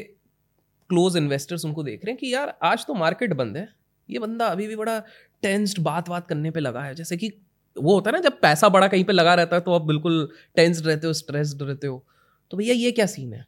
क्लोज 0.89 1.17
इन्वेस्टर्स 1.17 1.65
उनको 1.65 1.83
देख 1.83 2.05
रहे 2.05 2.11
हैं 2.11 2.19
कि 2.19 2.33
यार, 2.33 2.57
आज 2.63 2.85
तो 2.85 2.93
मार्केट 2.95 3.33
बंद 3.33 3.57
है। 3.57 3.67
ये 4.09 4.19
बंदा 4.19 4.47
अभी 4.47 4.67
भी 4.67 4.75
बड़ा 4.75 4.99
टेंस्ड 5.43 5.79
बात 5.81 6.09
बात 6.09 6.27
करने 6.27 6.51
पे 6.51 6.59
लगा 6.59 6.81
है, 6.81 6.95
जैसे 6.95 7.17
कि 7.17 7.31
वो 7.77 7.93
होता 7.93 8.09
है 8.09 8.15
ना 8.15 8.21
जब 8.21 8.39
पैसा 8.41 8.69
बड़ा 8.69 8.87
कहीं 8.87 9.03
पे 9.03 9.13
लगा 9.13 9.33
रहता 9.35 9.55
है 9.55 9.61
तो 9.61 9.73
आप 9.73 9.81
बिल्कुल 9.81 10.27
टेंस्ड 10.55 10.87
रहते 10.87 11.07
हो 11.07 11.13
स्ट्रेस्ड 11.13 11.61
रहते 11.61 11.87
हो। 11.87 12.05
तो 12.51 12.57
भैया 12.57 12.73
ये 12.73 12.91
क्या 12.91 13.05
सीन 13.05 13.33
है? 13.33 13.45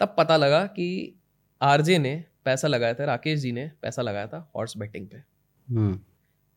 तब 0.00 0.14
पता 0.18 0.36
लगा 0.36 0.64
कि 0.66 1.18
आरजे 1.60 1.98
ने 1.98 2.14
पैसा 2.44 2.68
लगाया 2.68 2.94
था 2.94 3.04
राकेश 3.04 3.40
जी 3.40 3.52
ने 3.52 3.70
पैसा 3.82 4.02
लगाया 4.02 4.26
था 4.26 4.50
हॉर्स 4.56 4.76
बेटिंग 4.76 5.06
पे। 5.06 5.16
हम्म, 5.16 5.98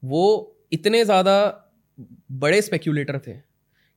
वो 0.03 0.55
इतने 0.73 1.03
ज़्यादा 1.05 1.35
बड़े 2.33 2.61
स्पेक्यूलेटर 2.61 3.19
थे 3.19 3.33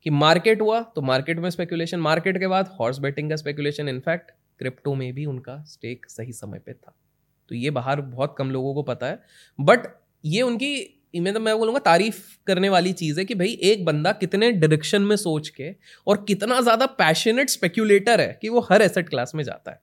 कि 0.07 0.11
मार्केट 0.11 0.61
हुआ 0.61 0.81
तो 0.95 1.03
मार्केट 1.03 1.39
में 1.39 1.49
स्पेकुलेशन 1.51 2.01
मार्केट 2.01 2.39
के 2.39 2.47
बाद 2.47 2.69
हॉर्स 2.81 2.99
बेटिंग 2.99 3.31
का 3.31 3.37
स्पेकुलेशन 3.37 3.89
इनफैक्ट 3.89 4.31
क्रिप्टो 4.59 4.95
में 4.95 5.13
भी 5.15 5.25
उनका 5.27 5.63
स्टेक 5.65 6.07
सही 6.11 6.33
समय 6.33 6.59
पे 6.59 6.73
था। 6.73 6.95
तो 7.51 7.55
ये 7.55 7.71
बाहर 7.71 8.01
बहुत 8.01 8.35
कम 8.39 8.51
लोगों 8.51 8.75
को 8.75 8.83
पता 8.83 9.07
है। 9.07 9.23
बट 9.59 9.87
ये 10.25 10.43
उनकी 10.43 10.98
मैं 11.15 11.33
तो 11.35 11.41
मैं 11.41 11.57
बोलूँगा 11.59 11.79
तारीफ़ 11.81 12.19
करने 12.47 12.69
वाली 12.69 12.93
चीज़ 12.93 13.19
है 13.21 13.25
कि 13.25 13.35
भाई, 13.35 13.49
एक 13.63 13.85
बंदा 13.85 14.13
कितने 14.15 14.51
डायरेक्शन 14.53 15.03
में 15.03 15.17
सोच 15.17 15.49
के 15.51 15.71
और 16.07 16.25
कितना 16.29 16.61
ज़्यादा 16.61 16.87
पैशनेट 16.99 17.51
स्पेक्यूलेटर 17.51 18.21
है 18.21 18.39
कि 18.43 18.49
वो 18.49 18.61
हर 18.71 18.83
एसेट 18.83 19.09
क्लास 19.09 19.33
में 19.35 19.43
जाता 19.45 19.71
है। 19.71 19.81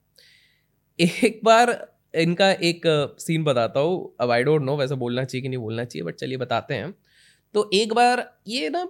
एक 0.99 1.39
बार 1.43 1.71
इनका 2.13 2.51
एक 2.51 2.81
सीन 3.19 3.43
बताता 3.43 3.79
हूँ। 3.79 4.15
अब 4.21 4.31
आई 4.31 4.43
डोंट 4.43 4.61
नो 4.61 4.75
वैसे 4.77 4.95
बोलना 4.95 5.23
चाहिए 5.23 5.41
कि 5.41 5.49
नहीं 5.49 5.59
बोलना 5.59 5.85
चाहिए 5.85 6.05
बट 6.05 6.15
चलिए 6.15 6.37
बताते 6.37 6.73
हैं। 6.73 6.93
तो 7.55 7.69
एक 7.73 7.93
बार 7.93 8.29
ये 8.47 8.69
ना 8.69 8.87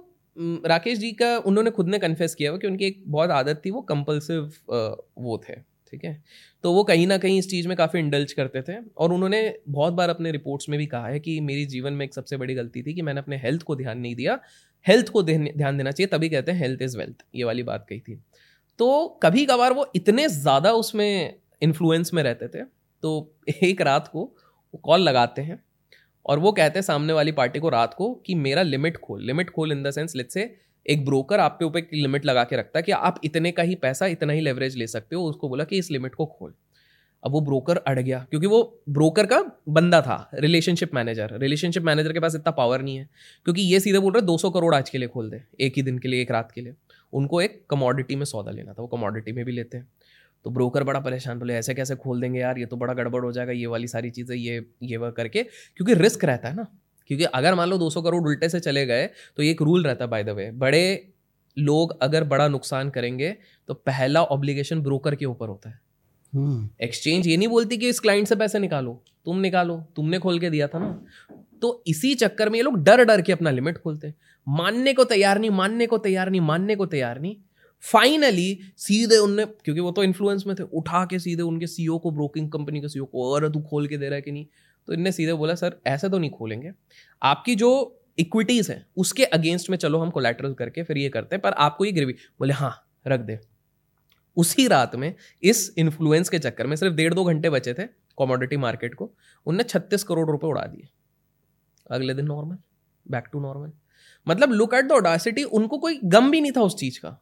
राकेश 0.67 0.97
जी 0.99 1.11
का 1.13 1.37
उन्होंने 1.39 1.71
खुद 1.71 1.87
ने 1.89 1.99
कन्फेस 1.99 2.35
किया 2.35 2.51
हुआ 2.51 2.59
कि 2.59 2.67
उनकी 2.67 2.85
एक 2.85 3.03
बहुत 3.07 3.29
आदत 3.31 3.61
थी, 3.65 3.71
वो 3.71 3.81
कंपल्सिव 3.83 4.51
वो 5.19 5.41
थे। 5.49 5.55
ठीक 5.95 6.03
है? 6.05 6.23
तो 6.63 6.71
वो 6.73 6.83
कहीं 6.83 7.05
ना 7.07 7.17
कहीं 7.17 7.37
इस 7.39 7.49
चीज़ 7.49 7.67
में 7.67 7.75
काफ़ी 7.77 7.99
इंडल्ज 7.99 8.31
करते 8.33 8.61
थे 8.61 8.73
और 8.97 9.13
उन्होंने 9.13 9.41
बहुत 9.69 9.93
बार 9.93 10.09
अपने 10.09 10.31
रिपोर्ट्स 10.31 10.69
में 10.69 10.77
भी 10.79 10.85
कहा 10.85 11.07
है 11.07 11.19
कि 11.19 11.39
मेरी 11.41 11.65
जीवन 11.65 11.93
में 11.93 12.05
एक 12.05 12.13
सबसे 12.13 12.37
बड़ी 12.37 12.55
गलती 12.55 12.83
थी 12.83 12.93
कि 12.93 13.01
मैंने 13.01 13.19
अपने 13.19 13.37
हेल्थ 13.37 13.63
को 13.63 13.75
ध्यान 13.75 13.99
नहीं 13.99 14.15
दिया। 14.15 14.39
हेल्थ 14.85 15.09
को 15.09 15.21
ध्यान 15.23 15.77
देना 15.77 15.91
चाहिए, 15.91 16.07
तभी 16.07 16.29
कहते 16.29 16.51
हैं 16.51 16.59
हेल्थ 16.59 16.81
इज़ 16.81 16.97
वेल्थ 16.97 17.23
ये 17.35 17.43
वाली 17.43 17.63
बात 17.63 17.85
कही 17.89 17.99
थी। 17.99 18.19
तो 18.79 19.19
कभी 19.23 19.45
कभार 19.45 19.73
वो 19.73 19.91
इतने 19.95 20.27
ज़्यादा 20.29 20.71
उसमें 20.73 21.35
इन्फ्लुएंस 21.61 22.13
में 22.13 22.21
रहते 22.23 22.47
थे 22.47 22.63
तो 23.03 23.11
एक 23.63 23.81
रात 23.81 24.07
को 24.07 24.23
वो 24.73 24.79
कॉल 24.83 25.01
लगाते 25.01 25.41
हैं 25.41 25.59
और 26.25 26.39
वो 26.39 26.51
कहते 26.51 26.79
हैं 26.79 26.83
सामने 26.83 27.13
वाली 27.13 27.31
पार्टी 27.31 27.59
को 27.59 27.69
रात 27.69 27.93
को 27.93 28.13
कि 28.25 28.35
मेरा 28.35 28.61
लिमिट 28.63 28.97
खोल। 28.97 29.23
लिमिट 29.23 29.49
खोल 29.49 29.71
इन 29.71 29.83
द 29.83 29.91
सेंस 29.91 30.15
लेट्स 30.15 30.33
से 30.33 30.43
एक 30.85 31.05
ब्रोकर 31.05 31.39
आप 31.39 31.55
पे 31.59 31.65
ऊपर 31.65 31.79
एक 31.79 31.89
लिमिट 31.93 32.25
लगा 32.25 32.43
के 32.43 32.55
रखता 32.55 32.79
है 32.79 32.83
कि 32.83 32.91
आप 32.91 33.19
इतने 33.23 33.51
का 33.51 33.63
ही 33.63 33.75
पैसा, 33.75 34.05
इतना 34.07 34.33
ही 34.33 34.41
लेवरेज 34.41 34.75
ले 34.77 34.87
सकते 34.87 35.15
हो, 35.15 35.23
उसको 35.23 35.49
बोला 35.49 35.63
कि 35.63 35.77
इस 35.77 35.91
लिमिट 35.91 36.15
को 36.15 36.25
खोल। 36.25 36.53
अब 37.23 37.31
वो 37.31 37.39
ब्रोकर 37.41 37.77
अड़ 37.77 37.99
गया, 37.99 38.19
क्योंकि 38.29 38.47
वो 38.47 38.81
ब्रोकर 38.89 39.25
का 39.25 39.41
बंदा 39.69 40.01
था 40.01 40.29
रिलेशनशिप 40.35 40.93
मैनेजर 40.95 41.37
रिलेशनशिप 41.39 41.83
मैनेजर 41.83 42.13
के 42.13 42.19
पास 42.19 42.35
इतना 42.35 42.51
पावर 42.51 42.81
नहीं 42.81 42.97
है, 42.97 43.09
क्योंकि 43.45 43.61
ये 43.61 43.79
सीधे 43.79 43.99
बोल 43.99 44.13
रहे 44.13 44.21
दो 44.21 44.37
सौ 44.37 44.49
करोड़ 44.49 44.73
आज 44.75 44.89
के 44.89 44.97
लिए 44.97 45.07
खोल 45.07 45.29
दे, 45.29 45.41
एक 45.59 45.73
ही 45.75 45.81
दिन 45.81 45.97
के 45.99 46.07
लिए, 46.07 46.21
एक 46.21 46.31
रात 46.31 46.51
के 46.51 46.61
लिए। 46.61 46.75
उनको 47.13 47.41
एक 47.41 47.61
कमोडिटी 47.69 48.15
में 48.15 48.25
सौदा 48.25 48.51
लेना 48.51 48.73
था, 48.73 48.81
वो 48.81 48.87
कमोडिटी 48.87 49.31
में 49.31 49.43
भी 49.45 49.51
लेते 49.51 49.77
हैं। 49.77 49.87
तो 50.45 50.49
ब्रोकर 50.49 50.83
बड़ा 50.83 50.99
परेशान, 50.99 51.39
बोले, 51.39 51.53
ऐसे 51.53 51.73
कैसे 51.73 51.95
खोल 51.95 52.21
देंगे 52.21 52.39
यार? 52.39 52.57
ये 52.59 52.65
तो 52.65 52.77
बड़ा 52.77 52.93
गड़बड़ 52.93 53.23
हो 53.25 53.31
जाएगा, 53.31 53.51
ये 53.51 53.65
वाली 53.65 53.87
सारी 53.87 54.09
चीज़ें, 54.09 54.35
ये 54.35 54.65
ये 54.83 54.97
वह 54.97 55.11
करके, 55.11 55.43
क्योंकि 55.43 55.93
रिस्क 55.93 56.25
रहता 56.25 56.49
है 56.49 56.55
ना। 56.55 56.67
क्योंकि 57.07 57.23
अगर 57.23 57.55
मान 57.55 57.69
लो 57.69 57.77
200 57.77 58.03
करोड़ 58.03 58.23
उल्टे 58.23 58.49
से 58.49 58.59
चले 58.59 58.85
गए 58.85 59.09
तो 59.37 59.43
ये 59.43 59.51
एक 59.51 59.61
रूल 59.61 59.83
रहता 59.83 60.05
है 60.05 60.11
बाय 60.11 60.23
द 60.23 60.29
वे 60.29 60.51
बड़े 60.51 61.11
लोग 61.59 61.99
अगर 62.01 62.23
बड़ा 62.23 62.47
नुकसान 62.47 62.89
करेंगे 62.89 63.37
तो 63.67 63.73
पहला 63.73 64.23
ऑब्लिगेशन 64.23 64.81
ब्रोकर 64.81 65.15
के 65.15 65.25
ऊपर 65.25 65.47
होता 65.47 65.69
है. 65.69 65.79
हम्म, 66.35 66.69
एक्सचेंज 66.81 67.27
ये 67.27 67.37
नहीं 67.37 67.47
बोलती 67.47 67.77
कि 67.77 67.89
इस 67.89 67.99
क्लाइंट 67.99 68.27
से 68.27 68.35
पैसे 68.35 68.59
निकालो. 68.59 69.03
तुम 69.25 69.37
निकालो. 69.37 69.83
तुमने 69.95 70.19
खोल 70.19 70.39
के 70.39 70.49
दिया 70.49 70.67
था 70.67 70.79
ना. 70.79 71.05
तो 71.61 71.83
इसी 71.87 72.15
चक्कर 72.15 72.49
में 72.49 72.59
ये 72.59 72.63
लोग 72.63 72.83
डर 72.83 73.03
डर 73.03 73.21
के 73.21 73.31
अपना 73.31 73.51
लिमिट 73.51 73.77
खोलते 73.77 74.07
हैं. 74.07 74.15
मानने 74.47 74.93
को 74.93 75.03
तैयार 75.03 75.39
नहीं 75.39 75.51
मानने 75.51 75.85
को 75.85 75.97
तैयार 75.97 76.29
नहीं 76.29 76.41
मानने 76.41 76.75
को 76.75 76.85
तैयार 76.85 77.19
नहीं. 77.21 77.35
फाइनली 77.81 78.59
सीधे 78.77 79.17
उनने 79.17 79.45
क्योंकि 79.45 79.81
वो 79.81 79.91
तो 79.91 80.03
इन्फ्लुएंस 80.03 80.43
में 80.47 80.55
थे 80.55 80.63
उठा 80.63 81.05
के 81.05 81.19
सीधे 81.19 81.41
उनके 81.41 81.67
सीईओ 81.67 81.97
को 81.97 82.11
ब्रोकिंग 82.11 82.51
कंपनी 82.51 82.81
के 82.81 82.89
सीईओ 82.89 83.05
को 83.05 83.31
अरे 83.31 83.49
तू 83.49 83.61
खोल 83.61 83.87
के 83.87 83.97
दे 83.97 84.05
रहा 84.05 84.15
है 84.15 84.21
कि 84.21 84.31
नहीं? 84.31 84.45
तो 84.87 84.93
इनने 84.93 85.11
सीधे 85.11 85.33
बोला, 85.33 85.55
सर, 85.55 85.79
ऐसे 85.87 86.09
तो 86.09 86.17
नहीं 86.17 86.31
खोलेंगे। 86.31 86.71
आपकी 87.21 87.55
जो 87.55 88.01
इक्विटीज 88.17 88.69
है, 88.71 88.85
उसके 88.97 89.23
अगेंस्ट 89.23 89.69
में 89.69 89.77
चलो, 89.77 89.99
हम 89.99 90.09
कोलेट्रल 90.09 90.53
करके 90.53 90.83
फिर 90.83 90.97
ये 90.97 91.09
करते 91.09 91.35
हैं, 91.35 91.41
पर 91.41 91.53
आपको 91.53 91.85
ये 91.85 91.91
गिरवी 91.91 92.13
बोले 92.39 92.53
हाँ 92.53 92.73
रख 93.07 93.19
दे। 93.19 93.39
उसी 94.37 94.67
रात 94.67 94.95
में, 94.95 95.13
इस 95.43 95.73
इन्फ्लुएंस 95.77 96.29
के 96.29 96.39
चक्कर 96.39 96.67
में, 96.67 96.75
सिर्फ़ 96.75 96.95
डेढ़ 96.95 97.13
दो 97.13 97.23
घंटे 97.23 97.49
बचे 97.49 97.73
थे 97.73 97.87
कॉमोडिटी 98.17 98.57
मार्केट 98.57 98.93
को, 98.95 99.11
उनने 99.47 99.63
छत्तीस 99.63 100.03
करोड़ 100.03 100.29
रुपए 100.31 100.47
उड़ा 100.47 100.61
दिए। 100.61 100.87
अगले 101.91 102.13
दिन 102.13 102.25
नॉर्मल 102.25 102.57
बैक 103.05 103.27
टू 103.31 103.39
नॉर्मल 103.39 103.71
मतलब 104.27 104.51
लुक 104.51 104.73
एट 104.73 104.85
द 104.85 104.91
ऑडासिटी 104.91 105.43
उनको 105.43 105.77
कोई 105.77 105.99
गम 106.03 106.29
भी 106.31 106.41
नहीं 106.41 106.51
था 106.51 106.61
उस 106.61 106.75
चीज़ 106.75 106.99
का। 106.99 107.19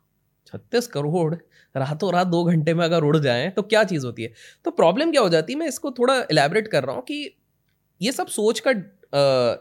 छत्तीस 0.48 0.88
करोड़, 0.88 1.36
रातों 1.76 2.12
रात 2.14 2.28
दो 2.28 2.44
घंटे 2.44 2.74
में 2.74 2.84
अगर 2.86 3.04
उड़ 3.04 3.18
जाए 3.18 3.50
तो 3.50 3.62
क्या 3.62 3.84
चीज़ 3.84 4.06
होती 4.06 4.24
है? 4.24 4.34
तो 4.66 4.72
प्रॉब्लम 4.72 5.12
क्या 5.12 5.22
हो 5.22 5.30
जाती 5.30 5.54
है? 5.54 5.60
मैं 5.60 5.68
इसको 5.68 5.92
थोड़ा 5.92 6.16
एलैबरेट 6.22 6.68
कर 6.68 6.84
रहा 6.84 6.96
हूँ 6.96 7.04
कि 7.04 7.36
ये 8.02 8.12
सब 8.12 8.28
सोच 8.28 8.62
का 8.66 8.72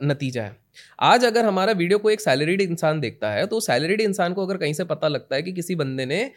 नतीजा 0.07 0.43
है। 0.43 0.57
आज 1.01 1.25
अगर 1.25 1.45
हमारा 1.45 1.73
वीडियो 1.73 1.99
को 1.99 2.11
एक 2.11 2.21
सैलरीड 2.21 2.61
इंसान 2.61 3.01
देखता 3.01 3.31
है 3.31 3.47
तो 3.47 3.61
सैलरीड 3.61 4.01
इंसान 4.01 4.33
को 4.35 4.47
अगर 4.47 4.57
कहीं 4.57 4.73
से 4.73 4.85
पता 4.85 5.09
लगता 5.09 5.37
है 5.37 5.43
कि 5.43 5.53
किसी 5.53 5.75
बंदे 5.75 6.07
ने 6.07 6.31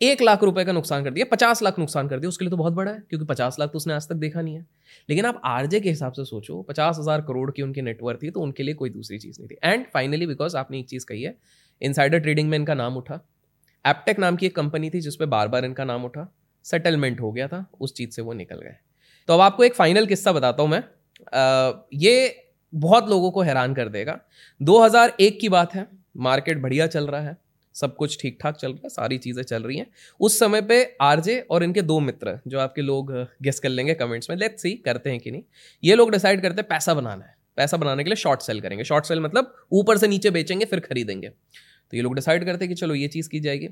एक 0.00 0.22
लाख 0.22 0.42
रुपए 0.42 0.64
का 0.64 0.72
नुकसान 0.72 1.04
कर 1.04 1.10
दिया, 1.10 1.26
पचास 1.26 1.62
लाख 1.62 1.78
नुकसान 1.78 2.08
कर 2.08 2.18
दिया, 2.18 2.28
उसके 2.28 2.44
लिए 2.44 2.50
तो 2.50 2.56
बहुत 2.56 2.72
बड़ा 2.72 2.90
है, 2.90 3.02
क्योंकि 3.10 3.26
पचास 3.26 3.56
लाख 3.60 3.70
तो 3.70 3.76
उसने 3.76 3.94
आज 3.94 4.08
तक 4.08 4.14
देखा 4.16 4.40
नहीं 4.40 4.54
है। 4.54 4.66
लेकिन 5.08 5.24
आप 5.24 5.40
आरजे 5.44 5.80
के 5.80 5.88
हिसाब 5.88 6.12
से 6.12 6.24
सोचो, 6.24 6.60
पचास 6.62 6.98
हज़ार 6.98 7.20
करोड़ 7.20 7.50
की 7.50 7.62
उनकी 7.62 7.82
नेटवर्थ 7.82 8.22
थी 8.22 8.30
तो 8.30 8.40
उनके 8.40 8.62
लिए 8.62 8.74
कोई 8.74 8.90
दूसरी 8.90 9.18
चीज़ 9.18 9.40
नहीं 9.40 9.48
थी। 9.48 9.56
एंड 9.64 9.86
फाइनली 9.94 10.26
बिकॉज़ 10.26 10.56
आपने 10.56 10.78
एक 10.78 10.88
चीज़ 10.88 11.06
कही 11.06 11.22
है 11.22 11.34
इनसाइडर 11.82 12.18
ट्रेडिंग 12.18 12.48
में 12.50 12.58
इनका 12.58 12.74
नाम 12.74 12.96
उठा। 12.96 13.20
एपटेक 13.84 14.18
नाम 14.18 14.36
की 14.36 14.46
एक 14.46 14.56
कंपनी 14.56 14.90
थी, 14.90 15.00
जिसपे 15.00 15.26
बार 15.26 15.48
बार 15.48 15.64
इनका 15.64 15.84
नाम 15.84 16.04
उठा। 16.04 16.28
सेटलमेंट 16.64 17.20
हो 17.20 17.32
गया 17.32 17.48
था, 17.48 17.64
उस 17.80 17.94
चीज़ 17.94 18.10
से 18.10 18.22
वो 18.22 18.32
निकल 18.34 18.60
गए। 18.60 18.76
तो 19.28 19.34
अब 19.34 19.40
आपको 19.40 19.64
एक 19.64 19.74
फाइनल 19.74 20.06
किस्सा 20.06 20.32
बताता 20.32 20.62
हूँ 20.62 20.70
मैं। 20.70 20.82
ये 21.94 22.42
बहुत 22.72 23.08
लोगों 23.08 23.30
को 23.30 23.42
हैरान 23.42 23.74
कर 23.74 23.88
देगा। 23.88 24.18
2001 24.60 25.40
की 25.40 25.48
बात 25.48 25.74
है, 25.74 25.86
मार्केट 26.18 26.62
बढ़िया 26.62 26.86
चल 26.86 27.06
रहा 27.06 27.20
है, 27.20 27.36
सब 27.74 27.94
कुछ 27.96 28.18
ठीक 28.20 28.38
ठाक 28.42 28.56
चल 28.56 28.68
रहा 28.68 28.80
है, 28.84 28.88
सारी 28.88 29.18
चीज़ें 29.18 29.42
चल 29.42 29.62
रही 29.62 29.76
हैं। 29.78 29.86
उस 30.20 30.38
समय 30.38 30.62
पे 30.62 30.82
आरजे 31.02 31.38
और 31.40 31.62
इनके 31.64 31.82
दो 31.82 31.98
मित्र 32.00 32.38
जो 32.48 32.58
आपके 32.58 32.82
लोग 32.82 33.12
गेस 33.42 33.60
कर 33.60 33.68
लेंगे 33.68 33.94
कमेंट्स 33.94 34.30
में 34.30 34.36
लेट्स 34.36 34.62
सी 34.62 34.72
करते 34.76 35.10
हैं 35.10 35.20
कि 35.20 35.30
नहीं। 35.30 35.42
ये 35.82 35.94
लोग 35.94 36.12
डिसाइड 36.12 36.42
करते 36.42 36.60
हैं 36.60 36.68
पैसा 36.68 36.94
बनाना 36.94 37.24
है, 37.24 37.34
पैसा 37.56 37.76
बनाने 37.76 38.04
के 38.04 38.10
लिए 38.10 38.16
शॉर्ट 38.16 38.42
सेल 38.42 38.60
करेंगे। 38.60 38.84
शॉर्ट 38.84 39.04
सेल 39.04 39.20
मतलब 39.20 39.54
ऊपर 39.72 39.98
से 39.98 40.08
नीचे 40.08 40.30
बेचेंगे, 40.30 40.64
फिर 40.64 40.80
खरीदेंगे। 40.80 41.28
तो 41.28 41.96
ये 41.96 42.02
लोग 42.02 42.14
डिसाइड 42.14 42.44
करते 42.44 42.64
हैं 42.64 42.68
कि 42.68 42.80
चलो 42.80 42.94
ये 42.94 43.08
चीज़ 43.08 43.28
की 43.28 43.40
जाएगी। 43.40 43.68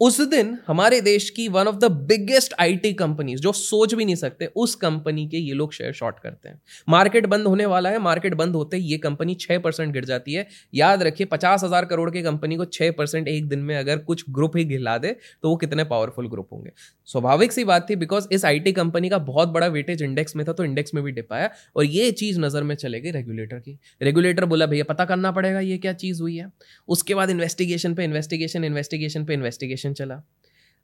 उस 0.00 0.20
दिन 0.20 0.56
हमारे 0.66 1.00
देश 1.00 1.28
की 1.30 1.46
one 1.48 1.66
of 1.66 1.76
the 1.76 1.90
biggest 2.04 2.54
IT 2.60 2.92
companies 2.94 3.40
जो 3.40 3.52
सोच 3.52 3.92
भी 3.94 4.04
नहीं 4.04 4.14
सकते, 4.16 4.46
उस 4.46 4.74
कंपनी 4.74 5.26
के 5.28 5.36
ये 5.38 5.54
लोग 5.54 5.72
शेयर 5.72 5.92
शॉर्ट 5.92 6.18
करते 6.18 6.48
हैं। 6.48 6.60
मार्केट 6.88 7.26
बंद 7.26 7.46
होने 7.46 7.66
वाला 7.66 7.90
है 7.90 7.98
मार्केट 8.00 8.34
बंद 8.34 8.54
होते 8.54 8.76
ही 8.76 8.82
ये 8.84 8.98
कंपनी 8.98 9.34
छह 9.36 9.58
परसेंट 9.58 9.92
गिर 9.92 10.04
जाती 10.04 10.32
है। 10.32 10.46
याद 10.74 11.02
रखिए, 11.02 11.26
पचास 11.26 11.64
हज़ार 11.64 11.84
करोड़ 11.84 12.10
की 12.10 12.22
कंपनी 12.22 12.56
को 12.56 12.64
छह 12.66 12.90
परसेंट 12.90 13.28
एक 13.28 13.48
दिन 13.48 13.58
में 13.60 13.76
अगर 13.76 13.98
कुछ 14.00 14.24
ग्रुप 14.30 14.56
ही 14.56 14.64
गिला 14.64 14.96
दे 14.98 15.14
तो 15.42 15.50
वो 15.50 15.56
कितने 15.56 15.84
पावरफुल 15.84 16.28
ग्रुप 16.28 16.48
होंगे। 16.52 16.70
स्वाभाविक 17.08 17.52
सी 17.52 17.64
बात 17.64 17.88
थी 17.90 17.96
बिकॉज़ 17.96 18.28
इस 18.32 18.44
आईटी 18.44 18.72
कंपनी 18.72 19.08
का 19.08 19.18
बहुत 19.20 19.48
बड़ा 19.50 19.66
वेटेज 19.68 20.02
इंडेक्स 20.02 20.36
में 20.36 20.46
था 20.48 20.52
तो 20.52 20.64
इंडेक्स 20.64 20.94
में 20.94 21.02
भी 21.04 21.12
डिप 21.12 21.32
आया, 21.32 21.50
और 21.76 21.84
ये 21.84 22.10
चीज़ 22.12 22.40
नज़र 22.40 22.62
में 22.62 22.74
चले 22.76 23.00
गई 23.00 23.10
रेगुलेटर 23.12 23.58
की। 23.58 23.78
रेगुलेटर 24.02 24.44
बोला, 24.44 24.66
भैया, 24.66 24.84
पता 24.84 25.04
करना 25.04 25.32
पड़ेगा 25.32 25.60
ये 25.60 25.78
क्या 25.78 25.92
चीज़ 25.94 26.22
हुई 26.22 26.36
है? 26.36 26.50
उसके 26.88 27.14
बाद 27.14 27.30
इन्वेस्टिगेशन 27.30 27.94
पे 27.94 28.04
इन्वेस्टिगेशन 28.04 28.64
इन्वेस्टिगेशन 28.64 29.24
पे 29.24 29.34
इन्वेस्टिगेशन 29.34 29.83
इन्वेस्टिगेशन 29.84 29.92
चला। 29.94 30.22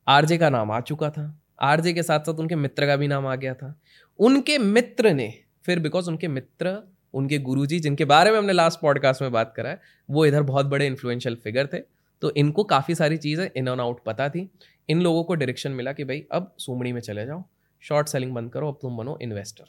आरजे 0.06 0.38
का 0.38 0.50
नाम 0.50 0.70
आ 0.70 0.80
चुका 0.80 1.10
था। 1.10 1.40
आरजे 1.60 1.92
के 1.92 2.02
साथ 2.02 2.20
साथ 2.20 2.34
उनके 2.34 2.56
मित्र 2.56 2.86
का 2.86 2.96
भी 2.96 3.08
नाम 3.08 3.26
आ 3.26 3.34
गया 3.34 3.54
था। 3.54 3.74
उनके 4.18 4.58
मित्र 4.58 5.12
ने 5.12 5.32
फिर 5.64 5.78
बिकॉज़ 5.78 6.08
उनके 6.10 6.28
मित्र 6.28 6.78
उनके 7.14 7.38
गुरुजी 7.38 7.78
जिनके 7.80 8.04
बारे 8.04 8.30
में 8.30 8.38
हमने 8.38 8.52
लास्ट 8.52 8.80
पॉडकास्ट 8.80 9.22
में 9.22 9.32
बात 9.32 9.52
करा 9.56 9.70
है 9.70 9.80
वो 10.08 10.26
इधर 10.26 10.42
बहुत 10.42 10.66
बड़े 10.66 10.86
इन्फ्लुएंशियल 10.86 11.34
फिगर 11.34 11.66
थे। 11.66 11.78
तो 12.22 12.30
इनको 12.36 12.64
काफ़ी 12.64 12.94
सारी 12.94 13.16
चीज़ें 13.16 13.48
इन 13.56 13.68
ऑन 13.68 13.80
आउट 13.80 14.02
पता 14.04 14.28
थी। 14.28 14.50
इन 14.88 15.00
लोगों 15.02 15.24
को 15.24 15.34
डायरेक्शन 15.34 15.72
मिला 15.72 15.92
कि 15.92 16.04
भाई 16.04 16.24
अब 16.32 16.54
सुमड़ी 16.58 16.92
में 16.92 17.00
चले 17.00 17.26
जाओ। 17.26 17.44
शॉर्ट 17.82 18.08
सेलिंग 18.08 18.34
बंद 18.34 18.52
करो 18.52 18.68
अब 18.68 18.78
तुम 18.82 18.96
बनो 18.96 19.18
इन्वेस्टर 19.22 19.64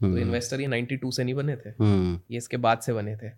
तो 0.00 0.16
इन्वेस्टर 0.18 0.56
हम्म। 0.56 0.62
ये 0.62 0.68
नाइन्टी 0.68 0.96
टू 0.96 1.10
से 1.10 1.24
नहीं 1.24 1.34
बने 1.34 1.56
थे। 1.56 1.70
हम्म। 1.70 2.18
ये 2.30 2.38
इसके 2.38 2.56
बाद 2.56 2.78
से 2.80 2.92
बने 2.92 3.16
थे। 3.16 3.30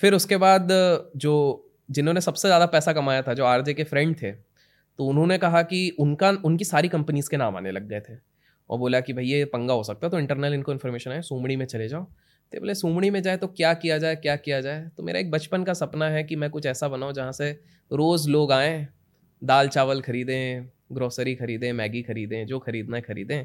फिर 0.00 0.14
उसके 0.14 0.36
बाद 0.36 0.68
जो 1.16 1.34
जिन्होंने 1.90 2.20
सबसे 2.20 2.48
ज़्यादा 2.48 2.66
पैसा 2.66 2.92
कमाया 2.92 3.22
था 3.22 3.34
जो 3.34 3.44
आरजे 3.44 3.74
के 3.74 3.84
फ्रेंड 3.84 4.16
थे 4.22 4.32
तो 4.98 5.06
उन्होंने 5.06 5.38
कहा 5.38 5.62
कि 5.62 5.88
उनका 6.00 6.30
उनकी 6.44 6.64
सारी 6.64 6.88
कंपनीज़ 6.88 7.30
के 7.30 7.36
नाम 7.36 7.56
आने 7.56 7.70
लग 7.72 7.88
गए 7.88 8.00
थे। 8.00 8.16
और 8.70 8.78
बोला 8.78 9.00
कि 9.00 9.12
भाई 9.12 9.24
ये 9.24 9.44
पंगा 9.44 9.74
हो 9.74 9.82
सकता 9.84 10.06
है 10.06 10.10
तो 10.10 10.18
इंटरनल 10.18 10.54
इनको 10.54 10.72
इन्फॉर्मेशन 10.72 11.10
है 11.10 11.20
सुमड़ी 11.22 11.56
में 11.56 11.66
चले 11.66 11.88
जाओ। 11.88 12.04
तो 12.52 12.60
बोले 12.60 12.74
सुमड़ी 12.74 13.10
में 13.10 13.22
जाए 13.22 13.36
तो 13.36 13.46
क्या 13.48 13.72
किया 13.74 13.98
जाए 13.98 14.16
क्या 14.16 14.36
किया 14.36 14.60
जाए? 14.60 14.90
तो 14.96 15.02
मेरा 15.02 15.18
एक 15.20 15.30
बचपन 15.30 15.64
का 15.64 15.72
सपना 15.74 16.08
है 16.08 16.22
कि 16.24 16.36
मैं 16.36 16.50
कुछ 16.50 16.66
ऐसा 16.66 16.88
बनाऊँ 16.88 17.12
जहाँ 17.12 17.32
से 17.32 17.50
रोज़ 17.90 18.28
लोग 18.30 18.52
आएँ 18.52 18.86
दाल 19.42 19.68
चावल 19.68 20.00
खरीदें 20.00 20.66
ग्रोसरी 20.92 21.34
खरीदें 21.34 21.72
मैगी 21.72 22.02
खरीदें 22.02 22.46
जो 22.46 22.58
खरीदना 22.58 22.96
है 22.96 23.02
खरीदें। 23.02 23.44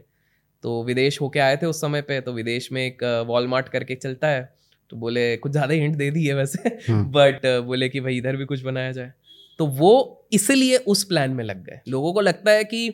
तो 0.64 0.84
विदेश 0.84 1.22
होके 1.22 1.40
आए 1.40 1.58
थे 1.58 1.66
उस 1.66 1.82
समय 1.82 2.02
पे 2.02 2.22
तो 2.22 2.34
विदेश 2.34 2.72
में 2.72 2.82
एक 2.88 3.04
वॉलमार्ट 3.28 3.70
करके 3.70 3.96
चलता 3.96 4.28
है। 4.28 4.54
तो 4.92 4.98
बोले 4.98 5.38
कुछ 5.38 5.52
ज़्यादा 5.52 5.74
हिंट 5.74 5.96
दे 5.96 6.12
दी 6.12 6.26
है 6.26 6.34
वैसे। 6.34 6.70
बट 6.70 7.46
हम्म। 7.46 7.62
बोले 7.68 7.90
कि 7.90 8.00
भाई 8.00 8.18
इधर 8.18 8.36
भी 8.36 8.46
कुछ 8.46 8.62
बनाया 8.64 8.92
जाए। 8.92 9.12
तो 9.60 9.66
वो 9.66 10.28
इसलिए 10.32 10.78
उस 10.78 11.04
प्लान 11.04 11.32
में 11.32 11.44
लग 11.44 11.64
गए। 11.64 11.80
लोगों 11.88 12.14
को 12.14 12.22
लगता 12.22 12.52
है 12.52 12.64
कि 12.64 12.90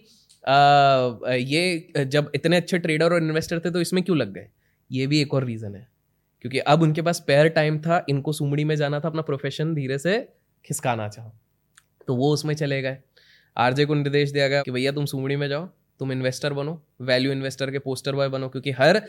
आ, 0.48 1.34
ये 1.34 1.94
जब 1.98 2.32
इतने 2.36 2.58
अच्छे 2.58 2.78
ट्रेडर 2.78 3.14
और 3.14 3.24
इन्वेस्टर 3.24 3.60
थे 3.60 3.72
तो 3.72 3.82
इसमें 3.82 4.04
क्यों 4.04 4.18
लग 4.18 4.34
गए? 4.34 4.48
ये 4.92 5.08
भी 5.08 5.22
एक 5.22 5.34
और 5.34 5.44
रीज़न 5.44 5.76
है। 5.76 5.88
क्योंकि 6.42 6.60
अब 6.60 6.82
उनके 6.82 7.02
पास 7.02 7.24
पेयर 7.28 7.48
टाइम 7.48 7.80
था 7.80 8.06
इनको 8.10 8.34
सुमड़ी 8.34 8.64
में 8.64 8.76
जाना 8.76 9.00
था 9.00 9.08
अपना 9.08 9.22
प्रोफेशन 9.22 9.74
धीरे 9.76 9.98
से 9.98 10.30
खिसकाना 10.66 11.08
चाहो। 11.08 11.34
तो 12.08 12.16
वो 12.16 12.34
उसमें 12.34 12.56
चले 12.56 12.82
गए। 12.82 12.98
आरजे 13.58 13.86
को 13.86 13.94
निर्देश 13.94 14.32
दिया 14.32 14.48
गया 14.48 14.62
कि 14.62 14.72
भैया 14.72 14.92
तुम 14.92 15.06
सुमड़ी 15.06 15.36
में 15.36 15.50
जाओ 15.50 15.66
तुम 16.00 16.12
इन्वेस्टर 16.12 16.54
बनो 16.54 16.84
वैल्यू 17.02 17.32
इन्वेस्टर 17.32 17.72
के 17.72 17.80
पोस्टर 17.80 18.16
बॉय 18.16 18.30
बनो 18.30 18.50
क्योंकि 18.50 18.72
हर 18.72 19.02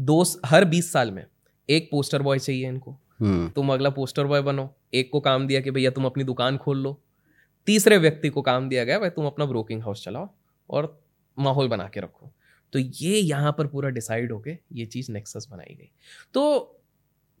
दो 0.00 0.24
हर 0.46 0.64
बीस 0.64 0.92
साल 0.92 1.10
में 1.10 1.26
एक 1.70 1.88
पोस्टर 1.90 2.22
बॉय 2.22 2.38
चाहिए 2.38 2.68
इनको। 2.68 2.90
हम्म। 3.20 3.48
तुम 3.50 3.72
अगला 3.72 3.90
पोस्टर 3.90 4.24
बॉय 4.24 4.40
बनो। 4.40 4.76
एक 4.94 5.10
को 5.12 5.20
काम 5.20 5.46
दिया 5.46 5.60
कि 5.60 5.70
भैया 5.70 5.90
तुम 5.90 6.04
अपनी 6.04 6.24
दुकान 6.24 6.56
खोल 6.56 6.78
लो। 6.78 7.00
तीसरे 7.66 7.98
व्यक्ति 7.98 8.28
को 8.28 8.42
काम 8.42 8.68
दिया 8.68 8.84
गया, 8.84 8.98
भाई 8.98 9.10
तुम 9.10 9.26
अपना 9.26 9.44
ब्रोकिंग 9.44 9.82
हाउस 9.82 10.04
चलाओ 10.04 10.30
और 10.70 11.02
माहौल 11.38 11.68
बना 11.68 11.90
के 11.94 12.00
रखो। 12.00 12.32
तो 12.72 12.78
ये 12.78 13.18
यहाँ 13.18 13.54
पर 13.58 13.66
पूरा 13.66 13.88
डिसाइड 13.88 14.32
होके 14.32 14.58
ये 14.72 14.86
चीज़ 14.86 15.12
नेक्सस 15.12 15.48
बनाई 15.50 15.74
गई। 15.74 15.90
तो 16.34 16.76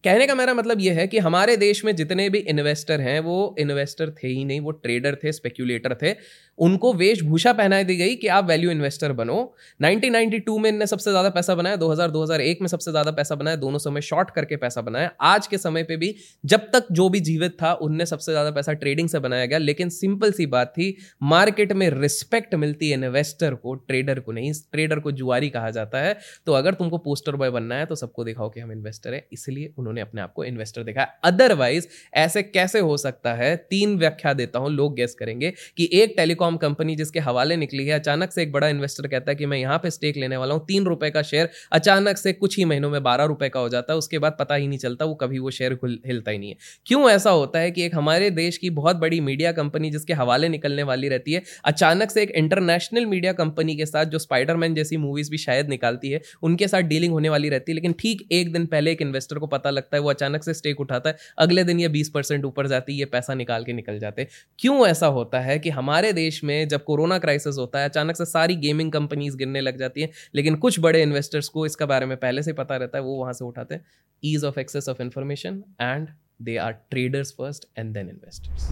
कहने 0.04 0.26
का 0.26 0.34
मेरा 0.34 0.54
मतलब 0.54 0.80
ये 0.80 0.92
है 0.92 1.06
कि 1.06 1.18
हमारे 1.18 1.56
देश 1.56 1.84
में 1.84 1.96
जितने 1.96 2.28
भी 2.30 2.38
इन्वेस्टर 2.38 3.00
हैं, 3.00 3.20
वो 3.20 3.56
इन्वेस्टर 3.58 4.10
थे 4.10 4.28
ही 4.28 4.44
नहीं, 4.44 4.60
वो 4.60 4.70
ट्रेडर 4.70 5.14
थे 5.14 5.32
स्पेक्यूलेटर 5.32 5.94
थे। 5.94 6.12
उनको 6.58 6.92
वेशभूषा 6.94 7.52
पहनाई 7.52 7.84
दी 7.84 7.96
गई 7.96 8.14
कि 8.16 8.26
आप 8.28 8.44
वैल्यू 8.46 8.70
इन्वेस्टर 8.70 9.12
बनो। 9.12 9.36
1992 9.80 10.58
में 10.58 10.68
इनने 10.70 10.86
सबसे 10.86 11.10
ज़्यादा 11.10 11.28
पैसा 11.30 11.54
बनाया 11.54 11.76
2000 11.76 12.10
2001 12.10 12.60
में 12.60 12.68
सबसे 12.68 12.90
ज़्यादा 12.90 13.10
पैसा 13.10 13.34
बनाया, 13.34 13.56
दोनों 13.56 13.78
समय 13.78 14.00
शॉर्ट 14.00 14.30
करके 14.30 14.56
पैसा 14.56 14.80
बनाया। 14.80 15.10
आज 15.22 15.46
के 15.46 15.58
समय 15.58 15.82
पे 15.82 15.96
भी 15.96 16.14
जब 16.44 16.68
तक 16.72 16.86
जो 16.92 17.08
भी 17.08 17.20
जीवित 17.20 17.52
था, 17.52 17.72
उनने 17.74 18.06
सबसे 18.06 18.32
ज़्यादा 18.32 18.50
पैसा 18.50 18.72
ट्रेडिंग 18.74 19.08
से 19.08 19.18
बनाया 19.18 19.46
गया। 19.46 19.58
लेकिन 19.60 19.88
सिंपल 19.90 20.32
सी 20.32 20.46
बात 20.48 20.68
थी 20.70 20.96
मार्केट 21.24 21.72
में 21.72 21.88
रिस्पेक्ट 21.90 22.54
मिलती 22.56 22.90
है 22.90 22.94
इन्वेस्टर 22.94 23.54
को 23.54 23.74
ट्रेडर 23.76 24.20
को 24.20 24.32
नहीं 24.32 24.52
ट्रेडर 24.72 24.98
को 24.98 25.12
जुआरी 25.12 25.48
कहा 25.50 25.70
जाता 25.70 25.98
है। 25.98 26.16
तो 26.46 26.52
अगर 26.52 26.74
तुमको 26.74 26.98
पोस्टर 27.00 27.36
बॉय 27.36 27.50
बनना 27.50 27.74
है 27.74 27.86
तो 27.86 27.94
सबको 27.94 28.24
दिखाओ 28.24 28.48
कि 28.50 28.60
हम 28.60 28.72
इन्वेस्टर 28.72 29.14
है। 29.14 29.26
इसलिए 29.32 29.72
उन्होंने 29.78 30.00
अपने 30.00 30.20
आप 30.20 30.32
को 30.32 30.44
इन्वेस्टर 30.44 30.82
दिखाया। 30.82 31.06
अदरवाइज़ 31.24 31.86
ऐसे 32.16 32.42
कैसे 32.42 32.80
हो 32.80 32.96
सकता 32.98 33.34
है? 33.34 33.54
तीन 33.70 33.96
व्याख्या 33.98 34.32
देता 34.34 34.58
हूँ, 34.58 34.70
लोग 34.70 34.94
गेस 34.96 35.14
करेंगे 35.14 35.52
कि 35.76 35.88
एक 35.94 36.14
टेलीकॉम 36.16 36.49
टेलीकॉम 36.50 36.56
कंपनी 36.58 36.96
जिसके 36.96 37.20
हवाले 37.20 37.56
निकली 37.56 37.86
है, 37.86 37.98
अचानक 37.98 38.32
से 38.32 38.42
एक 38.42 38.52
बड़ा 38.52 38.68
इन्वेस्टर 38.68 39.06
कहता 39.08 39.30
है 39.30 39.36
कि 39.36 39.46
मैं 39.46 39.58
यहाँ 39.58 39.78
पे 39.78 39.90
स्टेक 39.90 40.16
लेने 40.16 40.36
वाला 40.36 40.54
हूँ, 40.54 40.64
तीन 40.66 40.84
रुपए 40.84 41.10
का 41.10 41.22
शेयर 41.22 41.48
अचानक 41.72 42.16
से 42.16 42.32
कुछ 42.32 42.56
ही 42.58 42.64
महीनों 42.64 42.90
में 42.90 43.02
बारह 43.02 43.24
रुपए 43.24 43.48
का 43.48 43.60
हो 43.60 43.68
जाता 43.68 43.92
है, 43.92 43.98
उसके 43.98 44.18
बाद 44.18 44.36
पता 44.38 44.54
ही 44.54 44.66
नहीं 44.68 44.78
चलता, 44.78 45.04
वो 45.04 45.14
कभी 45.14 45.38
वो 45.38 45.50
शेयर 45.50 45.78
हिलता 46.06 46.30
ही 46.30 46.38
नहीं 46.38 46.50
है। 46.50 46.56
क्यों 46.86 47.10
ऐसा 47.10 47.30
होता 47.30 47.58
है 47.58 47.70
कि 47.70 47.84
एक 47.84 47.94
हमारे 47.94 48.30
देश 48.32 48.58
की 48.58 48.70
बहुत 48.72 48.96
बड़ी 48.96 49.20
मीडिया 49.20 49.52
कंपनी 49.52 49.90
जिसके 49.90 50.12
हवाले 50.12 50.48
निकलने 50.48 50.82
वाली 50.82 51.08
रहती 51.08 51.32
है, 51.32 51.42
अचानक 51.64 52.10
से 52.10 52.22
एक 52.22 52.30
इंटरनेशनल 52.32 53.06
मीडिया 53.06 53.32
कंपनी 53.34 53.76
के 53.76 53.86
साथ, 53.86 54.04
जो 54.06 54.18
स्पाइडरमैन 54.18 54.74
जैसी 54.74 54.96
मूवीज़ 54.96 55.30
भी 55.30 55.38
शायद 55.38 55.68
निकालती 55.68 56.10
है, 56.10 56.20
उनके 56.42 56.68
साथ 56.68 56.82
डीलिंग 56.90 57.12
होने 57.12 57.28
वाली 57.28 57.48
रहती 57.48 57.72
है, 57.72 57.74
लेकिन 57.74 57.94
ठीक 57.98 58.26
एक 58.32 58.52
दिन 58.52 58.66
पहले 58.66 58.92
एक 58.92 59.02
इन्वेस्टर 59.02 59.38
को 59.38 59.46
पता 59.46 59.70
लगता 59.70 59.96
है, 59.96 60.02
वो 60.02 60.10
अचानक 60.10 60.44
से 60.44 60.54
स्टेक 60.54 60.80
उठाता 60.80 61.10
है, 61.10 61.16
अगले 61.38 61.64
दिन 61.64 61.80
ये 61.80 61.88
बीस 61.88 62.12
ऊपर 62.44 62.66
जाती 62.66 62.98
है 62.98 63.04
पैसा 63.04 63.34
निकाल 63.34 63.64
के 63.64 63.72
निकल 63.72 63.98
जाते 63.98 64.26
क्यों 64.58 64.86
ऐसा 64.86 65.06
होता 65.06 65.40
है 65.40 65.58
कि 65.58 65.70
हमारे 65.70 66.12
देश 66.12 66.29
में 66.44 66.68
जब 66.68 66.84
कोरोना 66.84 67.18
क्राइसिस 67.18 67.56
होता 67.58 67.78
है, 67.78 67.88
अचानक 67.88 68.16
से 68.16 68.24
सारी 68.24 68.56
गेमिंग 68.56 68.92
कंपनीज़ 68.92 69.36
गिरने 69.36 69.60
लग 69.60 69.78
जाती 69.78 70.00
हैं, 70.00 70.10
लेकिन 70.34 70.54
कुछ 70.56 70.80
बड़े 70.80 71.02
इन्वेस्टर्स 71.02 71.48
को 71.48 71.66
इसका 71.66 71.86
बारे 71.86 72.06
में 72.06 72.16
पहले 72.16 72.42
से 72.42 72.52
पता 72.52 72.76
रहता 72.76 72.98
है, 72.98 73.04
वो 73.04 73.16
वहाँ 73.16 73.32
से 73.32 73.44
उठाते 73.44 73.74
हैं। 73.74 73.84
Ease 74.24 74.44
of 74.44 74.60
access 74.60 74.88
of 74.88 75.02
information 75.02 75.62
and 75.80 76.08
they 76.42 76.56
are 76.56 76.72
traders 76.72 77.30
first 77.30 77.64
and 77.78 77.94
then 77.94 78.08
investors 78.08 78.68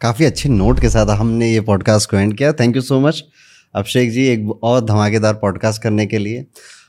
काफ़ी 0.00 0.24
अच्छे 0.24 0.48
नोट 0.48 0.80
के 0.80 0.88
साथ 0.88 1.06
हमने 1.06 1.50
ये 1.52 1.60
पॉडकास्ट 1.60 2.10
को 2.10 2.16
एंड 2.16 2.36
किया। 2.38 2.52
Thank 2.52 2.76
you 2.76 2.82
so 2.82 3.00
much 3.00 3.24
Abhishek 3.74 4.10
ji, 4.10 4.26
एक 4.26 4.50
और 4.62 4.84
धमाकेदार 4.84 5.34
पॉडकास्ट 5.34 5.82
करने 5.82 6.06
के 6.06 6.18
लिए। 6.18 6.44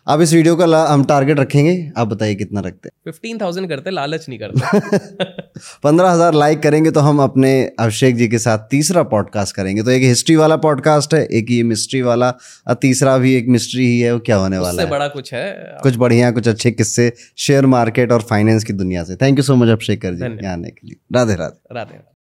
अब 0.08 0.22
इस 0.22 0.34
वीडियो 0.34 0.56
का 0.56 0.66
हम 0.86 1.04
टारगेट 1.04 1.40
रखेंगे। 1.40 1.92
आप 1.98 2.08
बताइए 2.08 2.36
कितना 2.36 2.60
रखते 2.60 2.90
हैं? 2.90 3.12
फिफ्टीन 3.12 3.38
थाउज़ेंड 3.38 3.68
करते 3.70 3.90
लालच 3.90 4.26
नहीं 4.30 4.40
करते। 4.40 5.26
पंद्रह 5.84 6.10
हज़ार 6.12 6.34
लाइक 6.34 6.62
करेंगे 6.64 6.92
तो 6.92 7.00
हम 7.00 7.20
अपने 7.20 7.52
अभिषेक 7.80 8.16
जी 8.16 8.28
के 8.28 8.40
साथ 8.40 8.58
तीसरा 8.72 9.04
पॉडकास्ट 9.04 9.56
करेंगे। 9.56 9.84
तो 9.84 9.92
एक 9.92 10.04
हिस्ट्री 10.04 10.36
वाला 10.36 10.56
पॉडकास्ट 10.58 11.14
है 11.14 11.26
एक 11.26 11.52
ये 11.52 11.64
मिस्ट्री 11.64 12.02
वाला 12.02 12.30
और 12.68 12.74
तीसरा 12.74 13.18
भी 13.18 13.36
एक 13.36 13.48
मिस्ट्री 13.50 13.86
ही 13.86 14.00
है 14.00 14.14
वो 14.14 14.20
क्या 14.20 14.36
होने 14.36 14.58
वाला 14.58 14.84
है? 14.84 14.90
बड़ा 14.90 15.08
कुछ 15.08 15.34
है। 15.34 15.78
कुछ 15.84 15.96
बढ़िया 15.96 16.32
कुछ 16.32 16.48
अच्छे 16.48 16.72
किस्से 16.72 17.12
शेयर 17.38 17.66
मार्केट 17.66 18.12
और 18.12 18.22
फाइनेंस 18.22 18.64
की 18.64 18.74
दुनिया 18.74 19.04
से। 19.04 19.16
Thank 19.16 19.38
you 19.38 19.44
so 19.44 19.56
much 19.56 19.70
Abhishek 19.70 20.02
Kar 20.02 20.14
ji 20.14 20.46
आने 20.46 20.70
के 20.70 20.88
लिए। 20.88 21.00
राधे 21.14 21.36
राधे 21.36 21.76
राधे 21.76 22.19